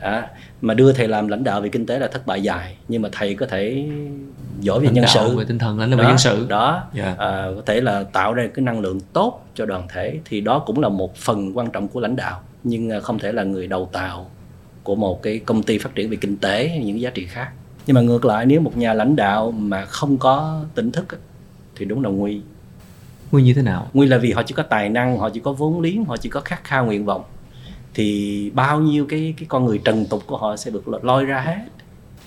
À, 0.00 0.28
mà 0.60 0.74
đưa 0.74 0.92
thầy 0.92 1.08
làm 1.08 1.28
lãnh 1.28 1.44
đạo 1.44 1.60
về 1.60 1.68
kinh 1.68 1.86
tế 1.86 1.98
là 1.98 2.08
thất 2.08 2.26
bại 2.26 2.42
dài 2.42 2.76
nhưng 2.88 3.02
mà 3.02 3.08
thầy 3.12 3.34
có 3.34 3.46
thể 3.46 3.88
giỏi 4.60 4.80
về 4.80 4.84
Lãnh 4.84 4.94
nhân 4.94 5.04
sự. 5.08 5.36
về 5.36 5.44
tinh 5.44 5.58
thần 5.58 5.78
lãnh 5.78 5.90
đạo 5.90 5.98
về 5.98 6.04
nhân 6.04 6.18
sự. 6.18 6.46
đó. 6.48 6.84
Dạ. 6.94 7.14
à, 7.18 7.46
có 7.56 7.62
thể 7.66 7.80
là 7.80 8.04
tạo 8.12 8.34
ra 8.34 8.48
cái 8.54 8.64
năng 8.64 8.80
lượng 8.80 9.00
tốt 9.12 9.46
cho 9.54 9.66
đoàn 9.66 9.88
thể 9.92 10.18
thì 10.24 10.40
đó 10.40 10.58
cũng 10.58 10.80
là 10.80 10.88
một 10.88 11.16
phần 11.16 11.56
quan 11.58 11.70
trọng 11.70 11.88
của 11.88 12.00
lãnh 12.00 12.16
đạo 12.16 12.40
nhưng 12.64 12.90
à, 12.90 13.00
không 13.00 13.18
thể 13.18 13.32
là 13.32 13.44
người 13.44 13.66
đầu 13.66 13.88
tàu 13.92 14.30
của 14.82 14.94
một 14.94 15.22
cái 15.22 15.38
công 15.38 15.62
ty 15.62 15.78
phát 15.78 15.94
triển 15.94 16.10
về 16.10 16.16
kinh 16.16 16.36
tế 16.36 16.68
hay 16.68 16.78
những 16.78 17.00
giá 17.00 17.10
trị 17.10 17.26
khác. 17.26 17.50
Nhưng 17.86 17.94
mà 17.94 18.00
ngược 18.00 18.24
lại 18.24 18.46
nếu 18.46 18.60
một 18.60 18.76
nhà 18.76 18.94
lãnh 18.94 19.16
đạo 19.16 19.50
mà 19.50 19.84
không 19.84 20.18
có 20.18 20.64
tỉnh 20.74 20.92
thức 20.92 21.06
thì 21.76 21.84
đúng 21.84 22.02
là 22.04 22.10
nguy. 22.10 22.40
Nguyên 23.30 23.44
như 23.44 23.54
thế 23.54 23.62
nào? 23.62 23.88
Nguyên 23.92 24.10
là 24.10 24.18
vì 24.18 24.32
họ 24.32 24.42
chỉ 24.42 24.54
có 24.54 24.62
tài 24.62 24.88
năng 24.88 25.18
họ 25.18 25.30
chỉ 25.30 25.40
có 25.40 25.52
vốn 25.52 25.80
liếng 25.80 26.04
họ 26.04 26.16
chỉ 26.16 26.28
có 26.28 26.40
khát 26.40 26.64
khao 26.64 26.86
nguyện 26.86 27.04
vọng. 27.04 27.22
Thì 27.94 28.50
bao 28.54 28.80
nhiêu 28.80 29.06
cái 29.08 29.34
cái 29.36 29.46
con 29.48 29.64
người 29.64 29.80
trần 29.84 30.06
tục 30.06 30.22
của 30.26 30.36
họ 30.36 30.56
sẽ 30.56 30.70
được 30.70 30.88
lôi 30.88 31.24
ra 31.24 31.40
hết 31.40 31.64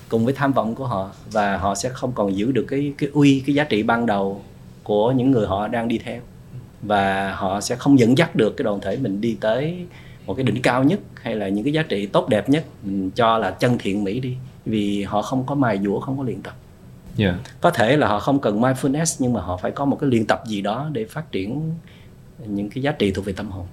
cùng 0.08 0.24
với 0.24 0.34
tham 0.34 0.52
vọng 0.52 0.74
của 0.74 0.86
họ 0.86 1.10
và 1.32 1.56
họ 1.56 1.74
sẽ 1.74 1.88
không 1.88 2.12
còn 2.12 2.36
giữ 2.36 2.52
được 2.52 2.64
cái 2.68 2.92
cái 2.98 3.10
uy 3.12 3.42
cái 3.46 3.54
giá 3.54 3.64
trị 3.64 3.82
ban 3.82 4.06
đầu 4.06 4.42
của 4.82 5.12
những 5.12 5.30
người 5.30 5.46
họ 5.46 5.68
đang 5.68 5.88
đi 5.88 5.98
theo. 5.98 6.20
Và 6.82 7.34
họ 7.34 7.60
sẽ 7.60 7.76
không 7.76 7.98
dẫn 7.98 8.18
dắt 8.18 8.36
được 8.36 8.56
cái 8.56 8.62
đoàn 8.64 8.80
thể 8.80 8.96
mình 8.96 9.20
đi 9.20 9.36
tới 9.40 9.86
một 10.26 10.34
cái 10.34 10.44
đỉnh 10.44 10.62
cao 10.62 10.84
nhất 10.84 11.00
hay 11.22 11.36
là 11.36 11.48
những 11.48 11.64
cái 11.64 11.72
giá 11.72 11.82
trị 11.82 12.06
tốt 12.06 12.28
đẹp 12.28 12.48
nhất 12.48 12.64
mình 12.82 13.10
cho 13.10 13.38
là 13.38 13.50
chân 13.50 13.78
thiện 13.78 14.04
mỹ 14.04 14.20
đi. 14.20 14.36
Vì 14.66 15.02
họ 15.02 15.22
không 15.22 15.46
có 15.46 15.54
mài 15.54 15.80
dũa 15.84 16.00
không 16.00 16.18
có 16.18 16.24
luyện 16.24 16.42
tập. 16.42 16.56
Dạ. 17.16 17.38
Có 17.60 17.70
thể 17.70 17.96
là 17.96 18.08
họ 18.08 18.20
không 18.20 18.40
cần 18.40 18.60
mindfulness 18.60 19.16
nhưng 19.18 19.32
mà 19.32 19.40
họ 19.40 19.56
phải 19.56 19.70
có 19.70 19.84
một 19.84 19.98
cái 20.00 20.10
luyện 20.10 20.26
tập 20.26 20.42
gì 20.46 20.60
đó 20.60 20.90
để 20.92 21.04
phát 21.04 21.32
triển 21.32 21.74
những 22.46 22.70
cái 22.70 22.82
giá 22.82 22.92
trị 22.92 23.10
thuộc 23.10 23.24
về 23.24 23.32
tâm 23.32 23.50
hồn. 23.50 23.66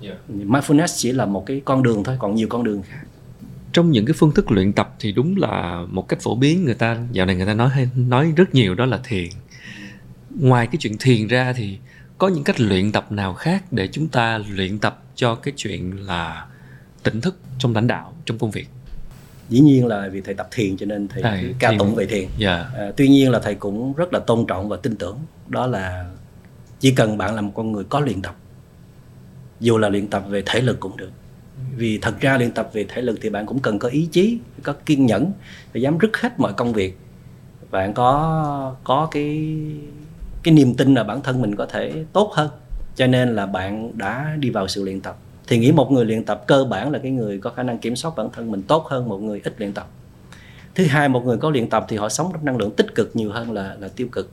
Dạ. 0.00 0.14
Mindfulness 0.28 0.86
chỉ 0.96 1.12
là 1.12 1.26
một 1.26 1.46
cái 1.46 1.62
con 1.64 1.82
đường 1.82 2.04
thôi 2.04 2.16
còn 2.18 2.34
nhiều 2.34 2.46
con 2.50 2.64
đường 2.64 2.82
khác. 2.82 3.00
Trong 3.72 3.90
những 3.90 4.06
cái 4.06 4.14
phương 4.18 4.32
thức 4.32 4.50
luyện 4.50 4.72
tập 4.72 4.94
thì 5.00 5.12
đúng 5.12 5.36
là 5.36 5.82
một 5.90 6.08
cách 6.08 6.20
phổ 6.22 6.34
biến 6.34 6.64
người 6.64 6.74
ta 6.74 6.98
dạo 7.12 7.26
này 7.26 7.36
người 7.36 7.46
ta 7.46 7.54
nói 7.54 7.68
hay 7.68 7.88
nói 7.96 8.32
rất 8.36 8.54
nhiều 8.54 8.74
đó 8.74 8.86
là 8.86 9.00
thiền. 9.04 9.28
Ngoài 10.40 10.66
cái 10.66 10.76
chuyện 10.80 10.96
thiền 11.00 11.26
ra 11.26 11.52
thì 11.52 11.78
có 12.18 12.28
những 12.28 12.44
cách 12.44 12.60
luyện 12.60 12.92
tập 12.92 13.12
nào 13.12 13.34
khác 13.34 13.64
để 13.70 13.88
chúng 13.92 14.08
ta 14.08 14.38
luyện 14.48 14.78
tập 14.78 15.02
cho 15.14 15.34
cái 15.34 15.54
chuyện 15.56 16.06
là 16.06 16.46
tỉnh 17.02 17.20
thức 17.20 17.36
trong 17.58 17.74
lãnh 17.74 17.86
đạo 17.86 18.12
trong 18.24 18.38
công 18.38 18.50
việc? 18.50 18.68
Dĩ 19.48 19.60
nhiên 19.60 19.86
là 19.86 20.08
vì 20.12 20.20
thầy 20.20 20.34
tập 20.34 20.48
thiền 20.50 20.76
cho 20.76 20.86
nên 20.86 21.08
thầy 21.08 21.22
Thầy 21.22 21.54
ca 21.58 21.72
tụng 21.78 21.94
về 21.94 22.06
thiền. 22.06 22.28
Dạ. 22.38 22.70
À, 22.76 22.92
tuy 22.96 23.08
nhiên 23.08 23.30
là 23.30 23.38
thầy 23.38 23.54
cũng 23.54 23.92
rất 23.92 24.12
là 24.12 24.20
tôn 24.20 24.46
trọng 24.46 24.68
và 24.68 24.76
tin 24.76 24.96
tưởng. 24.96 25.18
Đó 25.48 25.66
là 25.66 26.10
chỉ 26.80 26.90
cần 26.90 27.18
bạn 27.18 27.34
là 27.34 27.40
một 27.40 27.52
con 27.54 27.72
người 27.72 27.84
có 27.84 28.00
luyện 28.00 28.22
tập 28.22 28.36
dù 29.60 29.78
là 29.78 29.88
luyện 29.88 30.06
tập 30.06 30.24
về 30.28 30.42
thể 30.46 30.60
lực 30.60 30.80
cũng 30.80 30.96
được. 30.96 31.10
Vì 31.76 31.98
thật 31.98 32.20
ra 32.20 32.38
luyện 32.38 32.50
tập 32.50 32.70
về 32.72 32.86
thể 32.88 33.02
lực 33.02 33.18
thì 33.22 33.30
bạn 33.30 33.46
cũng 33.46 33.60
cần 33.60 33.78
có 33.78 33.88
ý 33.88 34.08
chí 34.12 34.38
có 34.62 34.72
kiên 34.72 35.06
nhẫn 35.06 35.32
phải 35.72 35.82
dám 35.82 35.98
rứt 35.98 36.16
hết 36.16 36.40
mọi 36.40 36.52
công 36.52 36.72
việc. 36.72 36.98
Bạn 37.70 37.94
có 37.94 38.76
có 38.84 39.08
cái 39.10 39.56
cái 40.42 40.54
niềm 40.54 40.74
tin 40.74 40.94
là 40.94 41.04
bản 41.04 41.22
thân 41.22 41.42
mình 41.42 41.56
có 41.56 41.66
thể 41.66 42.04
tốt 42.12 42.32
hơn. 42.34 42.50
Cho 42.96 43.06
nên 43.06 43.34
là 43.34 43.46
bạn 43.46 43.98
đã 43.98 44.36
đi 44.38 44.50
vào 44.50 44.68
sự 44.68 44.84
luyện 44.84 45.00
tập. 45.00 45.16
Thì 45.48 45.58
nghĩ 45.58 45.72
một 45.72 45.92
người 45.92 46.04
luyện 46.04 46.24
tập 46.24 46.44
cơ 46.46 46.64
bản 46.64 46.92
là 46.92 46.98
cái 46.98 47.10
người 47.10 47.38
có 47.38 47.50
khả 47.50 47.62
năng 47.62 47.78
kiểm 47.78 47.96
soát 47.96 48.16
bản 48.16 48.28
thân 48.32 48.50
mình 48.50 48.62
tốt 48.62 48.86
hơn 48.88 49.08
một 49.08 49.18
người 49.18 49.40
ít 49.44 49.54
luyện 49.58 49.72
tập. 49.72 49.88
Thứ 50.74 50.84
hai, 50.84 51.08
một 51.08 51.24
người 51.24 51.36
có 51.36 51.50
luyện 51.50 51.68
tập 51.68 51.84
thì 51.88 51.96
họ 51.96 52.08
sống 52.08 52.30
trong 52.32 52.44
năng 52.44 52.56
lượng 52.56 52.70
tích 52.70 52.94
cực 52.94 53.16
nhiều 53.16 53.30
hơn 53.30 53.52
là 53.52 53.76
là 53.80 53.88
tiêu 53.88 54.08
cực 54.12 54.30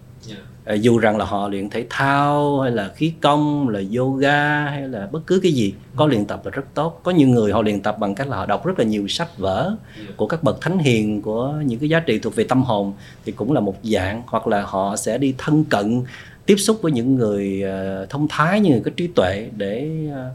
à, 0.66 0.74
dù 0.74 0.98
rằng 0.98 1.18
là 1.18 1.26
họ 1.26 1.48
luyện 1.48 1.70
thể 1.70 1.86
thao 1.90 2.60
hay 2.60 2.72
là 2.72 2.90
khí 2.96 3.14
công 3.22 3.70
là 3.70 3.82
yoga 3.98 4.66
hay 4.66 4.88
là 4.88 5.08
bất 5.12 5.28
cứ 5.28 5.40
cái 5.44 5.52
gì 5.52 5.74
có 5.96 6.08
luyện 6.08 6.26
tập 6.26 6.42
là 6.46 6.52
rất 6.52 6.66
tốt. 6.74 7.00
Có 7.04 7.12
nhiều 7.12 7.28
người 7.28 7.52
họ 7.52 7.62
luyện 7.62 7.82
tập 7.82 8.00
bằng 8.00 8.16
cách 8.16 8.28
là 8.28 8.38
họ 8.38 8.46
đọc 8.46 8.66
rất 8.66 8.80
là 8.80 8.86
nhiều 8.86 9.08
sách 9.08 9.38
vở 9.38 9.76
của 10.16 10.28
các 10.28 10.44
bậc 10.44 10.62
thánh 10.62 10.78
hiền 10.78 11.22
của 11.22 11.54
những 11.66 11.80
cái 11.80 11.90
giá 11.90 12.00
trị 12.00 12.20
thuộc 12.20 12.36
về 12.36 12.44
tâm 12.44 12.64
hồn 12.64 12.94
thì 13.26 13.32
cũng 13.32 13.52
là 13.52 13.60
một 13.60 13.76
dạng. 13.84 14.24
Hoặc 14.28 14.48
là 14.48 14.62
họ 14.62 14.96
sẽ 14.96 15.18
đi 15.18 15.36
thân 15.38 15.64
cận 15.64 16.04
tiếp 16.46 16.56
xúc 16.56 16.80
với 16.82 16.92
những 16.92 17.16
người 17.16 17.62
ờ, 17.62 18.06
thông 18.10 18.28
thái 18.30 18.60
những 18.60 18.72
người 18.72 18.82
có 18.86 18.92
trí 18.98 19.08
tuệ 19.08 19.50
để 19.58 19.90
ờ, 20.14 20.32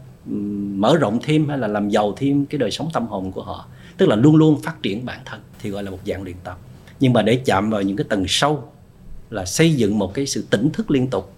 mở 0.75 0.97
rộng 0.97 1.19
thêm 1.23 1.49
hay 1.49 1.57
là 1.57 1.67
làm 1.67 1.89
giàu 1.89 2.13
thêm 2.17 2.45
cái 2.45 2.59
đời 2.59 2.71
sống 2.71 2.89
tâm 2.93 3.07
hồn 3.07 3.31
của 3.31 3.43
họ. 3.43 3.65
Tức 3.97 4.09
là 4.09 4.15
luôn 4.15 4.35
luôn 4.35 4.61
phát 4.61 4.83
triển 4.83 5.05
bản 5.05 5.19
thân 5.25 5.39
thì 5.59 5.69
gọi 5.69 5.83
là 5.83 5.91
một 5.91 5.99
dạng 6.05 6.23
luyện 6.23 6.35
tập. 6.43 6.57
Nhưng 6.99 7.13
mà 7.13 7.21
để 7.21 7.35
chạm 7.45 7.69
vào 7.69 7.81
những 7.81 7.97
cái 7.97 8.05
tầng 8.09 8.25
sâu 8.27 8.63
là 9.31 9.45
xây 9.45 9.73
dựng 9.73 9.99
một 9.99 10.13
cái 10.13 10.25
sự 10.25 10.45
tỉnh 10.49 10.69
thức 10.69 10.91
liên 10.91 11.07
tục. 11.07 11.33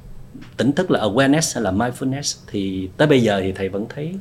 Tỉnh 0.58 0.72
thức 0.72 0.92
là 0.92 1.00
awareness 1.00 1.56
hay 1.56 1.64
là 1.64 1.72
mindfulness. 1.72 2.40
Thì 2.48 2.90
tới 2.98 3.08
bây 3.08 3.22
giờ 3.22 3.40
thì 3.42 3.52
thầy 3.52 3.70
vẫn 3.70 3.86
thấy 3.90 4.14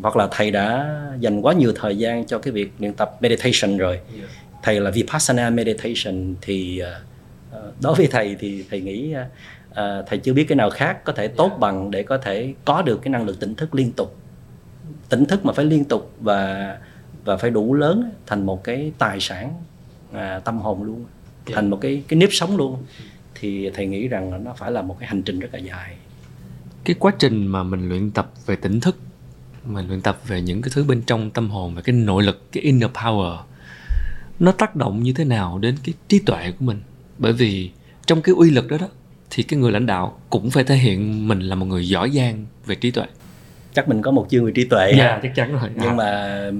hoặc 0.00 0.16
là 0.16 0.28
thầy 0.30 0.50
đã 0.50 0.96
dành 1.20 1.40
quá 1.40 1.52
nhiều 1.54 1.72
thời 1.76 1.98
gian 1.98 2.26
cho 2.26 2.38
cái 2.38 2.52
việc 2.52 2.72
luyện 2.78 2.92
tập 2.92 3.16
meditation 3.20 3.76
rồi. 3.76 4.00
Thầy 4.62 4.80
là 4.80 4.90
vipassana 4.90 5.50
meditation 5.50 6.34
thì 6.40 6.78
ờ, 6.78 7.00
ờ, 7.50 7.72
đối 7.82 7.94
với 7.94 8.06
thầy 8.06 8.36
thì 8.38 8.64
thầy 8.70 8.80
nghĩ 8.80 9.14
ờ, 9.70 10.04
thầy 10.06 10.18
chưa 10.18 10.32
biết 10.32 10.44
cái 10.48 10.56
nào 10.56 10.70
khác 10.70 11.04
có 11.04 11.12
thể 11.12 11.28
tốt 11.28 11.56
bằng 11.60 11.90
để 11.90 12.02
có 12.02 12.18
thể 12.18 12.54
có 12.64 12.82
được 12.82 13.02
cái 13.02 13.10
năng 13.10 13.26
lực 13.26 13.40
tỉnh 13.40 13.54
thức 13.54 13.74
liên 13.74 13.92
tục. 13.92 14.16
Tỉnh 15.08 15.24
thức 15.24 15.44
mà 15.44 15.52
phải 15.52 15.64
liên 15.64 15.84
tục 15.84 16.12
và 16.20 16.78
và 17.24 17.36
phải 17.36 17.50
đủ 17.50 17.74
lớn 17.74 18.10
thành 18.26 18.46
một 18.46 18.64
cái 18.64 18.92
tài 18.98 19.20
sản 19.20 19.54
à, 20.12 20.38
tâm 20.44 20.58
hồn 20.58 20.82
luôn. 20.82 21.04
Thành 21.52 21.70
một 21.70 21.80
cái 21.80 22.02
cái 22.08 22.18
nếp 22.18 22.28
sống 22.32 22.56
luôn 22.56 22.76
thì 23.42 23.70
thầy 23.74 23.86
nghĩ 23.86 24.08
rằng 24.08 24.32
là 24.32 24.38
nó 24.38 24.54
phải 24.58 24.70
là 24.70 24.82
một 24.82 24.96
cái 25.00 25.08
hành 25.08 25.22
trình 25.22 25.40
rất 25.40 25.48
là 25.52 25.58
dài. 25.58 25.96
Cái 26.84 26.96
quá 26.98 27.12
trình 27.18 27.46
mà 27.46 27.62
mình 27.62 27.88
luyện 27.88 28.10
tập 28.10 28.32
về 28.46 28.56
tỉnh 28.56 28.80
thức 28.80 28.96
mình 29.64 29.88
luyện 29.88 30.00
tập 30.00 30.20
về 30.26 30.42
những 30.42 30.62
cái 30.62 30.70
thứ 30.74 30.84
bên 30.84 31.02
trong 31.02 31.30
tâm 31.30 31.50
hồn, 31.50 31.74
về 31.74 31.82
cái 31.82 31.94
nội 31.94 32.22
lực, 32.22 32.52
cái 32.52 32.62
inner 32.62 32.90
power, 32.90 33.38
nó 34.38 34.52
tác 34.52 34.76
động 34.76 35.02
như 35.02 35.12
thế 35.12 35.24
nào 35.24 35.58
đến 35.58 35.76
cái 35.84 35.94
trí 36.08 36.18
tuệ 36.18 36.50
của 36.50 36.64
mình? 36.64 36.80
Bởi 37.18 37.32
vì 37.32 37.70
trong 38.06 38.22
cái 38.22 38.34
uy 38.34 38.50
lực 38.50 38.68
đó 38.68 38.78
đó, 38.78 38.88
thì 39.30 39.42
cái 39.42 39.60
người 39.60 39.72
lãnh 39.72 39.86
đạo 39.86 40.20
cũng 40.30 40.50
phải 40.50 40.64
thể 40.64 40.76
hiện 40.76 41.28
mình 41.28 41.40
là 41.40 41.54
một 41.54 41.66
người 41.66 41.88
giỏi 41.88 42.10
giang 42.10 42.46
về 42.66 42.74
trí 42.74 42.90
tuệ 42.90 43.06
chắc 43.74 43.88
mình 43.88 44.02
có 44.02 44.10
một 44.10 44.26
chương 44.30 44.44
về 44.44 44.52
trí 44.54 44.64
tuệ 44.64 44.92
dạ 44.98 45.04
ha. 45.04 45.20
chắc 45.22 45.34
chắn 45.34 45.52
rồi 45.52 45.70
nhưng 45.74 45.88
À. 45.88 45.94
mà 45.94 46.10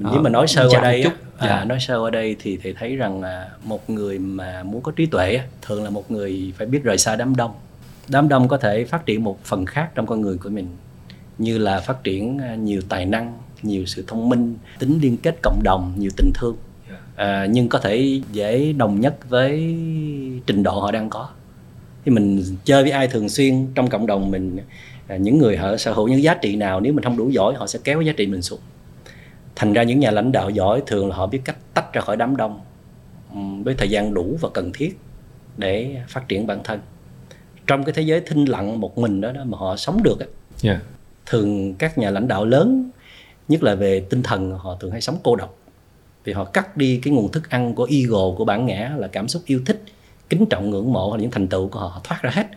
Đó, 0.03 0.09
nếu 0.13 0.21
mà 0.21 0.29
nói 0.29 0.47
sơ 0.47 0.67
qua 0.71 0.81
đây 0.81 1.01
chút. 1.03 1.13
à, 1.37 1.47
Dạ. 1.47 1.65
nói 1.65 1.79
sơ 1.79 1.99
qua 2.01 2.09
đây 2.09 2.35
thì 2.39 2.57
thầy 2.63 2.73
thấy 2.73 2.95
rằng 2.95 3.21
là 3.21 3.49
một 3.63 3.89
người 3.89 4.19
mà 4.19 4.63
muốn 4.63 4.81
có 4.81 4.91
trí 4.91 5.05
tuệ 5.05 5.39
thường 5.61 5.83
là 5.83 5.89
một 5.89 6.11
người 6.11 6.53
phải 6.57 6.67
biết 6.67 6.83
rời 6.83 6.97
xa 6.97 7.15
đám 7.15 7.35
đông 7.35 7.51
đám 8.07 8.29
đông 8.29 8.47
có 8.47 8.57
thể 8.57 8.83
phát 8.85 9.05
triển 9.05 9.23
một 9.23 9.43
phần 9.43 9.65
khác 9.65 9.89
trong 9.95 10.05
con 10.05 10.21
người 10.21 10.37
của 10.37 10.49
mình 10.49 10.67
như 11.37 11.57
là 11.57 11.79
phát 11.79 12.03
triển 12.03 12.39
à, 12.39 12.55
nhiều 12.55 12.81
tài 12.89 13.05
năng 13.05 13.37
nhiều 13.63 13.85
sự 13.85 14.03
thông 14.07 14.29
minh 14.29 14.55
tính 14.79 14.99
liên 15.01 15.17
kết 15.17 15.35
cộng 15.43 15.59
đồng 15.63 15.93
nhiều 15.97 16.11
tình 16.17 16.31
thương 16.35 16.55
à, 17.15 17.47
nhưng 17.49 17.69
có 17.69 17.79
thể 17.79 18.21
dễ 18.31 18.73
đồng 18.73 18.99
nhất 19.01 19.29
với 19.29 19.51
trình 20.45 20.63
độ 20.63 20.79
họ 20.79 20.91
đang 20.91 21.09
có 21.09 21.29
thì 22.05 22.11
mình 22.11 22.43
chơi 22.65 22.83
với 22.83 22.91
ai 22.91 23.07
thường 23.07 23.29
xuyên 23.29 23.67
trong 23.75 23.89
cộng 23.89 24.07
đồng 24.07 24.31
mình 24.31 24.57
những 25.19 25.37
người 25.37 25.57
họ 25.57 25.77
sở 25.77 25.93
hữu 25.93 26.07
những 26.07 26.23
giá 26.23 26.33
trị 26.33 26.55
nào 26.55 26.79
nếu 26.79 26.93
mình 26.93 27.03
không 27.03 27.17
đủ 27.17 27.29
giỏi 27.29 27.53
họ 27.53 27.67
sẽ 27.67 27.79
kéo 27.83 27.99
cái 27.99 28.05
giá 28.05 28.13
trị 28.17 28.27
mình 28.27 28.41
xuống. 28.41 28.59
Thành 29.55 29.73
ra 29.73 29.83
những 29.83 29.99
nhà 29.99 30.11
lãnh 30.11 30.31
đạo 30.31 30.49
giỏi 30.49 30.83
thường 30.87 31.09
là 31.09 31.15
họ 31.15 31.27
biết 31.27 31.41
cách 31.45 31.57
tách 31.73 31.93
ra 31.93 32.01
khỏi 32.01 32.17
đám 32.17 32.37
đông 32.37 32.59
với 33.63 33.75
thời 33.77 33.89
gian 33.89 34.13
đủ 34.13 34.37
và 34.41 34.49
cần 34.53 34.71
thiết 34.73 34.99
để 35.57 35.97
phát 36.07 36.27
triển 36.27 36.47
bản 36.47 36.59
thân. 36.63 36.79
Trong 37.67 37.83
cái 37.83 37.93
thế 37.93 38.01
giới 38.01 38.21
thinh 38.21 38.45
lặng 38.45 38.79
một 38.79 38.97
mình 38.97 39.21
đó, 39.21 39.31
đó 39.31 39.41
mà 39.45 39.57
họ 39.57 39.75
sống 39.75 40.03
được 40.03 40.19
á, 40.19 40.25
Dạ. 40.57 40.79
thường 41.25 41.73
các 41.73 41.97
nhà 41.97 42.09
lãnh 42.09 42.27
đạo 42.27 42.45
lớn 42.45 42.89
nhất 43.47 43.63
là 43.63 43.75
về 43.75 43.99
tinh 44.09 44.23
thần 44.23 44.51
họ 44.51 44.77
thường 44.79 44.91
hay 44.91 45.01
sống 45.01 45.17
cô 45.23 45.35
độc. 45.35 45.57
Vì 46.23 46.33
họ 46.33 46.43
cắt 46.43 46.77
đi 46.77 46.99
cái 47.03 47.13
nguồn 47.13 47.31
thức 47.31 47.49
ăn 47.49 47.75
của 47.75 47.87
ego 47.91 48.31
của 48.37 48.45
bản 48.45 48.65
ngã 48.65 48.93
là 48.97 49.07
cảm 49.07 49.27
xúc 49.27 49.41
yêu 49.45 49.61
thích 49.65 49.83
kính 50.29 50.45
trọng 50.45 50.69
ngưỡng 50.69 50.93
mộ 50.93 51.11
hay 51.11 51.17
là 51.17 51.21
những 51.21 51.31
thành 51.31 51.47
tựu 51.47 51.67
của 51.67 51.79
họ, 51.79 51.87
họ 51.87 52.01
thoát 52.03 52.21
ra 52.21 52.29
hết 52.33 52.47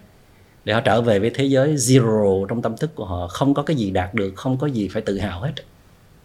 để 0.66 0.72
họ 0.72 0.80
trở 0.80 1.02
về 1.02 1.18
với 1.18 1.30
thế 1.30 1.44
giới 1.44 1.74
zero 1.74 2.46
trong 2.46 2.62
tâm 2.62 2.76
thức 2.76 2.94
của 2.94 3.04
họ. 3.04 3.28
Không 3.28 3.54
có 3.54 3.62
cái 3.62 3.76
gì 3.76 3.90
đạt 3.90 4.14
được 4.14 4.32
không 4.36 4.56
có 4.56 4.66
gì 4.66 4.88
phải 4.88 5.02
tự 5.02 5.18
hào 5.18 5.40
hết. 5.40 5.52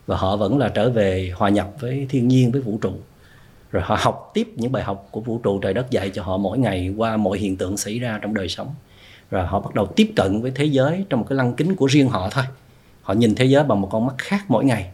Và 0.07 0.17
họ 0.17 0.37
vẫn 0.37 0.57
là 0.57 0.69
trở 0.69 0.89
về 0.89 1.31
hòa 1.35 1.49
nhập 1.49 1.71
với 1.79 2.05
thiên 2.09 2.27
nhiên 2.27 2.51
với 2.51 2.61
vũ 2.61 2.77
trụ. 2.81 2.91
Rồi 3.71 3.83
họ 3.85 3.97
học 3.99 4.31
tiếp 4.33 4.47
những 4.55 4.71
bài 4.71 4.83
học 4.83 5.07
của 5.11 5.21
vũ 5.21 5.39
trụ 5.43 5.59
trời 5.59 5.73
đất 5.73 5.91
dạy 5.91 6.09
cho 6.13 6.23
họ 6.23 6.37
mỗi 6.37 6.57
ngày 6.57 6.93
qua 6.97 7.17
mọi 7.17 7.37
hiện 7.37 7.57
tượng 7.57 7.77
xảy 7.77 7.99
ra 7.99 8.19
trong 8.21 8.33
đời 8.33 8.49
sống. 8.49 8.73
Rồi 9.31 9.45
họ 9.45 9.59
bắt 9.59 9.75
đầu 9.75 9.85
tiếp 9.95 10.11
cận 10.15 10.41
với 10.41 10.51
thế 10.51 10.65
giới 10.65 11.05
trong 11.09 11.19
một 11.19 11.25
cái 11.29 11.35
lăng 11.35 11.55
kính 11.55 11.75
của 11.75 11.85
riêng 11.85 12.09
họ 12.09 12.29
thôi. 12.31 12.43
Họ 13.01 13.13
nhìn 13.13 13.35
thế 13.35 13.45
giới 13.45 13.63
bằng 13.63 13.81
một 13.81 13.89
con 13.91 14.05
mắt 14.05 14.15
khác 14.17 14.45
mỗi 14.47 14.65
ngày. 14.65 14.91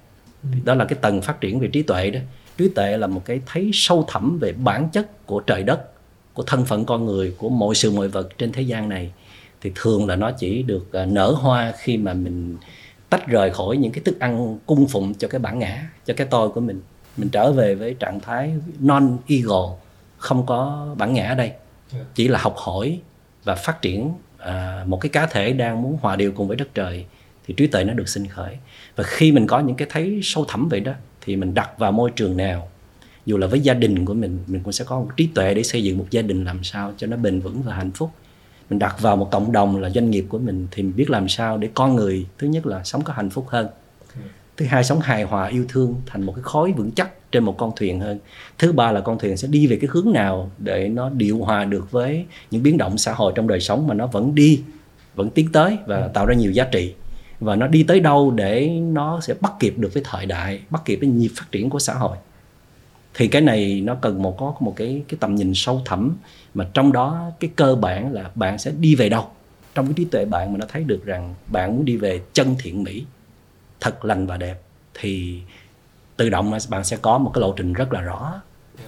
Thì 0.53 0.59
đó 0.63 0.73
là 0.73 0.85
cái 0.85 0.97
tầng 1.01 1.21
phát 1.21 1.41
triển 1.41 1.59
về 1.59 1.67
trí 1.67 1.81
tuệ 1.81 2.09
đó. 2.09 2.19
Trí 2.57 2.69
tuệ 2.69 2.97
là 2.97 3.07
một 3.07 3.21
cái 3.25 3.41
thấy 3.45 3.69
sâu 3.73 4.05
thẳm 4.07 4.39
về 4.39 4.51
bản 4.51 4.89
chất 4.89 5.27
của 5.27 5.39
trời 5.39 5.63
đất 5.63 5.81
của 6.33 6.43
thân 6.43 6.65
phận 6.65 6.85
con 6.85 7.05
người 7.05 7.33
của 7.37 7.49
mọi 7.49 7.75
sự 7.75 7.91
mọi 7.91 8.07
vật 8.07 8.37
trên 8.37 8.51
thế 8.51 8.61
gian 8.61 8.89
này 8.89 9.11
thì 9.61 9.71
thường 9.75 10.07
là 10.07 10.15
nó 10.15 10.31
chỉ 10.31 10.63
được 10.63 10.93
à, 10.93 11.05
nở 11.05 11.31
hoa 11.31 11.73
khi 11.77 11.97
mà 11.97 12.13
mình 12.13 12.57
tách 13.09 13.27
rời 13.27 13.51
khỏi 13.51 13.77
những 13.77 13.91
cái 13.91 14.03
thức 14.03 14.19
ăn 14.19 14.59
cung 14.65 14.87
phụng 14.87 15.13
cho 15.13 15.27
cái 15.27 15.39
bản 15.39 15.59
ngã 15.59 15.89
cho 16.05 16.13
cái 16.17 16.27
tôi 16.29 16.49
của 16.49 16.61
mình. 16.61 16.81
Mình 17.17 17.29
trở 17.29 17.51
về 17.51 17.75
với 17.75 17.93
trạng 17.93 18.19
thái 18.19 18.53
non 18.79 19.17
ego 19.27 19.69
không 20.17 20.45
có 20.45 20.87
bản 20.97 21.13
ngã 21.13 21.27
ở 21.29 21.35
đây. 21.35 21.51
Chỉ 22.15 22.27
là 22.27 22.39
học 22.39 22.55
hỏi 22.57 22.99
và 23.43 23.55
phát 23.55 23.81
triển 23.81 24.13
à, 24.37 24.83
một 24.87 25.01
cái 25.01 25.09
cá 25.09 25.27
thể 25.27 25.53
đang 25.53 25.81
muốn 25.81 25.97
hòa 26.01 26.15
điều 26.15 26.31
cùng 26.31 26.47
với 26.47 26.57
đất 26.57 26.67
trời 26.73 27.05
thì 27.47 27.53
trí 27.53 27.67
tuệ 27.67 27.83
nó 27.83 27.93
được 27.93 28.09
sinh 28.09 28.27
khởi. 28.27 28.57
Và 28.95 29.03
khi 29.03 29.31
mình 29.31 29.47
có 29.47 29.59
những 29.59 29.75
cái 29.75 29.87
thấy 29.91 30.19
sâu 30.23 30.45
thẳm 30.45 30.69
vậy 30.69 30.79
đó 30.79 30.93
thì 31.21 31.35
mình 31.35 31.53
đặt 31.53 31.79
vào 31.79 31.91
môi 31.91 32.11
trường 32.15 32.37
nào 32.37 32.67
dù 33.25 33.37
là 33.37 33.47
với 33.47 33.59
gia 33.59 33.73
đình 33.73 34.05
của 34.05 34.13
mình 34.13 34.39
mình 34.47 34.63
cũng 34.63 34.73
sẽ 34.73 34.85
có 34.85 34.99
một 34.99 35.09
trí 35.17 35.27
tuệ 35.35 35.53
để 35.53 35.63
xây 35.63 35.83
dựng 35.83 35.97
một 35.97 36.05
gia 36.11 36.21
đình 36.21 36.45
làm 36.45 36.63
sao 36.63 36.93
cho 36.97 37.07
nó 37.07 37.17
bền 37.17 37.39
vững 37.39 37.61
và 37.61 37.73
hạnh 37.73 37.91
phúc 37.91 38.11
mình 38.69 38.79
đặt 38.79 39.01
vào 39.01 39.15
một 39.15 39.31
cộng 39.31 39.51
đồng 39.51 39.77
là 39.77 39.89
doanh 39.89 40.11
nghiệp 40.11 40.25
của 40.29 40.37
mình 40.37 40.67
thì 40.71 40.83
mình 40.83 40.95
biết 40.95 41.09
làm 41.09 41.29
sao 41.29 41.57
để 41.57 41.69
con 41.73 41.95
người 41.95 42.25
thứ 42.37 42.47
nhất 42.47 42.65
là 42.65 42.83
sống 42.83 43.01
có 43.03 43.13
hạnh 43.13 43.29
phúc 43.29 43.45
hơn. 43.47 43.67
Thứ 44.57 44.65
hai 44.65 44.83
sống 44.83 44.99
hài 44.99 45.23
hòa 45.23 45.47
yêu 45.47 45.65
thương 45.69 45.95
thành 46.05 46.23
một 46.23 46.33
cái 46.35 46.43
khối 46.43 46.71
vững 46.71 46.91
chắc 46.91 47.31
trên 47.31 47.43
một 47.43 47.57
con 47.57 47.71
thuyền 47.75 47.99
hơn. 47.99 48.19
Thứ 48.57 48.71
ba 48.71 48.91
là 48.91 49.01
con 49.01 49.19
thuyền 49.19 49.37
sẽ 49.37 49.47
đi 49.47 49.67
về 49.67 49.77
cái 49.81 49.89
hướng 49.93 50.13
nào 50.13 50.51
để 50.57 50.89
nó 50.89 51.09
điều 51.09 51.37
hòa 51.37 51.65
được 51.65 51.91
với 51.91 52.25
những 52.51 52.63
biến 52.63 52.77
động 52.77 52.97
xã 52.97 53.13
hội 53.13 53.33
trong 53.35 53.47
đời 53.47 53.59
sống 53.59 53.87
mà 53.87 53.93
nó 53.93 54.07
vẫn 54.07 54.35
đi 54.35 54.61
vẫn 55.15 55.29
tiến 55.29 55.51
tới 55.51 55.77
và 55.85 56.07
tạo 56.07 56.25
ra 56.25 56.35
nhiều 56.35 56.51
giá 56.51 56.63
trị. 56.71 56.93
Và 57.39 57.55
nó 57.55 57.67
đi 57.67 57.83
tới 57.83 57.99
đâu 57.99 58.31
để 58.31 58.69
nó 58.69 59.19
sẽ 59.21 59.33
bắt 59.41 59.53
kịp 59.59 59.73
được 59.77 59.93
với 59.93 60.03
thời 60.05 60.25
đại 60.25 60.61
bắt 60.69 60.81
kịp 60.85 60.95
với 60.95 61.09
nhịp 61.09 61.31
phát 61.35 61.45
triển 61.51 61.69
của 61.69 61.79
xã 61.79 61.93
hội. 61.93 62.17
Thì 63.13 63.27
cái 63.27 63.41
này 63.41 63.81
nó 63.81 63.95
cần 63.95 64.21
một 64.21 64.37
có 64.37 64.53
một 64.59 64.73
cái 64.75 65.01
cái 65.07 65.17
tầm 65.19 65.35
nhìn 65.35 65.51
sâu 65.55 65.81
thẳm 65.85 66.17
mà 66.57 66.67
trong 66.73 66.91
đó 66.91 67.31
cái 67.39 67.49
cơ 67.55 67.75
bản 67.75 68.13
là 68.13 68.31
bạn 68.35 68.57
sẽ 68.57 68.71
đi 68.79 68.95
về 68.95 69.09
đâu? 69.09 69.25
Trong 69.75 69.85
cái 69.85 69.93
trí 69.97 70.05
tuệ 70.05 70.25
bạn 70.25 70.53
mà 70.53 70.59
nó 70.59 70.65
thấy 70.69 70.83
được 70.83 71.05
rằng 71.05 71.35
bạn 71.47 71.75
muốn 71.75 71.85
đi 71.85 71.97
về 71.97 72.21
chân 72.33 72.55
thiện 72.59 72.83
mỹ 72.83 73.05
thật 73.79 74.05
lành 74.05 74.27
và 74.27 74.37
đẹp 74.37 74.61
thì 74.93 75.39
tự 76.17 76.29
động 76.29 76.53
là 76.53 76.59
bạn 76.69 76.83
sẽ 76.83 76.97
có 77.01 77.17
một 77.17 77.31
cái 77.33 77.41
lộ 77.41 77.53
trình 77.57 77.73
rất 77.73 77.93
là 77.93 78.01
rõ. 78.01 78.41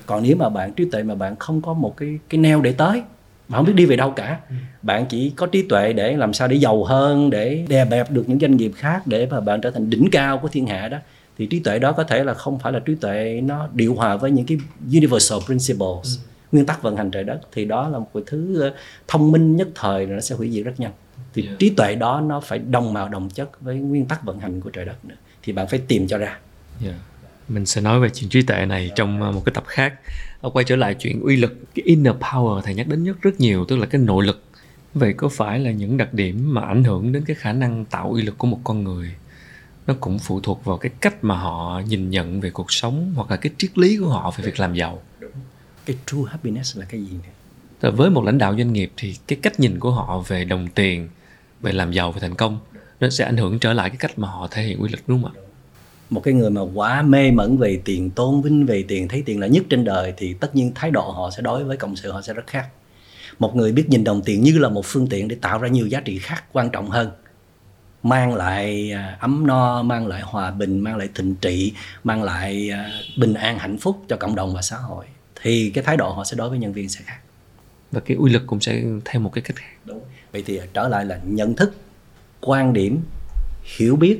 Còn 0.06 0.24
nếu 0.24 0.36
mà 0.36 0.50
bạn 0.50 0.74
trí 0.74 0.86
tuệ 0.92 1.04
mà 1.04 1.16
bạn 1.16 1.36
không 1.36 1.62
có 1.62 1.74
một 1.74 1.98
cái 1.98 2.20
cái 2.30 2.42
neo 2.42 2.62
để 2.62 2.72
tới 2.72 3.02
mà 3.50 3.58
không 3.58 3.66
biết 3.66 3.74
đi 3.76 3.86
về 3.86 3.96
đâu 3.96 4.12
cả. 4.12 4.40
Bạn 4.82 5.06
chỉ 5.10 5.30
có 5.30 5.48
trí 5.48 5.62
tuệ 5.62 5.94
để 5.94 6.18
làm 6.18 6.34
sao 6.34 6.48
để 6.48 6.56
giàu 6.56 6.84
hơn 6.84 7.30
để 7.30 7.66
đè 7.70 7.86
bẹp 7.86 8.12
được 8.12 8.30
những 8.30 8.40
doanh 8.40 8.58
nghiệp 8.58 8.72
khác 8.76 9.08
để 9.08 9.26
mà 9.26 9.40
bạn 9.40 9.62
trở 9.62 9.72
thành 9.72 9.90
đỉnh 9.90 10.10
cao 10.12 10.38
của 10.38 10.48
thiên 10.48 10.68
hạ 10.68 10.88
đó. 10.88 10.98
Thì 11.38 11.46
trí 11.46 11.60
tuệ 11.60 11.80
đó 11.80 11.92
có 11.92 12.04
thể 12.04 12.24
là 12.24 12.34
không 12.34 12.60
phải 12.60 12.74
là 12.74 12.80
trí 12.80 12.96
tuệ 12.96 13.42
nó 13.44 13.68
điều 13.74 13.96
hòa 13.96 14.16
với 14.16 14.32
những 14.32 14.46
cái 14.46 14.58
universal 14.94 15.40
principles. 15.46 16.18
Ừ. 16.18 16.24
nguyên 16.52 16.66
tắc 16.66 16.82
vận 16.82 16.98
hành 16.98 17.12
trời 17.12 17.24
đất 17.24 17.40
thì 17.52 17.66
đó 17.66 17.90
là 17.90 18.00
một 18.00 18.10
cái 18.14 18.24
thứ 18.28 18.62
ờ, 18.62 18.74
thông 19.08 19.32
minh 19.32 19.56
nhất 19.56 19.68
thời 19.76 20.06
nó 20.06 20.20
sẽ 20.20 20.36
hủy 20.36 20.52
diệt 20.52 20.66
rất 20.66 20.80
nhanh. 20.80 20.92
Thì 21.34 21.46
yeah. 21.46 21.60
trí 21.60 21.70
tuệ 21.70 21.96
đó 21.96 22.22
nó 22.22 22.40
phải 22.40 22.60
đồng 22.60 22.94
màu 22.94 23.10
đồng 23.10 23.30
chất 23.30 23.62
với 23.62 23.76
nguyên 23.76 24.06
tắc 24.06 24.24
vận 24.24 24.40
hành 24.40 24.62
của 24.62 24.70
trời 24.70 24.86
đất 24.86 25.06
nữa. 25.06 25.16
Thì 25.44 25.54
bạn 25.54 25.68
phải 25.68 25.80
tìm 25.88 26.08
cho 26.08 26.18
ra. 26.18 26.40
Yeah. 26.84 26.96
mình 27.48 27.66
sẽ 27.66 27.82
nói 27.82 28.00
về 28.00 28.10
chuyện 28.10 28.30
trí 28.30 28.42
tuệ 28.42 28.66
này 28.66 28.92
trong 28.96 29.22
ờ, 29.22 29.32
một 29.32 29.42
cái 29.46 29.54
tập 29.54 29.64
khác. 29.68 29.94
Quay 30.42 30.66
trở 30.66 30.76
lại 30.76 30.96
chuyện 31.00 31.22
uy 31.22 31.36
lực 31.36 31.58
cái 31.76 31.84
inner 31.86 32.16
power 32.16 32.62
thầy 32.62 32.76
nhắc 32.76 32.88
đến 32.88 33.04
nhất 33.04 33.18
rất 33.22 33.40
nhiều 33.40 33.66
tức 33.66 33.78
là 33.78 33.86
cái 33.86 34.02
nội 34.02 34.26
lực. 34.26 34.44
Vậy 34.94 35.14
có 35.14 35.30
phải 35.30 35.60
là 35.60 35.72
những 35.72 35.98
đặc 35.98 36.14
điểm 36.14 36.54
mà 36.54 36.62
ảnh 36.62 36.84
hưởng 36.84 37.12
đến 37.12 37.24
cái 37.26 37.36
khả 37.36 37.54
năng 37.54 37.86
tạo 37.86 38.12
uy 38.12 38.22
lực 38.22 38.38
của 38.38 38.48
một 38.48 38.60
con 38.64 38.84
người? 38.84 39.16
Nó 39.88 39.96
cũng 40.00 40.20
phụ 40.20 40.40
thuộc 40.40 40.66
vào 40.66 40.78
cái 40.78 40.92
cách 41.02 41.24
mà 41.24 41.38
họ 41.38 41.82
nhìn 41.88 42.10
nhận 42.10 42.42
về 42.42 42.50
cuộc 42.50 42.72
sống 42.72 43.14
hoặc 43.16 43.32
là 43.32 43.38
cái 43.38 43.52
triết 43.58 43.78
lý 43.78 43.98
của 43.98 44.10
họ 44.10 44.34
về 44.38 44.46
việc 44.46 44.60
làm 44.60 44.74
giàu 44.74 45.02
cái 45.90 45.98
true 46.06 46.32
happiness 46.32 46.78
là 46.78 46.86
cái 46.86 47.02
gì 47.02 47.14
này? 47.24 47.92
với 47.92 48.10
một 48.10 48.24
lãnh 48.24 48.38
đạo 48.38 48.56
doanh 48.58 48.74
nghiệp 48.74 48.92
thì 48.98 49.16
cái 49.28 49.40
cách 49.42 49.60
nhìn 49.60 49.80
của 49.80 49.92
họ 49.92 50.24
về 50.28 50.46
đồng 50.46 50.68
tiền 50.76 51.10
về 51.62 51.72
làm 51.72 51.92
giàu 51.92 52.12
về 52.12 52.20
thành 52.22 52.36
công 52.36 52.60
nó 53.00 53.10
sẽ 53.10 53.26
ảnh 53.26 53.38
hưởng 53.38 53.60
trở 53.60 53.74
lại 53.74 53.90
cái 53.90 53.98
cách 53.98 54.20
mà 54.20 54.28
họ 54.28 54.48
thể 54.52 54.64
hiện 54.64 54.80
uy 54.80 54.90
lực 54.90 55.00
đúng 55.08 55.24
không 55.24 55.32
ạ? 55.36 55.42
Một 56.10 56.22
cái 56.24 56.34
người 56.34 56.50
mà 56.50 56.62
quá 56.74 57.02
mê 57.02 57.32
mẩn 57.32 57.58
về 57.58 57.82
tiền 57.86 58.10
tôn 58.10 58.42
vinh 58.42 58.66
về 58.66 58.86
tiền 58.88 59.08
thấy 59.08 59.24
tiền 59.26 59.40
là 59.40 59.48
nhất 59.48 59.64
trên 59.70 59.84
đời 59.84 60.14
thì 60.18 60.34
tất 60.34 60.56
nhiên 60.56 60.72
thái 60.76 60.92
độ 60.92 61.12
họ 61.12 61.32
sẽ 61.32 61.42
đối 61.42 61.64
với 61.64 61.78
cộng 61.78 61.96
sự 61.96 62.12
họ 62.12 62.22
sẽ 62.22 62.34
rất 62.34 62.48
khác. 62.48 62.68
Một 63.40 63.56
người 63.56 63.72
biết 63.72 63.90
nhìn 63.90 64.04
đồng 64.04 64.22
tiền 64.22 64.44
như 64.44 64.58
là 64.58 64.70
một 64.70 64.86
phương 64.86 65.08
tiện 65.08 65.28
để 65.28 65.36
tạo 65.42 65.60
ra 65.60 65.68
nhiều 65.68 65.88
giá 65.88 66.02
trị 66.02 66.18
khác 66.18 66.44
quan 66.52 66.70
trọng 66.70 66.90
hơn. 66.90 67.12
Mang 68.04 68.36
lại 68.36 68.92
à, 68.92 69.18
ấm 69.20 69.48
no 69.48 69.84
mang 69.84 70.08
lại 70.08 70.22
hòa 70.22 70.52
bình 70.52 70.80
mang 70.80 70.98
lại 70.98 71.10
thịnh 71.16 71.36
trị 71.36 71.74
mang 72.04 72.24
lại 72.24 72.70
à, 72.70 72.92
bình 73.18 73.34
an 73.34 73.60
hạnh 73.60 73.78
phúc 73.78 74.04
cho 74.10 74.18
cộng 74.18 74.36
đồng 74.36 74.54
và 74.54 74.62
xã 74.62 74.78
hội 74.78 75.06
thì 75.42 75.72
cái 75.74 75.84
thái 75.84 75.98
độ 75.98 76.12
họ 76.14 76.24
sẽ 76.24 76.38
đối 76.38 76.50
với 76.50 76.60
nhân 76.60 76.74
viên 76.74 76.90
sẽ 76.90 77.02
khác. 77.06 77.20
Và 77.92 78.00
cái 78.00 78.18
uy 78.18 78.32
lực 78.32 78.44
cũng 78.48 78.62
sẽ 78.62 78.84
theo 79.06 79.22
một 79.22 79.34
cái 79.34 79.42
cách 79.42 79.56
khác. 79.56 79.72
Đúng. 79.86 80.02
Vậy 80.32 80.44
thì 80.46 80.60
trở 80.74 80.88
lại 80.88 81.06
là 81.06 81.20
nhận 81.24 81.56
thức 81.56 81.74
quan 82.42 82.74
điểm 82.74 83.00
hiểu 83.78 83.96
biết 83.96 84.20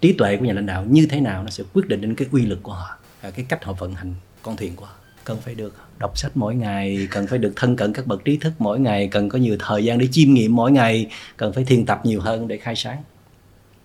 trí 0.00 0.12
tuệ 0.12 0.36
của 0.36 0.44
nhà 0.44 0.52
lãnh 0.52 0.66
đạo 0.66 0.84
như 0.88 1.06
thế 1.10 1.20
nào 1.20 1.42
nó 1.42 1.50
sẽ 1.50 1.64
quyết 1.72 1.88
định 1.88 2.00
đến 2.00 2.14
cái 2.14 2.28
uy 2.32 2.46
lực 2.46 2.58
của 2.62 2.72
họ 2.72 2.98
và 3.22 3.30
cái 3.30 3.46
cách 3.48 3.64
họ 3.64 3.72
vận 3.72 3.94
hành 3.94 4.14
con 4.42 4.56
thuyền 4.56 4.76
của 4.76 4.84
họ. 4.84 4.94
Cần 5.24 5.38
phải 5.40 5.54
được 5.54 5.74
đọc 5.98 6.18
sách 6.18 6.32
mỗi 6.34 6.54
ngày 6.54 7.08
cần 7.10 7.26
phải 7.26 7.38
được 7.38 7.52
thân 7.56 7.76
cận 7.76 7.92
các 7.92 8.06
bậc 8.06 8.24
trí 8.24 8.36
thức 8.36 8.52
mỗi 8.58 8.80
ngày 8.80 9.08
cần 9.08 9.28
có 9.28 9.38
nhiều 9.38 9.56
thời 9.58 9.84
gian 9.84 9.98
để 9.98 10.08
chiêm 10.12 10.34
nghiệm 10.34 10.56
mỗi 10.56 10.72
ngày 10.72 11.10
cần 11.36 11.52
phải 11.52 11.64
thiền 11.64 11.86
tập 11.86 12.00
nhiều 12.04 12.20
hơn 12.20 12.48
để 12.48 12.56
khai 12.56 12.76
sáng. 12.76 13.02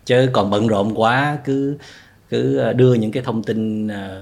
Chứ 0.04 0.28
còn 0.32 0.50
bận 0.50 0.66
rộn 0.66 0.92
quá 0.94 1.38
cứ 1.44 1.78
cứ 2.28 2.58
à, 2.58 2.72
đưa 2.72 2.94
những 2.94 3.12
cái 3.12 3.22
thông 3.22 3.42
tin 3.42 3.88
à, 3.88 4.20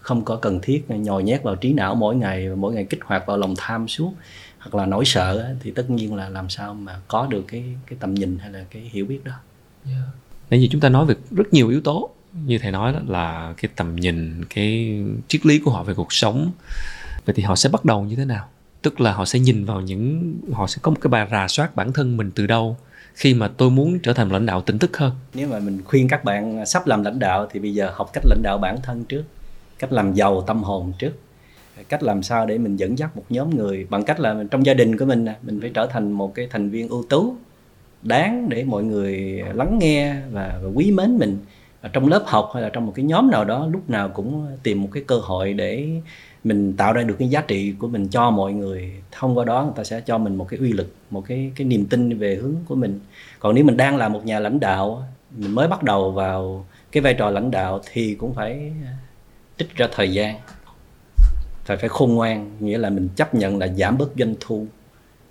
không 0.00 0.24
có 0.24 0.36
cần 0.36 0.60
thiết 0.62 0.90
nhồi 0.90 1.22
nhét 1.22 1.42
vào 1.42 1.56
trí 1.56 1.72
não 1.72 1.94
mỗi 1.94 2.16
ngày 2.16 2.48
mỗi 2.48 2.74
ngày 2.74 2.84
kích 2.84 3.00
hoạt 3.04 3.26
vào 3.26 3.36
lòng 3.36 3.54
tham 3.58 3.88
suốt 3.88 4.12
hoặc 4.58 4.74
là 4.74 4.86
nỗi 4.86 5.04
sợ 5.04 5.54
thì 5.60 5.70
tất 5.70 5.90
nhiên 5.90 6.14
là 6.14 6.28
làm 6.28 6.48
sao 6.48 6.74
mà 6.74 7.00
có 7.08 7.26
được 7.26 7.44
cái 7.48 7.64
cái 7.86 7.96
tầm 8.00 8.14
nhìn 8.14 8.38
hay 8.38 8.50
là 8.50 8.64
cái 8.70 8.90
hiểu 8.92 9.06
biết 9.06 9.24
đó. 9.24 9.32
Yeah. 9.86 10.02
Nãy 10.50 10.62
giờ 10.62 10.68
chúng 10.70 10.80
ta 10.80 10.88
nói 10.88 11.06
về 11.06 11.14
rất 11.30 11.52
nhiều 11.52 11.68
yếu 11.68 11.80
tố. 11.80 12.10
Như 12.46 12.58
thầy 12.58 12.72
nói 12.72 12.92
đó 12.92 12.98
là 13.06 13.54
cái 13.56 13.70
tầm 13.76 13.96
nhìn 13.96 14.44
cái 14.44 15.00
triết 15.28 15.46
lý 15.46 15.58
của 15.58 15.70
họ 15.70 15.82
về 15.82 15.94
cuộc 15.94 16.12
sống. 16.12 16.50
Vậy 17.24 17.34
thì 17.34 17.42
họ 17.42 17.56
sẽ 17.56 17.68
bắt 17.68 17.84
đầu 17.84 18.04
như 18.04 18.16
thế 18.16 18.24
nào? 18.24 18.48
Tức 18.82 19.00
là 19.00 19.12
họ 19.12 19.24
sẽ 19.24 19.38
nhìn 19.38 19.64
vào 19.64 19.80
những 19.80 20.34
họ 20.52 20.66
sẽ 20.66 20.78
có 20.82 20.90
một 20.90 20.96
cái 21.00 21.08
bài 21.08 21.28
rà 21.30 21.48
soát 21.48 21.76
bản 21.76 21.92
thân 21.92 22.16
mình 22.16 22.30
từ 22.34 22.46
đâu 22.46 22.76
khi 23.14 23.34
mà 23.34 23.48
tôi 23.48 23.70
muốn 23.70 23.98
trở 23.98 24.12
thành 24.12 24.28
lãnh 24.28 24.46
đạo 24.46 24.60
tỉnh 24.60 24.78
thức 24.78 24.96
hơn? 24.96 25.12
Nếu 25.34 25.48
mà 25.48 25.58
mình 25.58 25.80
khuyên 25.84 26.08
các 26.08 26.24
bạn 26.24 26.66
sắp 26.66 26.86
làm 26.86 27.02
lãnh 27.02 27.18
đạo 27.18 27.48
thì 27.50 27.60
bây 27.60 27.74
giờ 27.74 27.90
học 27.94 28.10
cách 28.12 28.24
lãnh 28.26 28.42
đạo 28.42 28.58
bản 28.58 28.76
thân 28.82 29.04
trước 29.04 29.24
cách 29.80 29.92
làm 29.92 30.12
giàu 30.14 30.42
tâm 30.42 30.62
hồn 30.62 30.92
trước. 30.98 31.12
Cách 31.88 32.02
làm 32.02 32.22
sao 32.22 32.46
để 32.46 32.58
mình 32.58 32.76
dẫn 32.76 32.98
dắt 32.98 33.16
một 33.16 33.24
nhóm 33.28 33.56
người 33.56 33.86
bằng 33.90 34.04
cách 34.04 34.20
là 34.20 34.44
trong 34.50 34.66
gia 34.66 34.74
đình 34.74 34.98
của 34.98 35.04
mình 35.04 35.26
mình 35.42 35.60
phải 35.60 35.70
trở 35.74 35.86
thành 35.86 36.12
một 36.12 36.34
cái 36.34 36.46
thành 36.50 36.70
viên 36.70 36.88
ưu 36.88 37.04
tú 37.08 37.34
đáng 38.02 38.48
để 38.48 38.64
mọi 38.64 38.84
người 38.84 39.42
lắng 39.54 39.78
nghe 39.80 40.16
và, 40.32 40.60
và 40.62 40.70
quý 40.74 40.92
mến 40.92 41.18
mình. 41.18 41.38
Trong 41.92 42.08
lớp 42.08 42.22
học 42.26 42.50
hay 42.54 42.62
là 42.62 42.68
trong 42.68 42.86
một 42.86 42.92
cái 42.96 43.04
nhóm 43.04 43.30
nào 43.30 43.44
đó 43.44 43.66
lúc 43.66 43.90
nào 43.90 44.08
cũng 44.08 44.46
tìm 44.62 44.82
một 44.82 44.88
cái 44.92 45.02
cơ 45.06 45.18
hội 45.18 45.52
để 45.52 45.88
mình 46.44 46.74
tạo 46.76 46.92
ra 46.92 47.02
được 47.02 47.16
cái 47.18 47.28
giá 47.28 47.40
trị 47.40 47.74
của 47.78 47.88
mình 47.88 48.08
cho 48.08 48.30
mọi 48.30 48.52
người. 48.52 48.92
Thông 49.10 49.38
qua 49.38 49.44
đó 49.44 49.62
người 49.64 49.72
ta 49.76 49.84
sẽ 49.84 50.00
cho 50.00 50.18
mình 50.18 50.36
một 50.36 50.48
cái 50.48 50.60
uy 50.60 50.72
lực 50.72 50.94
một 51.10 51.24
cái 51.26 51.52
cái 51.56 51.66
niềm 51.66 51.86
tin 51.86 52.18
về 52.18 52.34
hướng 52.34 52.54
của 52.68 52.74
mình. 52.74 53.00
Còn 53.38 53.54
nếu 53.54 53.64
mình 53.64 53.76
đang 53.76 53.96
là 53.96 54.08
một 54.08 54.24
nhà 54.24 54.38
lãnh 54.38 54.60
đạo 54.60 55.02
mình 55.36 55.54
mới 55.54 55.68
bắt 55.68 55.82
đầu 55.82 56.10
vào 56.10 56.66
cái 56.92 57.00
vai 57.00 57.14
trò 57.14 57.30
lãnh 57.30 57.50
đạo 57.50 57.80
thì 57.92 58.14
cũng 58.14 58.34
phải 58.34 58.72
trích 59.60 59.76
ra 59.76 59.88
thời 59.92 60.12
gian. 60.12 60.36
Phải 61.64 61.76
phải 61.76 61.88
khôn 61.88 62.14
ngoan 62.14 62.56
nghĩa 62.60 62.78
là 62.78 62.90
mình 62.90 63.08
chấp 63.16 63.34
nhận 63.34 63.58
là 63.58 63.68
giảm 63.68 63.98
bớt 63.98 64.10
doanh 64.18 64.34
thu. 64.40 64.66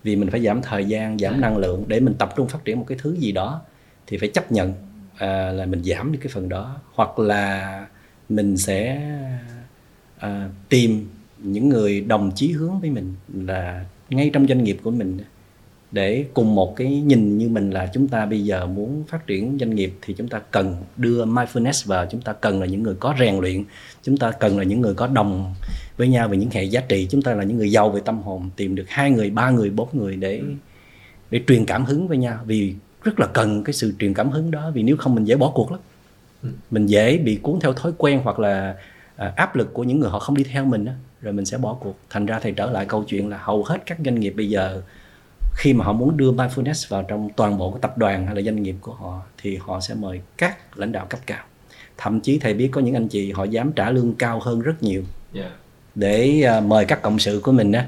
Vì 0.04 0.16
mình 0.16 0.30
phải 0.32 0.42
giảm 0.42 0.62
thời 0.62 0.86
gian 0.86 1.20
giảm 1.20 1.42
năng 1.42 1.58
lượng 1.58 1.84
để 1.88 2.00
mình 2.00 2.14
tập 2.14 2.34
trung 2.36 2.48
phát 2.48 2.66
triển 2.66 2.80
một 2.80 2.86
cái 2.88 2.98
thứ 3.02 3.16
gì 3.16 3.32
đó 3.32 3.62
thì 4.08 4.18
phải 4.18 4.30
chấp 4.30 4.52
nhận 4.52 4.74
à, 5.18 5.52
là 5.52 5.66
mình 5.66 5.84
giảm 5.84 6.12
đi 6.12 6.20
cái 6.22 6.28
phần 6.34 6.50
đó. 6.50 6.76
Hoặc 6.94 7.20
là 7.20 7.86
mình 8.30 8.58
sẽ 8.58 9.02
à, 10.18 10.50
tìm 10.70 11.10
những 11.38 11.70
người 11.70 12.02
đồng 12.02 12.32
chí 12.36 12.52
hướng 12.52 12.80
với 12.80 12.90
mình 12.90 13.16
là 13.34 13.86
ngay 14.10 14.30
trong 14.34 14.48
doanh 14.48 14.64
nghiệp 14.64 14.78
của 14.84 14.92
mình 14.92 15.20
để 15.92 16.26
cùng 16.34 16.56
một 16.56 16.76
cái 16.76 16.88
nhìn 16.88 17.38
như 17.38 17.50
mình 17.50 17.72
là 17.72 17.90
chúng 17.94 18.08
ta 18.08 18.26
bây 18.26 18.44
giờ 18.44 18.66
muốn 18.66 19.04
phát 19.08 19.28
triển 19.28 19.58
doanh 19.60 19.76
nghiệp 19.76 19.94
thì 20.02 20.14
chúng 20.14 20.28
ta 20.28 20.40
cần 20.52 20.76
đưa 20.98 21.26
mindfulness 21.26 21.88
vào 21.88 22.06
chúng 22.06 22.22
ta 22.22 22.34
cần 22.34 22.60
là 22.60 22.66
những 22.66 22.84
người 22.84 22.96
có 23.00 23.16
rèn 23.20 23.40
luyện 23.40 23.64
chúng 24.04 24.18
ta 24.18 24.32
cần 24.32 24.58
là 24.58 24.64
những 24.64 24.82
người 24.82 24.94
có 24.94 25.08
đồng 25.08 25.54
với 25.98 26.08
nhau 26.08 26.28
về 26.28 26.38
những 26.38 26.50
hệ 26.52 26.64
giá 26.64 26.82
trị 26.82 27.08
chúng 27.10 27.22
ta 27.22 27.34
là 27.34 27.44
những 27.44 27.58
người 27.58 27.72
giàu 27.72 27.90
về 27.90 28.02
tâm 28.06 28.22
hồn 28.22 28.50
tìm 28.56 28.76
được 28.76 28.86
hai 28.88 29.12
người 29.12 29.30
ba 29.30 29.50
người 29.50 29.70
bốn 29.70 29.88
người 29.94 30.16
để 30.16 30.42
để 31.32 31.42
truyền 31.48 31.66
cảm 31.66 31.86
hứng 31.86 32.08
với 32.08 32.18
nhau. 32.18 32.40
Vì 32.46 32.76
rất 33.04 33.20
là 33.20 33.28
cần 33.28 33.64
cái 33.64 33.74
sự 33.74 33.94
truyền 34.00 34.14
cảm 34.14 34.30
hứng 34.30 34.52
đó 34.52 34.72
vì 34.74 34.84
nếu 34.84 34.98
không 34.98 35.16
mình 35.16 35.26
dễ 35.26 35.36
bỏ 35.36 35.52
cuộc 35.56 35.72
lắm. 35.72 35.80
Ừ. 36.44 36.50
mình 36.72 36.86
dễ 36.86 37.18
bị 37.18 37.36
cuốn 37.36 37.60
theo 37.62 37.74
thói 37.74 37.92
quen 37.98 38.22
hoặc 38.24 38.40
là 38.40 38.76
à, 39.16 39.34
áp 39.36 39.56
lực 39.56 39.74
của 39.74 39.84
những 39.84 40.00
người 40.00 40.10
họ 40.10 40.20
không 40.20 40.38
đi 40.38 40.44
theo 40.44 40.66
mình 40.66 40.86
đó, 40.86 40.92
rồi 41.22 41.34
mình 41.34 41.46
sẽ 41.46 41.58
bỏ 41.58 41.74
cuộc. 41.74 41.96
Thành 42.10 42.26
ra 42.26 42.40
thì 42.40 42.52
trở 42.52 42.72
lại 42.72 42.86
câu 42.86 43.04
chuyện 43.04 43.30
là 43.30 43.38
hầu 43.38 43.64
hết 43.64 43.78
các 43.86 43.98
doanh 44.06 44.20
nghiệp 44.20 44.34
bây 44.38 44.50
giờ 44.50 44.82
khi 45.60 45.74
mà 45.74 45.86
họ 45.86 45.94
muốn 45.94 46.18
đưa 46.18 46.32
mindfulness 46.32 46.90
vào 46.90 47.04
trong 47.04 47.30
toàn 47.36 47.58
bộ 47.58 47.72
cái 47.72 47.80
tập 47.82 47.98
đoàn 47.98 48.26
hay 48.26 48.36
là 48.36 48.42
doanh 48.42 48.64
nghiệp 48.64 48.76
của 48.82 48.94
họ 48.94 49.22
thì 49.38 49.58
họ 49.58 49.80
sẽ 49.80 49.94
mời 49.94 50.22
các 50.38 50.78
lãnh 50.78 50.92
đạo 50.92 51.06
cấp 51.10 51.20
cao. 51.26 51.44
Thậm 51.98 52.20
chí 52.20 52.40
thầy 52.40 52.54
biết 52.54 52.70
có 52.72 52.82
những 52.82 52.94
anh 52.96 53.08
chị 53.08 53.32
họ 53.32 53.44
dám 53.44 53.72
trả 53.72 53.92
lương 53.92 54.14
cao 54.14 54.40
hơn 54.40 54.62
rất 54.62 54.84
nhiều. 54.84 55.04
Yeah. 55.34 55.52
để 55.96 56.44
uh, 56.58 56.64
mời 56.64 56.86
các 56.86 57.02
cộng 57.02 57.20
sự 57.20 57.42
của 57.44 57.52
mình 57.52 57.72
á 57.72 57.88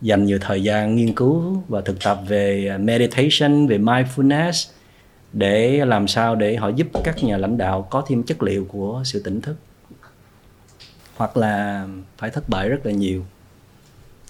dành 0.00 0.24
nhiều 0.24 0.38
thời 0.40 0.62
gian 0.62 0.96
nghiên 0.96 1.14
cứu 1.14 1.62
và 1.68 1.80
thực 1.80 2.02
tập 2.04 2.20
về 2.28 2.68
à, 2.68 2.78
meditation 2.78 3.66
về 3.66 3.78
mindfulness 3.78 4.70
để 5.32 5.84
làm 5.84 6.08
sao 6.08 6.34
để 6.34 6.56
họ 6.56 6.68
giúp 6.68 6.86
các 7.04 7.24
nhà 7.24 7.36
lãnh 7.36 7.58
đạo 7.58 7.86
có 7.90 8.04
thêm 8.08 8.22
chất 8.22 8.42
liệu 8.42 8.66
của 8.68 9.02
sự 9.04 9.22
tỉnh 9.22 9.40
thức. 9.40 9.56
Hoặc 11.16 11.36
là 11.36 11.86
phải 12.18 12.30
thất 12.30 12.48
bại 12.48 12.68
rất 12.68 12.86
là 12.86 12.92
nhiều 12.92 13.24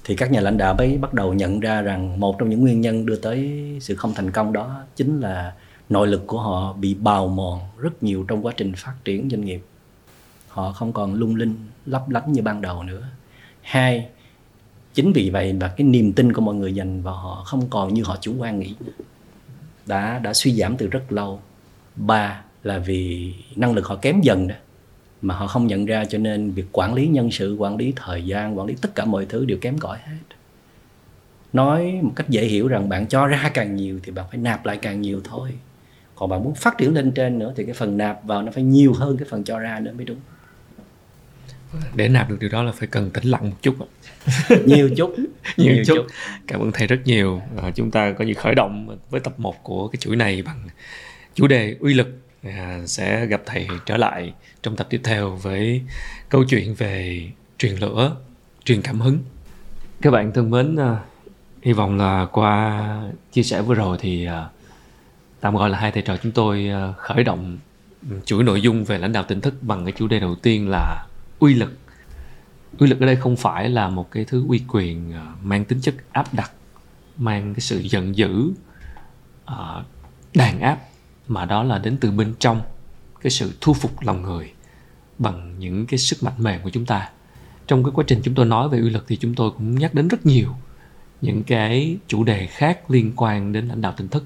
thì 0.04 0.16
các 0.16 0.32
nhà 0.32 0.40
lãnh 0.40 0.58
đạo 0.58 0.74
mới 0.74 0.98
bắt 0.98 1.14
đầu 1.14 1.34
nhận 1.34 1.60
ra 1.60 1.82
rằng 1.82 2.20
một 2.20 2.38
trong 2.38 2.48
những 2.50 2.60
nguyên 2.60 2.80
nhân 2.80 3.06
đưa 3.06 3.16
tới 3.16 3.62
sự 3.80 3.94
không 3.94 4.14
thành 4.14 4.30
công 4.30 4.52
đó 4.52 4.82
chính 4.96 5.20
là 5.20 5.52
nội 5.88 6.06
lực 6.06 6.26
của 6.26 6.40
họ 6.40 6.72
bị 6.72 6.94
bào 6.94 7.28
mòn 7.28 7.60
rất 7.78 8.02
nhiều 8.02 8.24
trong 8.28 8.46
quá 8.46 8.52
trình 8.56 8.72
phát 8.76 8.94
triển 9.04 9.30
doanh 9.30 9.44
nghiệp. 9.44 9.62
Họ 10.48 10.72
không 10.72 10.92
còn 10.92 11.14
lung 11.14 11.36
linh, 11.36 11.56
lấp 11.86 12.10
lánh 12.10 12.32
như 12.32 12.42
ban 12.42 12.62
đầu 12.62 12.82
nữa. 12.82 13.08
Hai, 13.62 14.08
chính 14.94 15.12
vì 15.12 15.30
vậy 15.30 15.52
mà 15.52 15.68
cái 15.76 15.86
niềm 15.86 16.12
tin 16.12 16.32
của 16.32 16.40
mọi 16.40 16.54
người 16.54 16.74
dành 16.74 17.02
vào 17.02 17.14
họ 17.14 17.42
không 17.46 17.70
còn 17.70 17.94
như 17.94 18.02
họ 18.02 18.16
chủ 18.20 18.34
quan 18.38 18.58
nghĩ. 18.58 18.74
Đã 19.86 20.18
đã 20.18 20.34
suy 20.34 20.54
giảm 20.54 20.76
từ 20.76 20.86
rất 20.86 21.12
lâu. 21.12 21.40
Ba 21.96 22.42
là 22.62 22.78
vì 22.78 23.34
năng 23.56 23.74
lực 23.74 23.86
họ 23.86 23.96
kém 23.96 24.20
dần 24.20 24.48
đó 24.48 24.54
mà 25.22 25.34
họ 25.34 25.46
không 25.46 25.66
nhận 25.66 25.86
ra 25.86 26.04
cho 26.04 26.18
nên 26.18 26.50
việc 26.50 26.66
quản 26.72 26.94
lý 26.94 27.08
nhân 27.08 27.30
sự 27.30 27.54
quản 27.54 27.76
lý 27.76 27.92
thời 27.96 28.26
gian 28.26 28.58
quản 28.58 28.66
lý 28.66 28.74
tất 28.80 28.94
cả 28.94 29.04
mọi 29.04 29.26
thứ 29.26 29.44
đều 29.44 29.58
kém 29.60 29.78
cỏi 29.78 29.98
hết. 30.02 30.36
Nói 31.52 31.98
một 32.02 32.12
cách 32.16 32.28
dễ 32.28 32.44
hiểu 32.44 32.68
rằng 32.68 32.88
bạn 32.88 33.06
cho 33.06 33.26
ra 33.26 33.50
càng 33.54 33.76
nhiều 33.76 34.00
thì 34.02 34.12
bạn 34.12 34.26
phải 34.30 34.38
nạp 34.38 34.66
lại 34.66 34.78
càng 34.82 35.00
nhiều 35.00 35.20
thôi. 35.24 35.50
Còn 36.14 36.30
bạn 36.30 36.44
muốn 36.44 36.54
phát 36.54 36.78
triển 36.78 36.94
lên 36.94 37.12
trên 37.12 37.38
nữa 37.38 37.52
thì 37.56 37.64
cái 37.64 37.74
phần 37.74 37.96
nạp 37.96 38.24
vào 38.24 38.42
nó 38.42 38.52
phải 38.52 38.62
nhiều 38.62 38.92
hơn 38.92 39.16
cái 39.16 39.28
phần 39.30 39.44
cho 39.44 39.58
ra 39.58 39.80
nữa 39.80 39.92
mới 39.96 40.04
đúng. 40.04 40.18
Để 41.94 42.08
nạp 42.08 42.30
được 42.30 42.36
điều 42.40 42.50
đó 42.50 42.62
là 42.62 42.72
phải 42.72 42.88
cần 42.88 43.10
tĩnh 43.10 43.24
lặng 43.24 43.50
một 43.50 43.56
chút 43.62 43.76
nhiều 44.64 44.90
chút. 44.96 45.14
Nhiều, 45.56 45.74
nhiều 45.74 45.84
chút. 45.84 45.94
chút. 45.96 46.06
Cảm 46.46 46.60
ơn 46.60 46.72
thầy 46.72 46.86
rất 46.86 47.00
nhiều. 47.04 47.42
À, 47.62 47.70
chúng 47.74 47.90
ta 47.90 48.12
có 48.12 48.24
như 48.24 48.34
khởi 48.34 48.54
động 48.54 48.98
với 49.10 49.20
tập 49.20 49.34
1 49.40 49.62
của 49.62 49.88
cái 49.88 49.96
chuỗi 50.00 50.16
này 50.16 50.42
bằng 50.42 50.68
chủ 51.34 51.46
đề 51.46 51.76
uy 51.80 51.94
lực 51.94 52.08
sẽ 52.86 53.26
gặp 53.26 53.42
thầy 53.46 53.68
trở 53.86 53.96
lại 53.96 54.32
trong 54.62 54.76
tập 54.76 54.86
tiếp 54.90 55.00
theo 55.04 55.30
với 55.30 55.82
câu 56.28 56.44
chuyện 56.44 56.74
về 56.74 57.26
truyền 57.58 57.76
lửa, 57.76 58.16
truyền 58.64 58.82
cảm 58.82 59.00
hứng. 59.00 59.18
Các 60.00 60.10
bạn 60.10 60.32
thân 60.32 60.50
mến 60.50 60.76
à, 60.76 60.98
hy 61.62 61.72
vọng 61.72 61.98
là 61.98 62.26
qua 62.32 62.82
chia 63.32 63.42
sẻ 63.42 63.62
vừa 63.62 63.74
rồi 63.74 63.98
thì 64.00 64.26
à, 64.26 64.48
tạm 65.40 65.56
gọi 65.56 65.70
là 65.70 65.78
hai 65.78 65.92
thầy 65.92 66.02
trò 66.02 66.16
chúng 66.16 66.32
tôi 66.32 66.68
à, 66.68 66.92
khởi 66.96 67.24
động 67.24 67.58
chuỗi 68.24 68.44
nội 68.44 68.62
dung 68.62 68.84
về 68.84 68.98
lãnh 68.98 69.12
đạo 69.12 69.24
tỉnh 69.28 69.40
thức 69.40 69.54
bằng 69.62 69.84
cái 69.84 69.92
chủ 69.98 70.06
đề 70.08 70.20
đầu 70.20 70.34
tiên 70.34 70.68
là 70.68 71.06
uy 71.38 71.54
lực. 71.54 71.78
Uy 72.78 72.86
lực 72.86 73.00
ở 73.00 73.06
đây 73.06 73.16
không 73.16 73.36
phải 73.36 73.70
là 73.70 73.88
một 73.88 74.10
cái 74.10 74.24
thứ 74.24 74.44
uy 74.48 74.62
quyền 74.68 75.12
mang 75.42 75.64
tính 75.64 75.80
chất 75.80 75.94
áp 76.12 76.34
đặt, 76.34 76.50
mang 77.16 77.54
cái 77.54 77.60
sự 77.60 77.78
giận 77.78 78.16
dữ 78.16 78.52
đàn 80.34 80.60
áp 80.60 80.78
mà 81.32 81.44
đó 81.44 81.62
là 81.62 81.78
đến 81.78 81.96
từ 82.00 82.10
bên 82.10 82.34
trong, 82.38 82.60
cái 83.20 83.30
sự 83.30 83.52
thu 83.60 83.74
phục 83.74 84.02
lòng 84.02 84.22
người 84.22 84.52
bằng 85.18 85.54
những 85.58 85.86
cái 85.86 85.98
sức 85.98 86.22
mạnh 86.22 86.34
mềm 86.38 86.60
của 86.62 86.70
chúng 86.70 86.86
ta. 86.86 87.10
Trong 87.66 87.84
cái 87.84 87.92
quá 87.94 88.04
trình 88.06 88.20
chúng 88.24 88.34
tôi 88.34 88.46
nói 88.46 88.68
về 88.68 88.78
uy 88.78 88.90
lực 88.90 89.04
thì 89.08 89.16
chúng 89.16 89.34
tôi 89.34 89.50
cũng 89.50 89.78
nhắc 89.78 89.94
đến 89.94 90.08
rất 90.08 90.26
nhiều 90.26 90.54
những 91.20 91.42
cái 91.42 91.96
chủ 92.06 92.24
đề 92.24 92.46
khác 92.46 92.90
liên 92.90 93.12
quan 93.16 93.52
đến 93.52 93.68
lãnh 93.68 93.80
đạo 93.80 93.94
tỉnh 93.96 94.08
thức. 94.08 94.24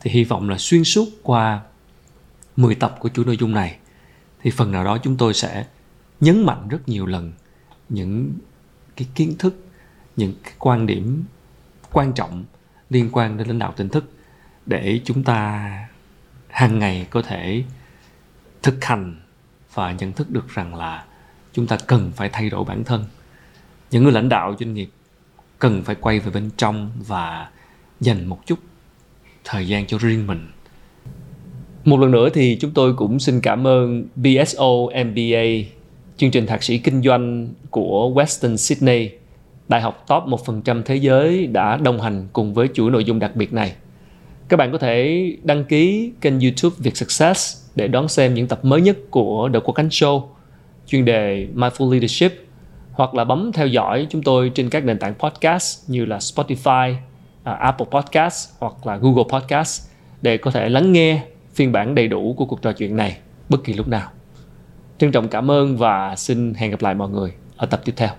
Thì 0.00 0.10
hy 0.10 0.24
vọng 0.24 0.50
là 0.50 0.58
xuyên 0.58 0.84
suốt 0.84 1.08
qua 1.22 1.60
10 2.56 2.74
tập 2.74 2.96
của 3.00 3.08
chủ 3.08 3.24
nội 3.24 3.36
dung 3.36 3.54
này, 3.54 3.76
thì 4.42 4.50
phần 4.50 4.72
nào 4.72 4.84
đó 4.84 4.98
chúng 4.98 5.16
tôi 5.16 5.34
sẽ 5.34 5.66
nhấn 6.20 6.46
mạnh 6.46 6.68
rất 6.68 6.88
nhiều 6.88 7.06
lần 7.06 7.32
những 7.88 8.32
cái 8.96 9.08
kiến 9.14 9.34
thức, 9.38 9.66
những 10.16 10.34
cái 10.42 10.52
quan 10.58 10.86
điểm 10.86 11.24
quan 11.92 12.12
trọng 12.12 12.44
liên 12.90 13.08
quan 13.12 13.36
đến 13.36 13.48
lãnh 13.48 13.58
đạo 13.58 13.74
tỉnh 13.76 13.88
thức 13.88 14.10
để 14.66 15.00
chúng 15.04 15.24
ta 15.24 15.68
hàng 16.52 16.78
ngày 16.78 17.06
có 17.10 17.22
thể 17.22 17.62
thực 18.62 18.84
hành 18.84 19.16
và 19.74 19.92
nhận 19.92 20.12
thức 20.12 20.30
được 20.30 20.48
rằng 20.48 20.74
là 20.74 21.04
chúng 21.52 21.66
ta 21.66 21.76
cần 21.86 22.12
phải 22.16 22.28
thay 22.32 22.50
đổi 22.50 22.64
bản 22.64 22.84
thân. 22.84 23.04
Những 23.90 24.02
người 24.02 24.12
lãnh 24.12 24.28
đạo 24.28 24.54
doanh 24.60 24.74
nghiệp 24.74 24.88
cần 25.58 25.82
phải 25.84 25.94
quay 25.94 26.18
về 26.18 26.30
bên 26.30 26.50
trong 26.56 26.90
và 27.06 27.48
dành 28.00 28.26
một 28.26 28.46
chút 28.46 28.58
thời 29.44 29.68
gian 29.68 29.86
cho 29.86 29.98
riêng 29.98 30.26
mình. 30.26 30.48
Một 31.84 32.00
lần 32.00 32.10
nữa 32.10 32.28
thì 32.34 32.58
chúng 32.60 32.70
tôi 32.70 32.94
cũng 32.94 33.18
xin 33.18 33.40
cảm 33.40 33.66
ơn 33.66 34.08
BSO 34.16 34.70
MBA 35.04 35.44
chương 36.16 36.30
trình 36.30 36.46
thạc 36.46 36.62
sĩ 36.62 36.78
kinh 36.78 37.02
doanh 37.02 37.48
của 37.70 38.12
Western 38.14 38.56
Sydney, 38.56 39.10
đại 39.68 39.80
học 39.80 40.04
top 40.08 40.22
1% 40.24 40.82
thế 40.82 40.96
giới 40.96 41.46
đã 41.46 41.76
đồng 41.76 42.00
hành 42.00 42.28
cùng 42.32 42.54
với 42.54 42.68
chuỗi 42.74 42.90
nội 42.90 43.04
dung 43.04 43.18
đặc 43.18 43.36
biệt 43.36 43.52
này 43.52 43.72
các 44.52 44.56
bạn 44.56 44.72
có 44.72 44.78
thể 44.78 45.26
đăng 45.42 45.64
ký 45.64 46.12
kênh 46.20 46.40
YouTube 46.40 46.76
Việt 46.78 46.96
Success 46.96 47.66
để 47.76 47.88
đón 47.88 48.08
xem 48.08 48.34
những 48.34 48.48
tập 48.48 48.64
mới 48.64 48.80
nhất 48.80 48.96
của 49.10 49.50
The 49.52 49.58
Quốc 49.64 49.74
Khánh 49.74 49.88
Show 49.88 50.22
chuyên 50.86 51.04
đề 51.04 51.46
Mindful 51.54 51.90
Leadership 51.90 52.32
hoặc 52.92 53.14
là 53.14 53.24
bấm 53.24 53.52
theo 53.52 53.66
dõi 53.66 54.06
chúng 54.10 54.22
tôi 54.22 54.52
trên 54.54 54.70
các 54.70 54.84
nền 54.84 54.98
tảng 54.98 55.14
podcast 55.14 55.90
như 55.90 56.04
là 56.04 56.18
Spotify, 56.18 56.94
à, 57.42 57.52
Apple 57.52 57.86
Podcast 57.90 58.50
hoặc 58.58 58.86
là 58.86 58.96
Google 58.96 59.24
Podcast 59.32 59.90
để 60.22 60.36
có 60.36 60.50
thể 60.50 60.68
lắng 60.68 60.92
nghe 60.92 61.22
phiên 61.54 61.72
bản 61.72 61.94
đầy 61.94 62.08
đủ 62.08 62.34
của 62.38 62.44
cuộc 62.44 62.62
trò 62.62 62.72
chuyện 62.72 62.96
này 62.96 63.16
bất 63.48 63.64
kỳ 63.64 63.72
lúc 63.72 63.88
nào. 63.88 64.10
Trân 64.98 65.12
trọng 65.12 65.28
cảm 65.28 65.50
ơn 65.50 65.76
và 65.76 66.16
xin 66.16 66.54
hẹn 66.54 66.70
gặp 66.70 66.82
lại 66.82 66.94
mọi 66.94 67.08
người 67.08 67.32
ở 67.56 67.66
tập 67.66 67.80
tiếp 67.84 67.92
theo. 67.96 68.10